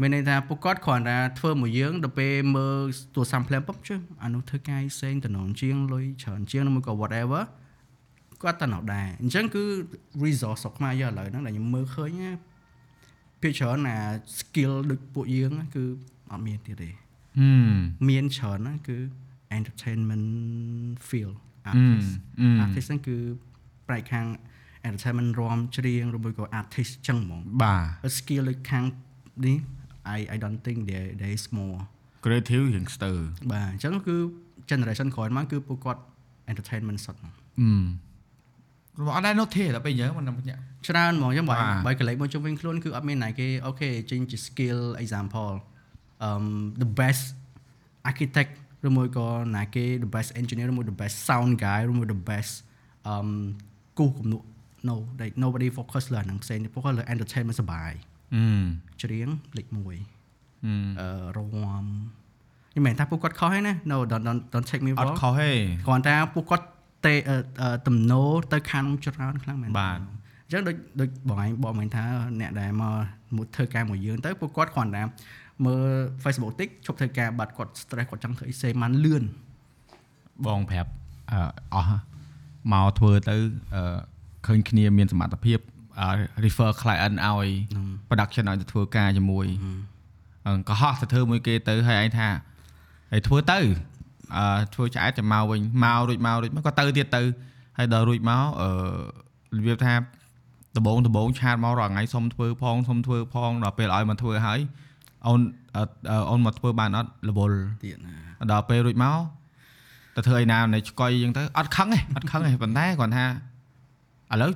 [0.00, 2.78] មានន័យថាពួកគាត់គ្រាន់តែធ្វើមួយយើងដល់ពេលមើល
[3.14, 7.42] ទូរស័ព្ទភ្លាមពុបជើអានោះធ្វើការផ្សេងតំណងជាងលុយច្រើនជាងឬមួយក៏ whatever
[8.42, 9.62] គាត់តែនៅដែរអញ្ចឹងគឺ
[10.24, 12.30] resource ស្រុកខ្មែរយើងឥឡូវហ្នឹងដែលខ្ញុំមើលឃើញណា
[13.40, 13.96] ភាគច្រើនណា
[14.38, 15.84] skill ដូចពួកយើងណាគឺ
[16.30, 17.74] អត់មានទៀតទេហឹម
[18.08, 18.96] មានច្រើនណាគឺ
[19.58, 20.28] entertainment
[21.08, 21.34] field
[21.66, 22.10] អឺ artist
[22.40, 23.16] អឺ artist ហ្នឹងគឺ
[23.88, 24.26] ប្រែកខាង
[24.88, 28.84] entertainment រាំច្រៀងឬមួយក៏ artist ចឹងហ្មងបាទហើយ skill ដូចខាង
[29.46, 29.58] នេះ
[30.16, 31.78] I I don't think there there is more
[32.24, 33.16] creative រៀងស្ទើរ
[33.52, 34.16] បាទអញ្ចឹងគឺ
[34.70, 36.02] generation ក្រោយមកគឺពួកគាត់
[36.52, 40.56] entertainment សុទ្ធហ្មងអឺរបស់អត់ដែរ notice ដល់ពេលយើងមិនបញ្ញា
[40.88, 45.52] ច្រើនហ្មងចឹងបើបាទបើកលេចមកជុំវិញខ្លួនគឺអត់មានណាគេអូខេចេញជា skill example
[46.26, 46.44] um
[46.82, 47.24] the best
[48.10, 48.52] architect
[48.86, 52.52] ឬមួយក៏ណាគេ the best engineer ឬមួយ the best sound guy ឬមួយ the best
[53.12, 53.28] um
[53.98, 54.38] គូសគំនុ
[54.88, 58.09] no like nobody focus លើអាហ្នឹងផ្សេងទេ focus លើ entertainment សបាយអឺ
[59.02, 59.94] ច្រៀងលេខ1អឺ
[61.00, 61.86] អឺរាំ
[62.70, 65.50] ខ្ញុំមិនថាពួកគាត់ខុសទេណា no don't don't don't take me អត់ wrong ខុសទេ
[65.86, 66.66] គ្រាន់តែពួកគាត់
[67.06, 72.04] ទេអឺអឺទំនោរទៅខាងនោះច្រើនខ្លាំងមែនបាទអញ្ចឹងដូចដូចបងឯងបងមិញថា
[72.40, 72.94] អ្នកដែលមក
[73.36, 75.02] មកធ្វើការមួយយើងទៅពួកគាត់គ្រាន់តែ
[75.66, 75.86] មើល
[76.22, 79.24] Facebook តិចឈប់ធ្វើការបាត់គាត់ stress គាត់ចង់ធ្វើអីសេបានលឿន
[80.46, 80.90] បងប្រាប់
[81.32, 81.40] អឺ
[81.74, 82.00] អស់
[82.72, 83.36] មកធ្វើទៅ
[83.74, 83.82] អឺ
[84.46, 85.79] ឃើញគ្នាមានសមត្ថភាពអឺ
[86.44, 87.46] refer client ឲ្យ
[88.08, 89.46] production ឲ្យទៅធ្វើការជាមួយ
[90.46, 92.28] អឺក៏ហោះទៅធ្វើមួយគេទៅហើយឯងថា
[93.12, 93.58] ហើយធ្វើទៅ
[94.36, 97.22] អឺធ្វើឆ្អែតចាំមកវិញមករួចមករួចមកក៏ទៅទៀតទៅ
[97.78, 98.70] ហើយដល់រួចមកអឺ
[99.56, 99.94] របៀបថា
[100.76, 104.60] ដបងដបងឆាតមករាល់ថ្ងៃសុំធ្វើផងសុំធ្វើផងដល់ពេលឲ្យមកធ្វើហើយ
[105.26, 105.40] អូន
[105.76, 105.84] អឺ
[106.30, 108.14] អូនមកធ្វើបានអត់រវល់ទៀតណា
[108.52, 109.18] ដល់ពេលរួចមក
[110.16, 113.24] ទៅធ្វើឯណានៅឆ្កុយអញ្ចឹងទៅអត់ខឹងទេអត់ខឹងទេប៉ុន្តែគាត់ថា
[114.32, 114.50] ឥឡូវ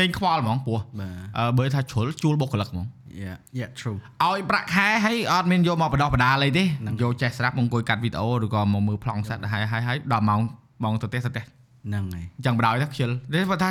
[0.00, 2.86] លេងខ្វល់ហ្មងព្រោះបាទអឺបើថាជ្រុលជួលបុគ្គលិកហ្មង
[3.22, 10.40] yeah yeah true ឲ្យប្រាក់ខែហើយអត់មានយកមកបដោះបដាលអីទេហ្នឹងយកចេះស្រាប់មកអង្គុយកាត់វីដេអូឬក៏មកមើលប្លង់សិតហើយហើយហើយដល់ម៉ោង
[10.84, 13.70] ម៉ោងទៅទេទៅទេហ្នឹងហើយអញ្ចឹងបដ ாய் ទៅខ្ជិលទេគាត់ថា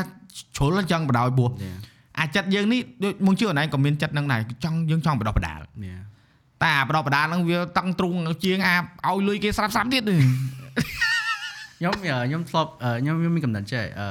[0.56, 1.80] ជ្រុលអញ្ចឹងបដ ாய் ពោះ yeah
[2.20, 6.02] អាចិត្តយើងនេះដូចមកជឿអនឯងក៏មានចិត្តនឹងដែរចង់យើងចង់បដោះបដាល yeah
[6.64, 8.16] តែអាបដបដាហ្នឹងវាតឹងទ្រូង
[8.46, 8.76] ជាងអា
[9.08, 10.04] ឲ្យលុយគេស្រាប់ស្រាប់ទៀត
[11.78, 14.08] ខ្ញុំខ្ញុំធ្លាប់អឺខ្ញុំខ្ញុំមានកំណត់ចេះអឺ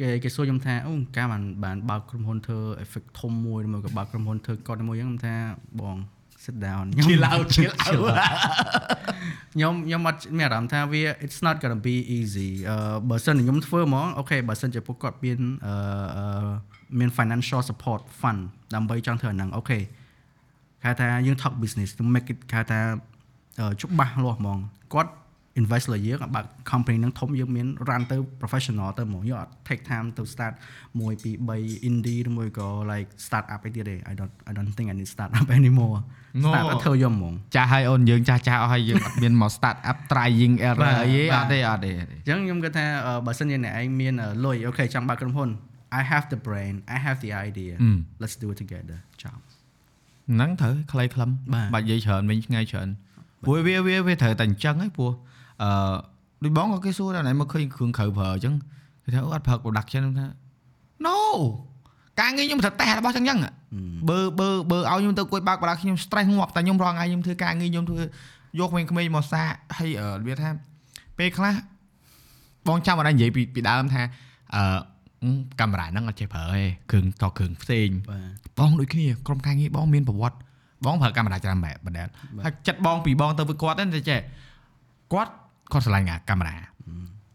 [0.00, 5.34] គេគេសួរខ្ញុំថាអូការបានបានបើកក្រុមហ៊ុនធ្វើ effect ធំមួយឬមួយក៏បើកក្រុមហ៊ុនធ្វើកត់មួយអញ្ចឹងខ្ញុំថា
[5.80, 5.96] បង
[6.44, 8.04] sit down ខ្ញុំ chill out chill out
[9.54, 12.76] ខ្ញុំខ្ញុំអត់មានអារម្មណ៍ថាវា it's not going to be easy អឺ
[13.10, 15.74] បើសិនជាខ្ញុំធ្វើហ្មងអូខេបើសិនជាពួកគាត់មានអឺ
[16.18, 16.50] អឺ
[16.98, 18.40] មាន financial support fund
[18.74, 19.78] ដើម្បីចង់ធ្វើអាហ្នឹងអូខេ
[20.82, 22.78] គេថាយើង talk business to make it គេថា
[23.60, 24.58] អឺច្បាស់លាស់ហ្មង
[24.94, 25.12] គាត់
[25.60, 26.40] invest លើយើងបើ
[26.70, 30.54] company ហ្នឹងធំយើងមាន run ទៅ professional ទៅហ្មងយើងអត់ take time ទៅ start
[30.94, 34.94] 1 2 3 indie ឬមួយក៏ like start up អីទៀតទេ I don't I don't think I
[35.00, 35.98] need start up anymore
[36.44, 36.48] No.
[36.50, 45.50] start up ធ្វើយកហ្មងចាស់ឲ្យអូនយើងចាស់ចាស់អស់ហើយយើងអត់មានមក start up trying error បាទអីទេបាអទត់ទេអត់ទេអញ្ចឹងខ្ញុំគិតថាអឺបើសិនជាអ្នកឯងមានអឺលុយអូខេចង់បើកក្រុមហ៊ុន
[46.00, 47.90] I have the brain I have the idea អឺ
[48.22, 49.40] let's do it together ចប់
[50.32, 52.88] ហ្នឹងត្រូវខ្លីខ្លឹមបាទបាច់និយាយច្រើនវិញឆ្ងាយច្រើន
[53.44, 55.12] ព្រោះវាវាវាត្រូវតែអញ្ចឹងហីព្រោះ
[55.62, 55.70] អឺ
[56.44, 58.54] ដូចបងក៏គេសួរដែរណែមកឃើញគ្រឿងក្រៅប្រើអញ្ចឹង
[59.04, 60.26] គេថាអូអត់ប្រើ production ខ្ញុំថា
[61.06, 61.18] no
[62.20, 63.38] ការងារខ្ញុំត្រូវតេស្តរបស់ចឹងចឹង
[64.08, 68.00] បើបើបើឲ្យខ្ញុំទៅគួយបើកបដាខ្ញុំ stress ងាប់តែខ្ញុំរងថ្ងៃខ្ញុំធ្វើការងារខ្ញុំធ្វើ
[68.58, 69.48] យកក្មេងៗមកសាក
[69.78, 70.48] ហើយអឺវាថា
[71.18, 71.54] ពេលខ្លះ
[72.68, 74.02] បងចាំអត់ដែរនិយាយពីពីដើមថា
[74.54, 74.62] អឺ
[75.60, 78.20] កាមេរ៉ាហ្នឹងអត់ចេះប្រើទេគ្រឿងតគ្រឿងផ្សេងបា
[78.58, 80.38] ទបងដូចគ្នាក្រុមការងារបងមានប្រវត្តិ
[80.84, 82.08] បងប្រើកាមេរ៉ាច្រើនបែបបណ្ដែល
[82.44, 84.20] ហើយចិត្តបងពីបងទៅ với គាត់ហ្នឹងតែចេះ
[85.12, 85.32] គាត់
[85.74, 86.56] គាត់ឆ្លាញ់អាកាមេរ៉ា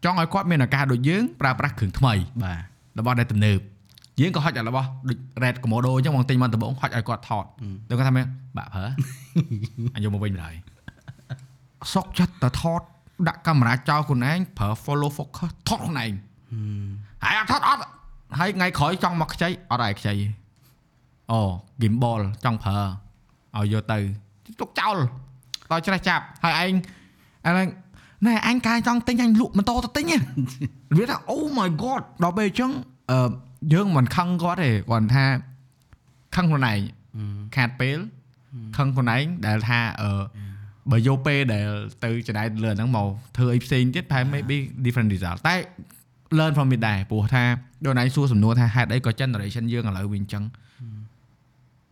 [0.04, 2.12] ចង់ឲ្យគាត់មានឱកាសដូចយើងប្រើប្រាស់គ្រឿងថ្មី
[2.44, 3.58] បាទរបស់ដែលទំនើប
[4.20, 7.44] យើងក៏ហុចអារបស់ដូច Red Komodo អញ្ចឹងបងទិញមកដំបូងហុចឲ្យគាត់ថត
[7.88, 8.26] ទៅគាត់ថាមែន
[8.56, 8.84] បាក់ប្រើ
[9.94, 10.54] អញយកមកវិញម្ដង
[11.92, 12.80] សុកចិត្តតែថត
[13.28, 16.12] ដាក់កាមេរ៉ាចោលខ្លួនឯងប្រើ follow focus ថតខ្លួនឯង
[17.24, 17.80] ហើយអត់ថតអត់
[18.38, 20.26] ហើយថ្ងៃក្រោយចង់មកខ្ចីអត់ឲ្យខ្ចីទេ
[21.30, 21.40] អូ
[21.82, 22.78] gimbal ចង់ប្រើ
[23.56, 23.98] ឲ្យយកទៅ
[24.60, 24.96] ទុកចោល
[25.70, 26.74] ដល់ច្រេះចាប់ហើយឯង
[27.60, 27.68] ឯង
[28.26, 30.18] ណែអញកាយចង់ទិញអញលក់ម៉ូតូទៅទិញហ៎
[30.96, 32.70] វាថា oh my god ដល់ពេលអញ្ចឹង
[33.10, 33.30] អឺ
[33.74, 35.24] យើងមិនខឹងគាត់ទេគាត់ថា
[36.36, 36.78] ខឹងខ្លួនឯង
[37.56, 37.98] ខាតពេល
[38.76, 40.22] ខឹងខ្លួនឯងដែលថាអឺ
[40.90, 41.66] បើយកពេលដែល
[42.04, 45.56] ទៅចដែកលើហ្នឹងមកធ្វើអីផ្សេងទៀតប្រហែល maybe different result តែ
[46.38, 47.44] learn from it ដែរព្រោះថា
[47.84, 50.44] ដូចណៃសួរសំណួរថាហេតុអីក៏ generation យើងឥឡូវវាអញ្ចឹង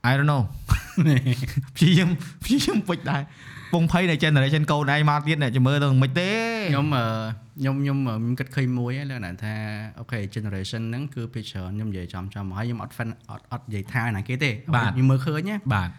[0.09, 0.43] I don't know
[1.77, 2.11] ព្យាយាម
[2.45, 3.23] ព្យាយាមពេចដែរ
[3.73, 6.31] ពងភ័យនៃ generation កូនឯងមកទៀតអ្នកជំមើលទៅមិនទេ
[6.71, 7.05] ខ្ញុំអឺ
[7.61, 9.55] ខ្ញុំខ្ញុំអឺខ្ញុំគិតឃើញមួយហ្នឹងលក្ខណៈថា
[9.99, 15.91] អូខេ generation ហ្នឹងគឺពីច្រើនខ្ញុំនិយាយចំចំហើយខ្ញុំអត់ fan អត់អត់និយាយថាណាគេទេបាទខ្ញុំមើលឃើញណាបាទ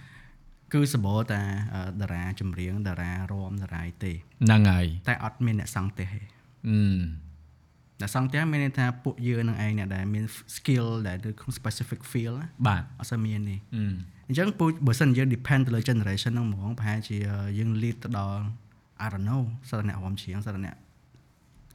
[0.73, 1.41] គឺសបោតា
[1.73, 6.21] អឺតារាចម្រៀងតារារាំតារាអីទេហ្នឹងហើយតែអត់មានអ្នកសង់ទេសទេ
[6.69, 6.79] អឺ
[8.01, 10.25] អ្នកសង់ផ្ទះមានន័យថាពួកយើងនឹងឯងអ្នកដែលមាន
[10.55, 13.85] skill ដែលនៅក្នុង specific field ណាបាទអត់សូវមានទេអឺ
[14.29, 17.17] អញ្ចឹងពូបើសិនយើង depend ទៅលើ generation ហ្នឹងហ្មងប្រហែលជា
[17.57, 18.41] យើង lead ទៅដល់
[19.03, 20.75] I don't know សារអ្នករំច្រៀងសារអ្នក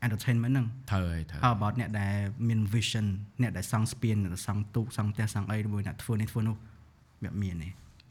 [0.07, 2.15] entertainment ហ្នឹងត្រូវហើយត្រូវ How about អ្នកដែល
[2.49, 3.07] មាន vision
[3.43, 6.57] អ្នកដែលសង់ស្ពានអ្នកដែលសង់ទូកសង់ផ្ទះសង់អីមួយអ្នកធ្វើនេះធ្វើនោះ
[7.23, 7.69] វាអត់មានទេ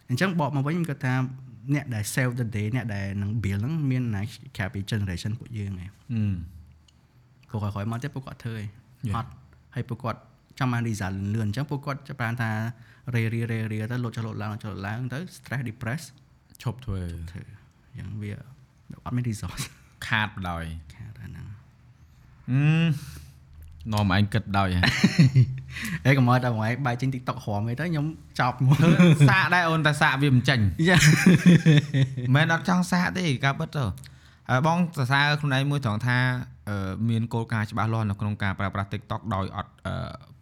[0.10, 1.14] អញ្ចឹងបកមកវិញគាត់ថា
[1.74, 4.22] អ្នកដែល save the day អ្នកដែលនឹង build ហ្នឹងមានណា
[4.58, 6.24] ក្រៅពី generation ពួកយើងឯងអឺ
[7.52, 8.66] ក៏ក្រោយៗមកទៀតពួកគាត់ធ្វើឯង
[9.08, 9.16] Yeah.
[9.18, 9.32] អត់
[9.76, 10.20] ហើយពួកគាត់
[10.60, 12.52] ចាំបាន result លឿនអញ្ចឹងពួកគាត់ចាប់បានថា
[13.16, 16.04] រេរីរេរីទៅលោតចុះលោតឡើងលោតចុះលោតឡើងទៅ stress depress
[16.62, 17.02] ឈប់ធ្វើ
[17.32, 17.44] ធ្វើ
[17.94, 18.32] អញ្ចឹងវា
[19.06, 19.66] អត់មាន resource
[20.08, 21.46] ខាតបដ ாய் ខាតអាហ្នឹង
[22.50, 22.62] អឺ
[23.92, 24.70] នាំឯងគិតបដ ாய்
[26.06, 28.06] អេកុំឲ្យតែមួយបាយចេញ TikTok ហមអីទៅខ្ញុំ
[28.40, 28.78] ចប់មក
[29.30, 30.98] សាកដែរអូនតែសាកវាមិនចាញ់យ៉ា
[32.36, 33.86] មិនអត់ចង់សាកទេការពិតទៅ
[34.50, 36.18] ហើយបងសរសើរខ្លួនឯងមួយត្រង់ថា
[36.70, 39.96] អឺមានគោលការណ៍ច្បាស់លាស់នៅក្នុងការប្រើប្រាស់ TikTok ដោយអត់អឺ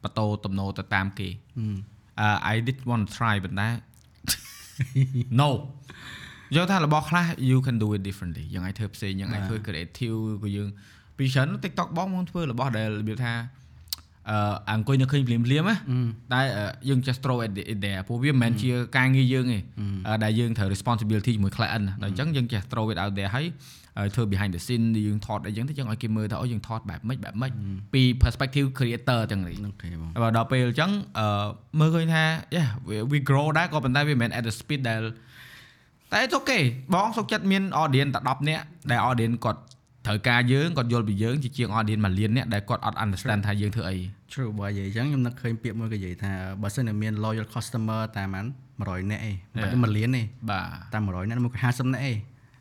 [0.04, 1.30] បតោទំនោរទៅតាមគេ
[2.20, 3.70] អឺ I did want to try ប៉ុន្តែ
[5.42, 5.50] no
[6.56, 10.70] យកថារបស់ខ្លះ you can do it differently យ៉ាងអាចធ្វើផ្សេងយ៉ាងអាចធ្វើ creative ក៏យើង
[11.18, 13.34] ពីច្រើន TikTok បងមកធ្វើរបស់ដែលរបៀបថា
[14.30, 14.38] អឺ
[14.72, 15.76] អង្គុយនៅឃើញភ្លាមភ្លាមណា
[16.34, 19.60] តែអឺយើង just throw it in there ព្រោះវាមិនមែនជាការងារយើងទេ
[20.08, 23.46] អឺដែលយើងត្រូវ responsibility ជាមួយ client ណាដល់អញ្ចឹងយើង just throw it out there ហើយ
[23.98, 27.52] ហើយធ្វើ behind the scene យើងថតអីចឹងទៅយើងឲ្យគេមើលថាអូយើងថតបែបម៉េចបែបម៉េច
[27.94, 31.46] ពី perspective creator ចឹងនេះអូខេបងបើដល់ពេលអញ្ចឹងអឺ
[31.80, 32.24] មើលឃើញថា
[32.56, 35.02] yeah we- we grow ដែរក៏ប៉ុន្តែវាមិនមែន at the speed ដែល
[36.12, 39.62] តែ it's okay បងសុខចិត្តមាន audience តែ10នាក់ដែល audience គាត់
[40.08, 43.98] ត្រូវការយើងគាត់យល់ពីយើងជាជាង audience មួយលាននាក់ដែលគាត់អត់ understand ថាយើងធ្វើអី
[44.32, 49.82] True បើនិយាយអញ្ចឹងខ្ញុំនឹកឃើញពាក្យមួយគេនិយាយថាបើសិនតែមាន loyal customer តែប៉ុន្មាន100នាក់ឯងមិន Yeah.
[49.84, 52.18] មួយលានទេបាទតែ100នាក់មួយ50នាក់ឯង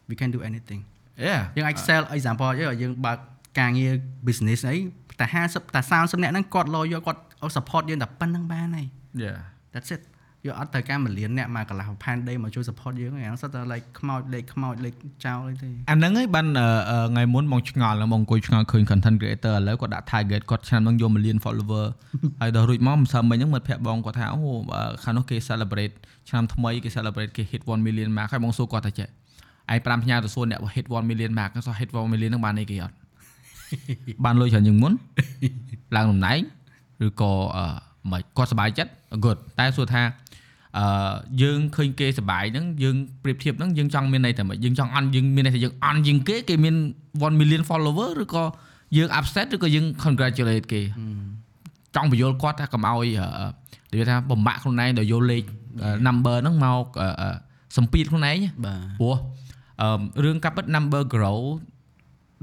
[0.08, 0.80] we can do anything
[1.26, 3.18] yeah យើងអាច sell example យើងយើងបើក
[3.60, 3.92] ការងារ
[4.26, 4.76] business អី
[5.20, 7.20] តែ50តែ30នាក់ហ្នឹងគាត់ loyal គាត់
[7.56, 8.86] support យើងតែប៉ុណ្្នឹងបានហើយ
[9.24, 9.38] yeah
[9.72, 10.02] that's it
[10.46, 14.94] យកអត់ត្រូវការមួយលានអ្នកមកកន្លះផែនដីមកជួយ support យើងហ្នឹងសិតតែ like ខ្មោចលេខខ្មោចលេខ
[15.24, 21.86] ចោលអីទេអាហ្នឹងឯងបានអឺអឺថ្ងៃមុនបងឆ្ងល់ហ្នឹងបងអង្គុយឆ្ងល់ឃើញ content creator ឥឡូវគាត់ដាក់ target គាត់ឆ្នាំហ្នឹងយក million follower
[22.40, 24.38] ហើយដល់រួចមកម្សិលមិញហ្នឹងមិត្តភ័ក្ដិបងគាត់ថាអូ
[24.74, 25.94] អឺខាងនោះគេ celebrate
[26.28, 29.08] ឆ្នាំថ្មីគេ celebrate គេ hit 1 million mark ហើយបងសួរគាត់ថាចេះ
[29.72, 32.94] ឯង5ផ្ញើទៅសួរអ្នក hit 1 million mark ហ្នឹងសោះ hit 1 million ហ្នឹងបានអីគេអត់
[34.24, 34.92] បានលុយច្រើនជាងមុន
[35.96, 36.40] ឡើងតំណែង
[37.06, 37.64] ឬក៏អឺ
[38.12, 38.90] មិនគាត់សប្បាយចិត្ត
[39.24, 40.02] good តែសួរថា
[40.78, 40.84] អឺ
[41.42, 46.74] យើងឃើញគេសប្បាយហ្នឹងយើងប្រៀបធៀបហ្នឹងយើងចង់មានន័យថាម៉េចយើងចង់អន់យើងមានន័យថាយើងអន់ជាងគេគេមាន
[47.12, 48.44] 1 million follower ឬក៏
[48.97, 50.80] យើង upset ឬក៏យើង congratulate គេ
[51.94, 53.47] ចង់បញ្យល់គាត់ថាកុំឲ្យអឺ
[53.92, 55.44] និយាយថាបំបាក់ខ្លួនឯងដល់យកលេខ
[56.06, 57.28] number ហ្នឹងមកអឺអឺ
[57.76, 59.16] សម្ពាធខ្លួនឯងបាទព្រោះ
[59.82, 61.40] អឺរឿងកាប់ពិត number grow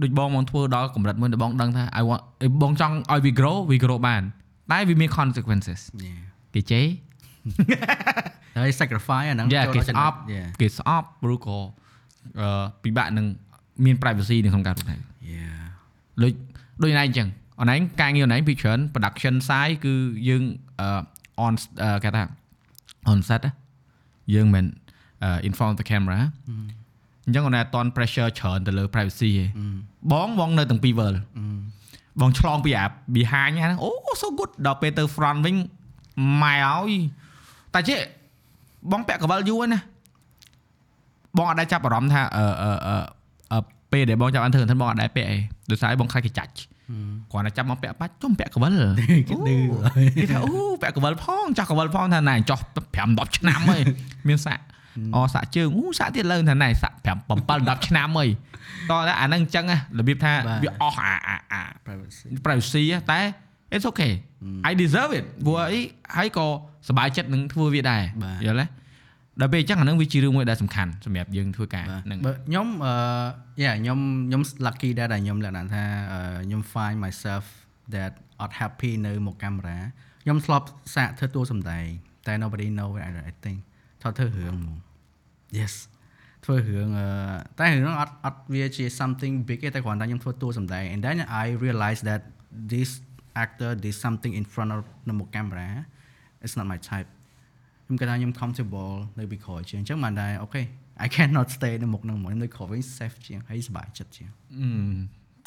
[0.01, 4.23] ដូចបងមកធ្វើដល់កម្រិតមួយដែលបងដឹងថា I want អេបងចង់ឲ្យ we grow we grow បាន
[4.71, 5.79] តែវាមាន consequences
[6.53, 6.85] គេជេរ
[8.57, 11.59] ហើយ sacrifice អាហ្នឹង Yeah គេចូលស្អប់ Yeah គេស្អប់ឬក៏
[12.39, 13.25] អឺពិបាកនឹង
[13.85, 14.95] មាន privacy នៅក្នុងការរស់នៅ
[15.33, 15.59] Yeah
[16.21, 16.31] ដូច
[16.83, 17.27] ដូចណៃអញ្ចឹង
[17.59, 19.93] អនឡាញការងារអនឡាញពីច្រើន production side គឺ
[20.27, 20.43] យើង
[20.79, 20.87] អឺ
[21.45, 21.53] on
[21.83, 22.23] អឺគេថា
[23.11, 23.51] on set ណា
[24.35, 24.65] យើងមិន
[25.47, 26.19] in front of the camera
[27.25, 29.45] អញ្ចឹងអនឡាញអត់តន់ pressure ច្រើនទៅលើ privacy ទេ
[30.11, 31.17] បងបងនៅទាំងពីរ world
[32.21, 33.89] បងឆ្លងពីអា behind ហ្នឹងអូ
[34.21, 35.55] so good ដល់ពេលទៅ front វិញ
[36.41, 36.91] ម៉ែឲ្យ
[37.77, 37.95] តែជិ
[38.91, 39.79] បងពាក់កវលយូរហើយណា
[41.37, 42.95] បងអត់ដែលចាប់អារម្មណ៍ថាអឺអឺអឺ
[43.51, 43.59] អឺ
[43.91, 45.39] ពេលដែលបងចាប់អានធ្វើហ្នឹងបងអត់ដែលពាក់ឯង
[45.69, 46.51] ដោយសារបងខ្លាចគេចាច់
[47.31, 48.75] គ្រាន់តែចាប់មកពាក់បាច់ចុំពាក់កវល
[49.29, 49.57] គេឌឺ
[50.19, 50.51] គេថាអូ
[50.81, 52.59] ពាក់កវលផងចាស់កវលផងថាណែចោះ
[52.95, 53.81] 5 10ឆ្នាំហើយ
[54.27, 54.63] មានសាក់
[55.15, 58.29] អសាក់ជើងអូសាក់ទៀតឡើងថាណែសាក់5 7 10ឆ្នាំហើយ
[58.89, 60.33] តោះតែអាហ្នឹងអញ្ចឹងណារបៀបថា
[60.63, 63.19] វាអស់អាអាអា privacy privacy ហ៎តែ
[63.75, 64.13] it's okay
[64.69, 65.79] I deserve it ព្រោះអី
[66.17, 66.47] ហើយក៏
[66.87, 68.65] សប្បាយចិត្តនឹងធ្វើវាដែរបាទយល់ទេ
[69.41, 72.93] ដល់ពេលអញ្ចឹងអាហ្នឹងវាជារឿងមួយដែលសំខាន់សម្រាប់យើងធ្វើការបាទហ្នឹងបើខ្ញុំអឺ
[73.63, 77.45] yeah ខ្ញុំខ្ញុំ lucky ដែរដែលខ្ញុំលក្ខណៈថាអឺខ្ញុំ find myself
[77.93, 79.79] that not happy នៅមុខកាមេរ៉ា
[80.23, 81.85] ខ្ញុំធ្លាប់សាកធ្វើតួសម្ដែង
[82.27, 83.57] តែ nobody know it I think
[84.01, 84.77] ថតធ្វើរឿងហ្មង
[85.59, 85.73] yes
[86.45, 87.07] ធ្វើរឿងអឺ
[87.59, 92.21] តែរឿងហ្នឹងអត់អត់វាជា something big ទេតែគ្រាន់តែខ្ញុំធ្វើតួសម្ដែង and then I realized that
[92.73, 92.89] this
[93.43, 95.69] actor did something in front of នៅមុខកាមេរ៉ា
[96.43, 97.09] it's not my type
[97.85, 100.61] ខ្ញុំគិតថាខ្ញុំ comfortable នៅពីក្រោយជាងអញ្ចឹងបានដែរអូខេ
[101.05, 104.67] I cannot stay នៅមុខហ្នឹងហ្មងខ្ញុំនៅក្រោយវិញ safe ជាងហើយសប្បាយចិត្តជាងអឺ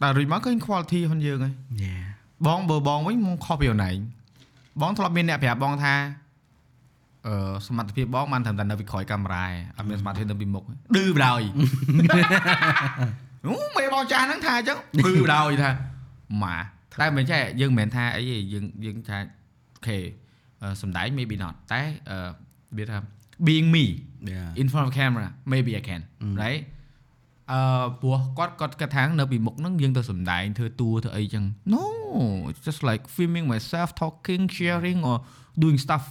[0.01, 1.55] តែរួចមកឃើញ quality ហ្នឹងយើងហើយ
[1.85, 2.05] Yeah
[2.47, 3.97] បងបើបងវិញមកខុសពីអូនឯង
[4.81, 5.95] បងធ្លាប់មានអ្នកប្រាប់បងថា
[7.27, 7.35] អឺ
[7.67, 10.65] សមត្ថភាពបងបានត្រឹមតែនៅពីក្រោយកាមេរ៉ាឯងអត់មានសមត្ថភាពនៅពីមុខ
[10.97, 11.45] ឌឺបដ ாய்
[13.45, 15.71] អូមេបងចាស់ហ្នឹងថាអញ្ចឹងឌឺបដ ாய் ថា
[16.43, 16.57] ម៉ា
[17.01, 19.19] តែមិនចេះយើងមិនមែនថាអីទេយើងយើងថា
[19.75, 19.99] អូខេ
[20.63, 22.17] អឺសំដែង maybe not តែអឺ
[22.79, 22.99] វាថា
[23.47, 23.85] being me
[24.33, 26.03] Yeah in front of camera maybe I can
[26.43, 26.63] right
[27.53, 27.61] អឺ
[28.01, 31.45] ព្រោះគាត់គាត់គិតថានៅពីមុខហ្នឹងយើងទៅសំដែងធ្វើតួធ្វើអីចឹង
[31.75, 31.85] no
[32.51, 35.17] it's just like filming myself talking sharing or
[35.63, 36.05] doing stuff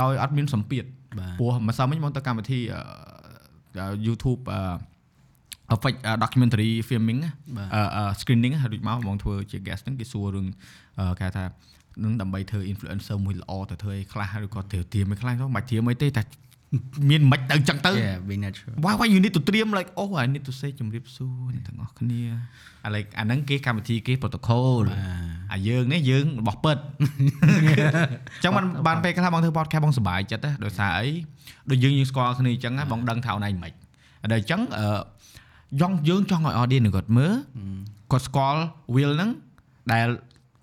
[0.00, 0.84] ដោយអត់មានសម្ពាធ
[1.18, 4.60] បាទព្រោះម្សិលមិញមកទៅកម្មវិធីអឺ YouTube អឺ
[5.74, 10.46] effect documentary filming ណាបាទអឺអឺ screening ហើយដូចមកហ្មងធ្វើជា guest ហ្នឹងគេសួររឿង
[10.98, 11.44] អឺគេថា
[12.04, 16.22] នឹងដើម្បីធ្វើ influencer មួយល្អទៅធ្វើអីខ្លះឬក៏ត្រូវត្រៀមអីខ្លះទៅមិនត្រៀមអីទេតែ
[17.10, 20.70] មានមិនទៅចឹងទៅ Yeah be natural why why you need to ត្រៀម like oh I need to say
[20.80, 22.20] ជំរាបសួរអ្នកទាំងអស់គ្នា
[22.84, 24.82] អា like អាហ្នឹងគេកម្មវិធីគេ protocol
[25.52, 26.78] អាយើងនេះយើងរបស់ពិត
[27.58, 31.08] អញ្ចឹងបានបានពេលខ្លះបងធ្វើ podcast បងសប្បាយចិត្តណាដោយសារអី
[31.70, 33.72] ដូចយើងយើងស្គាល់គ្នាអញ្ចឹងណាបងដឹងថាអូនឯងមិន
[34.32, 34.86] ដល់អញ្ចឹងអឺ
[35.80, 37.32] យ៉ងយើងចង់ឲ្យ audience គាត់មើល
[38.12, 38.62] គាត់ស្គាល់
[38.94, 39.30] will ហ្នឹង
[39.92, 40.06] ដែល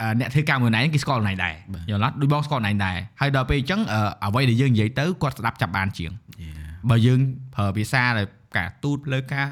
[0.02, 1.54] អឺអ្នកធ្វើការមួយណៃគេស្គាល់ណៃដែរ
[1.90, 6.12] យល់អត់ដូចបងស្គាល់ណៃដែរហើយដល់ពេលអញ្ចឹងអឺអ្វីដែលយើងនិយាយទៅគាត់ស្ដាប់ចាប់បានជាង
[6.44, 6.56] Yeah
[6.90, 7.20] បើយើង
[7.56, 8.28] ប្រើភាសាដែល
[8.58, 9.48] ការទូតលើការ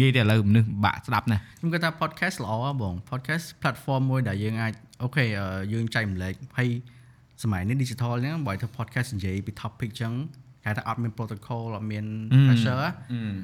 [0.00, 6.68] ងាយតែឥឡូវមនុស្សបាក់ស្ដាប់ណាស់ខ្ញុំគិតថា podcast ល្អហ៎បង podcast platform មួយដែលយើងអាចអូខេអឺយើងចែកម្លែកហើយ
[7.42, 10.12] សម័យនេះ digital ហ្នឹងបើធ្វើ podcast និយាយពី topic ចឹង
[10.64, 12.04] គេថាអត់មាន protocol អត់មាន
[12.46, 12.84] pressure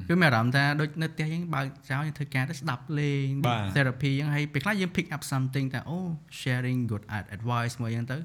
[0.07, 5.97] គឺមានអារម្មណ៍ថាដូចនៅផ្ទះយើងបើកចោលយើងធ្វើការទៅស្ដាប់លេងបាទ therapy ចឹងហើយពេលខ្លះយើង pick up something ថាអូ
[6.41, 7.03] sharing good
[7.35, 8.17] advice មួយចឹងទៅ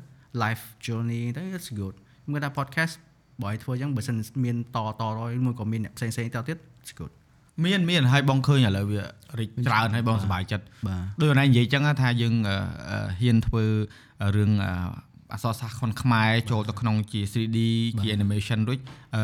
[0.42, 1.94] life journey ទៅ it's good
[2.24, 2.94] ខ្ញុំគិតថា podcast
[3.42, 7.12] បើឲ្យធ្វើចឹងបើសិនមានតតរយមួយក៏មានអ្នកផ្សេងៗតទៀត it's good
[7.64, 9.02] មានមានហើយបងឃើញឥឡូវវា
[9.40, 12.56] រីកច្រើនហើយបងសប្បាយចិត្តបាទដូចអូនឯងនិយាយចឹងណាថាយើងអឺ
[12.90, 13.64] អឺហ៊ានធ្វើ
[14.36, 14.50] រឿង
[15.32, 17.58] អឺអក្សរសាស្ត្រខុនខ្មែរចូលទៅក្នុងជា 3D
[18.00, 18.78] ជា animation រួច
[19.16, 19.22] អឺ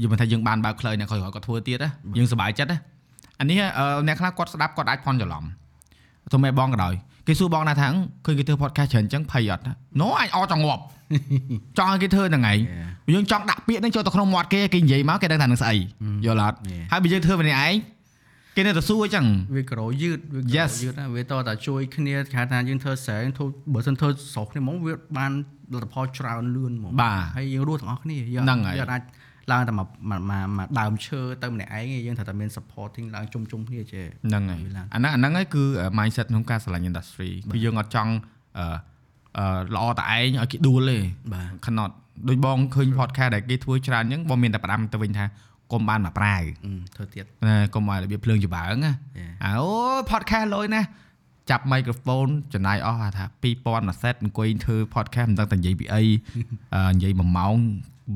[0.00, 2.78] យើងមិនថាយើងបានបើកផ្លូវអ្នកក្រោយៗគាត់ធ្វើទៀតណាយើងសប្បាយចិត្តណា
[3.40, 5.44] អានេះអឺអ្នកខ្លះគាត់ស្ដាប់គាត់អាចផន់ច្រឡំ
[6.32, 6.94] ទោះមិនបងក៏ដោយ
[7.26, 7.88] គេសួរបងណាថា
[8.24, 9.62] ឃើញគេធ្វើ podcast ច្រើនអញ្ចឹងភ័យអត់
[10.00, 10.82] ណូអញអត់ចង់ងាប់
[11.78, 12.58] ចង់ឲ្យគេធ្វើហ្នឹងឯង
[13.14, 15.76] យើងចង់ដាក់ពាក្យហ្នឹងចូលទៅក្នុងមាត់គេគេនិយាយមកគេដឹងថានឹងស្អី
[16.24, 16.56] យល់អត់
[16.92, 17.74] ហើយបើយើងធ្វើម្នាក់ឯង
[18.56, 19.26] គេនៅតែសួរអញ្ចឹង
[19.56, 25.32] វាក្រយឺតវាក្រ Yes យឺតណាវាតតែជួយគ្នាគេហៅថាយើងធ្វើស្រែធ្វើបើមិនធ្វើស្រុកគ្នាហ្មងវាបាន
[25.72, 29.02] លទ្ធផលច្រើនលឿនហ្មងបាទហើយយើងរស់ទាំងអស់គ្នាយើងហ្នឹងហើយយើងអាច
[29.52, 35.64] ឡើងតែមកមកមកមកដើមឈើទៅម្នាក់ឯងឯងយើងត្រូវតែមាន supporting ឡើងជុំជុំគ្នាចេះហ្នឹងហើយវាឡើងអាហ្នឹងអាហ្នឹងហើយគឺ
[35.98, 38.12] mindset ក្នុងការឆ្លាញ់ industry គឺយើងអត់ចង់
[38.58, 38.66] អឺ
[39.38, 40.98] អឺល្អតែឯងឲ្យគេដួលទេ
[41.32, 41.94] បាទខណត់
[42.28, 45.24] ដូចបងឃើញ podcast ដែលគេធ្វើច្រើនអញ្ចឹងបងមានតែផ្ដាំទៅវិញថា
[45.72, 49.32] កុំបានមកប្រាវអឺធ្វើទៀតណាកុំឲ្យរបៀបភ្លើងច្បើងណា Yeah.
[49.44, 49.68] អើអូ
[50.10, 50.82] podcast លុយណា
[51.50, 56.02] ចាប់ microphone ចំណាយអស់ថា2000មួយ set អង្គុយធ្វើ podcast មិនដឹងតែនិយាយពីអី
[56.74, 57.54] អឺនិយាយ1ម៉ោង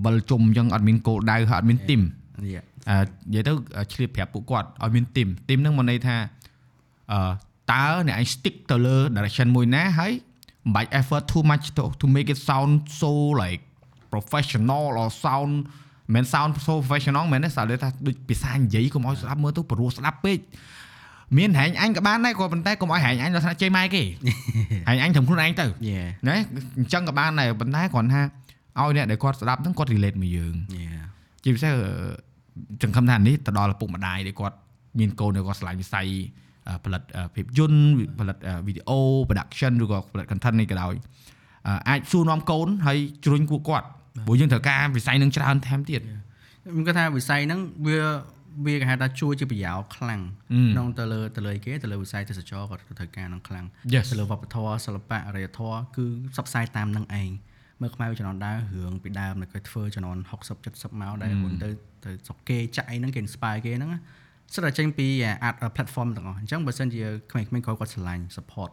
[0.04, 2.02] វិលជុំអញ្ចឹងអត់មានគោលដៅហើយអត់មានទីម
[2.44, 2.60] នេះ
[2.90, 2.98] អឺ
[3.30, 3.52] និយាយទៅ
[3.92, 6.16] ឆ្លៀតប្រាប់ពួកគាត់ឲ្យមានទីមទីមហ្នឹងមកន័យថា
[7.12, 7.20] អឺ
[7.72, 10.12] តើអ្នកឯង stick ទៅលើ direction មួយណាហើយ
[10.64, 13.10] មិនបាច់ effort too much to to make it sound so
[13.42, 13.62] like
[14.14, 15.54] professional or sound
[16.14, 20.38] មិន sound so professional មែនទេសារលើថាដូចភាសានិយាយកុំឲ្យស្ដាប់មើលទៅព្រោះស្ដាប់ពេក
[21.38, 24.02] មានហែងអញក៏បានដែរក៏ប៉ុន្តែកុំឲ្យហែងអញដល់ថ្នាក់ជ័យម៉ែគេ
[24.88, 26.36] ហែងអញត្រឹមខ្លួនឯងទៅយេណា
[26.78, 30.84] អញ្ចឹងក៏បានដែរប៉ុន្តែគ្រាន់ថាឲ្យអ្នកដែលគាត់ស្ដាប់ហ្នឹងគាត់ relate មកយើងយេ
[31.44, 31.84] ជាពិសេសអឺ
[32.82, 34.56] ចង្ឃឹមថានេះទៅដល់ឪពុកម្ដាយដែលគាត់
[34.98, 36.08] មានកូនដែលគាត់ឆ្លាញ់វិស័យ
[36.68, 37.80] អឺផលិតអឺភាពយន្ត
[38.18, 40.94] ផលិតវីដេអូ production ឬក៏ផលិត content នេះក៏ដោយ
[41.66, 43.86] អឺអាចសួរនាំកូនហើយជ្រុញគួរគាត់
[44.26, 47.98] ព្រោះយើងត្រូវការវិស័យនឹងច្រើនថែមទៀតខ្ញុំគាត់ថាវិស័យហ្នឹងវា
[48.66, 50.22] វាគេហៅថាជួយជាប្រយោជន៍ខ្លាំង
[50.52, 57.30] អឺក្នុងទៅលើទៅលើគេទៅលើវិស័យទេសចរគាត់ត្រូវការនឹងខ្លាំង Yes ទៅលើវប្បធម៌សិល្បៈអរិយធម៌គឺផ្សព្វផ្សាយតាមនឹងឯង
[57.80, 60.30] មើលខ្មែរជំនាន់ដើមរឿងពីដើមនៅគេធ្វើជំនាន់60
[60.64, 61.68] 70មកដែលមុនទៅ
[62.04, 64.00] ទៅស្រុកគេចាក់អីហ្នឹងគេ inspire គេហ្នឹងណា
[64.54, 68.70] សិតតែចេញពីអា art platform ទាំងអស់អញ្ចឹងបើសិនជាក្មេងៗគាត់គាត់ឆ្លាញ់ support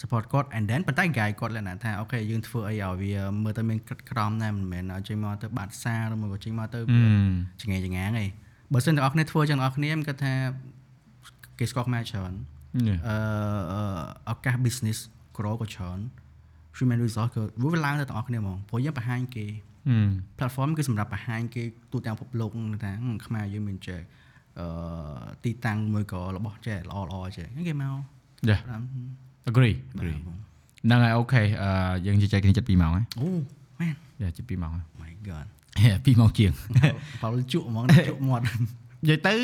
[0.00, 6.78] support គាត់ and then ប៉ុន្តែ guide គាត់លក្ខណៈថាអូខេយើងធ្វើអីឲ្យវាមើលទៅមានក្រិតក្រមណាស់មិនមែនឲ្យចេញមកទៅបាត់សារឬមកចេញមកទៅ
[7.60, 8.30] ចង្អេចង្ងាងឯង
[8.72, 10.34] បើសិនទាំងអស់គ្នាធ្វើចឹងទាំងអស់គ្នាខ្ញុំគិតថា
[11.58, 12.32] គេស្គាល់ខ្មែរច្រើន
[13.08, 13.16] អឺ
[13.72, 13.80] អឺ
[14.30, 14.98] ឱកាស business
[15.36, 15.98] grow ក៏ច្រើន
[16.76, 19.46] human resource ក៏វាឡើងទៅទាំងអស់គ្នាហ្មងព្រោះយើងបង្ហាញគេ
[20.38, 21.62] platform គឺសម្រាប់បង្ហាញគេ
[21.92, 22.50] ទូទាំងពិភពលោក
[22.84, 24.00] ថាហឹមខ្មែរយើងមានចេះ
[24.60, 24.66] អឺ
[25.44, 27.94] ទីតាំងមួយក៏របស់ចេះល្អល្អចេះហ្នឹងគេមក
[28.50, 28.82] Yeah តាម
[29.50, 30.18] agree agree
[30.86, 31.70] ហ្នឹងហើយអូខេអឺ
[32.06, 33.28] យើងជជែកគ្នាចិត្ត2ម៉ោងហើយអូ
[33.80, 35.46] មែនយ៉ាចិត្ត2ម៉ោងហើយ my god
[35.76, 36.52] 2ម៉ោងជាង
[37.22, 38.44] បើជក់ហ្មងជក់មាត់
[39.02, 39.34] និយាយទៅ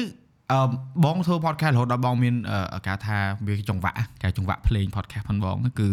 [0.53, 0.59] អឺ
[1.05, 2.35] បងធ្វើ podcast រហូតដល់បងមាន
[2.75, 3.17] អឺការថា
[3.47, 5.89] វាចង្វាក់គេចង្វាក់ភ្លេង podcast ផងបងគឺ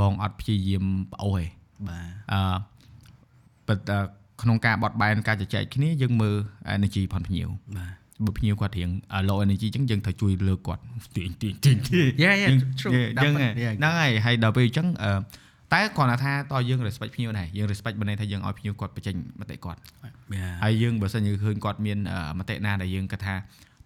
[0.00, 1.44] បងអត់ព្យាយាមប្អូសទេ
[1.88, 2.40] បាទអឺ
[3.68, 3.98] ប៉ុន្តែ
[4.42, 6.36] ក្នុងការបត់បែនការជជែកគ្នាយើងមើល
[6.76, 8.90] energy ផងភ្ញៀវបាទ បើភ្ញៀវគាត់រៀង
[9.28, 10.82] low energy អញ្ចឹងយើងត្រូវជួយលើគាត់
[11.16, 12.92] ទាញទាញទាញទាញ Yeah, yeah, យើង true.
[12.94, 13.72] យើងដាប់ហ្នឹង Yeah.
[14.00, 15.10] ហើយហើយដល់ពេលអញ្ចឹងអឺ
[15.72, 20.12] តែគ្រាន់តែថាតើយើង respect ភ្ញៀវដែរយើង respect បើន័យថាយើងឲ្យភ្ញៀវគាត់បញ្ចេញមតិគាត់បាទ
[20.64, 23.34] ហើយយើងបើសិនយើងឃើញគាត់មានអឺមតិណាដែលយើងគិតថា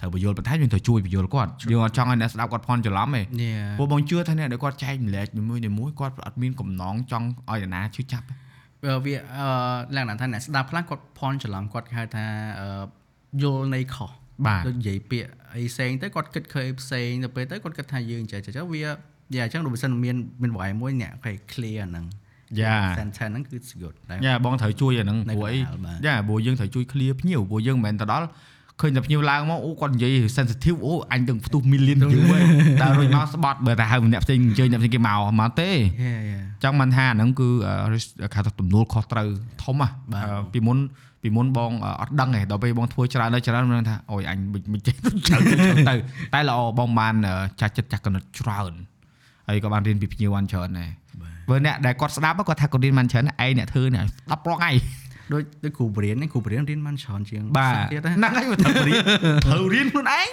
[0.00, 3.76] ត្រូវបញ្យល់បន្ថែមយើងត្រូវជួយបញ្យល់គាត់យើងអត់ចង់ឲ្យអ្នកស្ដាប់គាត់ផន់ច្រឡំទេ Yeah.
[3.78, 8.34] ព្រោះបងជឿថាអ្នកដែលគាត់ចែកម្លែកមួយៗមួយៗគាត់អត់មានកំណងចង់ឲ្យអ្នកណាឈឺចាប់ទេ
[8.84, 9.48] វាវាអឺ
[9.96, 12.24] លក្ខណៈថាអ្នកស្ដាប់ខ្លះគាត់ផន់ច្រឡំគាត់គេហៅថា
[12.60, 12.68] អឺ
[13.42, 14.10] យល់នៃខុស
[14.46, 18.92] បាទដូចនិយាយពាក្យអីផ្សេងទៅគាត់គិតឃើញផ្សេងទៅពេលទៅគាត់គិតថាយើងចេះចេះវាយ៉ា
[19.44, 22.06] អញ្ចឹងដូចបើសិនមានមានបរិយាមួយអ្នកគេ clear អាហ្នឹង
[22.60, 28.26] យ៉ា sentence ហ្នឹងគឺ good ដែរយ៉ាបងត្រូវជួយអាហ្នឹងនៅព្រោះអីកណ្ដាលបាទយ៉ាព្រោះយើងត្រូវជួយ clear ភ្ញៀវព្រោះយើងមិនមែនទៅដល់
[28.80, 32.38] ឃើញតែភ្ញៀវឡើងមកអូគាត់និយាយ sensitive អូអញទាំងផ្ទុះ million view ហ៎
[32.82, 35.70] តែរួចមកស្បត់បើតែហៅម្នាក់ផ្សេងអញ្ជើញអ្នកផ្សេងគេមកមកទេ
[36.04, 37.98] Yeah yeah ចង់មិនថាអាហ្នឹងគឺអឺ
[38.34, 39.28] គេថាទំនួលខុសត្រូវ
[39.62, 40.78] ធំហ៎បាទអឺពីមុន
[41.26, 45.94] ពីមុនបងអឺអត់ដឹងទេដល់ពេលបងធ្វើច្រើនទៅច្រើនមិនដឹងថាអូយអញមិនមិនចេះទៅច្រើនទៅច្រើនទៅ
[46.34, 48.72] តែល្អបងបានអឺចាស់ចិត្តចាស់កណិតច្រើន
[49.48, 50.90] ហើយក៏បានរៀនពីភ្ញៀវបានច្រើនដែរ
[51.22, 54.74] បាទបើអ្នកដែលគាត់ស្ដាប់គាត់ថាគាត់រៀនបានច្រើនឯងអ្នកធ្វើនេះស្ដាប់ប្រងឯង
[55.32, 59.04] ដូចដូចគ្រូបរៀនហ្នឹងគ្រូបរៀនរៀនបានច្រើនជាងបាទសិស្សទៀតណាហ្នឹងហើយវាត្រូវរៀន
[59.46, 60.28] ត្រូវរៀនខ្លួនឯង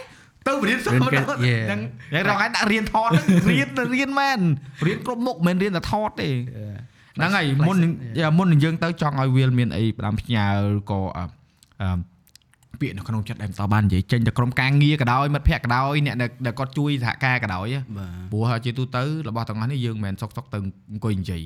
[0.48, 1.64] ទៅរៀនសិស្សរៀនមិនគេដឹង Yeah.
[1.68, 1.82] ហ្នឹង
[2.14, 4.40] យ៉ាងរកឯងដាក់រៀនថតហ្នឹងរៀនរៀនមែន
[4.88, 6.30] រៀនគ្រប់មុខមិនមែនរៀនតែថតទេ
[7.16, 10.46] ហ្នឹងហើយមុននឹងយ៉ាមុននឹងយើងទៅចង់ឲ្យវាមានអីផ្ដាំផ្ញើ
[10.78, 11.26] ឬក៏អឺ
[11.82, 11.90] អឺ
[12.82, 17.68] ពាក្យនៅក្នុងចិត្តដែលមិនតបាននិយាយចេញទៅក្រុមការងារក៏ដោយមិត្តភ័ក្តិក៏ដោយអ្នកដែលដែលគាត់ជួយសហការក៏ដោយ
[17.98, 20.58] បាទព្រោះជាទូទៅរបស់ទាំងអស់នេះយើងមិនមែនសុកសុកទៅ
[20.92, 21.44] អង្គុយនិយាយ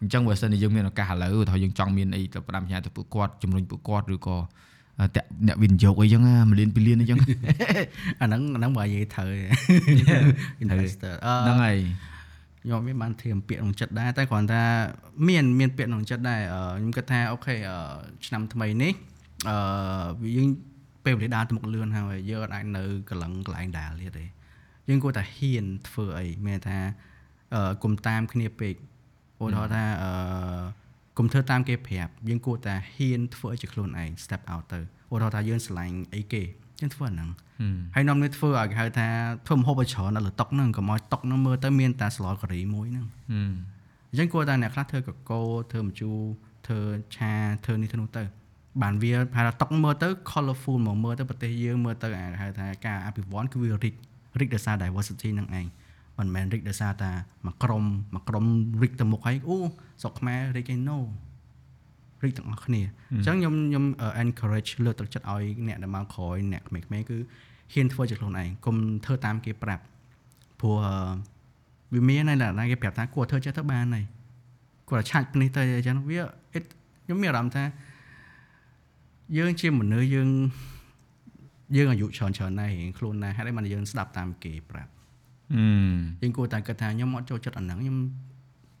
[0.00, 4.36] អញ្ចឹងបើសិនជាយើងមានឱកាសឥឡូវថាយើងចង់មានអីទៅផ្ដាំផ្ញើទៅពួកគាត់ជំរុញពួកគាត់ឬក៏
[5.16, 7.18] តាក់អ្នកវិនិយោគអីចឹងណាមួយលានពីរលានអីចឹង
[8.20, 9.30] អាហ្នឹងអាហ្នឹងបើនិយាយត្រូវ
[10.62, 11.76] investor អឺហ្នឹងហើយ
[12.68, 14.62] ខ្ញុំមានបានធៀមពាក្យក្នុងចិត្តដែរតែគ្រាន់ថា
[15.28, 17.78] មានមានពាក្យក្នុងចិត្តដែរអឺខ្ញុំគិតថាអូខេអឺ
[18.26, 18.92] ឆ្នាំថ្មីនេះ
[19.48, 19.56] អឺ
[20.36, 20.48] យើង
[21.04, 24.24] ពេលវេលាដើរទៅមុខលឿនហើយយើងអត់អាចនៅកន្លងកន្លែងដើរទៀតទេ
[24.88, 26.78] យើងគួរតែហ៊ានធ្វើអីមានន័យថា
[27.54, 28.74] អឺគុំតាមគ្នាពេក
[29.42, 30.10] ឧទាហរណ៍ថាអឺ
[31.18, 34.80] គុំធ្វើតាមគេប្រាប់យើងគួរតែហ៊ានធ្វើឲ្យជាខ្លួនឯង step out ទៅ
[35.12, 36.42] ឧទាហរណ៍ថាយើងស្រឡាញ់អីគេ
[36.80, 37.30] យើងធ្វើអាហ្នឹង
[37.94, 39.08] ហើយនាំនេះធ្វើឲ្យគេហៅថា
[39.46, 43.34] ធ្វើម្ហូបឲ្យច្រើនដល់លើតុកហ្នឹងកុំឲ្យតុកហ្នឹងមើលទៅមានតែស្លការីមួយហ្នឹងអ
[44.14, 45.40] ញ្ចឹងគួរតែអ្នកខ្លះធ្វើកកោ
[45.72, 46.18] ធ្វើម្ជូរ
[46.66, 46.80] ធ្វើ
[47.16, 47.32] ឆា
[47.64, 48.24] ធ្វើនេះធ្វើនោះទៅ
[48.82, 52.08] បានវាថាតុកមើលទៅ colorful មកមើលទៅប្រទេសយើងមើលទៅ
[52.40, 53.98] ហៅថាការអភិវឌ្ឍគឺវា rich
[54.38, 55.66] rich ដោយសារ diversity ហ្នឹងឯង
[56.18, 57.10] មិនមែន rich ដោយសារតែ
[57.44, 57.84] មួយក្រុម
[58.14, 58.44] មួយក្រុម
[58.82, 59.56] rich ទៅមុខហើយអូ
[60.02, 60.98] ស្រុកខ្មែរ rich ឯណូ
[62.22, 62.80] rich ទាំងអស់គ្នា
[63.12, 63.84] អញ្ចឹងខ្ញុំខ្ញុំ
[64.22, 67.18] encourage លើកទឹកចិត្តឲ្យអ្នកដែលមកក្រោយអ្នកក្មេងៗគឺ
[67.72, 69.84] ហ៊ានធ្វើជាខ្លួនឯងកុំធ្វើតាមគេប្រាប់
[70.60, 70.76] ព្រោះ
[71.94, 74.04] វាមានហើយណាគេប្រាប់ថាគួរធ្វើចេះទៅបានហើយ
[74.88, 76.20] គួរតែឆាច់នេះទៅអញ្ចឹងវា
[76.52, 77.64] ខ្ញុំមានអារម្មណ៍ថា
[79.38, 80.28] យើងជាមនុស្សយើង
[81.76, 84.90] យើងអាយុច្រើនច្រើនណាស់រៀងខ្លួនណាស់ហេតុអីបានយើងស្ដាប់តាមគេប្រាប់
[86.22, 87.98] យើងគួរតែគិតថាខ្ញុំអត់ចូលចិត្តអាហ្នឹងខ្ញុំ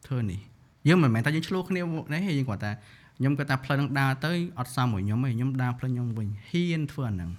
[0.06, 0.40] ធ្វើនេះ
[0.88, 1.80] យើងមិនមែនថាយើងឆ្លោះគ្នា
[2.12, 2.70] នេះយើងគាត់ថា
[3.18, 7.30] ខ្ញុំគាត់ថាផ្លូវហ្នឹងដើរទៅអត់សមមួយខ្ញុំទេខ្ញុំដើរផ្លូវខ្ញុំវិញហ៊ានធ្វើអាហ្នឹង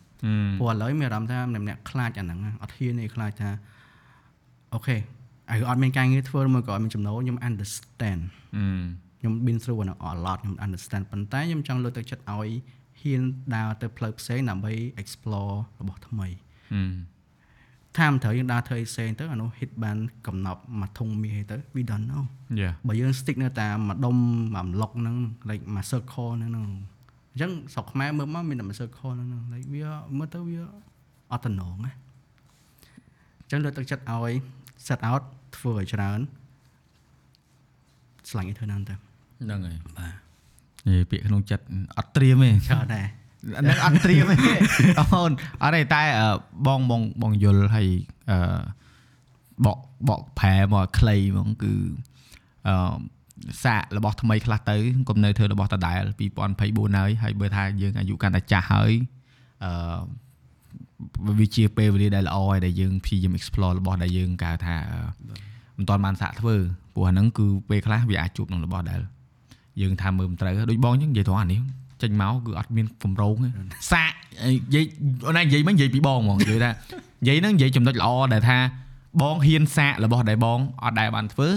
[0.59, 3.49] ព្រោះឥឡូវមានអារម្មណ៍ថាម្នាក់ខ្លាចអាហ្នឹងអត់ហ៊ានទេខ្លាចថា
[4.73, 4.97] អូខេ
[5.51, 8.21] ហើយអត់មានការងារធ្វើមកក៏អត់មានចំណូលខ្ញុំ understand
[9.19, 9.79] ខ្ញុំ been through
[10.09, 12.49] a lot ខ្ញុំ understand ប៉ុន្តែខ្ញុំចង់លើកទឹកចិត្តឲ្យ
[13.01, 13.21] ហ៊ាន
[13.55, 16.27] ដើរទៅផ្លូវផ្សេងដើម្បី explore របស់ថ្មី
[17.99, 19.97] ថាមិនត្រូវយើងដើរធ្វើអីផ្សេងទៅអានោះ hit បាន
[20.27, 22.23] កំណប់មួយធុងមាសទៅ we don't know
[22.87, 24.15] បើយើង stick នៅតាមមួយដុំ
[24.55, 25.15] មួយប្លុកហ្នឹង
[25.49, 29.85] like មួយ circle ហ្នឹងអញ្ចឹងស្រុកខ្មែរមើលមកមានតែមួយ circle ហ្នឹង like វា
[30.17, 30.61] មើលទៅវា
[31.31, 31.91] អត់តំណងណា
[33.41, 34.31] អញ្ចឹងលើកទឹកចិត្តឲ្យ
[34.87, 35.23] set out
[35.57, 36.19] ធ្វើឲ្យច្រើន
[38.29, 40.13] ស្លាញ់ឲ្យធ្វើហ្នឹងទៅហ្នឹងហើយបាទ
[40.87, 41.65] និយាយពាក្យក្នុងចិត្ត
[41.97, 44.53] អត់ត្រៀមទេច្រើនដែរហ្នឹងអត់ត្រៀមទេ
[44.99, 45.31] អូន
[45.63, 46.01] អត់ទេតែ
[46.67, 47.87] បងបងបងយល់ឲ្យ
[48.31, 48.59] អឺ
[49.65, 49.77] បក
[50.09, 51.73] បកប្រែមកខ្លីហ្មងគឺ
[52.67, 52.75] អឺ
[53.63, 54.75] សាករបស់ថ្មីខ្លះទៅ
[55.09, 56.01] កុំនៅធ្វើរបស់ដដែល
[56.49, 58.91] 2024ហើយហើយបើថាយើងអាយុកាន់តែចាស់ហើយ
[59.65, 64.75] អឺវាជាពេលវេលាដែលល្អហើយដែលយើងព្យាយាម explore របស់ដែលយើងកៅថា
[65.77, 66.55] មិនទាន់បានសាកធ្វើ
[66.93, 69.01] ព្រោះអាហ្នឹងគឺពេលខ្លះវាអាចជួបនឹងរបស់ដែល
[69.81, 71.59] យើងថាមើលមិនត្រូវដូចបងចឹងនិយាយត្រង់អានេះ
[72.01, 73.35] ចេញមកគឺអត់មានកម្រង
[73.91, 74.11] សាក
[74.47, 74.85] និយាយ
[75.27, 78.57] អូននិយាយមិននិយាយពីបងហ្មងនិយាយថានិយាយហ្នឹងនិយាយចំណុចល្អដែលថា
[79.21, 81.49] បងហ៊ានសាករបស់ដែលបងអត់ដែលបានធ្វើ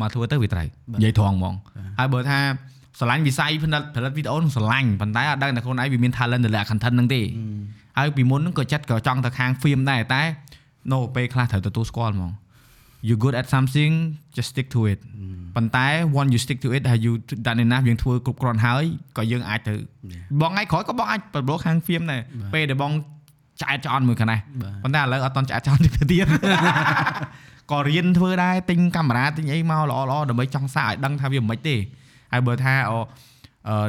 [0.00, 0.68] មកធ្វើទៅវាត្រូវ
[0.98, 1.54] និយាយត្រង់ហ្មង
[1.98, 2.38] ហើយបើថា
[2.98, 7.22] ស្រឡាញ់វិស័យផលិតផលិតវីដេអូនឹងស្រឡាញ់ប៉ុន្តែអត់ដឹងថាខ្លួនឯងវាមាន talent ទៅលើ content ហ្នឹងទេ
[7.98, 10.22] ហើយពីមុនហ្នឹងក៏ចិត្តក៏ចង់ទៅខាង film ដែរតែ
[10.92, 12.32] no ពេលខ្លះត្រូវទទួលស្គាល់ហ្មង
[13.08, 13.92] you good at something
[14.36, 14.98] just stick to it
[15.56, 15.86] ប៉ុន្តែ
[16.20, 17.12] once you stick to it ហើយ you
[17.46, 18.84] ដាក់នៅណាយើងធ្វើគ្រប់គ្រាន់ហើយ
[19.16, 19.74] ក៏យើងអាចទៅ
[20.40, 22.20] បងថ្ងៃក្រោយក៏បងអាចប្រឡូខាង film ដែរ
[22.54, 22.92] ពេលដែលបង
[23.60, 24.40] ឆ្អែតឆ្អន់មួយខាងនេះ
[24.82, 26.26] ប៉ុន្តែឥឡូវអត់តន់ឆ្អែតឆ្អន់ទៀតទៀត
[27.72, 31.76] ក៏រៀនធ្វើដែរទិញកាមេរ៉ាទិញអីមកល្អល្អដើម្បីចង់សាកឲ្យដឹងថាវាមិនទេ
[32.32, 32.96] ហើយបើថាអូ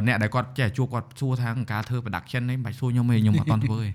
[0.06, 3.88] អ្នកដែលគាត់ចេះជួបគាត់សួរថាការធ្វើ production នេះមិនបាច់សួរខ្ញុំទេខ្ញុំអត់តន់ធ្វើទេ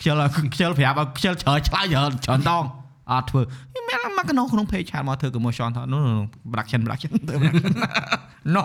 [0.00, 0.20] ខ្ជិល
[0.54, 2.64] ខ្ជិលប្រាប់ឲ្យខ្ជិលច្រើនឆ្លើយច្រើនដង
[3.10, 3.40] អត់ធ្វើ
[3.74, 7.34] មានមកក្នុងក្នុង page ឆាតមកធ្វើ commercial ថា no no production production ទៅ
[8.56, 8.62] no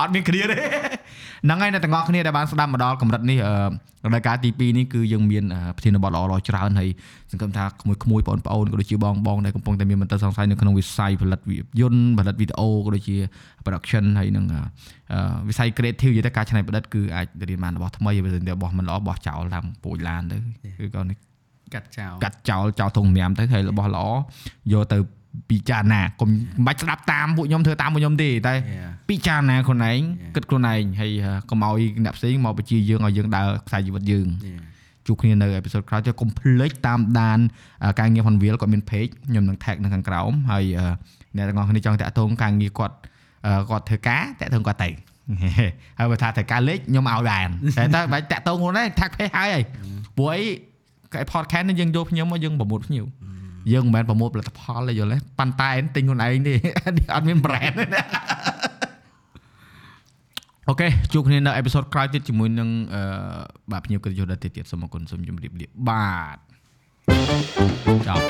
[0.00, 0.56] អត់មានគ្រាទេ
[1.44, 3.38] ហ្នឹងហើយអ្នកទាំងអស់គ្នាដែលបានស្ដាប់មកដល់កម្រិតនេះ
[4.04, 5.44] រដូវកាលទី2នេះគឺយើងមាន
[5.76, 6.88] ប្រធានបទល្អៗច្រើនហើយ
[7.30, 11.40] សង្ឃឹមថាក្មួយក្មួយបងប្អូនក៏ដូចជាបងបងដែលកំពុងតែមានមន្ទិលសង្ស័យនៅក្នុងវិស័យផលិត
[11.80, 13.16] យន្តផលិតវីដេអូក៏ដូចជា
[13.64, 14.44] production ហើយនឹង
[15.48, 20.36] វិស័យ creative និយាយទៅការច្នៃប្រឌិតគឺអាចរៀនបានរបស់ថ្មីបើមិនរបស់មិនល្អបោះចោលតាមពូជឡានទៅ
[20.80, 21.31] គឺក៏នេះ
[21.74, 24.06] កាត់ចោលកាត់ចោលចោលធុងញ៉ាំទៅហើយរបស់ល្អ
[24.72, 24.98] យកទៅ
[25.50, 26.28] ពិចារណាកុំ
[26.66, 28.54] បាច់ស្ដាប់តាមពួកខ្ញុំធ្វើតាមពួកខ្ញុំទេតែ
[29.08, 30.00] ពិចារណាខ្លួនឯង
[30.34, 31.10] គិតខ្លួនឯងហើយ
[31.50, 34.26] កុំឲ្យអ្នកផ្សេងមកបញ្ជាយើងឲ្យយើងដើរខ្សែជីវិតយើង
[35.06, 37.38] ជួបគ្នានៅអេពីសូតក្រោយចុះកុំភ្លេចតាមដាន
[38.00, 40.64] ការងារ Honville គាត់មាន page ខ្ញុំនឹង tag នៅខាងក្រោមហើយ
[41.36, 42.96] អ្នកទាំងអស់គ្នាចង់តាក់ទងការងារគាត់
[43.70, 44.90] គាត់ធ្វើការតាក់ទងគាត់ទៅ
[45.98, 49.62] ហើយបើថាត្រូវការលេខខ្ញុំឲ្យបានតែតែបាច់តាក់ទងខ្លួនឯង tag page ហើយ
[50.18, 50.50] ព្រោះអីកែ
[51.32, 53.04] podcast នេះយើងយកភ្ញៀវមកយើងប្រមូលភ្ញៀវ
[53.72, 56.54] យើងមិនមែនប្រមូលផលិតផលទេយល់ទេប៉ុន្តែទិញខ្លួនឯងទេ
[57.14, 57.84] អត់មាន brand ទេ
[60.68, 63.02] អូខេជួបគ្នានៅអេពីសូតក្រោយទៀតជាមួយនឹងអឺ
[63.72, 66.36] បាទភ្ញៀវកិត្តិយសដទៃទៀតសូមអរគុណសូមជម្រាបលាបាទ
[68.08, 68.24] ចប់